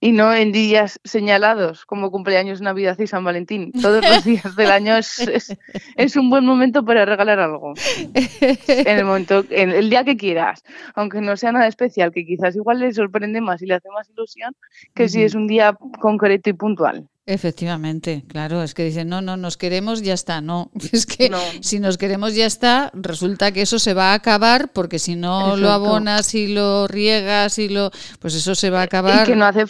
y 0.02 0.10
no 0.10 0.34
en 0.34 0.50
días 0.50 0.98
señalados 1.04 1.86
como 1.86 2.10
cumpleaños, 2.10 2.60
Navidad 2.60 2.98
y 2.98 3.06
San 3.06 3.22
Valentín. 3.22 3.70
Todos 3.70 4.04
los 4.04 4.24
días 4.24 4.56
del 4.56 4.70
año 4.72 4.96
es, 4.96 5.56
es, 5.96 6.16
un 6.16 6.28
buen 6.28 6.44
momento 6.44 6.84
para 6.84 7.04
regalar 7.04 7.38
algo. 7.38 7.74
En 8.12 8.98
el 8.98 9.04
momento, 9.04 9.44
en 9.48 9.70
el 9.70 9.88
día 9.90 10.02
que 10.02 10.16
quieras, 10.16 10.64
aunque 10.96 11.20
no 11.20 11.36
sea 11.36 11.52
nada 11.52 11.68
especial, 11.68 12.10
que 12.10 12.26
quizás 12.26 12.56
igual 12.56 12.80
le 12.80 12.92
sorprende 12.92 13.40
más 13.40 13.62
y 13.62 13.66
le 13.66 13.74
hace 13.74 13.90
más 13.90 14.10
ilusión 14.10 14.56
que 14.92 15.08
si 15.08 15.22
es 15.22 15.36
un 15.36 15.46
día 15.46 15.78
concreto 16.00 16.50
y 16.50 16.54
puntual. 16.54 17.08
Efectivamente, 17.24 18.24
claro, 18.26 18.64
es 18.64 18.74
que 18.74 18.82
dicen, 18.82 19.08
no, 19.08 19.22
no, 19.22 19.36
nos 19.36 19.56
queremos, 19.56 20.02
ya 20.02 20.14
está. 20.14 20.40
No, 20.40 20.72
es 20.92 21.06
que 21.06 21.30
si 21.60 21.78
nos 21.78 21.96
queremos, 21.96 22.34
ya 22.34 22.46
está, 22.46 22.90
resulta 22.94 23.52
que 23.52 23.62
eso 23.62 23.78
se 23.78 23.94
va 23.94 24.10
a 24.10 24.14
acabar, 24.14 24.72
porque 24.72 24.98
si 24.98 25.14
no 25.14 25.56
lo 25.56 25.70
abonas 25.70 26.34
y 26.34 26.48
lo 26.48 26.88
riegas 26.88 27.60
y 27.60 27.68
lo. 27.68 27.92
Pues 28.18 28.34
eso 28.34 28.56
se 28.56 28.70
va 28.70 28.80
a 28.80 28.84
acabar. 28.84 29.22
Y 29.22 29.30
que 29.30 29.36
no 29.36 29.44
hace 29.44 29.66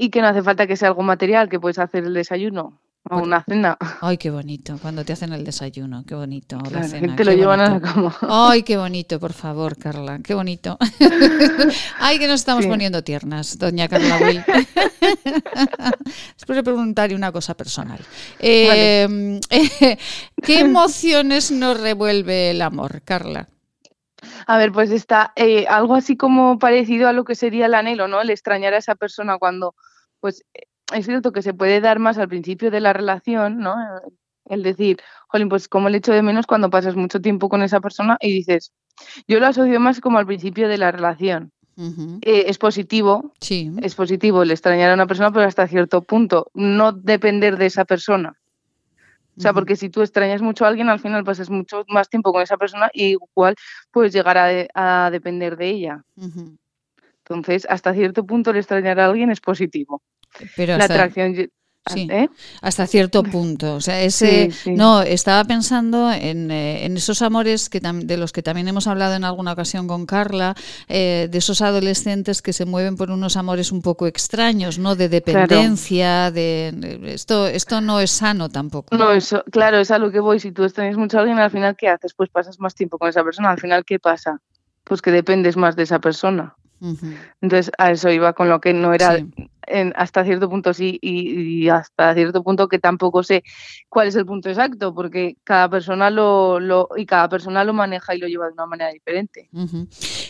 y 0.00 0.08
que 0.08 0.22
no 0.22 0.28
hace 0.28 0.42
falta 0.42 0.66
que 0.66 0.76
sea 0.76 0.88
algo 0.88 1.02
material, 1.02 1.50
que 1.50 1.60
puedes 1.60 1.78
hacer 1.78 2.04
el 2.04 2.14
desayuno 2.14 2.80
o 3.04 3.08
pues 3.10 3.22
una 3.22 3.44
cena. 3.44 3.76
Ay, 4.00 4.16
qué 4.16 4.30
bonito, 4.30 4.78
cuando 4.80 5.04
te 5.04 5.12
hacen 5.12 5.34
el 5.34 5.44
desayuno, 5.44 6.04
qué 6.06 6.14
bonito. 6.14 6.58
la 6.70 6.84
cena, 6.84 7.14
te 7.16 7.22
lo 7.22 7.32
llevan 7.32 7.60
a 7.60 7.68
la 7.68 7.80
cama. 7.82 8.16
Ay, 8.22 8.62
qué 8.62 8.78
bonito, 8.78 9.20
por 9.20 9.34
favor, 9.34 9.76
Carla, 9.76 10.20
qué 10.24 10.32
bonito. 10.32 10.78
Ay, 12.00 12.18
que 12.18 12.26
nos 12.26 12.40
estamos 12.40 12.64
poniendo 12.64 13.04
tiernas, 13.04 13.58
doña 13.58 13.88
Carla 13.88 14.16
Will. 14.16 14.42
Después 16.34 16.56
de 16.56 16.62
preguntarle 16.62 17.14
una 17.14 17.30
cosa 17.30 17.54
personal. 17.54 18.00
Eh, 18.38 19.38
¿Qué 20.42 20.60
emociones 20.60 21.50
nos 21.50 21.78
revuelve 21.78 22.52
el 22.52 22.62
amor, 22.62 23.02
Carla? 23.02 23.48
A 24.46 24.56
ver, 24.56 24.72
pues 24.72 24.90
está 24.90 25.32
eh, 25.36 25.66
algo 25.68 25.94
así 25.94 26.16
como 26.16 26.58
parecido 26.58 27.08
a 27.08 27.12
lo 27.12 27.24
que 27.24 27.34
sería 27.34 27.66
el 27.66 27.74
anhelo, 27.74 28.08
¿no? 28.08 28.20
El 28.20 28.30
extrañar 28.30 28.74
a 28.74 28.78
esa 28.78 28.94
persona 28.94 29.38
cuando, 29.38 29.74
pues, 30.20 30.44
eh, 30.54 30.66
es 30.94 31.06
cierto 31.06 31.32
que 31.32 31.42
se 31.42 31.54
puede 31.54 31.80
dar 31.80 31.98
más 31.98 32.18
al 32.18 32.28
principio 32.28 32.70
de 32.70 32.80
la 32.80 32.92
relación, 32.92 33.58
¿no? 33.58 33.76
El 34.46 34.62
decir, 34.62 34.98
jolín, 35.28 35.48
pues 35.48 35.68
como 35.68 35.88
el 35.88 35.94
echo 35.94 36.12
de 36.12 36.22
menos 36.22 36.46
cuando 36.46 36.70
pasas 36.70 36.96
mucho 36.96 37.20
tiempo 37.20 37.48
con 37.48 37.62
esa 37.62 37.80
persona 37.80 38.16
y 38.20 38.32
dices, 38.32 38.72
yo 39.28 39.38
lo 39.38 39.46
asocio 39.46 39.78
más 39.80 40.00
como 40.00 40.18
al 40.18 40.26
principio 40.26 40.68
de 40.68 40.78
la 40.78 40.92
relación. 40.92 41.52
Eh, 42.20 42.44
es 42.48 42.58
positivo, 42.58 43.32
sí. 43.40 43.72
es 43.80 43.94
positivo 43.94 44.42
el 44.42 44.50
extrañar 44.50 44.90
a 44.90 44.94
una 44.94 45.06
persona, 45.06 45.32
pero 45.32 45.46
hasta 45.46 45.66
cierto 45.66 46.02
punto, 46.02 46.50
no 46.52 46.92
depender 46.92 47.56
de 47.56 47.66
esa 47.66 47.86
persona. 47.86 48.36
O 49.38 49.40
sea, 49.40 49.54
porque 49.54 49.76
si 49.76 49.88
tú 49.88 50.02
extrañas 50.02 50.42
mucho 50.42 50.66
a 50.66 50.68
alguien, 50.68 50.90
al 50.90 51.00
final 51.00 51.24
pasas 51.24 51.48
mucho 51.48 51.84
más 51.88 52.10
tiempo 52.10 52.30
con 52.32 52.42
esa 52.42 52.58
persona 52.58 52.90
y 52.92 53.12
igual 53.12 53.54
puedes 53.90 54.12
llegar 54.12 54.36
a, 54.74 55.10
depender 55.10 55.56
de 55.56 55.70
ella. 55.70 56.04
Entonces, 57.24 57.66
hasta 57.70 57.94
cierto 57.94 58.26
punto 58.26 58.50
el 58.50 58.58
extrañar 58.58 59.00
a 59.00 59.06
alguien 59.06 59.30
es 59.30 59.40
positivo. 59.40 60.02
Pero 60.56 60.76
la 60.76 60.84
atracción 60.84 61.34
Sí, 61.86 62.06
¿Eh? 62.10 62.28
hasta 62.60 62.86
cierto 62.86 63.22
punto. 63.22 63.74
O 63.74 63.80
sea, 63.80 64.02
ese, 64.02 64.50
no, 64.66 65.00
estaba 65.00 65.44
pensando 65.44 66.12
en, 66.12 66.50
eh, 66.50 66.84
en 66.84 66.96
esos 66.96 67.22
amores 67.22 67.70
que 67.70 67.80
de 67.80 68.16
los 68.18 68.32
que 68.32 68.42
también 68.42 68.68
hemos 68.68 68.86
hablado 68.86 69.14
en 69.14 69.24
alguna 69.24 69.52
ocasión 69.52 69.88
con 69.88 70.04
Carla, 70.04 70.54
eh, 70.88 71.28
de 71.30 71.38
esos 71.38 71.62
adolescentes 71.62 72.42
que 72.42 72.52
se 72.52 72.66
mueven 72.66 72.96
por 72.96 73.10
unos 73.10 73.36
amores 73.36 73.72
un 73.72 73.80
poco 73.80 74.06
extraños, 74.06 74.78
¿no? 74.78 74.94
De 74.94 75.08
dependencia, 75.08 76.30
de 76.30 77.00
esto, 77.06 77.46
esto 77.46 77.80
no 77.80 77.98
es 77.98 78.10
sano 78.10 78.50
tampoco. 78.50 78.94
No, 78.96 79.12
eso, 79.12 79.42
claro, 79.50 79.78
es 79.78 79.90
a 79.90 79.98
lo 79.98 80.12
que 80.12 80.20
voy. 80.20 80.38
Si 80.38 80.52
tú 80.52 80.64
extrañas 80.64 80.98
mucho 80.98 81.16
a 81.16 81.20
alguien, 81.20 81.38
al 81.38 81.50
final, 81.50 81.76
¿qué 81.76 81.88
haces? 81.88 82.12
Pues 82.12 82.28
pasas 82.28 82.60
más 82.60 82.74
tiempo 82.74 82.98
con 82.98 83.08
esa 83.08 83.24
persona. 83.24 83.50
Al 83.50 83.58
final, 83.58 83.84
¿qué 83.86 83.98
pasa? 83.98 84.38
Pues 84.84 85.00
que 85.00 85.10
dependes 85.10 85.56
más 85.56 85.76
de 85.76 85.84
esa 85.84 85.98
persona. 85.98 86.54
Entonces, 87.40 87.70
a 87.78 87.90
eso 87.90 88.10
iba 88.10 88.32
con 88.32 88.48
lo 88.48 88.60
que 88.60 88.72
no 88.72 88.94
era 88.94 89.18
hasta 89.94 90.24
cierto 90.24 90.48
punto 90.48 90.72
sí 90.74 90.98
y, 91.00 91.68
hasta 91.68 92.14
cierto 92.14 92.42
punto 92.42 92.68
que 92.68 92.78
tampoco 92.78 93.22
sé 93.22 93.42
cuál 93.88 94.08
es 94.08 94.16
el 94.16 94.26
punto 94.26 94.48
exacto, 94.48 94.94
porque 94.94 95.36
cada 95.44 95.68
persona 95.68 96.10
lo, 96.10 96.60
lo 96.60 96.88
y 96.96 97.06
cada 97.06 97.28
persona 97.28 97.64
lo 97.64 97.72
maneja 97.72 98.14
y 98.14 98.18
lo 98.18 98.26
lleva 98.26 98.46
de 98.46 98.52
una 98.52 98.66
manera 98.66 98.90
diferente. 98.90 99.48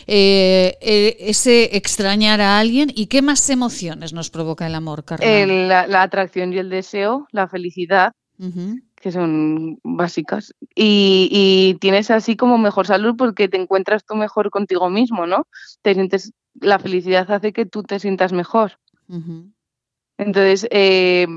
Eh, 0.07 0.77
eh, 0.81 1.17
ese 1.19 1.75
extrañar 1.75 2.41
a 2.41 2.59
alguien 2.59 2.91
y 2.93 3.07
qué 3.07 3.21
más 3.21 3.49
emociones 3.49 4.13
nos 4.13 4.29
provoca 4.29 4.67
el 4.67 4.75
amor, 4.75 5.03
Carla. 5.03 5.87
la, 5.87 6.01
atracción 6.01 6.53
y 6.53 6.57
el 6.57 6.69
deseo, 6.69 7.27
la 7.31 7.47
felicidad. 7.47 8.13
que 8.95 9.11
son 9.11 9.79
básicas. 9.83 10.53
Y, 10.75 11.27
y, 11.31 11.79
tienes 11.79 12.11
así 12.11 12.35
como 12.35 12.57
mejor 12.57 12.85
salud 12.85 13.15
porque 13.17 13.47
te 13.47 13.57
encuentras 13.57 14.05
tú 14.05 14.15
mejor 14.15 14.51
contigo 14.51 14.89
mismo, 14.89 15.25
¿no? 15.25 15.47
Te 15.81 15.95
sientes, 15.95 16.33
la 16.59 16.79
felicidad 16.79 17.29
hace 17.31 17.51
que 17.51 17.65
tú 17.65 17.83
te 17.83 17.99
sientas 17.99 18.31
mejor. 18.31 18.77
Entonces, 20.17 20.67
eh, 20.71 21.27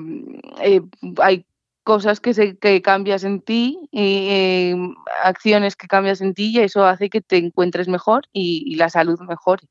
eh, 0.61 0.81
hay 1.23 1.47
cosas 1.85 2.21
que, 2.21 2.35
se, 2.35 2.57
que 2.57 2.83
cambias 2.83 3.25
en 3.25 3.41
ti, 3.41 3.89
y, 3.91 4.29
eh, 4.31 4.77
acciones 5.23 5.77
que 5.77 5.87
cambias 5.87 6.21
en 6.21 6.35
ti 6.35 6.51
y 6.55 6.61
eso 6.61 6.85
hace 6.85 7.11
que 7.11 7.21
te 7.21 7.37
encuentres 7.37 7.89
mejor 7.89 8.25
y, 8.33 8.75
la 8.77 8.89
salud 8.91 9.19
mejore. 9.21 9.69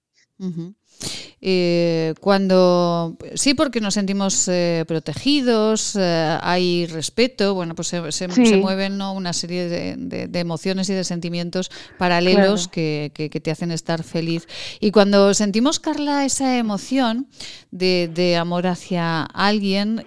Eh, 1.46 2.14
cuando 2.22 3.18
sí, 3.34 3.54
porque 3.54 3.82
nos 3.82 3.96
sentimos 3.96 4.48
eh, 4.48 4.86
protegidos, 4.88 5.94
eh, 6.00 6.38
hay 6.42 6.86
respeto, 6.86 7.54
bueno, 7.54 7.76
pues 7.76 7.90
se, 7.90 8.28
mueven 8.62 9.02
una 9.02 9.34
serie 9.34 9.68
de, 9.68 10.40
emociones 10.40 10.90
y 10.90 10.94
de 10.94 11.04
sentimientos 11.04 11.70
paralelos 11.98 12.70
que, 12.70 13.12
te 13.44 13.52
hacen 13.52 13.72
estar 13.72 14.04
feliz. 14.04 14.48
Y 14.80 14.92
cuando 14.92 15.34
sentimos, 15.34 15.82
Carla, 15.82 16.24
esa 16.24 16.58
emoción 16.58 17.28
de, 17.72 18.38
amor 18.40 18.66
hacia 18.66 19.24
alguien, 19.24 20.06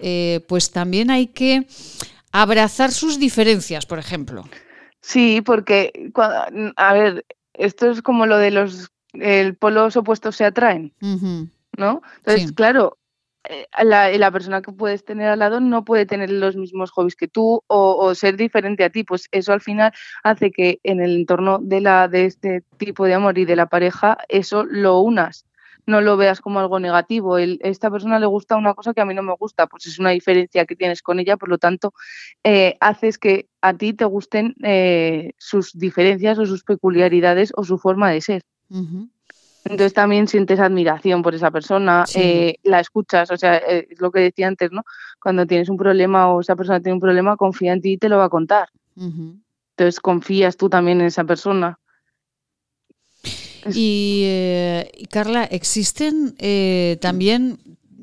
pues 0.49 0.71
también 0.71 1.11
hay 1.11 1.27
que 1.27 1.67
abrazar 2.33 2.93
sus 2.93 3.19
diferencias, 3.19 3.85
por 3.85 3.99
ejemplo. 3.99 4.49
Sí, 5.03 5.43
porque, 5.43 5.93
a 6.77 6.95
ver, 6.95 7.27
esto 7.53 7.91
es 7.91 8.01
como 8.01 8.25
lo 8.25 8.39
de 8.39 8.53
los 8.53 8.91
el 9.23 9.57
polos 9.57 9.97
opuestos 9.97 10.37
se 10.37 10.45
atraen, 10.45 10.93
¿no? 11.77 12.03
Entonces, 12.19 12.53
claro, 12.53 12.99
eh, 13.49 13.67
la, 13.85 14.31
persona 14.31 14.61
que 14.61 14.73
puedes 14.73 15.05
tener 15.05 15.29
al 15.29 15.39
lado 15.39 15.61
no 15.61 15.85
puede 15.85 16.07
tener 16.07 16.31
los 16.31 16.57
mismos 16.57 16.91
hobbies 16.91 17.15
que 17.15 17.29
tú 17.29 17.63
o, 17.69 18.15
ser 18.15 18.37
diferente 18.37 18.85
a 18.85 18.91
ti, 18.91 19.05
pues 19.05 19.29
eso 19.31 19.53
al 19.53 19.61
final 19.61 19.93
hace 20.25 20.51
que 20.51 20.81
en 20.83 21.01
el 21.01 21.17
entorno 21.17 21.59
de, 21.61 21.81
la, 21.81 22.09
de 22.09 22.25
este 22.25 22.65
tipo 22.77 23.05
de 23.05 23.15
amor 23.15 23.39
y 23.39 23.45
de 23.45 23.57
la 23.57 23.67
pareja, 23.67 24.19
eso 24.29 24.65
lo 24.65 25.01
unas 25.01 25.47
no 25.87 26.01
lo 26.01 26.17
veas 26.17 26.41
como 26.41 26.59
algo 26.59 26.81
negativo. 26.81 27.39
El, 27.39 27.61
esta 27.63 27.91
persona 27.91 28.19
le 28.19 28.27
gusta 28.27 28.57
una 28.57 28.75
cosa 28.75 28.93
que 28.93 29.01
a 29.01 29.05
mí 29.05 29.15
no 29.15 29.23
me 29.23 29.35
gusta, 29.39 29.69
pues 29.69 29.87
es 29.87 29.99
una 29.99 30.11
diferencia 30.11 30.67
que 30.67 30.75
tienes 30.77 31.01
con 31.01 31.21
ella, 31.21 31.37
por 31.37 31.49
lo 31.49 31.59
tanto, 31.59 31.95
eh, 32.43 32.77
haces 32.81 33.19
que 33.19 33.49
a 33.61 33.75
ti 33.75 33.93
te 33.93 34.05
gusten 34.05 34.57
eh, 34.65 35.33
sus 35.39 35.79
diferencias 35.79 36.39
o 36.39 36.47
sus 36.47 36.65
peculiaridades 36.65 37.53
o 37.57 37.65
su 37.65 37.79
forma 37.79 38.11
de 38.11 38.21
ser. 38.21 38.43
Entonces 38.69 39.95
también 39.95 40.29
sientes 40.29 40.61
admiración 40.61 41.23
por 41.23 41.35
esa 41.35 41.51
persona, 41.51 42.05
eh, 42.15 42.57
la 42.63 42.81
escuchas, 42.81 43.31
o 43.31 43.37
sea, 43.37 43.57
eh, 43.57 43.89
es 43.91 44.01
lo 44.01 44.13
que 44.13 44.21
decía 44.21 44.47
antes, 44.47 44.71
¿no? 44.71 44.85
Cuando 45.21 45.45
tienes 45.47 45.69
un 45.69 45.77
problema 45.77 46.33
o 46.33 46.41
esa 46.41 46.55
persona 46.55 46.81
tiene 46.81 46.95
un 46.95 47.01
problema, 47.01 47.37
confía 47.37 47.73
en 47.73 47.81
ti 47.81 47.93
y 47.93 47.99
te 47.99 48.09
lo 48.09 48.19
va 48.19 48.27
a 48.27 48.29
contar. 48.29 48.69
Entonces 48.97 50.01
confías 50.01 50.57
tú 50.57 50.69
también 50.71 51.01
en 51.01 51.09
esa 51.09 51.25
persona. 51.25 51.79
Y, 53.75 54.23
eh, 54.25 54.93
Carla, 55.11 55.45
existen 55.45 56.35
eh, 56.39 56.99
también 57.01 57.59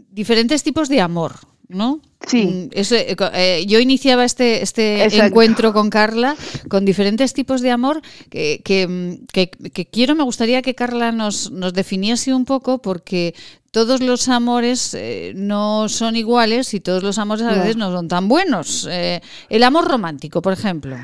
diferentes 0.10 0.64
tipos 0.64 0.90
de 0.90 1.02
amor, 1.02 1.34
¿no? 1.74 2.02
Sí. 2.26 2.46
Mm, 2.46 2.70
eh, 2.72 3.16
eh, 3.34 3.66
yo 3.68 3.80
iniciaba 3.80 4.24
este, 4.24 4.62
este 4.64 5.04
encuentro 5.18 5.74
con 5.74 5.90
Carla 5.90 6.36
con 6.70 6.86
diferentes 6.86 7.34
tipos 7.34 7.62
de 7.62 7.72
amor 7.72 8.02
que, 8.30 8.62
que, 8.64 9.86
quiero, 9.92 10.16
me 10.16 10.24
gustaría 10.24 10.62
que 10.62 10.76
Carla 10.76 11.12
nos, 11.12 11.52
nos 11.52 11.74
definiese 11.74 12.34
un 12.34 12.46
poco 12.46 12.82
porque 12.82 13.36
todos 13.72 14.02
los 14.02 14.30
amores 14.30 14.94
eh, 14.94 15.34
no 15.36 15.90
son 15.90 16.16
iguales 16.16 16.74
y 16.74 16.80
todos 16.80 17.04
los 17.04 17.18
amores 17.18 17.44
a 17.44 17.54
veces 17.54 17.76
no 17.76 17.92
son 17.92 18.08
tan 18.08 18.28
buenos. 18.28 18.88
el 18.90 19.64
amor 19.64 19.90
romántico, 19.90 20.42
por 20.42 20.54
ejemplo. 20.54 20.96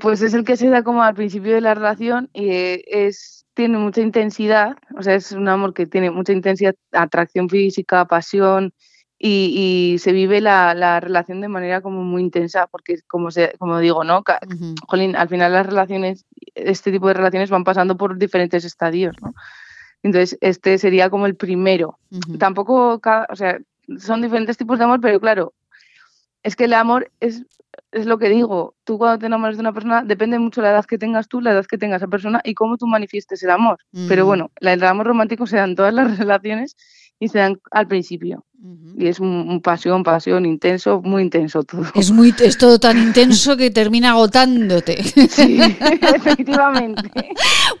pues 0.00 0.20
es 0.22 0.34
el 0.34 0.44
que 0.44 0.56
se 0.56 0.68
da 0.68 0.82
como 0.82 1.02
al 1.02 1.14
principio 1.14 1.54
de 1.54 1.60
la 1.60 1.74
relación 1.74 2.28
y 2.34 2.48
es 2.50 3.42
tiene 3.54 3.78
mucha 3.78 4.00
intensidad, 4.00 4.76
o 4.96 5.02
sea, 5.02 5.14
es 5.14 5.32
un 5.32 5.48
amor 5.48 5.74
que 5.74 5.86
tiene 5.86 6.10
mucha 6.10 6.32
intensidad, 6.32 6.74
atracción 6.92 7.48
física, 7.48 8.06
pasión, 8.06 8.72
y, 9.24 9.96
se 10.00 10.12
vive 10.12 10.40
la, 10.40 11.00
relación 11.00 11.40
de 11.40 11.48
manera 11.48 11.80
como 11.80 12.02
muy 12.02 12.22
intensa, 12.22 12.66
porque 12.66 13.00
como, 13.06 13.30
se, 13.30 13.52
como 13.58 13.78
digo, 13.78 14.02
¿no? 14.02 14.24
Jolín, 14.88 15.14
al 15.14 15.28
final 15.28 15.52
las 15.52 15.66
relaciones, 15.66 16.26
este 16.54 16.90
tipo 16.90 17.06
de 17.06 17.14
relaciones 17.14 17.48
van 17.48 17.62
pasando 17.62 17.96
por 17.96 18.18
diferentes 18.18 18.64
estadios, 18.64 19.14
¿no? 19.22 19.32
Entonces, 20.02 20.36
este 20.40 20.76
sería 20.78 21.08
como 21.08 21.26
el 21.26 21.36
primero. 21.36 22.00
Tampoco, 22.40 23.00
o 23.28 23.36
sea, 23.36 23.58
son 23.98 24.22
diferentes 24.22 24.56
tipos 24.56 24.78
de 24.78 24.84
amor, 24.84 25.00
pero 25.00 25.20
claro, 25.20 25.54
es 26.42 26.56
que 26.56 26.64
el 26.64 26.74
amor 26.74 27.12
es, 27.20 27.44
es 27.92 28.06
lo 28.06 28.18
que 28.18 28.28
digo. 28.28 28.74
Tú 28.82 28.98
cuando 28.98 29.20
te 29.20 29.26
enamoras 29.26 29.56
de 29.56 29.60
una 29.60 29.72
persona, 29.72 30.02
depende 30.02 30.40
mucho 30.40 30.60
la 30.62 30.70
edad 30.70 30.84
que 30.84 30.98
tengas 30.98 31.28
tú, 31.28 31.40
la 31.40 31.52
edad 31.52 31.66
que 31.66 31.78
tenga 31.78 31.96
esa 31.96 32.08
persona 32.08 32.40
y 32.42 32.54
cómo 32.54 32.76
tú 32.76 32.88
manifiestes 32.88 33.40
el 33.44 33.50
amor. 33.50 33.78
Pero 34.08 34.26
bueno, 34.26 34.50
el 34.60 34.82
amor 34.82 35.06
romántico 35.06 35.46
se 35.46 35.58
da 35.58 35.64
en 35.64 35.76
todas 35.76 35.94
las 35.94 36.18
relaciones 36.18 36.76
y 37.20 37.28
se 37.28 37.38
dan 37.38 37.60
al 37.70 37.86
principio. 37.86 38.44
Y 38.96 39.08
es 39.08 39.18
un, 39.18 39.60
pasión, 39.60 40.04
pasión, 40.04 40.46
intenso, 40.46 41.00
muy 41.02 41.22
intenso 41.22 41.64
todo. 41.64 41.84
Es, 41.96 42.12
muy, 42.12 42.32
es 42.38 42.58
todo 42.58 42.78
tan 42.78 42.96
intenso 42.96 43.56
que 43.56 43.72
termina 43.72 44.10
agotándote. 44.10 45.02
Sí, 45.02 45.58
efectivamente. 46.14 47.10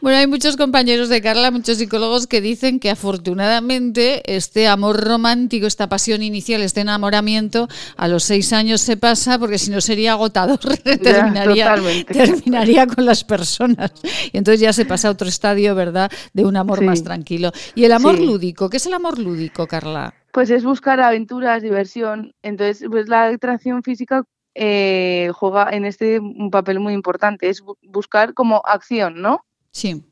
Bueno, 0.00 0.18
hay 0.18 0.26
muchos 0.26 0.56
compañeros 0.56 1.08
de 1.08 1.22
Carla, 1.22 1.52
muchos 1.52 1.78
psicólogos 1.78 2.26
que 2.26 2.40
dicen 2.40 2.80
que 2.80 2.90
afortunadamente 2.90 4.22
este 4.34 4.66
amor 4.66 5.04
romántico, 5.04 5.68
esta 5.68 5.88
pasión 5.88 6.20
inicial, 6.22 6.62
este 6.62 6.80
enamoramiento, 6.80 7.68
a 7.96 8.08
los 8.08 8.24
seis 8.24 8.52
años 8.52 8.80
se 8.80 8.96
pasa 8.96 9.38
porque 9.38 9.58
si 9.58 9.70
no 9.70 9.80
sería 9.80 10.12
agotador, 10.12 10.58
terminaría, 11.02 11.76
terminaría 12.08 12.88
con 12.88 13.04
las 13.04 13.22
personas. 13.22 13.92
Y 14.32 14.38
entonces 14.38 14.60
ya 14.60 14.72
se 14.72 14.84
pasa 14.84 15.06
a 15.06 15.10
otro 15.12 15.28
estadio, 15.28 15.76
¿verdad?, 15.76 16.10
de 16.32 16.44
un 16.44 16.56
amor 16.56 16.82
más 16.82 17.04
tranquilo. 17.04 17.52
Y 17.76 17.84
el 17.84 17.92
amor 17.92 18.18
lúdico, 18.18 18.68
¿qué 18.68 18.78
es 18.78 18.86
el 18.86 18.94
amor 18.94 19.20
lúdico, 19.20 19.68
Carla? 19.68 20.12
Pues 20.32 20.50
es 20.50 20.64
buscar 20.64 21.00
aventuras, 21.00 21.62
diversión. 21.62 22.34
Entonces, 22.42 22.84
pues 22.90 23.08
la 23.08 23.26
atracción 23.26 23.82
física 23.82 24.24
eh, 24.54 25.30
juega 25.34 25.70
en 25.70 25.84
este 25.84 26.18
un 26.18 26.50
papel 26.50 26.80
muy 26.80 26.94
importante. 26.94 27.48
Es 27.48 27.62
buscar 27.82 28.34
como 28.34 28.62
acción, 28.64 29.22
¿no? 29.22 29.44
Sí. 29.70 30.02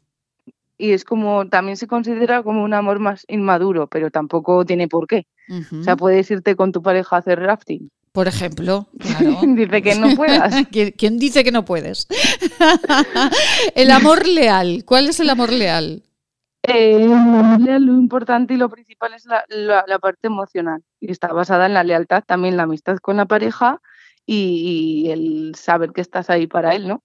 Y 0.78 0.92
es 0.92 1.04
como, 1.04 1.46
también 1.48 1.76
se 1.76 1.86
considera 1.86 2.42
como 2.42 2.62
un 2.62 2.72
amor 2.72 3.00
más 3.00 3.24
inmaduro, 3.28 3.86
pero 3.86 4.10
tampoco 4.10 4.64
tiene 4.64 4.88
por 4.88 5.06
qué. 5.06 5.26
O 5.78 5.82
sea, 5.82 5.96
puedes 5.96 6.30
irte 6.30 6.54
con 6.54 6.70
tu 6.70 6.80
pareja 6.80 7.16
a 7.16 7.18
hacer 7.18 7.40
rafting. 7.40 7.90
Por 8.12 8.26
ejemplo, 8.26 8.88
claro. 8.98 9.40
dice 9.46 9.82
que 9.82 9.94
no 9.94 10.16
puedas. 10.16 10.54
¿Quién 10.96 11.18
dice 11.18 11.44
que 11.44 11.52
no 11.52 11.64
puedes? 11.64 12.06
el 13.74 13.90
amor 13.90 14.26
leal. 14.26 14.84
¿Cuál 14.84 15.08
es 15.08 15.20
el 15.20 15.30
amor 15.30 15.52
leal? 15.52 16.02
Eh, 16.62 17.06
lo 17.80 17.92
importante 17.94 18.54
y 18.54 18.56
lo 18.56 18.68
principal 18.68 19.14
es 19.14 19.26
la, 19.26 19.98
parte 19.98 20.26
emocional 20.26 20.82
y 21.00 21.10
está 21.10 21.28
basada 21.28 21.66
en 21.66 21.74
la 21.74 21.84
lealtad, 21.84 22.22
también 22.24 22.56
la 22.56 22.64
amistad 22.64 22.98
con 22.98 23.16
la 23.16 23.26
pareja 23.26 23.80
y, 24.26 25.08
el 25.10 25.54
saber 25.56 25.92
que 25.92 26.00
estás 26.00 26.30
ahí 26.30 26.46
para 26.46 26.74
él, 26.74 26.86
¿no? 26.86 27.02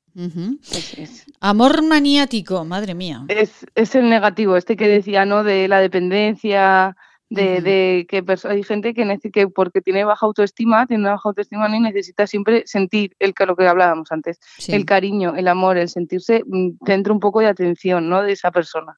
Amor 1.39 1.83
maniático, 1.83 2.63
madre 2.65 2.93
mía. 2.93 3.25
Es, 3.29 3.65
es 3.73 3.95
el 3.95 4.09
negativo, 4.09 4.57
este 4.57 4.77
que 4.77 4.87
decía, 4.87 5.25
¿no? 5.25 5.43
De 5.43 5.67
la 5.67 5.79
dependencia, 5.79 6.95
de, 7.35 8.05
que 8.09 8.23
hay 8.45 8.63
gente 8.63 8.93
que, 8.93 9.19
que 9.31 9.47
porque 9.47 9.81
tiene 9.81 10.03
baja 10.03 10.25
autoestima, 10.25 10.87
tiene 10.87 11.09
baja 11.09 11.29
autoestima 11.29 11.67
y 11.75 11.79
necesita 11.79 12.27
siempre 12.27 12.63
sentir 12.65 13.15
el 13.19 13.33
lo 13.45 13.55
que 13.55 13.67
hablábamos 13.67 14.11
antes, 14.11 14.39
el 14.67 14.85
cariño, 14.85 15.35
el 15.35 15.47
amor, 15.47 15.77
el 15.77 15.89
sentirse 15.89 16.43
mm, 16.45 16.77
dentro 16.81 17.13
un 17.13 17.19
poco 17.19 17.41
de 17.41 17.47
atención, 17.47 18.09
¿no? 18.09 18.23
De 18.23 18.31
esa 18.31 18.51
persona. 18.51 18.97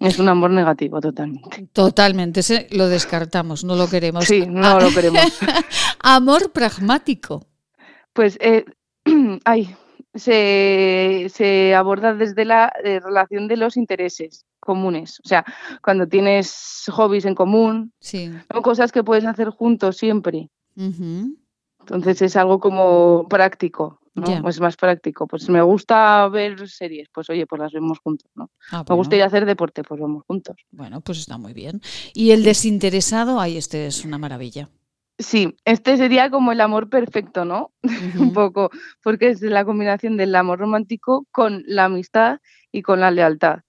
Es 0.00 0.18
un 0.18 0.28
amor 0.28 0.50
negativo 0.50 1.00
totalmente. 1.00 1.68
Totalmente, 1.72 2.40
lo 2.70 2.88
descartamos, 2.88 3.64
no 3.64 3.76
lo 3.76 3.88
queremos. 3.88 4.24
Sí, 4.24 4.46
no 4.46 4.80
lo 4.80 4.90
queremos. 4.90 5.20
amor 6.00 6.52
pragmático. 6.52 7.46
Pues, 8.12 8.38
eh, 8.40 8.64
ay, 9.44 9.74
se, 10.14 11.30
se 11.32 11.74
aborda 11.74 12.14
desde 12.14 12.44
la 12.44 12.72
eh, 12.84 13.00
relación 13.00 13.48
de 13.48 13.56
los 13.56 13.76
intereses 13.76 14.44
comunes. 14.60 15.20
O 15.24 15.28
sea, 15.28 15.44
cuando 15.82 16.06
tienes 16.06 16.84
hobbies 16.90 17.24
en 17.24 17.34
común, 17.34 17.92
sí. 17.98 18.30
cosas 18.62 18.92
que 18.92 19.02
puedes 19.02 19.24
hacer 19.24 19.50
juntos 19.50 19.96
siempre. 19.96 20.48
Entonces 20.76 22.22
es 22.22 22.36
algo 22.36 22.60
como 22.60 23.26
práctico, 23.28 24.00
¿no? 24.14 24.48
Es 24.48 24.60
más 24.60 24.76
práctico. 24.76 25.26
Pues 25.26 25.48
me 25.48 25.62
gusta 25.62 26.28
ver 26.28 26.68
series, 26.68 27.08
pues 27.12 27.28
oye, 27.28 27.46
pues 27.46 27.60
las 27.60 27.72
vemos 27.72 27.98
juntos, 27.98 28.30
¿no? 28.34 28.50
Ah, 28.70 28.84
me 28.88 28.94
gusta 28.94 29.16
ir 29.16 29.22
a 29.22 29.26
hacer 29.26 29.46
deporte, 29.46 29.82
pues 29.82 30.00
vamos 30.00 30.22
juntos. 30.26 30.56
Bueno, 30.70 31.00
pues 31.00 31.18
está 31.18 31.38
muy 31.38 31.52
bien. 31.52 31.82
Y 32.14 32.30
el 32.30 32.44
desinteresado, 32.44 33.40
ahí 33.40 33.56
este 33.56 33.86
es 33.86 34.04
una 34.04 34.18
maravilla. 34.18 34.68
Sí, 35.18 35.56
este 35.64 35.96
sería 35.96 36.30
como 36.30 36.52
el 36.52 36.60
amor 36.60 36.88
perfecto, 36.88 37.44
¿no? 37.44 37.70
Un 38.18 38.32
poco, 38.32 38.70
porque 39.02 39.28
es 39.28 39.42
la 39.42 39.64
combinación 39.64 40.16
del 40.16 40.34
amor 40.34 40.58
romántico 40.58 41.26
con 41.30 41.62
la 41.66 41.84
amistad 41.84 42.40
y 42.70 42.82
con 42.82 43.00
la 43.00 43.10
lealtad. 43.10 43.60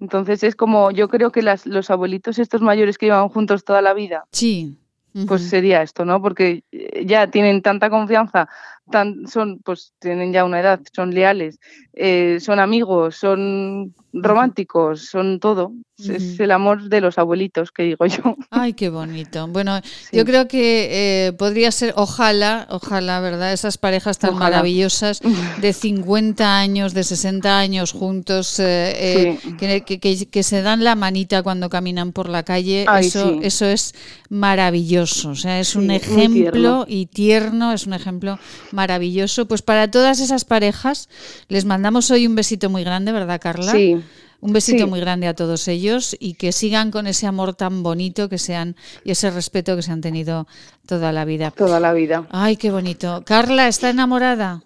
Entonces 0.00 0.42
es 0.42 0.54
como, 0.54 0.90
yo 0.90 1.08
creo 1.08 1.32
que 1.32 1.42
las, 1.42 1.66
los 1.66 1.90
abuelitos 1.90 2.38
estos 2.38 2.60
mayores 2.62 2.98
que 2.98 3.06
llevan 3.06 3.28
juntos 3.28 3.64
toda 3.64 3.82
la 3.82 3.94
vida. 3.94 4.24
Sí. 4.32 4.78
Pues 5.26 5.48
sería 5.48 5.82
esto, 5.82 6.04
¿no? 6.04 6.22
Porque 6.22 6.62
eh, 6.70 7.04
ya 7.04 7.28
tienen 7.28 7.60
tanta 7.62 7.90
confianza, 7.90 8.48
tan, 8.90 9.26
son, 9.26 9.58
pues 9.64 9.92
tienen 9.98 10.32
ya 10.32 10.44
una 10.44 10.60
edad, 10.60 10.80
son 10.92 11.12
leales, 11.12 11.58
eh, 11.94 12.38
son 12.40 12.60
amigos, 12.60 13.16
son 13.16 13.94
románticos, 14.12 15.06
son 15.06 15.40
todo. 15.40 15.72
Es 15.98 16.38
el 16.38 16.52
amor 16.52 16.88
de 16.88 17.00
los 17.00 17.18
abuelitos, 17.18 17.72
que 17.72 17.82
digo 17.82 18.06
yo. 18.06 18.36
Ay, 18.50 18.74
qué 18.74 18.88
bonito. 18.88 19.48
Bueno, 19.48 19.80
yo 20.12 20.24
creo 20.24 20.46
que 20.46 21.26
eh, 21.26 21.32
podría 21.32 21.72
ser, 21.72 21.92
ojalá, 21.96 22.68
ojalá, 22.70 23.18
¿verdad? 23.20 23.52
Esas 23.52 23.78
parejas 23.78 24.18
tan 24.18 24.36
maravillosas 24.36 25.20
de 25.60 25.72
50 25.72 26.58
años, 26.58 26.94
de 26.94 27.02
60 27.02 27.58
años 27.58 27.92
juntos, 27.92 28.60
eh, 28.60 29.38
eh, 29.60 30.28
que, 30.30 30.42
se 30.44 30.62
dan 30.62 30.84
la 30.84 30.94
manita 30.94 31.42
cuando 31.42 31.68
caminan 31.68 32.12
por 32.12 32.28
la 32.28 32.44
calle. 32.44 32.86
eso, 33.00 33.40
eso 33.42 33.66
es 33.66 33.92
maravilloso. 34.28 35.30
O 35.30 35.34
sea, 35.34 35.58
es 35.58 35.74
un 35.74 35.90
ejemplo 35.90 36.86
y 36.88 37.06
tierno, 37.06 37.72
es 37.72 37.86
un 37.86 37.94
ejemplo 37.94 38.38
maravilloso. 38.70 39.48
Pues 39.48 39.62
para 39.62 39.90
todas 39.90 40.20
esas 40.20 40.44
parejas, 40.44 41.08
les 41.48 41.64
mandamos 41.64 42.10
hoy 42.12 42.26
un 42.26 42.36
besito 42.36 42.70
muy 42.70 42.84
grande, 42.84 43.10
¿verdad, 43.10 43.40
Carla? 43.40 43.72
Sí. 43.72 43.96
Un 44.40 44.52
besito 44.52 44.86
muy 44.86 45.00
grande 45.00 45.26
a 45.26 45.34
todos 45.34 45.66
ellos 45.66 46.16
y 46.20 46.34
que 46.34 46.52
sigan 46.52 46.92
con 46.92 47.08
ese 47.08 47.26
amor 47.26 47.54
tan 47.54 47.82
bonito 47.82 48.28
que 48.28 48.38
sean 48.38 48.76
y 49.02 49.10
ese 49.10 49.30
respeto 49.30 49.74
que 49.74 49.82
se 49.82 49.90
han 49.90 50.00
tenido 50.00 50.46
toda 50.86 51.10
la 51.10 51.24
vida. 51.24 51.50
Toda 51.50 51.80
la 51.80 51.92
vida. 51.92 52.24
Ay, 52.30 52.56
qué 52.56 52.70
bonito. 52.70 53.24
Carla, 53.26 53.66
¿está 53.66 53.90
enamorada? 53.90 54.62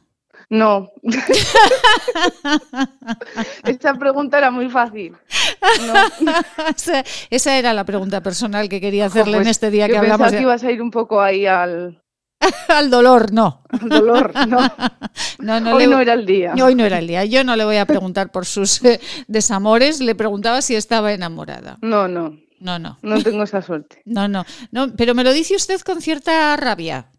No. 0.51 0.91
Esta 3.65 3.95
pregunta 3.95 4.37
era 4.37 4.51
muy 4.51 4.69
fácil. 4.69 5.17
esa, 7.31 7.59
era 7.59 7.73
la 7.73 7.85
pregunta 7.85 8.21
personal 8.21 8.69
que 8.69 8.79
quería 8.79 9.07
hacerle 9.07 9.39
en 9.39 9.45
pues 9.45 9.49
este 9.49 9.71
día 9.71 9.89
que 9.89 9.97
hablamos. 9.97 10.19
Pensaba 10.19 10.37
que 10.37 10.43
ibas 10.43 10.65
a 10.65 10.71
ir 10.71 10.83
un 10.83 10.91
poco 10.91 11.23
ahí 11.23 11.47
al, 11.47 12.02
Al 12.69 12.91
dolor, 12.91 13.33
no. 13.33 13.63
Al 13.69 13.89
dolor, 13.89 14.33
no. 14.49 14.59
hoy 15.75 15.87
no 15.87 16.01
era 16.01 16.15
el 16.15 16.27
día. 16.27 16.55
Hoy 16.63 16.75
no 16.75 16.85
era 16.85 16.99
el 16.99 17.07
día. 17.07 17.25
Yo 17.25 17.45
no 17.45 17.57
le 17.57 17.65
voy 17.65 17.77
a 17.77 17.87
preguntar 17.87 18.31
por 18.31 18.47
sus 18.47 18.83
eh, 18.85 19.01
desamores, 19.29 20.01
le 20.01 20.15
preguntaba 20.15 20.63
si 20.63 20.75
estaba 20.75 21.13
enamorada. 21.13 21.79
No, 21.83 22.09
no. 22.09 22.39
No, 22.61 22.79
no. 22.79 22.99
No 23.03 23.23
tengo 23.23 23.43
esa 23.43 23.63
suerte. 23.63 24.03
No, 24.05 24.29
no. 24.29 24.45
no 24.71 24.95
pero 24.97 25.15
me 25.15 25.25
lo 25.25 25.33
dice 25.33 25.57
usted 25.57 25.81
con 25.81 26.01
cierta 26.01 26.57
rabia. 26.57 27.11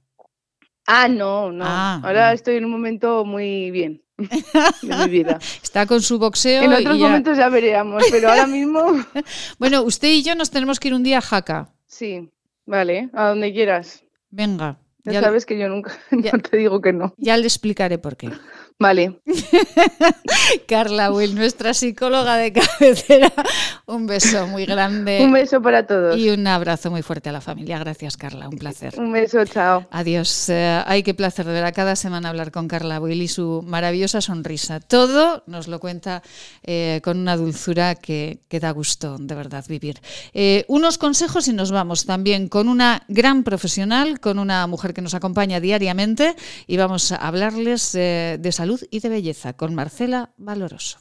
Ah, 0.85 1.07
no, 1.07 1.51
no. 1.51 1.63
Ah, 1.65 2.01
Ahora 2.03 2.33
estoy 2.33 2.57
en 2.57 2.65
un 2.65 2.71
momento 2.71 3.23
muy 3.25 3.71
bien 3.71 4.03
de 4.17 4.95
mi 4.95 5.09
vida. 5.09 5.39
Está 5.61 5.85
con 5.85 6.01
su 6.01 6.19
boxeo. 6.19 6.63
En 6.63 6.73
otros 6.73 6.97
momentos 6.97 7.37
ya 7.37 7.49
veríamos, 7.49 8.03
pero 8.11 8.29
ahora 8.29 8.47
mismo. 8.47 8.83
bueno, 9.59 9.83
usted 9.83 10.09
y 10.09 10.23
yo 10.23 10.35
nos 10.35 10.51
tenemos 10.51 10.79
que 10.79 10.89
ir 10.89 10.93
un 10.93 11.03
día 11.03 11.19
a 11.19 11.21
Jaca. 11.21 11.73
Sí, 11.87 12.29
vale, 12.65 13.09
a 13.13 13.29
donde 13.29 13.53
quieras. 13.53 14.03
Venga. 14.29 14.82
Ya, 15.05 15.21
sabes 15.21 15.45
que 15.45 15.57
yo 15.57 15.67
nunca 15.67 15.97
te 16.49 16.57
digo 16.57 16.81
que 16.81 16.93
no. 16.93 17.13
Ya 17.17 17.35
le 17.37 17.45
explicaré 17.45 17.97
por 17.97 18.15
qué. 18.15 18.29
Vale. 18.79 19.21
Carla 20.67 21.11
Will, 21.11 21.35
nuestra 21.35 21.73
psicóloga 21.73 22.37
de 22.37 22.53
cabecera. 22.53 23.31
Un 23.85 24.07
beso 24.07 24.47
muy 24.47 24.65
grande. 24.65 25.19
Un 25.23 25.31
beso 25.31 25.61
para 25.61 25.85
todos. 25.85 26.17
Y 26.17 26.29
un 26.29 26.45
abrazo 26.47 26.91
muy 26.91 27.01
fuerte 27.01 27.29
a 27.29 27.31
la 27.31 27.41
familia. 27.41 27.79
Gracias, 27.79 28.17
Carla. 28.17 28.49
Un 28.49 28.57
placer. 28.57 28.93
Un 28.97 29.11
beso, 29.11 29.45
chao. 29.45 29.85
Adiós. 29.91 30.49
Eh, 30.49 30.83
ay, 30.85 31.03
qué 31.03 31.13
placer 31.13 31.45
de 31.45 31.53
ver 31.53 31.65
a 31.65 31.71
cada 31.71 31.95
semana 31.95 32.29
hablar 32.29 32.51
con 32.51 32.67
Carla 32.67 32.99
Will 32.99 33.21
y 33.21 33.27
su 33.27 33.63
maravillosa 33.65 34.21
sonrisa. 34.21 34.79
Todo 34.79 35.43
nos 35.47 35.67
lo 35.67 35.79
cuenta 35.79 36.23
eh, 36.63 37.01
con 37.03 37.19
una 37.19 37.37
dulzura 37.37 37.95
que, 37.95 38.39
da 38.49 38.71
gusto, 38.71 39.17
de 39.19 39.35
verdad, 39.35 39.65
vivir. 39.67 39.99
Eh, 40.33 40.65
unos 40.67 40.97
consejos 40.97 41.47
y 41.47 41.53
nos 41.53 41.71
vamos 41.71 42.05
también 42.05 42.47
con 42.47 42.67
una 42.67 43.03
gran 43.07 43.43
profesional, 43.43 44.19
con 44.19 44.39
una 44.39 44.67
mujer 44.67 44.93
que 44.93 45.01
nos 45.01 45.13
acompaña 45.13 45.59
diariamente 45.59 46.35
y 46.67 46.77
vamos 46.77 47.11
a 47.11 47.15
hablarles 47.17 47.91
de 47.93 48.51
salud 48.63 48.79
y 48.89 49.01
de 49.01 49.09
belleza 49.09 49.51
con 49.51 49.75
Marcela 49.75 50.33
Valoroso. 50.37 50.97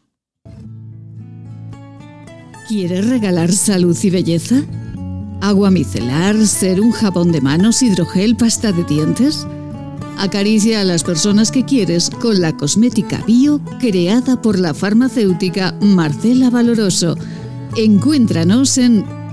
¿Quieres 2.66 3.08
regalar 3.08 3.52
salud 3.52 3.96
y 4.02 4.10
belleza? 4.10 4.56
¿Agua 5.40 5.70
micelar, 5.70 6.44
ser 6.44 6.80
un 6.80 6.90
jabón 6.90 7.30
de 7.30 7.40
manos, 7.40 7.80
hidrogel, 7.84 8.36
pasta 8.36 8.72
de 8.72 8.82
dientes? 8.82 9.46
Acaricia 10.18 10.80
a 10.80 10.84
las 10.84 11.04
personas 11.04 11.52
que 11.52 11.64
quieres 11.64 12.10
con 12.10 12.40
la 12.40 12.56
cosmética 12.56 13.22
bio 13.28 13.60
creada 13.78 14.42
por 14.42 14.58
la 14.58 14.74
farmacéutica 14.74 15.72
Marcela 15.80 16.50
Valoroso. 16.50 17.16
Encuéntranos 17.76 18.76
en 18.76 19.04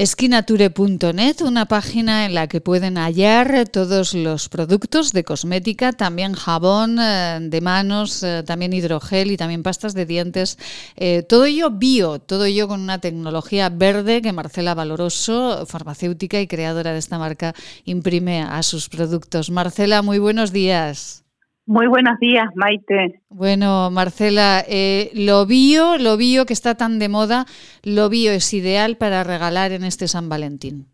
Esquinature.net, 0.00 1.42
una 1.42 1.66
página 1.66 2.24
en 2.24 2.32
la 2.32 2.46
que 2.46 2.62
pueden 2.62 2.96
hallar 2.96 3.68
todos 3.68 4.14
los 4.14 4.48
productos 4.48 5.12
de 5.12 5.24
cosmética, 5.24 5.92
también 5.92 6.32
jabón 6.32 6.98
eh, 6.98 7.38
de 7.42 7.60
manos, 7.60 8.22
eh, 8.22 8.42
también 8.46 8.72
hidrogel 8.72 9.30
y 9.30 9.36
también 9.36 9.62
pastas 9.62 9.92
de 9.92 10.06
dientes. 10.06 10.56
Eh, 10.96 11.22
todo 11.22 11.44
ello 11.44 11.70
bio, 11.72 12.18
todo 12.18 12.46
ello 12.46 12.66
con 12.66 12.80
una 12.80 12.98
tecnología 12.98 13.68
verde 13.68 14.22
que 14.22 14.32
Marcela 14.32 14.72
Valoroso, 14.72 15.66
farmacéutica 15.66 16.40
y 16.40 16.46
creadora 16.46 16.94
de 16.94 16.98
esta 16.98 17.18
marca, 17.18 17.54
imprime 17.84 18.40
a 18.40 18.62
sus 18.62 18.88
productos. 18.88 19.50
Marcela, 19.50 20.00
muy 20.00 20.18
buenos 20.18 20.50
días. 20.50 21.24
Muy 21.70 21.86
buenos 21.86 22.18
días, 22.18 22.48
Maite. 22.56 23.20
Bueno, 23.28 23.92
Marcela, 23.92 24.64
eh, 24.68 25.12
lo 25.14 25.46
bio, 25.46 25.98
lo 25.98 26.16
bio 26.16 26.44
que 26.44 26.52
está 26.52 26.74
tan 26.74 26.98
de 26.98 27.08
moda, 27.08 27.44
lo 27.84 28.08
bio 28.08 28.32
es 28.32 28.52
ideal 28.52 28.96
para 28.96 29.22
regalar 29.22 29.70
en 29.70 29.84
este 29.84 30.08
San 30.08 30.28
Valentín. 30.28 30.86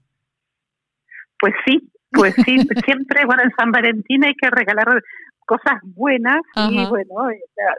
Pues 1.41 1.55
sí, 1.65 1.91
pues 2.11 2.35
sí, 2.45 2.59
siempre, 2.85 3.25
bueno, 3.25 3.45
en 3.45 3.53
San 3.59 3.73
Valentín 3.73 4.23
hay 4.25 4.35
que 4.35 4.51
regalar 4.51 5.03
cosas 5.47 5.81
buenas 5.83 6.43
y 6.71 6.85
bueno, 6.85 7.31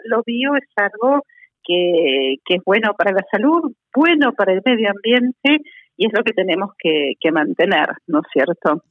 lo 0.06 0.24
bio 0.26 0.56
es 0.56 0.68
algo 0.78 1.22
que, 1.64 2.38
que 2.46 2.56
es 2.56 2.64
bueno 2.66 2.96
para 2.98 3.12
la 3.12 3.24
salud, 3.32 3.76
bueno 3.94 4.34
para 4.34 4.54
el 4.54 4.64
medio 4.66 4.90
ambiente 4.90 5.64
y 5.98 6.06
es 6.06 6.14
lo 6.14 6.24
que 6.24 6.32
tenemos 6.32 6.72
que, 6.78 7.16
mantener, 7.32 7.90
¿no 8.08 8.20
es 8.20 8.26
cierto? 8.32 8.84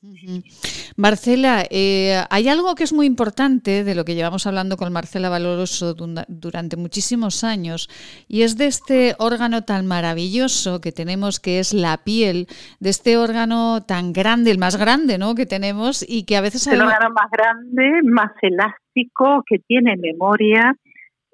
Marcela, 0.96 1.64
eh, 1.70 2.16
hay 2.28 2.48
algo 2.48 2.74
que 2.74 2.84
es 2.84 2.92
muy 2.92 3.06
importante 3.06 3.84
de 3.84 3.94
lo 3.94 4.04
que 4.04 4.14
llevamos 4.14 4.46
hablando 4.46 4.76
con 4.76 4.92
Marcela 4.92 5.30
Valoroso 5.30 5.94
durante 5.94 6.76
muchísimos 6.76 7.44
años 7.44 7.88
y 8.28 8.42
es 8.42 8.58
de 8.58 8.66
este 8.66 9.14
órgano 9.18 9.62
tan 9.62 9.86
maravilloso 9.86 10.80
que 10.80 10.92
tenemos 10.92 11.40
que 11.40 11.60
es 11.60 11.72
la 11.72 11.98
piel, 12.04 12.46
de 12.80 12.90
este 12.90 13.16
órgano 13.16 13.84
tan 13.86 14.12
grande, 14.12 14.50
el 14.50 14.58
más 14.58 14.76
grande 14.76 15.16
¿no? 15.16 15.34
que 15.34 15.46
tenemos 15.46 16.04
y 16.06 16.26
que 16.26 16.36
a 16.36 16.40
veces... 16.40 16.66
Es 16.66 16.72
el 16.74 16.82
órgano 16.82 17.10
más 17.14 17.30
grande, 17.30 18.00
más 18.02 18.32
elástico, 18.42 19.44
que 19.46 19.60
tiene 19.60 19.96
memoria 19.96 20.74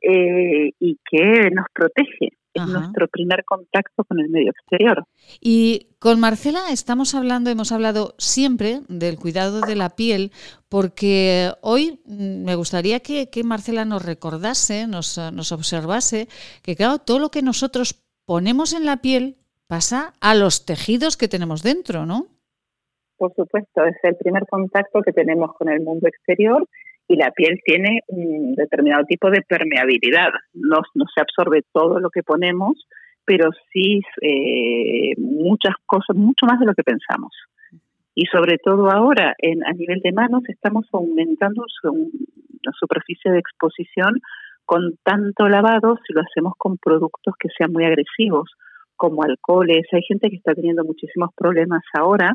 eh, 0.03 0.71
y 0.79 0.99
que 1.11 1.51
nos 1.51 1.67
protege 1.73 2.37
es 2.55 2.67
nuestro 2.67 3.09
primer 3.09 3.45
contacto 3.45 4.05
con 4.05 4.21
el 4.21 4.29
medio 4.29 4.51
exterior. 4.51 5.05
Y 5.41 5.89
con 5.99 6.21
Marcela 6.21 6.71
estamos 6.71 7.15
hablando, 7.15 7.51
hemos 7.51 7.73
hablado 7.73 8.15
siempre 8.19 8.81
del 8.89 9.19
cuidado 9.19 9.61
de 9.61 9.77
la 9.77 9.91
piel, 9.91 10.33
porque 10.69 11.51
hoy 11.61 12.01
me 12.07 12.55
gustaría 12.55 13.01
que, 13.01 13.29
Marcela 13.45 13.85
nos 13.85 14.05
recordase, 14.05 14.87
nos, 14.87 15.19
nos 15.33 15.53
observase, 15.53 16.29
que 16.63 16.77
claro, 16.77 16.99
todo 16.99 17.19
lo 17.19 17.31
que 17.31 17.43
nosotros 17.43 18.03
ponemos 18.25 18.73
en 18.73 18.87
la 18.87 18.99
piel 18.99 19.37
pasa 19.67 20.15
a 20.21 20.35
los 20.35 20.67
tejidos 20.67 21.17
que 21.17 21.29
tenemos 21.29 21.63
dentro, 21.63 22.05
¿no? 22.07 22.27
Por 23.17 23.33
supuesto, 23.35 23.85
es 23.85 23.97
el 24.03 24.17
primer 24.17 24.45
contacto 24.47 25.01
que 25.01 25.13
tenemos 25.13 25.55
con 25.57 25.69
el 25.69 25.81
mundo 25.81 26.09
exterior 26.09 26.69
y 27.13 27.17
la 27.17 27.31
piel 27.31 27.61
tiene 27.63 28.01
un 28.09 28.55
determinado 28.55 29.05
tipo 29.05 29.31
de 29.31 29.43
permeabilidad. 29.43 30.31
No, 30.55 30.81
se 31.15 31.21
absorbe 31.21 31.63
todo 31.71 32.01
lo 32.01 32.09
que 32.09 32.23
ponemos, 32.23 32.87
pero 33.27 33.51
sí 33.71 34.01
eh, 34.23 35.13
muchas 35.19 35.75
cosas, 35.85 36.17
mucho 36.17 36.47
más 36.47 36.59
de 36.59 36.65
lo 36.65 36.75
que 36.75 36.83
pensamos. 36.83 37.31
Y 38.15 38.25
sobre 38.27 38.57
todo 38.57 38.91
ahora, 38.91 39.35
en, 39.39 39.63
a 39.63 39.73
nivel 39.73 40.01
de 40.01 40.13
manos, 40.13 40.43
estamos 40.49 40.87
aumentando 40.93 41.67
la 41.83 42.73
superficie 42.81 43.31
de 43.31 43.41
exposición 43.41 44.15
con 44.65 44.97
tanto 45.03 45.49
lavado 45.49 45.99
si 46.07 46.15
lo 46.15 46.23
hacemos 46.23 46.55
con 46.57 46.79
productos 46.79 47.35
que 47.39 47.49
sean 47.59 47.73
muy 47.73 47.85
agresivos, 47.85 48.51
como 48.97 49.23
alcoholes. 49.23 49.87
Hay 49.93 50.03
gente 50.09 50.31
que 50.31 50.37
está 50.37 50.55
teniendo 50.55 50.83
muchísimos 50.83 51.29
problemas 51.37 51.83
ahora 51.93 52.33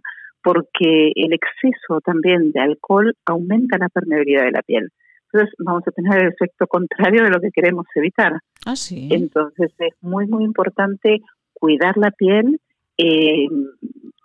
porque 0.48 1.12
el 1.14 1.34
exceso 1.34 2.00
también 2.00 2.54
de 2.54 2.62
alcohol 2.62 3.14
aumenta 3.26 3.78
la 3.78 3.90
permeabilidad 3.90 4.46
de 4.46 4.52
la 4.52 4.62
piel. 4.62 4.88
Entonces 5.26 5.54
vamos 5.60 5.84
a 5.86 5.92
tener 5.92 6.22
el 6.22 6.30
efecto 6.30 6.68
contrario 6.68 7.26
de 7.26 7.32
lo 7.32 7.42
que 7.42 7.52
queremos 7.52 7.86
evitar. 7.96 8.32
Ah, 8.66 8.78
sí. 8.78 9.10
Entonces 9.12 9.74
es 9.78 9.94
muy, 10.00 10.26
muy 10.28 10.46
importante 10.46 11.20
cuidar 11.52 11.98
la 11.98 12.12
piel, 12.12 12.62
eh, 12.98 13.50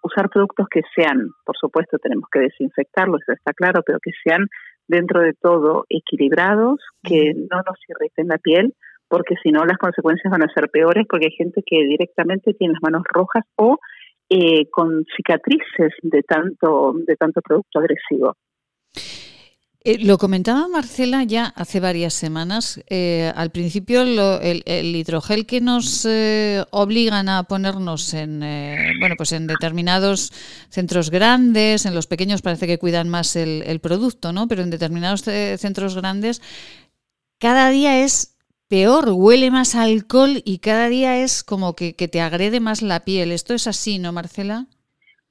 usar 0.04 0.28
productos 0.30 0.68
que 0.70 0.82
sean, 0.94 1.30
por 1.44 1.56
supuesto 1.58 1.98
tenemos 1.98 2.26
que 2.30 2.38
desinfectarlos, 2.38 3.22
eso 3.22 3.32
está 3.32 3.52
claro, 3.52 3.82
pero 3.84 3.98
que 3.98 4.12
sean 4.22 4.46
dentro 4.86 5.22
de 5.22 5.32
todo 5.32 5.86
equilibrados, 5.88 6.78
que 7.02 7.34
no 7.34 7.56
nos 7.66 7.78
irriten 7.88 8.28
la 8.28 8.38
piel, 8.38 8.74
porque 9.08 9.34
si 9.42 9.50
no 9.50 9.64
las 9.64 9.76
consecuencias 9.76 10.30
van 10.30 10.44
a 10.44 10.54
ser 10.54 10.70
peores, 10.70 11.04
porque 11.08 11.26
hay 11.26 11.36
gente 11.36 11.64
que 11.66 11.82
directamente 11.82 12.54
tiene 12.54 12.74
las 12.74 12.82
manos 12.82 13.02
rojas 13.12 13.44
o 13.56 13.80
eh, 14.34 14.70
con 14.70 15.04
cicatrices 15.14 15.92
de 16.00 16.22
tanto, 16.22 16.94
de 17.06 17.16
tanto 17.16 17.42
producto 17.42 17.80
agresivo. 17.80 18.34
Eh, 19.84 19.98
lo 20.06 20.16
comentaba 20.16 20.68
Marcela 20.68 21.22
ya 21.24 21.52
hace 21.54 21.80
varias 21.80 22.14
semanas. 22.14 22.82
Eh, 22.88 23.30
al 23.34 23.50
principio 23.50 24.00
el, 24.00 24.96
hidrogel 24.96 25.44
que 25.44 25.60
nos 25.60 26.08
obligan 26.70 27.28
a 27.28 27.42
ponernos 27.42 28.14
en 28.14 28.40
bueno 29.00 29.16
pues 29.18 29.32
en 29.32 29.46
determinados 29.46 30.30
centros 30.70 31.10
grandes, 31.10 31.84
en 31.84 31.94
los 31.94 32.06
pequeños 32.06 32.40
parece 32.40 32.66
que 32.66 32.78
cuidan 32.78 33.10
más 33.10 33.36
el, 33.36 33.62
el 33.66 33.80
producto, 33.80 34.32
¿no? 34.32 34.48
Pero 34.48 34.62
en 34.62 34.70
determinados 34.70 35.24
centros 35.58 35.94
grandes 35.94 36.40
cada 37.38 37.68
día 37.68 38.02
es 38.02 38.31
peor, 38.72 39.10
huele 39.12 39.50
más 39.50 39.74
alcohol 39.74 40.40
y 40.46 40.60
cada 40.60 40.88
día 40.88 41.18
es 41.18 41.44
como 41.44 41.76
que, 41.76 41.92
te 41.92 42.22
agrede 42.22 42.58
más 42.58 42.80
la 42.80 43.00
piel. 43.00 43.30
¿Esto 43.30 43.52
es 43.52 43.66
así, 43.66 43.98
no, 43.98 44.12
Marcela? 44.12 44.64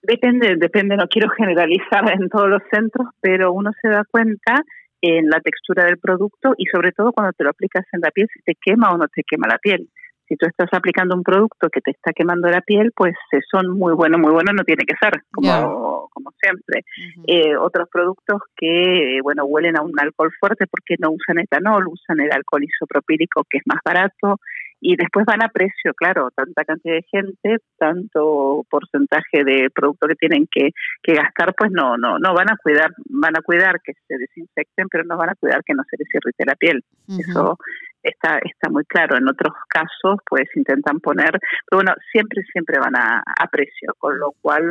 Depende, 0.03 0.57
depende, 0.57 0.95
no 0.95 1.07
quiero 1.07 1.27
generalizar 1.31 2.03
en 2.13 2.29
todos 2.29 2.47
los 2.47 2.61
centros, 2.71 3.07
pero 3.19 3.51
uno 3.51 3.71
se 3.81 3.89
da 3.89 4.03
cuenta 4.05 4.61
en 5.01 5.27
la 5.27 5.39
textura 5.39 5.85
del 5.85 5.97
producto 5.97 6.53
y 6.55 6.65
sobre 6.67 6.91
todo 6.91 7.13
cuando 7.13 7.33
te 7.33 7.43
lo 7.43 7.49
aplicas 7.49 7.83
en 7.93 8.01
la 8.01 8.11
piel, 8.11 8.27
si 8.31 8.43
te 8.43 8.53
quema 8.61 8.91
o 8.91 8.97
no 8.99 9.07
te 9.07 9.23
quema 9.23 9.47
la 9.47 9.57
piel 9.57 9.89
si 10.31 10.37
tú 10.37 10.45
estás 10.47 10.69
aplicando 10.71 11.13
un 11.13 11.23
producto 11.23 11.67
que 11.69 11.81
te 11.81 11.91
está 11.91 12.13
quemando 12.13 12.47
la 12.47 12.61
piel, 12.61 12.93
pues 12.95 13.13
son 13.51 13.77
muy 13.77 13.93
buenos, 13.93 14.17
muy 14.17 14.31
buenos 14.31 14.55
no 14.55 14.63
tiene 14.63 14.85
que 14.85 14.95
ser, 14.95 15.23
como, 15.29 16.07
como 16.09 16.31
siempre. 16.41 16.85
Eh, 17.27 17.57
otros 17.57 17.89
productos 17.91 18.39
que, 18.55 19.19
bueno, 19.23 19.43
huelen 19.43 19.77
a 19.77 19.81
un 19.81 19.91
alcohol 19.99 20.31
fuerte 20.39 20.67
porque 20.67 20.95
no 20.99 21.11
usan 21.11 21.39
etanol, 21.39 21.85
usan 21.89 22.21
el 22.21 22.31
alcohol 22.31 22.63
isopropílico 22.63 23.43
que 23.49 23.57
es 23.57 23.63
más 23.65 23.79
barato 23.83 24.39
y 24.79 24.95
después 24.95 25.25
van 25.25 25.43
a 25.43 25.49
precio, 25.49 25.93
claro, 25.93 26.29
tanta 26.33 26.63
cantidad 26.63 26.95
de 26.95 27.05
gente, 27.11 27.57
tanto 27.77 28.65
porcentaje 28.69 29.43
de 29.43 29.69
producto 29.69 30.07
que 30.07 30.15
tienen 30.15 30.47
que, 30.49 30.69
que 31.03 31.13
gastar, 31.13 31.53
pues 31.55 31.71
no, 31.71 31.97
no, 31.97 32.19
no 32.19 32.33
van 32.33 32.49
a 32.49 32.57
cuidar, 32.57 32.91
van 33.09 33.37
a 33.37 33.41
cuidar 33.41 33.81
que 33.83 33.93
se 34.07 34.17
desinfecten, 34.17 34.87
pero 34.89 35.03
no 35.03 35.17
van 35.17 35.29
a 35.29 35.35
cuidar 35.35 35.61
que 35.65 35.73
no 35.73 35.83
se 35.89 35.97
les 35.97 36.07
irrite 36.15 36.45
la 36.45 36.55
piel. 36.55 36.83
Eso 37.19 37.57
está, 38.03 38.39
está 38.39 38.69
muy 38.69 38.83
claro. 38.85 39.17
En 39.17 39.27
otros 39.27 39.53
casos, 39.67 40.19
pues 40.29 40.47
intentan 40.55 40.99
poner, 40.99 41.31
pero 41.31 41.81
bueno, 41.81 41.93
siempre, 42.11 42.41
siempre 42.51 42.79
van 42.79 42.95
a, 42.95 43.23
precio, 43.51 43.93
con 43.97 44.17
lo 44.17 44.31
cual 44.41 44.63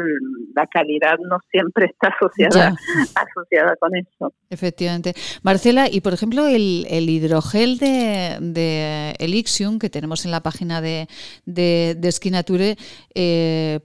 la 0.55 0.67
calidad 0.67 1.19
no 1.19 1.39
siempre 1.51 1.87
está 1.87 2.09
asociada, 2.09 2.75
asociada 3.15 3.77
con 3.77 3.95
eso. 3.95 4.33
Efectivamente. 4.49 5.15
Marcela, 5.43 5.87
y 5.91 6.01
por 6.01 6.15
ejemplo, 6.15 6.47
el, 6.47 6.87
el 6.89 7.09
hidrogel 7.11 7.79
de, 7.79 8.39
de, 8.41 9.15
Elixium 9.19 9.79
que 9.79 9.91
tenemos 9.91 10.25
en 10.25 10.31
la 10.31 10.43
página 10.43 10.81
de, 10.81 11.09
de, 11.45 11.95
de 11.99 12.13
skinature.net, 12.13 12.75
eh, 13.15 13.81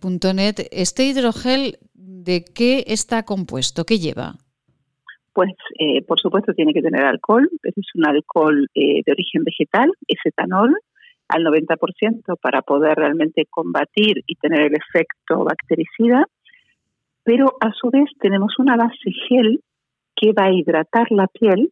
¿este 0.72 1.03
hidrogel 1.03 1.77
de 1.93 2.45
qué 2.45 2.85
está 2.88 3.23
compuesto? 3.23 3.85
¿Qué 3.85 3.99
lleva? 3.99 4.35
Pues 5.35 5.51
eh, 5.77 6.01
por 6.03 6.17
supuesto 6.17 6.53
tiene 6.53 6.73
que 6.73 6.81
tener 6.81 7.03
alcohol, 7.03 7.49
pero 7.61 7.73
es 7.75 7.87
un 7.93 8.07
alcohol 8.07 8.69
eh, 8.73 9.01
de 9.05 9.11
origen 9.11 9.43
vegetal, 9.43 9.91
es 10.07 10.17
etanol 10.23 10.73
al 11.27 11.43
90% 11.43 12.39
para 12.41 12.61
poder 12.61 12.95
realmente 12.95 13.45
combatir 13.49 14.23
y 14.25 14.35
tener 14.35 14.61
el 14.61 14.75
efecto 14.75 15.43
bactericida, 15.43 16.25
pero 17.23 17.57
a 17.59 17.73
su 17.73 17.89
vez 17.89 18.09
tenemos 18.21 18.57
una 18.59 18.77
base 18.77 19.11
gel 19.27 19.59
que 20.15 20.31
va 20.31 20.45
a 20.45 20.53
hidratar 20.53 21.07
la 21.11 21.27
piel, 21.27 21.69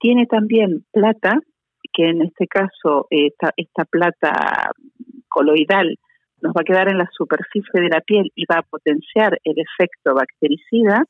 tiene 0.00 0.24
también 0.24 0.86
plata, 0.90 1.40
que 1.92 2.04
en 2.04 2.22
este 2.22 2.46
caso 2.46 3.08
esta, 3.10 3.52
esta 3.58 3.84
plata 3.84 4.70
coloidal 5.28 5.98
nos 6.40 6.54
va 6.54 6.62
a 6.62 6.64
quedar 6.64 6.88
en 6.88 6.96
la 6.96 7.10
superficie 7.12 7.82
de 7.82 7.90
la 7.90 8.00
piel 8.00 8.32
y 8.34 8.46
va 8.46 8.60
a 8.60 8.62
potenciar 8.62 9.38
el 9.44 9.56
efecto 9.58 10.14
bactericida, 10.14 11.04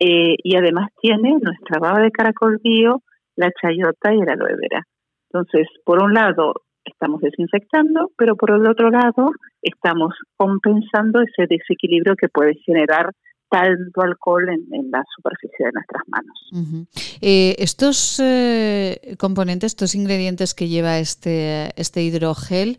eh, 0.00 0.36
y 0.42 0.56
además 0.56 0.88
tiene 1.00 1.36
nuestra 1.40 1.78
baba 1.78 2.00
de 2.00 2.10
caracol 2.10 2.58
bio, 2.64 3.02
la 3.36 3.50
chayota 3.60 4.14
y 4.14 4.20
el 4.20 4.28
aloe 4.28 4.56
vera. 4.56 4.86
Entonces, 5.30 5.68
por 5.84 6.02
un 6.02 6.14
lado, 6.14 6.54
estamos 6.84 7.20
desinfectando, 7.20 8.10
pero 8.16 8.34
por 8.34 8.50
el 8.50 8.66
otro 8.66 8.90
lado, 8.90 9.30
estamos 9.60 10.14
compensando 10.36 11.20
ese 11.20 11.46
desequilibrio 11.48 12.16
que 12.16 12.28
puede 12.28 12.54
generar 12.64 13.12
tanto 13.50 14.00
alcohol 14.00 14.48
en, 14.48 14.90
la 14.90 15.04
superficie 15.16 15.66
de 15.66 15.72
nuestras 15.72 16.02
manos. 16.06 16.86
Eh, 17.20 17.56
estos 17.58 18.20
eh, 18.20 19.16
componentes, 19.18 19.72
estos 19.72 19.94
ingredientes 19.94 20.54
que 20.54 20.68
lleva 20.68 20.98
este, 20.98 21.70
este 21.78 22.02
hidrogel, 22.02 22.78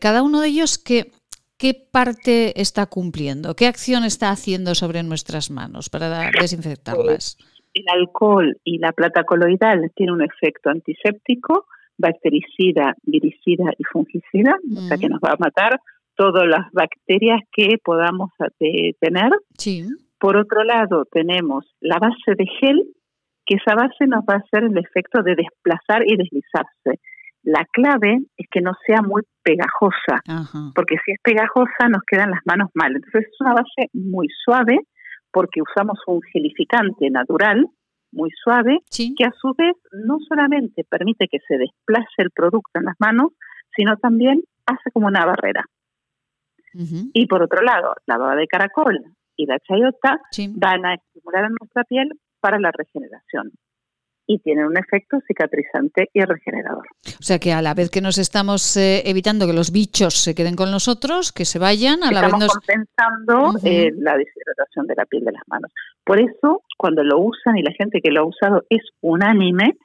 cada 0.00 0.22
uno 0.22 0.40
de 0.40 0.48
ellos, 0.48 0.78
que 0.78 1.10
¿qué 1.62 1.74
parte 1.74 2.60
está 2.60 2.86
cumpliendo? 2.86 3.54
¿Qué 3.54 3.68
acción 3.68 4.02
está 4.02 4.30
haciendo 4.30 4.74
sobre 4.74 5.04
nuestras 5.04 5.48
manos 5.48 5.88
para 5.88 6.28
desinfectarlas? 6.40 7.38
El 7.72 7.84
alcohol 7.88 8.58
y 8.64 8.78
la 8.78 8.90
plata 8.90 9.22
coloidal 9.22 9.92
tienen 9.94 10.16
un 10.16 10.22
efecto 10.22 10.70
antiséptico, 10.70 11.66
bactericida, 11.96 12.96
viricida 13.04 13.70
y 13.78 13.84
fungicida, 13.84 14.58
o 14.76 14.80
sea 14.80 14.98
que 14.98 15.08
nos 15.08 15.20
va 15.20 15.34
a 15.34 15.36
matar 15.38 15.78
todas 16.16 16.48
las 16.48 16.66
bacterias 16.72 17.40
que 17.52 17.78
podamos 17.82 18.30
tener. 18.98 19.30
Sí. 19.56 19.86
Por 20.18 20.36
otro 20.36 20.64
lado, 20.64 21.04
tenemos 21.12 21.64
la 21.80 21.98
base 22.00 22.34
de 22.36 22.46
gel, 22.60 22.82
que 23.46 23.54
esa 23.54 23.76
base 23.76 24.08
nos 24.08 24.24
va 24.24 24.34
a 24.34 24.38
hacer 24.38 24.64
el 24.64 24.76
efecto 24.78 25.22
de 25.22 25.36
desplazar 25.36 26.02
y 26.06 26.16
deslizarse. 26.16 27.00
La 27.42 27.64
clave 27.72 28.20
es 28.36 28.46
que 28.50 28.60
no 28.60 28.72
sea 28.86 29.02
muy 29.02 29.22
pegajosa, 29.42 30.22
porque 30.74 30.96
si 31.04 31.12
es 31.12 31.18
pegajosa 31.22 31.88
nos 31.90 32.02
quedan 32.06 32.30
las 32.30 32.40
manos 32.44 32.70
mal. 32.74 32.94
Entonces 32.94 33.26
es 33.26 33.40
una 33.40 33.54
base 33.54 33.90
muy 33.92 34.28
suave 34.44 34.78
porque 35.32 35.60
usamos 35.60 35.98
un 36.06 36.20
gelificante 36.32 37.10
natural 37.10 37.66
muy 38.12 38.30
suave 38.44 38.78
que 39.16 39.24
a 39.24 39.32
su 39.32 39.54
vez 39.56 39.74
no 39.90 40.18
solamente 40.28 40.84
permite 40.88 41.26
que 41.28 41.38
se 41.48 41.56
desplace 41.56 42.14
el 42.18 42.30
producto 42.30 42.78
en 42.78 42.84
las 42.84 42.96
manos, 43.00 43.32
sino 43.74 43.96
también 43.96 44.42
hace 44.66 44.90
como 44.92 45.08
una 45.08 45.24
barrera. 45.24 45.64
Y 47.12 47.26
por 47.26 47.42
otro 47.42 47.62
lado, 47.62 47.94
la 48.06 48.18
baba 48.18 48.36
de 48.36 48.46
caracol 48.46 48.98
y 49.36 49.46
la 49.46 49.58
chayota 49.58 50.20
van 50.54 50.86
a 50.86 50.94
estimular 50.94 51.44
en 51.44 51.56
nuestra 51.60 51.84
piel 51.84 52.08
para 52.40 52.58
la 52.58 52.70
regeneración 52.70 53.52
y 54.26 54.38
tienen 54.38 54.66
un 54.66 54.76
efecto 54.76 55.18
cicatrizante 55.26 56.08
y 56.12 56.22
regenerador. 56.22 56.86
O 57.04 57.22
sea 57.22 57.38
que 57.38 57.52
a 57.52 57.62
la 57.62 57.74
vez 57.74 57.90
que 57.90 58.00
nos 58.00 58.18
estamos 58.18 58.76
eh, 58.76 59.02
evitando 59.04 59.46
que 59.46 59.52
los 59.52 59.72
bichos 59.72 60.14
se 60.14 60.34
queden 60.34 60.56
con 60.56 60.70
nosotros, 60.70 61.32
que 61.32 61.44
se 61.44 61.58
vayan, 61.58 62.02
a 62.04 62.12
la 62.12 62.22
vez 62.22 62.32
nos... 62.38 62.52
compensando 62.52 63.58
eh, 63.64 63.92
la 63.96 64.16
deshidratación 64.16 64.86
de 64.86 64.94
la 64.96 65.06
piel 65.06 65.24
de 65.24 65.32
las 65.32 65.42
manos. 65.46 65.72
Por 66.04 66.20
eso, 66.20 66.62
cuando 66.76 67.02
lo 67.02 67.18
usan 67.18 67.56
y 67.56 67.62
la 67.62 67.72
gente 67.72 68.00
que 68.00 68.10
lo 68.10 68.22
ha 68.22 68.26
usado 68.26 68.64
es 68.68 68.82
unánime, 69.00 69.76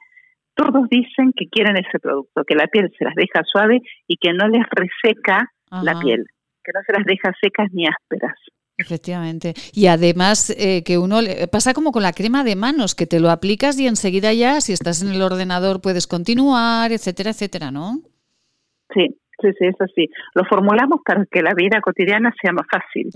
todos 0.54 0.88
dicen 0.90 1.32
que 1.36 1.46
quieren 1.48 1.76
ese 1.76 2.00
producto, 2.00 2.42
que 2.44 2.56
la 2.56 2.66
piel 2.66 2.92
se 2.98 3.04
las 3.04 3.14
deja 3.14 3.44
suave 3.44 3.80
y 4.08 4.16
que 4.16 4.32
no 4.32 4.48
les 4.48 4.66
reseca 4.70 5.52
la 5.70 5.98
piel, 6.00 6.26
que 6.64 6.72
no 6.74 6.80
se 6.84 6.92
las 6.92 7.04
deja 7.04 7.32
secas 7.40 7.68
ni 7.72 7.86
ásperas. 7.86 8.34
Efectivamente. 8.78 9.54
Y 9.72 9.88
además 9.88 10.50
eh, 10.56 10.84
que 10.84 10.98
uno 10.98 11.20
le, 11.20 11.48
pasa 11.48 11.74
como 11.74 11.90
con 11.90 12.04
la 12.04 12.12
crema 12.12 12.44
de 12.44 12.54
manos, 12.54 12.94
que 12.94 13.06
te 13.06 13.18
lo 13.18 13.28
aplicas 13.28 13.76
y 13.78 13.88
enseguida 13.88 14.32
ya, 14.32 14.60
si 14.60 14.72
estás 14.72 15.02
en 15.02 15.08
el 15.08 15.20
ordenador, 15.20 15.80
puedes 15.82 16.06
continuar, 16.06 16.92
etcétera, 16.92 17.30
etcétera, 17.30 17.72
¿no? 17.72 17.98
Sí, 18.94 19.18
sí, 19.42 19.48
sí, 19.58 19.66
es 19.66 19.80
así. 19.80 20.08
Lo 20.34 20.44
formulamos 20.44 21.00
para 21.04 21.26
que 21.28 21.42
la 21.42 21.54
vida 21.54 21.80
cotidiana 21.80 22.32
sea 22.40 22.52
más 22.52 22.66
fácil 22.70 23.10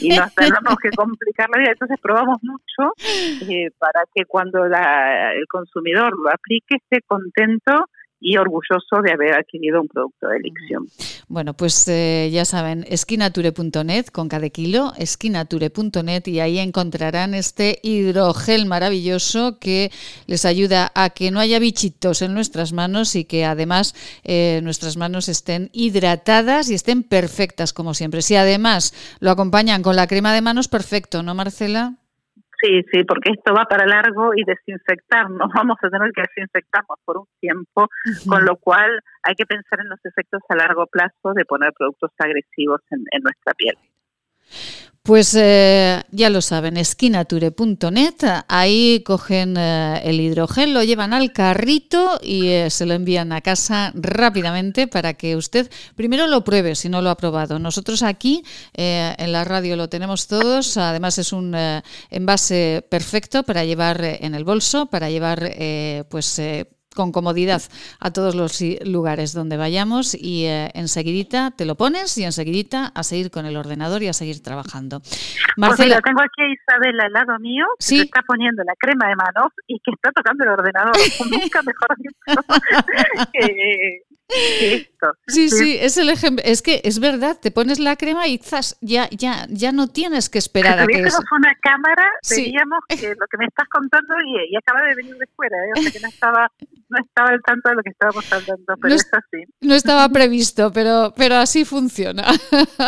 y 0.00 0.10
no 0.10 0.26
tenemos 0.36 0.76
que 0.80 0.90
complicar 0.90 1.50
la 1.50 1.58
vida. 1.58 1.72
Entonces 1.72 1.98
probamos 2.00 2.38
mucho 2.42 2.94
eh, 3.50 3.70
para 3.78 4.04
que 4.14 4.26
cuando 4.26 4.64
el 4.64 5.46
consumidor 5.48 6.16
lo 6.16 6.30
aplique 6.30 6.76
esté 6.76 7.02
contento 7.02 7.86
y 8.20 8.36
orgulloso 8.36 9.02
de 9.02 9.12
haber 9.12 9.34
adquirido 9.34 9.80
un 9.80 9.88
producto 9.88 10.28
de 10.28 10.36
elección. 10.36 10.86
Bueno, 11.28 11.54
pues 11.54 11.88
eh, 11.88 12.28
ya 12.32 12.44
saben, 12.44 12.84
esquinature.net 12.88 14.06
con 14.06 14.28
cada 14.28 14.48
kilo, 14.50 14.92
esquinature.net 14.98 16.26
y 16.26 16.40
ahí 16.40 16.58
encontrarán 16.58 17.34
este 17.34 17.78
hidrogel 17.82 18.66
maravilloso 18.66 19.58
que 19.58 19.90
les 20.26 20.44
ayuda 20.44 20.92
a 20.94 21.10
que 21.10 21.30
no 21.30 21.40
haya 21.40 21.58
bichitos 21.58 22.22
en 22.22 22.34
nuestras 22.34 22.72
manos 22.72 23.16
y 23.16 23.24
que 23.24 23.44
además 23.44 23.94
eh, 24.24 24.60
nuestras 24.62 24.96
manos 24.96 25.28
estén 25.28 25.70
hidratadas 25.72 26.70
y 26.70 26.74
estén 26.74 27.02
perfectas 27.02 27.72
como 27.72 27.94
siempre. 27.94 28.22
Si 28.22 28.36
además 28.36 28.92
lo 29.20 29.30
acompañan 29.30 29.82
con 29.82 29.96
la 29.96 30.06
crema 30.06 30.34
de 30.34 30.42
manos, 30.42 30.68
perfecto, 30.68 31.22
¿no, 31.22 31.34
Marcela? 31.34 31.94
Sí, 32.60 32.82
sí, 32.92 33.04
porque 33.04 33.30
esto 33.30 33.54
va 33.54 33.64
para 33.64 33.86
largo 33.86 34.32
y 34.34 34.44
desinfectarnos, 34.44 35.50
vamos 35.54 35.78
a 35.82 35.88
tener 35.88 36.10
que 36.12 36.22
desinfectarnos 36.22 36.98
por 37.04 37.18
un 37.18 37.26
tiempo, 37.40 37.88
con 38.28 38.44
lo 38.44 38.56
cual 38.56 39.00
hay 39.22 39.34
que 39.34 39.46
pensar 39.46 39.80
en 39.80 39.88
los 39.88 39.98
efectos 40.04 40.42
a 40.48 40.56
largo 40.56 40.86
plazo 40.86 41.32
de 41.34 41.44
poner 41.44 41.72
productos 41.72 42.10
agresivos 42.18 42.80
en, 42.90 43.04
en 43.12 43.22
nuestra 43.22 43.54
piel. 43.54 43.76
Pues 45.10 45.34
eh, 45.36 46.04
ya 46.12 46.30
lo 46.30 46.40
saben, 46.40 46.76
esquinature.net, 46.76 48.14
ahí 48.46 49.02
cogen 49.04 49.56
eh, 49.56 50.00
el 50.04 50.20
hidrogel, 50.20 50.72
lo 50.72 50.84
llevan 50.84 51.12
al 51.12 51.32
carrito 51.32 52.20
y 52.22 52.46
eh, 52.46 52.70
se 52.70 52.86
lo 52.86 52.94
envían 52.94 53.32
a 53.32 53.40
casa 53.40 53.90
rápidamente 53.96 54.86
para 54.86 55.14
que 55.14 55.34
usted 55.34 55.68
primero 55.96 56.28
lo 56.28 56.44
pruebe 56.44 56.76
si 56.76 56.88
no 56.88 57.02
lo 57.02 57.10
ha 57.10 57.16
probado. 57.16 57.58
Nosotros 57.58 58.04
aquí 58.04 58.44
en 58.72 59.32
la 59.32 59.42
radio 59.42 59.74
lo 59.74 59.88
tenemos 59.88 60.28
todos, 60.28 60.76
además 60.76 61.18
es 61.18 61.32
un 61.32 61.56
envase 62.08 62.86
perfecto 62.88 63.42
para 63.42 63.64
llevar 63.64 64.04
en 64.04 64.36
el 64.36 64.44
bolso, 64.44 64.86
para 64.86 65.10
llevar 65.10 65.40
pues 66.08 66.40
con 66.94 67.12
comodidad 67.12 67.62
a 68.00 68.10
todos 68.12 68.34
los 68.34 68.60
lugares 68.84 69.32
donde 69.32 69.56
vayamos 69.56 70.14
y 70.14 70.46
eh, 70.46 70.70
enseguidita 70.74 71.52
te 71.52 71.64
lo 71.64 71.76
pones 71.76 72.16
y 72.18 72.24
enseguidita 72.24 72.86
a 72.94 73.02
seguir 73.02 73.30
con 73.30 73.46
el 73.46 73.56
ordenador 73.56 74.02
y 74.02 74.08
a 74.08 74.12
seguir 74.12 74.42
trabajando. 74.42 75.00
Pues 75.00 75.56
Marcela, 75.56 76.00
tengo 76.00 76.20
aquí 76.20 76.42
a 76.42 76.48
Isabel 76.48 77.00
al 77.00 77.12
lado 77.12 77.38
mío 77.38 77.66
que 77.78 77.84
¿Sí? 77.84 78.00
está 78.00 78.22
poniendo 78.22 78.62
la 78.64 78.74
crema 78.76 79.08
de 79.08 79.16
manos 79.16 79.52
y 79.66 79.78
que 79.80 79.92
está 79.92 80.10
tocando 80.12 80.44
el 80.44 80.50
ordenador. 80.50 80.92
Nunca 81.30 81.62
mejor 81.62 81.96
dicho. 81.98 82.16
Sí, 85.26 85.48
sí, 85.50 85.76
es 85.80 85.96
el 85.98 86.08
ejemplo. 86.08 86.44
Es 86.46 86.62
que 86.62 86.80
es 86.84 87.00
verdad, 87.00 87.36
te 87.40 87.50
pones 87.50 87.78
la 87.78 87.96
crema 87.96 88.28
y 88.28 88.40
ya, 88.80 89.08
ya, 89.10 89.46
ya 89.48 89.72
no 89.72 89.88
tienes 89.88 90.28
que 90.28 90.38
esperar 90.38 90.78
a 90.78 90.86
que. 90.86 91.10
Si 91.10 91.16
una 91.32 91.54
cámara, 91.60 92.08
veríamos 92.28 92.80
que 92.88 93.08
lo 93.08 93.26
que 93.26 93.38
me 93.38 93.46
estás 93.46 93.68
contando 93.68 94.14
y, 94.24 94.56
acaba 94.56 94.82
de 94.82 94.94
venir 94.94 95.16
de 95.16 95.26
fuera, 95.34 95.56
¿eh? 95.56 95.72
o 95.78 95.82
sea 95.82 95.90
que 95.90 96.00
no 96.00 96.08
estaba, 96.08 96.50
no 96.90 96.98
estaba 96.98 97.30
al 97.30 97.40
tanto 97.42 97.68
de 97.68 97.74
lo 97.76 97.82
que 97.82 97.90
estábamos 97.90 98.32
hablando, 98.32 98.74
pero 98.80 98.94
es 98.94 99.06
así. 99.12 99.44
No 99.60 99.74
estaba 99.74 100.08
previsto, 100.08 100.72
pero, 100.72 101.14
pero 101.16 101.36
así 101.36 101.64
funciona. 101.64 102.24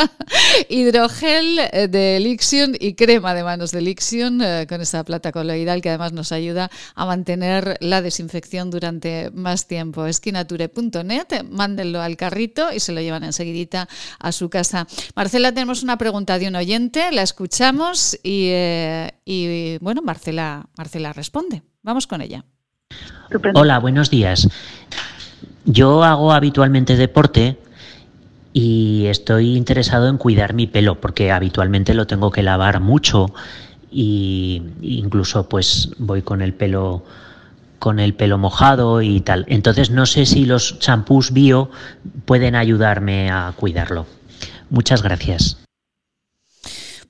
Hidrogel 0.69 1.61
eh, 1.73 1.89
de 1.89 2.17
Elixion 2.17 2.75
y 2.79 2.95
crema 2.95 3.35
de 3.35 3.45
manos 3.45 3.71
de 3.71 3.79
Elixion 3.79 4.43
eh, 4.43 4.67
con 4.69 4.81
esa 4.81 5.05
plata 5.05 5.31
coloidal 5.31 5.81
que 5.81 5.91
además 5.91 6.13
nos 6.13 6.33
ayuda 6.33 6.71
a 6.95 7.07
mantener 7.07 7.77
la 7.81 8.03
desinfección 8.03 8.71
durante 8.71 9.31
más 9.33 9.69
tiempo. 9.69 10.07
Esquinature.net 10.07 11.45
mándenlo 11.49 12.01
al 12.01 12.17
carrito 12.17 12.73
y 12.73 12.81
se 12.81 12.93
lo 12.93 13.01
llevan 13.01 13.25
enseguidita 13.25 13.89
a 14.19 14.33
su 14.33 14.51
casa. 14.51 14.87
Marcela, 15.15 15.53
tenemos 15.53 15.83
una 15.83 15.97
pregunta 15.97 16.39
de 16.39 16.49
un 16.49 16.57
oyente, 16.57 17.13
la 17.13 17.23
escuchamos 17.23 18.19
y, 18.23 18.49
eh, 18.51 19.13
y 19.25 19.79
bueno, 19.79 20.03
Marcela, 20.03 20.67
Marcela 20.77 21.13
responde. 21.13 21.63
Vamos 21.83 22.07
con 22.07 22.21
ella. 22.21 22.45
Hola, 23.55 23.79
buenos 23.79 24.11
días. 24.11 24.49
Yo 25.65 26.05
hago 26.05 26.33
habitualmente 26.33 26.97
deporte 26.97 27.59
y 28.53 29.07
estoy 29.07 29.57
interesado 29.57 30.09
en 30.09 30.19
cuidar 30.19 30.55
mi 30.55 30.67
pelo 30.67 31.01
porque 31.01 31.33
habitualmente 31.33 31.95
lo 31.95 32.07
tengo 32.07 32.31
que 32.31 32.43
lavar 32.43 32.81
mucho 32.81 33.33
y 33.91 34.63
incluso 34.83 35.49
pues 35.49 35.91
voy 35.99 36.23
con 36.23 36.43
el 36.43 36.55
pelo 36.55 37.05
con 37.79 37.99
el 37.99 38.15
pelo 38.15 38.39
mojado 38.39 39.03
y 39.03 39.21
tal. 39.21 39.45
Entonces 39.49 39.91
no 39.91 40.07
sé 40.07 40.25
si 40.25 40.45
los 40.45 40.79
champús 40.79 41.33
bio 41.33 41.71
pueden 42.27 42.55
ayudarme 42.55 43.31
a 43.31 43.53
cuidarlo. 43.57 44.07
Muchas 44.71 45.03
gracias. 45.03 45.62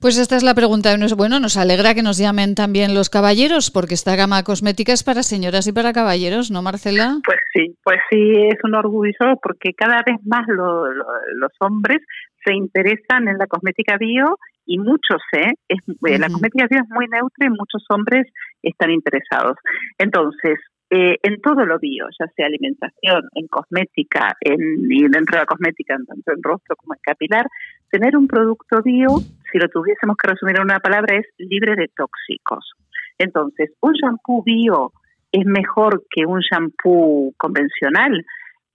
Pues 0.02 0.18
esta 0.18 0.34
es 0.34 0.42
la 0.42 0.56
pregunta. 0.56 0.90
Bueno, 1.16 1.38
nos 1.38 1.56
alegra 1.56 1.94
que 1.94 2.02
nos 2.02 2.18
llamen 2.18 2.56
también 2.56 2.92
los 2.92 3.08
caballeros, 3.08 3.70
porque 3.70 3.94
esta 3.94 4.16
gama 4.16 4.42
cosmética 4.42 4.92
es 4.92 5.04
para 5.04 5.22
señoras 5.22 5.68
y 5.68 5.72
para 5.72 5.92
caballeros, 5.92 6.50
¿no, 6.50 6.60
Marcela? 6.60 7.20
Pues 7.24 7.38
sí, 7.54 7.76
pues 7.84 8.00
sí, 8.10 8.32
es 8.50 8.58
un 8.64 8.74
orgullo 8.74 9.38
porque 9.40 9.74
cada 9.74 10.02
vez 10.04 10.18
más 10.24 10.44
los 10.48 11.52
hombres 11.60 11.98
se 12.44 12.52
interesan 12.52 13.28
en 13.28 13.38
la 13.38 13.46
cosmética 13.46 13.96
bio 13.96 14.38
y 14.66 14.78
muchos, 14.78 15.22
¿eh? 15.34 15.54
Es, 15.68 15.78
eh, 15.88 16.18
La 16.18 16.26
cosmética 16.26 16.66
bio 16.68 16.80
es 16.82 16.90
muy 16.90 17.06
neutra 17.06 17.46
y 17.46 17.50
muchos 17.50 17.84
hombres 17.88 18.26
están 18.60 18.90
interesados. 18.90 19.54
Entonces, 19.98 20.58
eh, 20.90 21.16
en 21.22 21.40
todo 21.40 21.64
lo 21.64 21.78
bio, 21.78 22.06
ya 22.18 22.26
sea 22.36 22.46
alimentación, 22.46 23.22
en 23.36 23.46
cosmética, 23.46 24.36
en, 24.40 24.60
y 24.90 25.02
dentro 25.08 25.36
de 25.36 25.42
la 25.42 25.46
cosmética, 25.46 25.96
tanto 26.06 26.32
en 26.32 26.42
rostro 26.42 26.74
como 26.76 26.94
en 26.94 27.00
capilar, 27.00 27.46
tener 27.90 28.16
un 28.16 28.26
producto 28.26 28.82
bio, 28.82 29.08
si 29.52 29.58
lo 29.58 29.68
tuviésemos 29.68 30.16
que 30.16 30.30
resumir 30.30 30.56
en 30.56 30.64
una 30.64 30.80
palabra, 30.80 31.16
es 31.16 31.26
libre 31.38 31.76
de 31.76 31.88
tóxicos. 31.94 32.72
Entonces, 33.18 33.70
un 33.80 33.92
shampoo 33.92 34.42
bio 34.42 34.92
es 35.30 35.44
mejor 35.46 36.02
que 36.10 36.26
un 36.26 36.40
shampoo 36.40 37.32
convencional, 37.36 38.24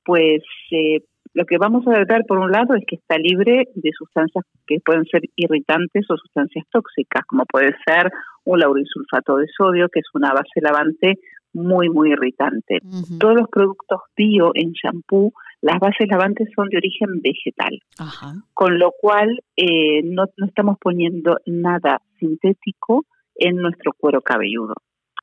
pues 0.05 0.41
eh, 0.71 1.01
lo 1.33 1.45
que 1.45 1.57
vamos 1.57 1.85
a 1.87 1.91
ver 1.91 2.23
por 2.27 2.39
un 2.39 2.51
lado 2.51 2.75
es 2.75 2.83
que 2.87 2.95
está 2.95 3.17
libre 3.17 3.65
de 3.75 3.91
sustancias 3.97 4.43
que 4.65 4.79
pueden 4.83 5.05
ser 5.05 5.21
irritantes 5.35 6.05
o 6.09 6.17
sustancias 6.17 6.65
tóxicas, 6.71 7.25
como 7.27 7.45
puede 7.45 7.75
ser 7.85 8.09
un 8.45 8.59
laurisulfato 8.59 9.37
de 9.37 9.45
sodio, 9.55 9.89
que 9.89 9.99
es 9.99 10.07
una 10.13 10.31
base 10.33 10.61
lavante 10.61 11.19
muy, 11.53 11.89
muy 11.89 12.11
irritante. 12.11 12.79
Todos 13.19 13.35
los 13.35 13.49
productos 13.49 14.01
bio 14.15 14.51
en 14.53 14.71
shampoo, 14.71 15.33
las 15.61 15.79
bases 15.79 16.07
lavantes 16.07 16.49
son 16.55 16.69
de 16.69 16.77
origen 16.77 17.21
vegetal, 17.21 17.79
con 18.53 18.77
lo 18.77 18.91
cual 18.91 19.39
eh, 19.55 20.01
no, 20.03 20.25
no 20.37 20.45
estamos 20.45 20.77
poniendo 20.79 21.37
nada 21.45 22.01
sintético 22.19 23.05
en 23.35 23.57
nuestro 23.57 23.91
cuero 23.97 24.21
cabelludo. 24.21 24.75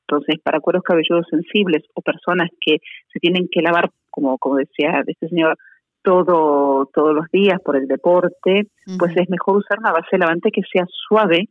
Entonces, 0.06 0.40
para 0.42 0.60
cueros 0.60 0.82
cabelludos 0.82 1.26
sensibles 1.30 1.84
o 1.94 2.02
personas 2.02 2.50
que 2.60 2.78
se 3.12 3.20
tienen 3.20 3.48
que 3.50 3.62
lavar, 3.62 3.90
como, 4.10 4.38
como 4.38 4.56
decía 4.56 5.02
este 5.06 5.28
señor, 5.28 5.56
todo, 6.02 6.90
todos 6.92 7.14
los 7.14 7.30
días 7.30 7.58
por 7.64 7.76
el 7.76 7.88
deporte, 7.88 8.68
pues 8.98 9.16
es 9.16 9.28
mejor 9.30 9.56
usar 9.56 9.78
una 9.78 9.92
base 9.92 10.18
lavante 10.18 10.50
que 10.50 10.60
sea 10.70 10.84
suave 11.08 11.48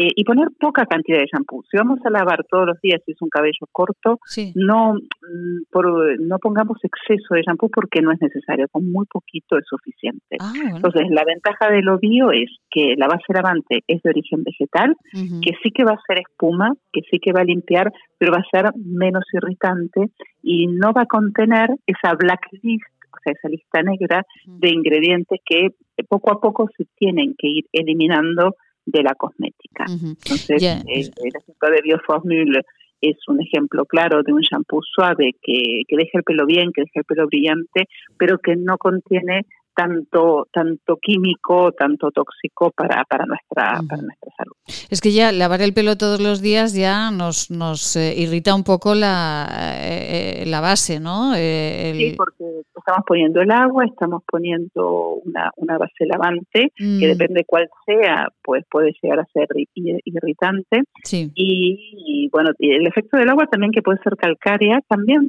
eh, 0.00 0.12
y 0.14 0.22
poner 0.22 0.46
poca 0.60 0.86
cantidad 0.86 1.18
de 1.18 1.26
shampoo. 1.26 1.64
Si 1.68 1.76
vamos 1.76 1.98
a 2.04 2.10
lavar 2.10 2.44
todos 2.48 2.66
los 2.66 2.80
días 2.80 3.02
si 3.04 3.12
es 3.12 3.20
un 3.20 3.28
cabello 3.28 3.66
corto, 3.72 4.20
no, 4.54 4.94
mm, 4.94 5.62
por, 5.72 6.20
no 6.20 6.38
pongamos 6.38 6.78
exceso 6.84 7.34
de 7.34 7.42
shampoo 7.42 7.68
porque 7.68 8.00
no 8.00 8.12
es 8.12 8.20
necesario, 8.20 8.68
con 8.70 8.92
muy 8.92 9.06
poquito 9.06 9.58
es 9.58 9.64
suficiente. 9.68 10.36
Ah, 10.38 10.52
Entonces, 10.76 11.02
la 11.10 11.24
ventaja 11.24 11.68
de 11.72 11.82
lo 11.82 11.98
bio 11.98 12.30
es 12.30 12.48
que 12.70 12.94
la 12.96 13.08
base 13.08 13.32
lavante 13.34 13.82
es 13.88 14.00
de 14.02 14.10
origen 14.10 14.44
vegetal, 14.44 14.94
que 15.12 15.52
sí 15.64 15.72
que 15.74 15.82
va 15.82 15.94
a 15.94 16.06
ser 16.06 16.20
espuma, 16.20 16.74
que 16.92 17.00
sí 17.10 17.18
que 17.18 17.32
va 17.32 17.40
a 17.40 17.44
limpiar, 17.44 17.90
pero 18.18 18.30
va 18.30 18.38
a 18.38 18.56
ser 18.56 18.70
menos 18.76 19.24
irritante 19.32 20.12
y 20.44 20.68
no 20.68 20.92
va 20.92 21.02
a 21.02 21.06
contener 21.06 21.70
esa 21.86 22.14
blacklist 22.14 22.84
o 23.10 23.18
sea, 23.24 23.32
esa 23.32 23.48
lista 23.48 23.82
negra 23.82 24.22
de 24.46 24.68
ingredientes 24.68 25.40
que 25.44 25.70
poco 26.08 26.30
a 26.30 26.40
poco 26.40 26.68
se 26.76 26.84
tienen 26.96 27.34
que 27.36 27.48
ir 27.48 27.64
eliminando 27.72 28.54
de 28.90 29.02
la 29.02 29.14
cosmética. 29.14 29.84
Entonces, 29.88 30.62
eh, 30.62 30.82
el 30.86 31.32
ejemplo 31.36 31.70
de 31.70 31.82
Bioformule 31.82 32.62
es 33.00 33.16
un 33.28 33.40
ejemplo 33.40 33.84
claro 33.84 34.22
de 34.22 34.32
un 34.32 34.40
shampoo 34.40 34.80
suave 34.82 35.36
que, 35.42 35.82
que 35.86 35.96
deja 35.96 36.18
el 36.18 36.24
pelo 36.24 36.46
bien, 36.46 36.72
que 36.72 36.82
deja 36.82 37.00
el 37.00 37.04
pelo 37.04 37.26
brillante, 37.26 37.88
pero 38.18 38.38
que 38.38 38.56
no 38.56 38.76
contiene 38.78 39.46
tanto 39.78 40.48
tanto 40.52 40.96
químico, 41.00 41.70
tanto 41.70 42.10
tóxico 42.10 42.72
para, 42.72 43.04
para, 43.04 43.26
nuestra, 43.26 43.80
para 43.88 44.02
nuestra 44.02 44.32
salud. 44.36 44.56
Es 44.90 45.00
que 45.00 45.12
ya 45.12 45.30
lavar 45.30 45.62
el 45.62 45.72
pelo 45.72 45.96
todos 45.96 46.20
los 46.20 46.42
días 46.42 46.74
ya 46.74 47.12
nos, 47.12 47.48
nos 47.52 47.94
eh, 47.94 48.12
irrita 48.16 48.56
un 48.56 48.64
poco 48.64 48.96
la, 48.96 49.46
eh, 49.80 50.42
la 50.48 50.60
base, 50.60 50.98
¿no? 50.98 51.32
Sí, 51.34 52.14
porque 52.16 52.62
estamos 52.76 53.04
poniendo 53.06 53.40
el 53.40 53.52
agua, 53.52 53.84
estamos 53.84 54.24
poniendo 54.26 55.20
una, 55.24 55.52
una 55.56 55.78
base 55.78 56.06
lavante, 56.06 56.72
que 56.74 56.84
mm. 56.84 57.16
depende 57.16 57.44
cuál 57.46 57.68
sea, 57.86 58.32
pues 58.42 58.64
puede 58.68 58.92
llegar 59.00 59.20
a 59.20 59.26
ser 59.32 59.46
irritante. 59.76 60.82
Y, 61.12 62.28
bueno, 62.32 62.50
el 62.58 62.84
efecto 62.84 63.16
del 63.16 63.28
agua 63.28 63.46
también 63.46 63.70
que 63.70 63.82
puede 63.82 64.02
ser 64.02 64.16
calcárea, 64.16 64.80
también 64.88 65.28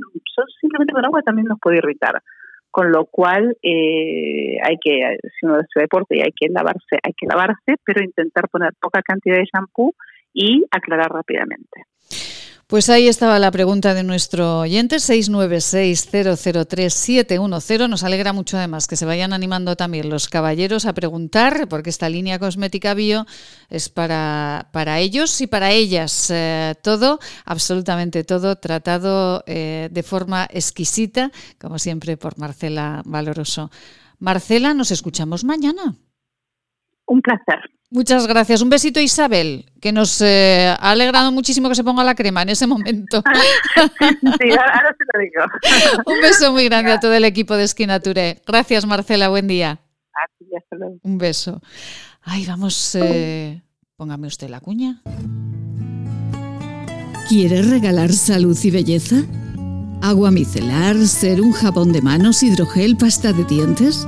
simplemente 0.59 0.93
con 0.93 1.05
agua 1.05 1.21
también 1.21 1.47
nos 1.47 1.59
puede 1.59 1.77
irritar 1.77 2.19
con 2.71 2.91
lo 2.91 3.05
cual 3.05 3.57
eh, 3.61 4.57
hay 4.63 4.77
que, 4.81 5.17
si 5.39 5.45
uno 5.45 5.55
hace 5.55 5.79
deporte, 5.79 6.21
hay 6.21 6.31
que 6.35 6.47
lavarse, 6.49 6.97
hay 7.01 7.13
que 7.13 7.27
lavarse, 7.27 7.75
pero 7.83 8.03
intentar 8.03 8.47
poner 8.49 8.73
poca 8.79 9.01
cantidad 9.01 9.37
de 9.37 9.47
shampoo 9.51 9.93
y 10.33 10.65
aclarar 10.71 11.11
rápidamente. 11.11 11.85
Pues 12.69 12.89
ahí 12.91 13.07
estaba 13.07 13.39
la 13.39 13.49
pregunta 13.49 13.95
de 13.95 14.03
nuestro 14.03 14.59
oyente, 14.59 14.97
696-003-710. 14.97 17.89
Nos 17.89 18.03
alegra 18.03 18.31
mucho 18.31 18.57
además 18.57 18.85
que 18.85 18.95
se 18.95 19.07
vayan 19.07 19.33
animando 19.33 19.75
también 19.75 20.07
los 20.07 20.29
caballeros 20.29 20.85
a 20.85 20.93
preguntar, 20.93 21.67
porque 21.67 21.89
esta 21.89 22.09
línea 22.09 22.37
cosmética 22.37 22.93
bio 22.93 23.25
es 23.71 23.89
para, 23.89 24.69
para 24.71 24.99
ellos 24.99 25.41
y 25.41 25.47
para 25.47 25.71
ellas. 25.71 26.29
Eh, 26.29 26.75
todo, 26.83 27.17
absolutamente 27.43 28.23
todo, 28.23 28.55
tratado 28.57 29.43
eh, 29.47 29.89
de 29.91 30.03
forma 30.03 30.47
exquisita, 30.51 31.31
como 31.59 31.79
siempre, 31.79 32.17
por 32.17 32.37
Marcela 32.37 33.01
Valoroso. 33.03 33.71
Marcela, 34.19 34.75
nos 34.75 34.91
escuchamos 34.91 35.43
mañana. 35.43 35.95
Un 37.07 37.23
placer. 37.23 37.78
Muchas 37.91 38.27
gracias. 38.27 38.61
Un 38.61 38.69
besito 38.69 38.99
Isabel, 38.99 39.65
que 39.81 39.91
nos 39.91 40.21
eh, 40.21 40.67
ha 40.79 40.91
alegrado 40.91 41.31
muchísimo 41.31 41.69
que 41.69 41.75
se 41.75 41.83
ponga 41.83 42.03
la 42.03 42.13
crema 42.13 42.43
en 42.43 42.49
ese 42.49 42.67
momento. 42.67 43.23
sí, 43.75 44.49
ahora 44.51 44.95
se 44.95 45.05
lo 45.11 45.19
digo. 45.19 46.03
Un 46.05 46.21
beso 46.21 46.51
muy 46.51 46.65
grande 46.65 46.91
a 46.91 46.99
todo 46.99 47.13
el 47.13 47.25
equipo 47.25 47.55
de 47.55 47.63
Esquinature. 47.63 48.41
Gracias 48.45 48.85
Marcela, 48.85 49.29
buen 49.29 49.47
día. 49.47 49.79
Un 51.01 51.17
beso. 51.17 51.61
Ay, 52.21 52.45
vamos, 52.45 52.95
eh, 52.95 53.61
póngame 53.95 54.27
usted 54.27 54.49
la 54.49 54.59
cuña. 54.59 55.01
¿Quieres 57.27 57.69
regalar 57.69 58.11
salud 58.11 58.57
y 58.63 58.71
belleza? 58.71 59.15
¿Agua 60.01 60.31
micelar, 60.31 60.95
ser 61.07 61.41
un 61.41 61.53
jabón 61.53 61.91
de 61.91 62.01
manos, 62.01 62.43
hidrogel, 62.43 62.97
pasta 62.97 63.33
de 63.33 63.43
dientes? 63.45 64.07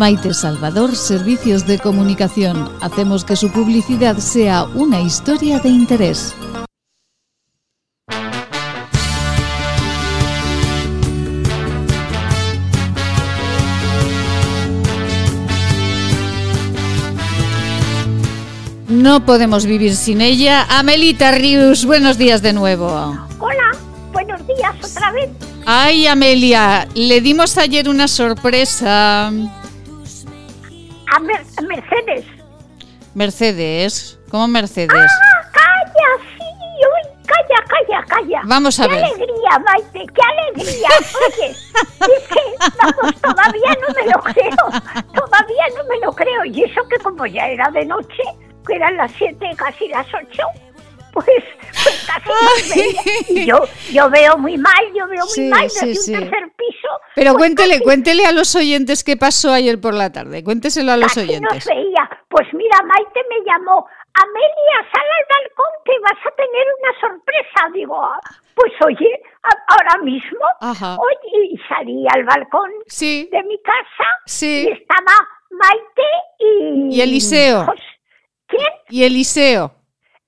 Maite 0.00 0.32
Salvador, 0.32 0.96
Servicios 0.96 1.66
de 1.66 1.78
Comunicación. 1.78 2.72
Hacemos 2.80 3.22
que 3.22 3.36
su 3.36 3.52
publicidad 3.52 4.16
sea 4.16 4.64
una 4.64 5.02
historia 5.02 5.58
de 5.58 5.68
interés. 5.68 6.34
No 18.88 19.26
podemos 19.26 19.66
vivir 19.66 19.94
sin 19.94 20.22
ella. 20.22 20.64
Amelita 20.70 21.32
Rius, 21.32 21.84
buenos 21.84 22.16
días 22.16 22.40
de 22.40 22.54
nuevo. 22.54 22.88
Hola, 23.38 23.76
buenos 24.14 24.40
días 24.46 24.76
otra 24.82 25.12
vez. 25.12 25.28
Ay, 25.66 26.06
Amelia, 26.06 26.88
le 26.94 27.20
dimos 27.20 27.58
ayer 27.58 27.86
una 27.86 28.08
sorpresa 28.08 29.30
a 31.10 31.20
Mercedes. 31.20 32.24
Mercedes, 33.14 34.18
¿cómo 34.30 34.46
Mercedes? 34.48 34.90
¡Ah, 34.92 35.50
calla! 35.52 36.08
Sí, 36.36 36.44
uy, 36.86 37.26
calla, 37.26 37.64
calla, 37.68 38.04
calla. 38.06 38.40
Vamos 38.44 38.78
a 38.78 38.88
Qué 38.88 38.94
ver. 38.94 39.04
alegría 39.04 39.30
alegría, 39.50 39.58
Maite! 39.58 40.06
¡Qué 40.14 40.22
alegría! 40.22 40.88
Oye, 41.26 41.50
es 41.50 42.28
que, 42.28 42.40
vamos, 42.78 43.20
todavía 43.20 43.76
no 43.80 43.94
me 43.94 44.06
lo 44.10 44.20
creo. 44.20 45.02
Todavía 45.12 45.64
no 45.76 45.84
me 45.88 45.98
lo 46.04 46.12
creo. 46.12 46.44
Y 46.44 46.62
eso 46.64 46.80
que 46.88 46.98
como 46.98 47.26
ya 47.26 47.48
era 47.48 47.70
de 47.70 47.84
noche, 47.84 48.22
que 48.66 48.74
eran 48.74 48.96
las 48.96 49.10
siete, 49.12 49.50
casi 49.56 49.88
las 49.88 50.06
ocho, 50.14 50.42
pues, 51.12 51.26
pues 51.82 52.06
casi 52.06 53.46
yo, 53.46 53.58
yo 53.90 54.10
veo 54.10 54.38
muy 54.38 54.56
mal, 54.56 54.92
yo 54.94 55.06
veo 55.06 55.24
muy 55.36 55.48
mal 55.48 55.62
desde 55.62 56.14
un 56.14 56.20
tercer 56.20 56.52
piso. 56.56 56.88
Pero 57.14 57.32
pues 57.32 57.38
cuéntele, 57.40 57.80
cuéntele 57.80 58.24
a 58.26 58.32
los 58.32 58.54
oyentes 58.56 59.04
qué 59.04 59.16
pasó 59.16 59.52
ayer 59.52 59.80
por 59.80 59.94
la 59.94 60.10
tarde. 60.12 60.44
Cuénteselo 60.44 60.92
a 60.92 60.96
los 60.96 61.16
oyentes. 61.16 61.66
No 61.66 61.74
veía. 61.74 62.10
Pues 62.28 62.46
mira, 62.52 62.78
Maite 62.82 63.20
me 63.28 63.44
llamó. 63.44 63.86
Amelia, 64.12 64.90
sal 64.92 65.04
al 65.04 65.26
balcón 65.28 65.72
que 65.84 65.92
vas 66.00 66.26
a 66.26 66.30
tener 66.34 66.66
una 66.80 67.00
sorpresa. 67.00 67.70
Digo, 67.72 68.02
ah, 68.02 68.20
pues 68.54 68.72
oye, 68.84 69.22
ahora 69.68 70.02
mismo. 70.02 70.40
Oye, 70.60 71.46
y 71.52 71.58
salí 71.68 72.06
al 72.12 72.24
balcón 72.24 72.70
de 72.98 73.42
mi 73.44 73.60
casa. 73.62 74.08
Sí. 74.26 74.66
Y 74.68 74.72
estaba 74.72 75.14
Maite 75.50 76.02
y. 76.38 76.96
Y 76.96 77.00
Eliseo. 77.00 77.66
¿Quién? 78.46 78.68
Y 78.88 79.04
Eliseo. 79.04 79.79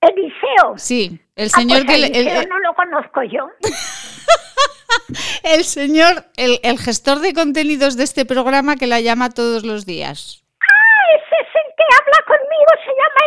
Eliseo. 0.09 0.77
Sí, 0.77 1.19
el 1.35 1.49
ah, 1.53 1.57
señor 1.59 1.85
pues 1.85 1.97
que... 1.97 2.05
Eliseo 2.05 2.43
no 2.47 2.59
lo 2.59 2.73
conozco 2.73 3.23
yo. 3.23 3.49
el 5.43 5.63
señor, 5.63 6.25
el, 6.37 6.59
el, 6.63 6.77
gestor 6.79 7.19
de 7.19 7.33
contenidos 7.33 7.97
de 7.97 8.03
este 8.03 8.25
programa 8.25 8.75
que 8.75 8.87
la 8.87 8.99
llama 8.99 9.29
todos 9.29 9.63
los 9.63 9.85
días. 9.85 10.43
Ah, 10.61 11.03
ese 11.15 11.35
es 11.41 11.55
el 11.55 11.75
que 11.75 11.83
habla 11.95 12.19
conmigo, 12.25 12.71
se 12.85 12.91
llama 12.91 13.23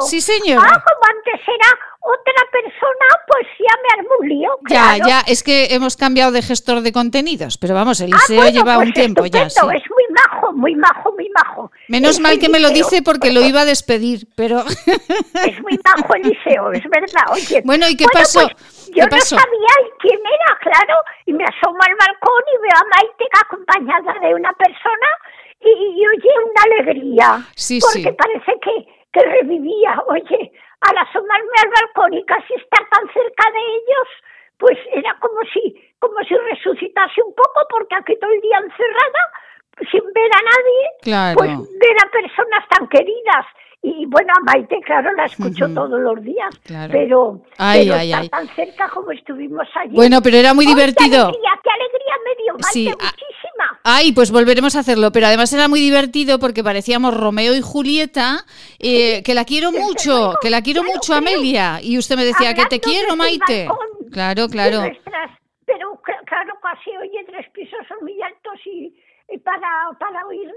Sí, 0.00 0.20
señor. 0.20 0.62
Ah, 0.62 0.82
como 0.84 1.00
antes 1.08 1.40
era 1.46 1.78
otra 2.00 2.42
persona, 2.52 3.06
pues 3.26 3.46
ya 3.58 3.74
me 3.82 4.00
armó 4.00 4.14
un 4.20 4.28
lío. 4.28 4.50
Ya, 4.70 4.96
ya, 4.96 5.20
es 5.26 5.42
que 5.42 5.74
hemos 5.74 5.96
cambiado 5.96 6.30
de 6.30 6.42
gestor 6.42 6.80
de 6.80 6.92
contenidos, 6.92 7.58
pero 7.58 7.74
vamos, 7.74 8.00
Eliseo 8.00 8.42
ah, 8.42 8.50
lleva 8.50 8.76
pues 8.76 8.88
un 8.88 8.92
tiempo 8.92 9.26
ya. 9.26 9.50
Sí. 9.50 9.60
Es 9.60 9.90
muy 9.90 10.04
majo, 10.10 10.52
muy 10.52 10.74
majo, 10.76 11.12
muy 11.12 11.28
majo. 11.30 11.72
Menos 11.88 12.20
mal 12.20 12.38
que 12.38 12.48
me 12.48 12.60
lo 12.60 12.70
dice 12.70 13.02
porque 13.02 13.32
lo 13.32 13.40
iba 13.40 13.62
a 13.62 13.64
despedir, 13.64 14.28
pero... 14.36 14.64
Es 15.46 15.60
muy 15.62 15.78
majo 15.84 16.14
Eliseo, 16.14 16.72
es 16.72 16.84
verdad. 16.88 17.26
Oye, 17.32 17.62
bueno, 17.64 17.88
¿y 17.88 17.96
qué 17.96 18.06
pasó? 18.12 18.48
Pues, 18.48 18.90
yo 18.94 19.04
no 19.06 19.20
sabía 19.20 19.74
quién 20.00 20.18
era, 20.18 20.58
claro, 20.60 20.94
y 21.26 21.32
me 21.32 21.44
asomo 21.44 21.78
al 21.80 21.94
balcón 21.94 22.42
y 22.54 22.62
veo 22.62 22.76
a 22.76 22.84
Maite 22.96 23.26
acompañada 23.40 24.14
de 24.20 24.34
una 24.34 24.52
persona 24.54 25.08
y, 25.60 26.06
oye, 26.06 26.30
una 26.44 26.62
alegría. 26.64 27.46
Sí, 27.54 27.80
porque 27.80 28.12
parece 28.12 28.52
que, 28.62 28.95
que 29.16 29.24
revivía, 29.24 30.02
oye 30.08 30.52
al 30.80 30.98
asomarme 30.98 31.56
al 31.64 31.70
balcón 31.70 32.14
y 32.14 32.24
casi 32.26 32.52
estar 32.54 32.84
tan 32.90 33.06
cerca 33.08 33.50
de 33.50 33.60
ellos, 33.60 34.08
pues 34.58 34.78
era 34.92 35.16
como 35.20 35.40
si, 35.52 35.74
como 35.98 36.18
si 36.28 36.34
resucitase 36.36 37.22
un 37.22 37.34
poco, 37.34 37.66
porque 37.70 37.94
aquí 37.94 38.14
todo 38.20 38.30
el 38.30 38.40
día 38.40 38.58
encerrada, 38.58 39.22
sin 39.90 40.02
ver 40.12 40.30
a 40.32 40.42
nadie, 40.52 41.34
pues 41.34 41.50
ver 41.80 41.96
a 42.04 42.10
personas 42.10 42.68
tan 42.68 42.88
queridas. 42.88 43.46
Y 43.82 44.04
bueno, 44.06 44.32
a 44.36 44.40
Maite, 44.42 44.80
claro, 44.80 45.12
la 45.12 45.26
escucho 45.26 45.66
todos 45.72 46.00
los 46.00 46.20
días, 46.22 46.50
pero, 46.90 47.42
ay, 47.56 47.88
ay, 47.90 48.28
tan 48.28 48.48
cerca 48.48 48.88
como 48.88 49.12
estuvimos 49.12 49.68
allí. 49.76 49.94
Bueno, 49.94 50.20
pero 50.22 50.38
era 50.38 50.54
muy 50.54 50.66
divertido. 50.66 51.30
Qué 51.30 51.38
alegría, 51.38 51.60
qué 51.62 51.70
alegría 51.70 52.14
me 52.24 52.42
dio, 52.42 52.52
Maite, 52.54 52.72
sí, 52.72 53.45
Ay, 53.84 54.12
pues 54.12 54.30
volveremos 54.30 54.74
a 54.76 54.80
hacerlo, 54.80 55.12
pero 55.12 55.26
además 55.26 55.52
era 55.52 55.68
muy 55.68 55.80
divertido 55.80 56.38
porque 56.38 56.64
parecíamos 56.64 57.14
Romeo 57.14 57.54
y 57.54 57.60
Julieta, 57.60 58.44
eh, 58.78 59.22
que 59.22 59.34
la 59.34 59.44
quiero 59.44 59.72
mucho, 59.72 60.34
que 60.40 60.50
la 60.50 60.62
quiero 60.62 60.82
mucho, 60.82 61.14
Amelia. 61.14 61.80
Y 61.82 61.98
usted 61.98 62.16
me 62.16 62.24
decía 62.24 62.54
que 62.54 62.66
te 62.66 62.80
quiero, 62.80 63.16
Maite. 63.16 63.68
Claro, 64.10 64.48
claro. 64.48 64.82
pero 65.64 66.00
claro, 66.26 66.54
casi 66.62 66.90
oye 66.96 67.24
tres 67.26 67.46
pisos 67.52 67.78
son 67.88 67.98
muy 68.02 68.20
altos 68.22 68.60
y 68.66 68.92
para, 69.44 69.68
para 69.98 70.26
oírnos. 70.26 70.54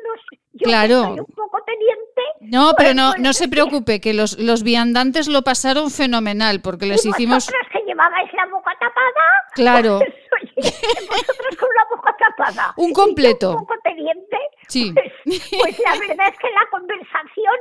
Yo 0.53 0.63
claro. 0.63 1.03
Soy 1.03 1.19
un 1.19 1.35
poco 1.35 1.59
teniente. 1.65 2.21
No, 2.41 2.73
pero 2.77 2.93
no, 2.93 3.13
no 3.17 3.33
se 3.33 3.47
preocupe, 3.47 3.99
que 3.99 4.13
los, 4.13 4.37
los 4.37 4.63
viandantes 4.63 5.27
lo 5.27 5.43
pasaron 5.43 5.91
fenomenal, 5.91 6.61
porque 6.61 6.85
les 6.85 7.05
¿Y 7.05 7.09
hicimos... 7.09 7.47
que 7.71 7.79
llevabais 7.85 8.31
la 8.33 8.45
boca 8.47 8.71
tapada? 8.79 9.25
Claro. 9.53 9.99
Pues, 9.99 10.13
vosotros 10.61 11.55
con 11.59 11.69
la 11.75 11.95
boca 11.95 12.15
tapada. 12.17 12.73
Un 12.77 12.93
completo. 12.93 13.51
un 13.51 13.65
poco 13.65 13.75
teniente. 13.83 14.37
Sí. 14.67 14.93
Pues, 14.93 15.11
pues, 15.25 15.79
la 15.79 15.99
verdad 15.99 16.27
es 16.29 16.39
que 16.39 16.49
la 16.51 16.69
conversación 16.69 17.57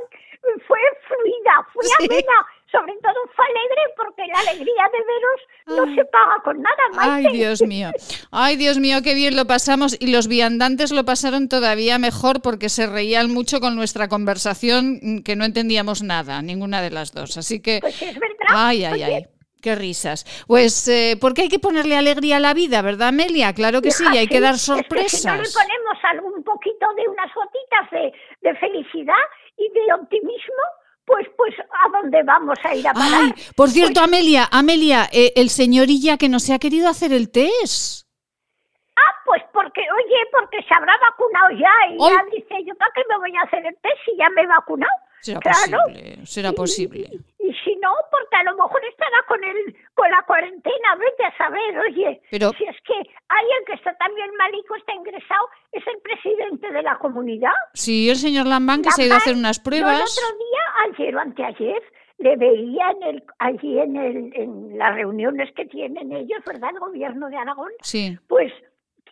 fue 0.67 0.79
fluida, 1.07 1.67
fue 1.73 1.85
amena 1.99 2.45
sobre 2.71 2.93
todo 3.01 3.15
fue 3.35 3.45
alegre 3.45 3.81
porque 3.97 4.23
la 4.27 4.39
alegría 4.39 4.83
de 4.93 5.77
veros 5.77 5.87
no 5.87 5.95
se 5.95 6.05
paga 6.05 6.41
con 6.43 6.61
nada, 6.61 6.83
Ay, 6.97 7.27
Dios 7.31 7.61
mío. 7.61 7.89
Ay, 8.31 8.57
Dios 8.57 8.77
mío, 8.77 9.01
qué 9.03 9.15
bien 9.15 9.35
lo 9.35 9.45
pasamos. 9.45 9.97
Y 9.99 10.07
los 10.07 10.27
viandantes 10.27 10.91
lo 10.91 11.03
pasaron 11.03 11.49
todavía 11.49 11.97
mejor 11.97 12.41
porque 12.41 12.69
se 12.69 12.87
reían 12.87 13.31
mucho 13.31 13.59
con 13.59 13.75
nuestra 13.75 14.07
conversación 14.07 15.23
que 15.23 15.35
no 15.35 15.45
entendíamos 15.45 16.03
nada, 16.03 16.41
ninguna 16.41 16.81
de 16.81 16.91
las 16.91 17.11
dos. 17.11 17.37
Así 17.37 17.59
que... 17.59 17.79
Pues 17.81 18.01
es 18.01 18.19
verdad. 18.19 18.47
Ay, 18.49 18.85
ay, 18.85 19.03
ay. 19.03 19.27
Qué 19.61 19.75
risas. 19.75 20.25
Pues 20.47 20.87
eh, 20.87 21.17
porque 21.19 21.43
hay 21.43 21.49
que 21.49 21.59
ponerle 21.59 21.97
alegría 21.97 22.37
a 22.37 22.39
la 22.39 22.53
vida, 22.53 22.81
¿verdad, 22.81 23.09
Amelia? 23.09 23.53
Claro 23.53 23.81
que 23.81 23.91
sí, 23.91 24.05
y 24.13 24.17
hay 24.17 24.27
que 24.27 24.39
dar 24.39 24.57
sorpresas. 24.57 25.19
si 25.19 25.27
no 25.27 25.35
le 25.35 25.49
ponemos 25.49 25.97
algún 26.03 26.43
poquito 26.43 26.85
de 26.95 27.07
unas 27.09 27.33
gotitas 27.33 27.91
de, 27.91 28.13
de 28.41 28.55
felicidad 28.55 29.13
y 29.57 29.69
de 29.69 29.93
optimismo, 29.93 30.63
pues, 31.03 31.27
pues, 31.35 31.53
¿a 31.59 31.89
dónde 31.89 32.23
vamos 32.23 32.57
a 32.63 32.73
ir 32.73 32.87
a 32.87 32.93
parar? 32.93 33.33
por 33.55 33.69
cierto, 33.69 33.95
pues 33.95 34.07
Amelia, 34.07 34.47
Amelia, 34.51 35.09
eh, 35.11 35.33
el 35.35 35.49
señorilla 35.49 36.17
que 36.17 36.29
no 36.29 36.39
se 36.39 36.53
ha 36.53 36.59
querido 36.59 36.87
hacer 36.87 37.11
el 37.11 37.29
test. 37.29 38.07
Ah, 38.95 39.13
pues 39.25 39.41
porque, 39.51 39.81
oye, 39.81 40.17
porque 40.31 40.63
se 40.63 40.73
habrá 40.73 40.93
vacunado 40.99 41.49
ya 41.51 41.73
y 41.91 41.97
ya 41.97 42.23
dice, 42.31 42.63
yo 42.65 42.75
para 42.75 42.91
qué 42.95 43.01
me 43.09 43.17
voy 43.17 43.35
a 43.35 43.41
hacer 43.41 43.65
el 43.65 43.75
test 43.81 43.97
si 44.05 44.15
ya 44.17 44.29
me 44.29 44.43
he 44.43 44.47
vacunado. 44.47 44.91
Será 45.21 45.39
posible, 45.41 46.25
será 46.25 46.51
posible. 46.53 47.09
Y, 47.39 47.53
si 47.63 47.75
no, 47.77 47.91
porque 48.11 48.35
a 48.35 48.43
lo 48.43 48.55
mejor 48.55 48.81
estará 48.85 49.23
con 49.27 49.43
el, 49.43 49.75
con 49.93 50.09
la 50.11 50.21
cuarentena, 50.23 50.95
vete 50.97 51.23
a 51.23 51.37
saber, 51.37 51.79
oye. 51.79 52.21
Pero, 52.29 52.49
si 52.51 52.65
es 52.65 52.75
que 52.85 52.93
alguien 52.93 53.65
que 53.65 53.73
está 53.73 53.93
también 53.95 54.29
malico, 54.37 54.75
está 54.75 54.93
ingresado, 54.93 55.47
es 55.71 55.83
el 55.87 56.01
presidente 56.01 56.71
de 56.71 56.83
la 56.83 56.97
comunidad. 56.97 57.53
Sí, 57.73 58.09
el 58.09 58.17
señor 58.17 58.45
Lambán, 58.45 58.81
que 58.81 58.91
se 58.91 59.03
ha 59.03 59.05
ido 59.05 59.15
a 59.15 59.17
hacer 59.17 59.35
unas 59.35 59.59
pruebas. 59.59 59.99
el 59.99 60.03
otro 60.03 60.37
día, 60.37 61.05
ayer 61.05 61.15
o 61.15 61.19
anteayer, 61.19 61.83
le 62.19 62.35
veía 62.35 62.91
en 62.91 63.03
el, 63.03 63.23
allí 63.39 63.79
en, 63.79 63.95
el, 63.95 64.31
en 64.35 64.77
las 64.77 64.93
reuniones 64.93 65.49
que 65.55 65.65
tienen 65.65 66.11
ellos, 66.11 66.39
¿verdad? 66.45 66.71
El 66.73 66.79
gobierno 66.79 67.29
de 67.29 67.37
Aragón. 67.37 67.71
Sí. 67.81 68.17
Pues, 68.27 68.51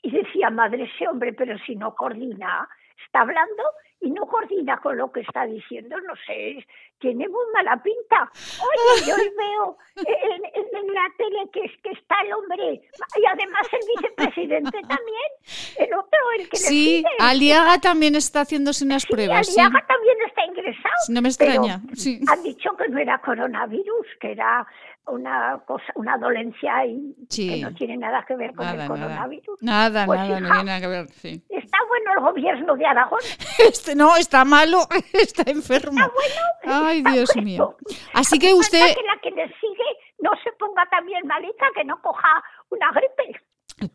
y 0.02 0.12
decía, 0.12 0.50
madre, 0.50 0.84
ese 0.84 1.08
hombre, 1.08 1.34
pero 1.34 1.58
si 1.60 1.76
no 1.76 1.96
coordina, 1.96 2.68
está 3.06 3.22
hablando 3.22 3.64
y 4.00 4.12
no 4.12 4.26
coordina 4.28 4.78
con 4.80 4.98
lo 4.98 5.12
que 5.12 5.22
está 5.22 5.46
diciendo, 5.46 6.00
no 6.02 6.14
sé, 6.26 6.66
tiene 7.00 7.28
muy 7.28 7.44
mala 7.54 7.82
pinta. 7.82 8.32
Oye, 8.60 9.06
yo 9.08 9.16
veo 9.38 9.78
en, 9.96 10.94
la 10.94 11.12
tele 11.18 11.50
que, 11.52 11.62
es, 11.62 11.72
que 11.84 11.92
está 11.92 12.16
el 12.26 12.34
hombre 12.34 12.82
y 13.16 13.26
además 13.26 13.68
el 13.72 13.80
vicepresidente 13.96 14.72
también, 14.88 15.32
el 15.78 15.94
otro, 15.94 16.20
el 16.38 16.50
que 16.50 16.58
sí, 16.58 17.04
le 17.04 17.26
Aliaga 17.26 17.80
también 17.80 18.16
está 18.16 18.42
haciéndose 18.42 18.86
unas 18.86 19.06
pruebas. 19.06 19.50
Aliaga 19.50 19.86
también 19.88 20.18
está 20.28 20.46
ingresado. 20.46 20.96
No 21.10 21.22
me 21.22 21.30
extraña. 21.30 21.82
sí. 21.94 22.20
Han 22.28 22.44
dicho 22.44 22.76
que 22.78 22.88
no 22.90 23.00
era 23.00 23.20
coronavirus, 23.20 24.08
que 24.20 24.32
era 24.32 24.66
una 25.08 25.62
cosa, 25.66 25.86
una 25.96 26.18
dolencia 26.18 26.86
y 26.86 27.16
que 27.34 27.62
no 27.62 27.74
tiene 27.74 27.98
nada 27.98 28.24
que 28.28 28.36
ver 28.36 28.54
con 28.54 28.68
el 28.68 28.88
coronavirus. 28.88 29.62
Nada, 29.62 30.06
pues 30.06 30.20
nada, 30.20 30.40
no 30.40 30.48
tiene 30.48 30.64
nada 30.64 30.80
que 30.80 30.88
ver. 30.88 31.08
Sí. 31.10 31.44
Está 31.50 31.78
bueno 31.88 32.12
el 32.18 32.24
gobierno 32.24 32.76
de 32.76 32.86
Aragón. 32.86 33.20
Este 33.60 33.96
no, 33.96 34.16
está 34.16 34.46
malo, 34.46 34.80
está 35.14 35.50
enfermo. 35.50 36.00
Está 36.00 36.12
bueno. 36.14 36.88
Ay, 36.88 37.04
Dios 37.04 37.36
mío. 37.38 37.76
Así 38.14 38.40
que 38.40 38.54
usted. 38.54 38.96
Que 38.96 39.04
la 39.04 39.20
que 39.22 39.32
le 39.32 39.48
sigue 39.48 39.90
no 40.20 40.32
se 40.44 40.52
ponga 40.54 40.86
también 40.90 41.26
malita, 41.26 41.66
que 41.76 41.84
no 41.84 42.02
coja 42.02 42.44
una 42.70 42.92
gripe. 42.92 43.40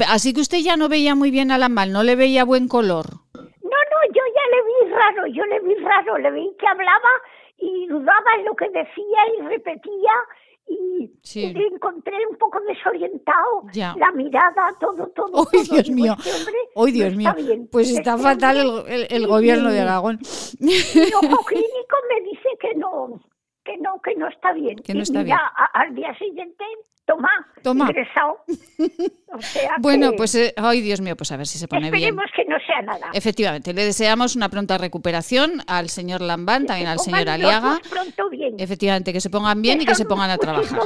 Así 0.08 0.32
que 0.32 0.40
usted 0.40 0.58
ya 0.58 0.76
no 0.76 0.88
veía 0.88 1.14
muy 1.14 1.30
bien 1.30 1.50
a 1.50 1.58
la 1.58 1.68
mal, 1.68 1.92
no 1.92 2.02
le 2.02 2.14
veía 2.16 2.44
buen 2.44 2.68
color. 2.68 3.06
No, 3.34 3.78
no, 3.92 4.14
yo 4.14 4.22
ya 4.36 4.56
le 4.56 4.62
vi 4.62 4.94
raro, 4.94 5.26
yo 5.26 5.44
le 5.46 5.60
vi 5.60 5.74
raro, 5.82 6.18
le 6.18 6.30
vi 6.30 6.56
que 6.58 6.66
hablaba 6.66 7.10
y 7.58 7.86
dudaba 7.86 8.34
en 8.38 8.44
lo 8.44 8.54
que 8.54 8.68
decía 8.68 9.18
y 9.38 9.42
repetía 9.42 10.12
y, 10.68 11.10
encontré 11.34 12.14
un 12.30 12.36
poco 12.36 12.60
desorientado 12.68 13.66
la 13.74 14.12
mirada, 14.12 14.74
todo, 14.78 15.06
todo. 15.08 15.46
¡Ay, 15.52 15.62
Dios 15.70 15.90
mío! 15.90 16.16
¡Ay, 16.76 16.92
Dios 16.92 17.14
mío! 17.16 17.34
pues 17.70 17.90
está 17.90 18.16
fatal 18.18 18.84
el, 18.86 19.06
el, 19.10 19.26
gobierno 19.26 19.70
de 19.70 19.80
Aragón. 19.80 20.18
Mi 20.60 20.74
ojo 20.74 21.44
clínico 21.46 21.96
me 22.08 22.30
dice 22.30 22.48
que 22.60 22.74
no, 22.76 23.20
que 23.64 23.76
no, 23.78 24.00
que 24.02 24.14
no 24.16 24.28
está 24.28 24.52
bien. 24.52 24.78
Que 24.78 24.94
no 24.94 25.02
está 25.02 25.22
bien. 25.22 25.36
al 25.74 25.94
día 25.94 26.16
siguiente, 26.18 26.64
toma, 27.04 27.30
toma. 27.62 27.86
ingresado. 27.86 28.38
bueno, 29.80 30.12
pues, 30.16 30.34
eh, 30.34 30.52
ay 30.56 30.80
Dios 30.80 31.00
mío, 31.00 31.16
pues 31.16 31.30
a 31.32 31.36
ver 31.36 31.46
si 31.46 31.58
se 31.58 31.68
pone 31.68 31.90
bien. 31.90 31.94
Esperemos 31.94 32.30
que 32.34 32.44
no 32.44 32.56
sea 32.66 32.82
nada. 32.82 33.10
Efectivamente, 33.12 33.72
le 33.72 33.84
deseamos 33.84 34.36
una 34.36 34.48
pronta 34.48 34.78
recuperación 34.78 35.62
al 35.66 35.88
señor 35.88 36.20
Lambán, 36.20 36.66
también 36.66 36.88
al 36.88 36.98
señor 36.98 37.28
Aliaga. 37.28 37.78
Pronto 37.88 38.30
bien. 38.30 38.56
Efectivamente, 38.58 39.12
que 39.12 39.20
se 39.20 39.30
pongan 39.30 39.62
bien 39.62 39.80
y 39.80 39.86
que 39.86 39.94
se 39.94 40.04
pongan 40.04 40.30
a 40.30 40.38
trabajar. 40.38 40.80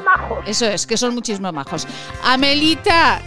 Eso 0.47 0.67
es, 0.67 0.87
que 0.87 0.97
son 0.97 1.15
muchísimos 1.15 1.53
majos. 1.53 1.87
Amelita, 2.25 3.21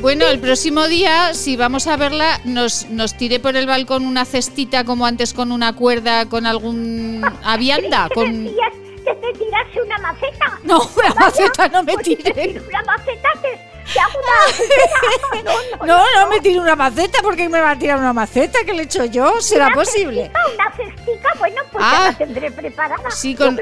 bueno, 0.00 0.26
el 0.26 0.38
próximo 0.38 0.86
día, 0.88 1.34
si 1.34 1.56
vamos 1.56 1.86
a 1.86 1.96
verla, 1.96 2.40
nos, 2.44 2.88
nos 2.90 3.16
tire 3.16 3.40
por 3.40 3.56
el 3.56 3.66
balcón 3.66 4.04
una 4.04 4.24
cestita 4.24 4.84
como 4.84 5.06
antes 5.06 5.32
con 5.32 5.52
una 5.52 5.74
cuerda, 5.74 6.26
con 6.28 6.46
algún 6.46 7.22
avianda. 7.44 8.08
con... 8.14 8.44
que 8.44 9.14
te 9.14 9.38
tirase 9.38 9.82
una 9.82 9.98
maceta? 9.98 10.58
No, 10.64 10.90
una 10.96 11.14
maceta 11.14 11.68
no 11.68 11.82
me 11.82 11.96
tire. 11.98 12.60
Una 12.68 12.82
maceta 12.82 13.28
que 13.42 13.73
no, 15.44 15.86
no, 15.86 16.04
no, 16.16 16.28
me 16.28 16.40
tire 16.40 16.58
una 16.58 16.76
maceta 16.76 17.18
porque 17.22 17.48
me 17.48 17.60
va 17.60 17.72
a 17.72 17.78
tirar 17.78 17.98
una 17.98 18.12
maceta 18.12 18.60
que 18.64 18.72
le 18.72 18.82
he 18.82 18.84
hecho 18.84 19.04
yo. 19.04 19.40
¿Será 19.40 19.70
posible? 19.70 20.30
una 20.54 20.72
cestica, 20.72 21.28
bueno, 21.38 21.62
pues 21.70 21.84
ya 21.84 22.00
la 22.00 22.08
ah. 22.08 22.14
tendré 22.16 22.50
preparada. 22.50 23.10
Sí, 23.10 23.34
con, 23.34 23.58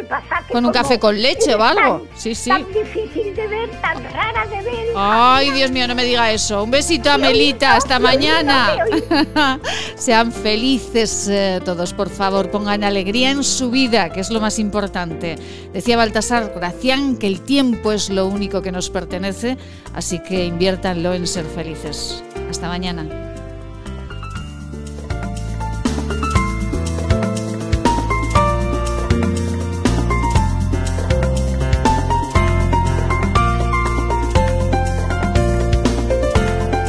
con 0.51 0.67
un 0.67 0.73
café 0.73 0.99
con 0.99 1.21
leche 1.21 1.55
o 1.55 1.63
algo. 1.63 2.07
sí, 2.15 2.35
sí. 2.35 2.51
Tan 2.51 2.67
difícil 2.73 3.35
de 3.35 3.47
ver, 3.47 3.71
tan 3.81 4.03
rara 4.13 4.47
de 4.47 4.63
ver. 4.63 4.87
Ay, 4.97 5.51
Dios 5.51 5.71
mío, 5.71 5.89
no 5.89 5.95
me 5.95 6.05
diga 6.05 6.31
eso. 6.31 6.63
Un 6.63 6.71
besito 6.71 7.11
a 7.11 7.19
Melita, 7.19 7.77
hasta 7.77 7.99
mañana. 7.99 8.77
Sean 9.97 10.33
felices 10.33 11.29
eh, 11.29 11.61
todos, 11.65 11.93
por 11.93 12.11
favor. 12.11 12.51
Pongan 12.51 12.85
alegría 12.85 13.31
en 13.31 13.43
su 13.45 13.71
vida, 13.71 14.11
que 14.11 14.21
es 14.21 14.31
lo 14.31 14.41
más 14.41 14.59
importante. 14.59 15.37
Decía 15.73 15.97
Baltasar 15.97 16.53
Gracián 16.55 17.17
que 17.17 17.27
el 17.27 17.41
tiempo 17.41 17.93
es 17.93 18.11
lo 18.11 18.27
único 18.27 18.63
que 18.63 18.73
nos 18.73 18.91
pertenece, 18.91 19.57
así 20.13 20.19
que 20.19 20.45
inviértanlo 20.45 21.15
en 21.15 21.27
ser 21.27 21.47
felices. 21.47 22.23
Hasta 22.51 22.69
mañana. 22.69 23.32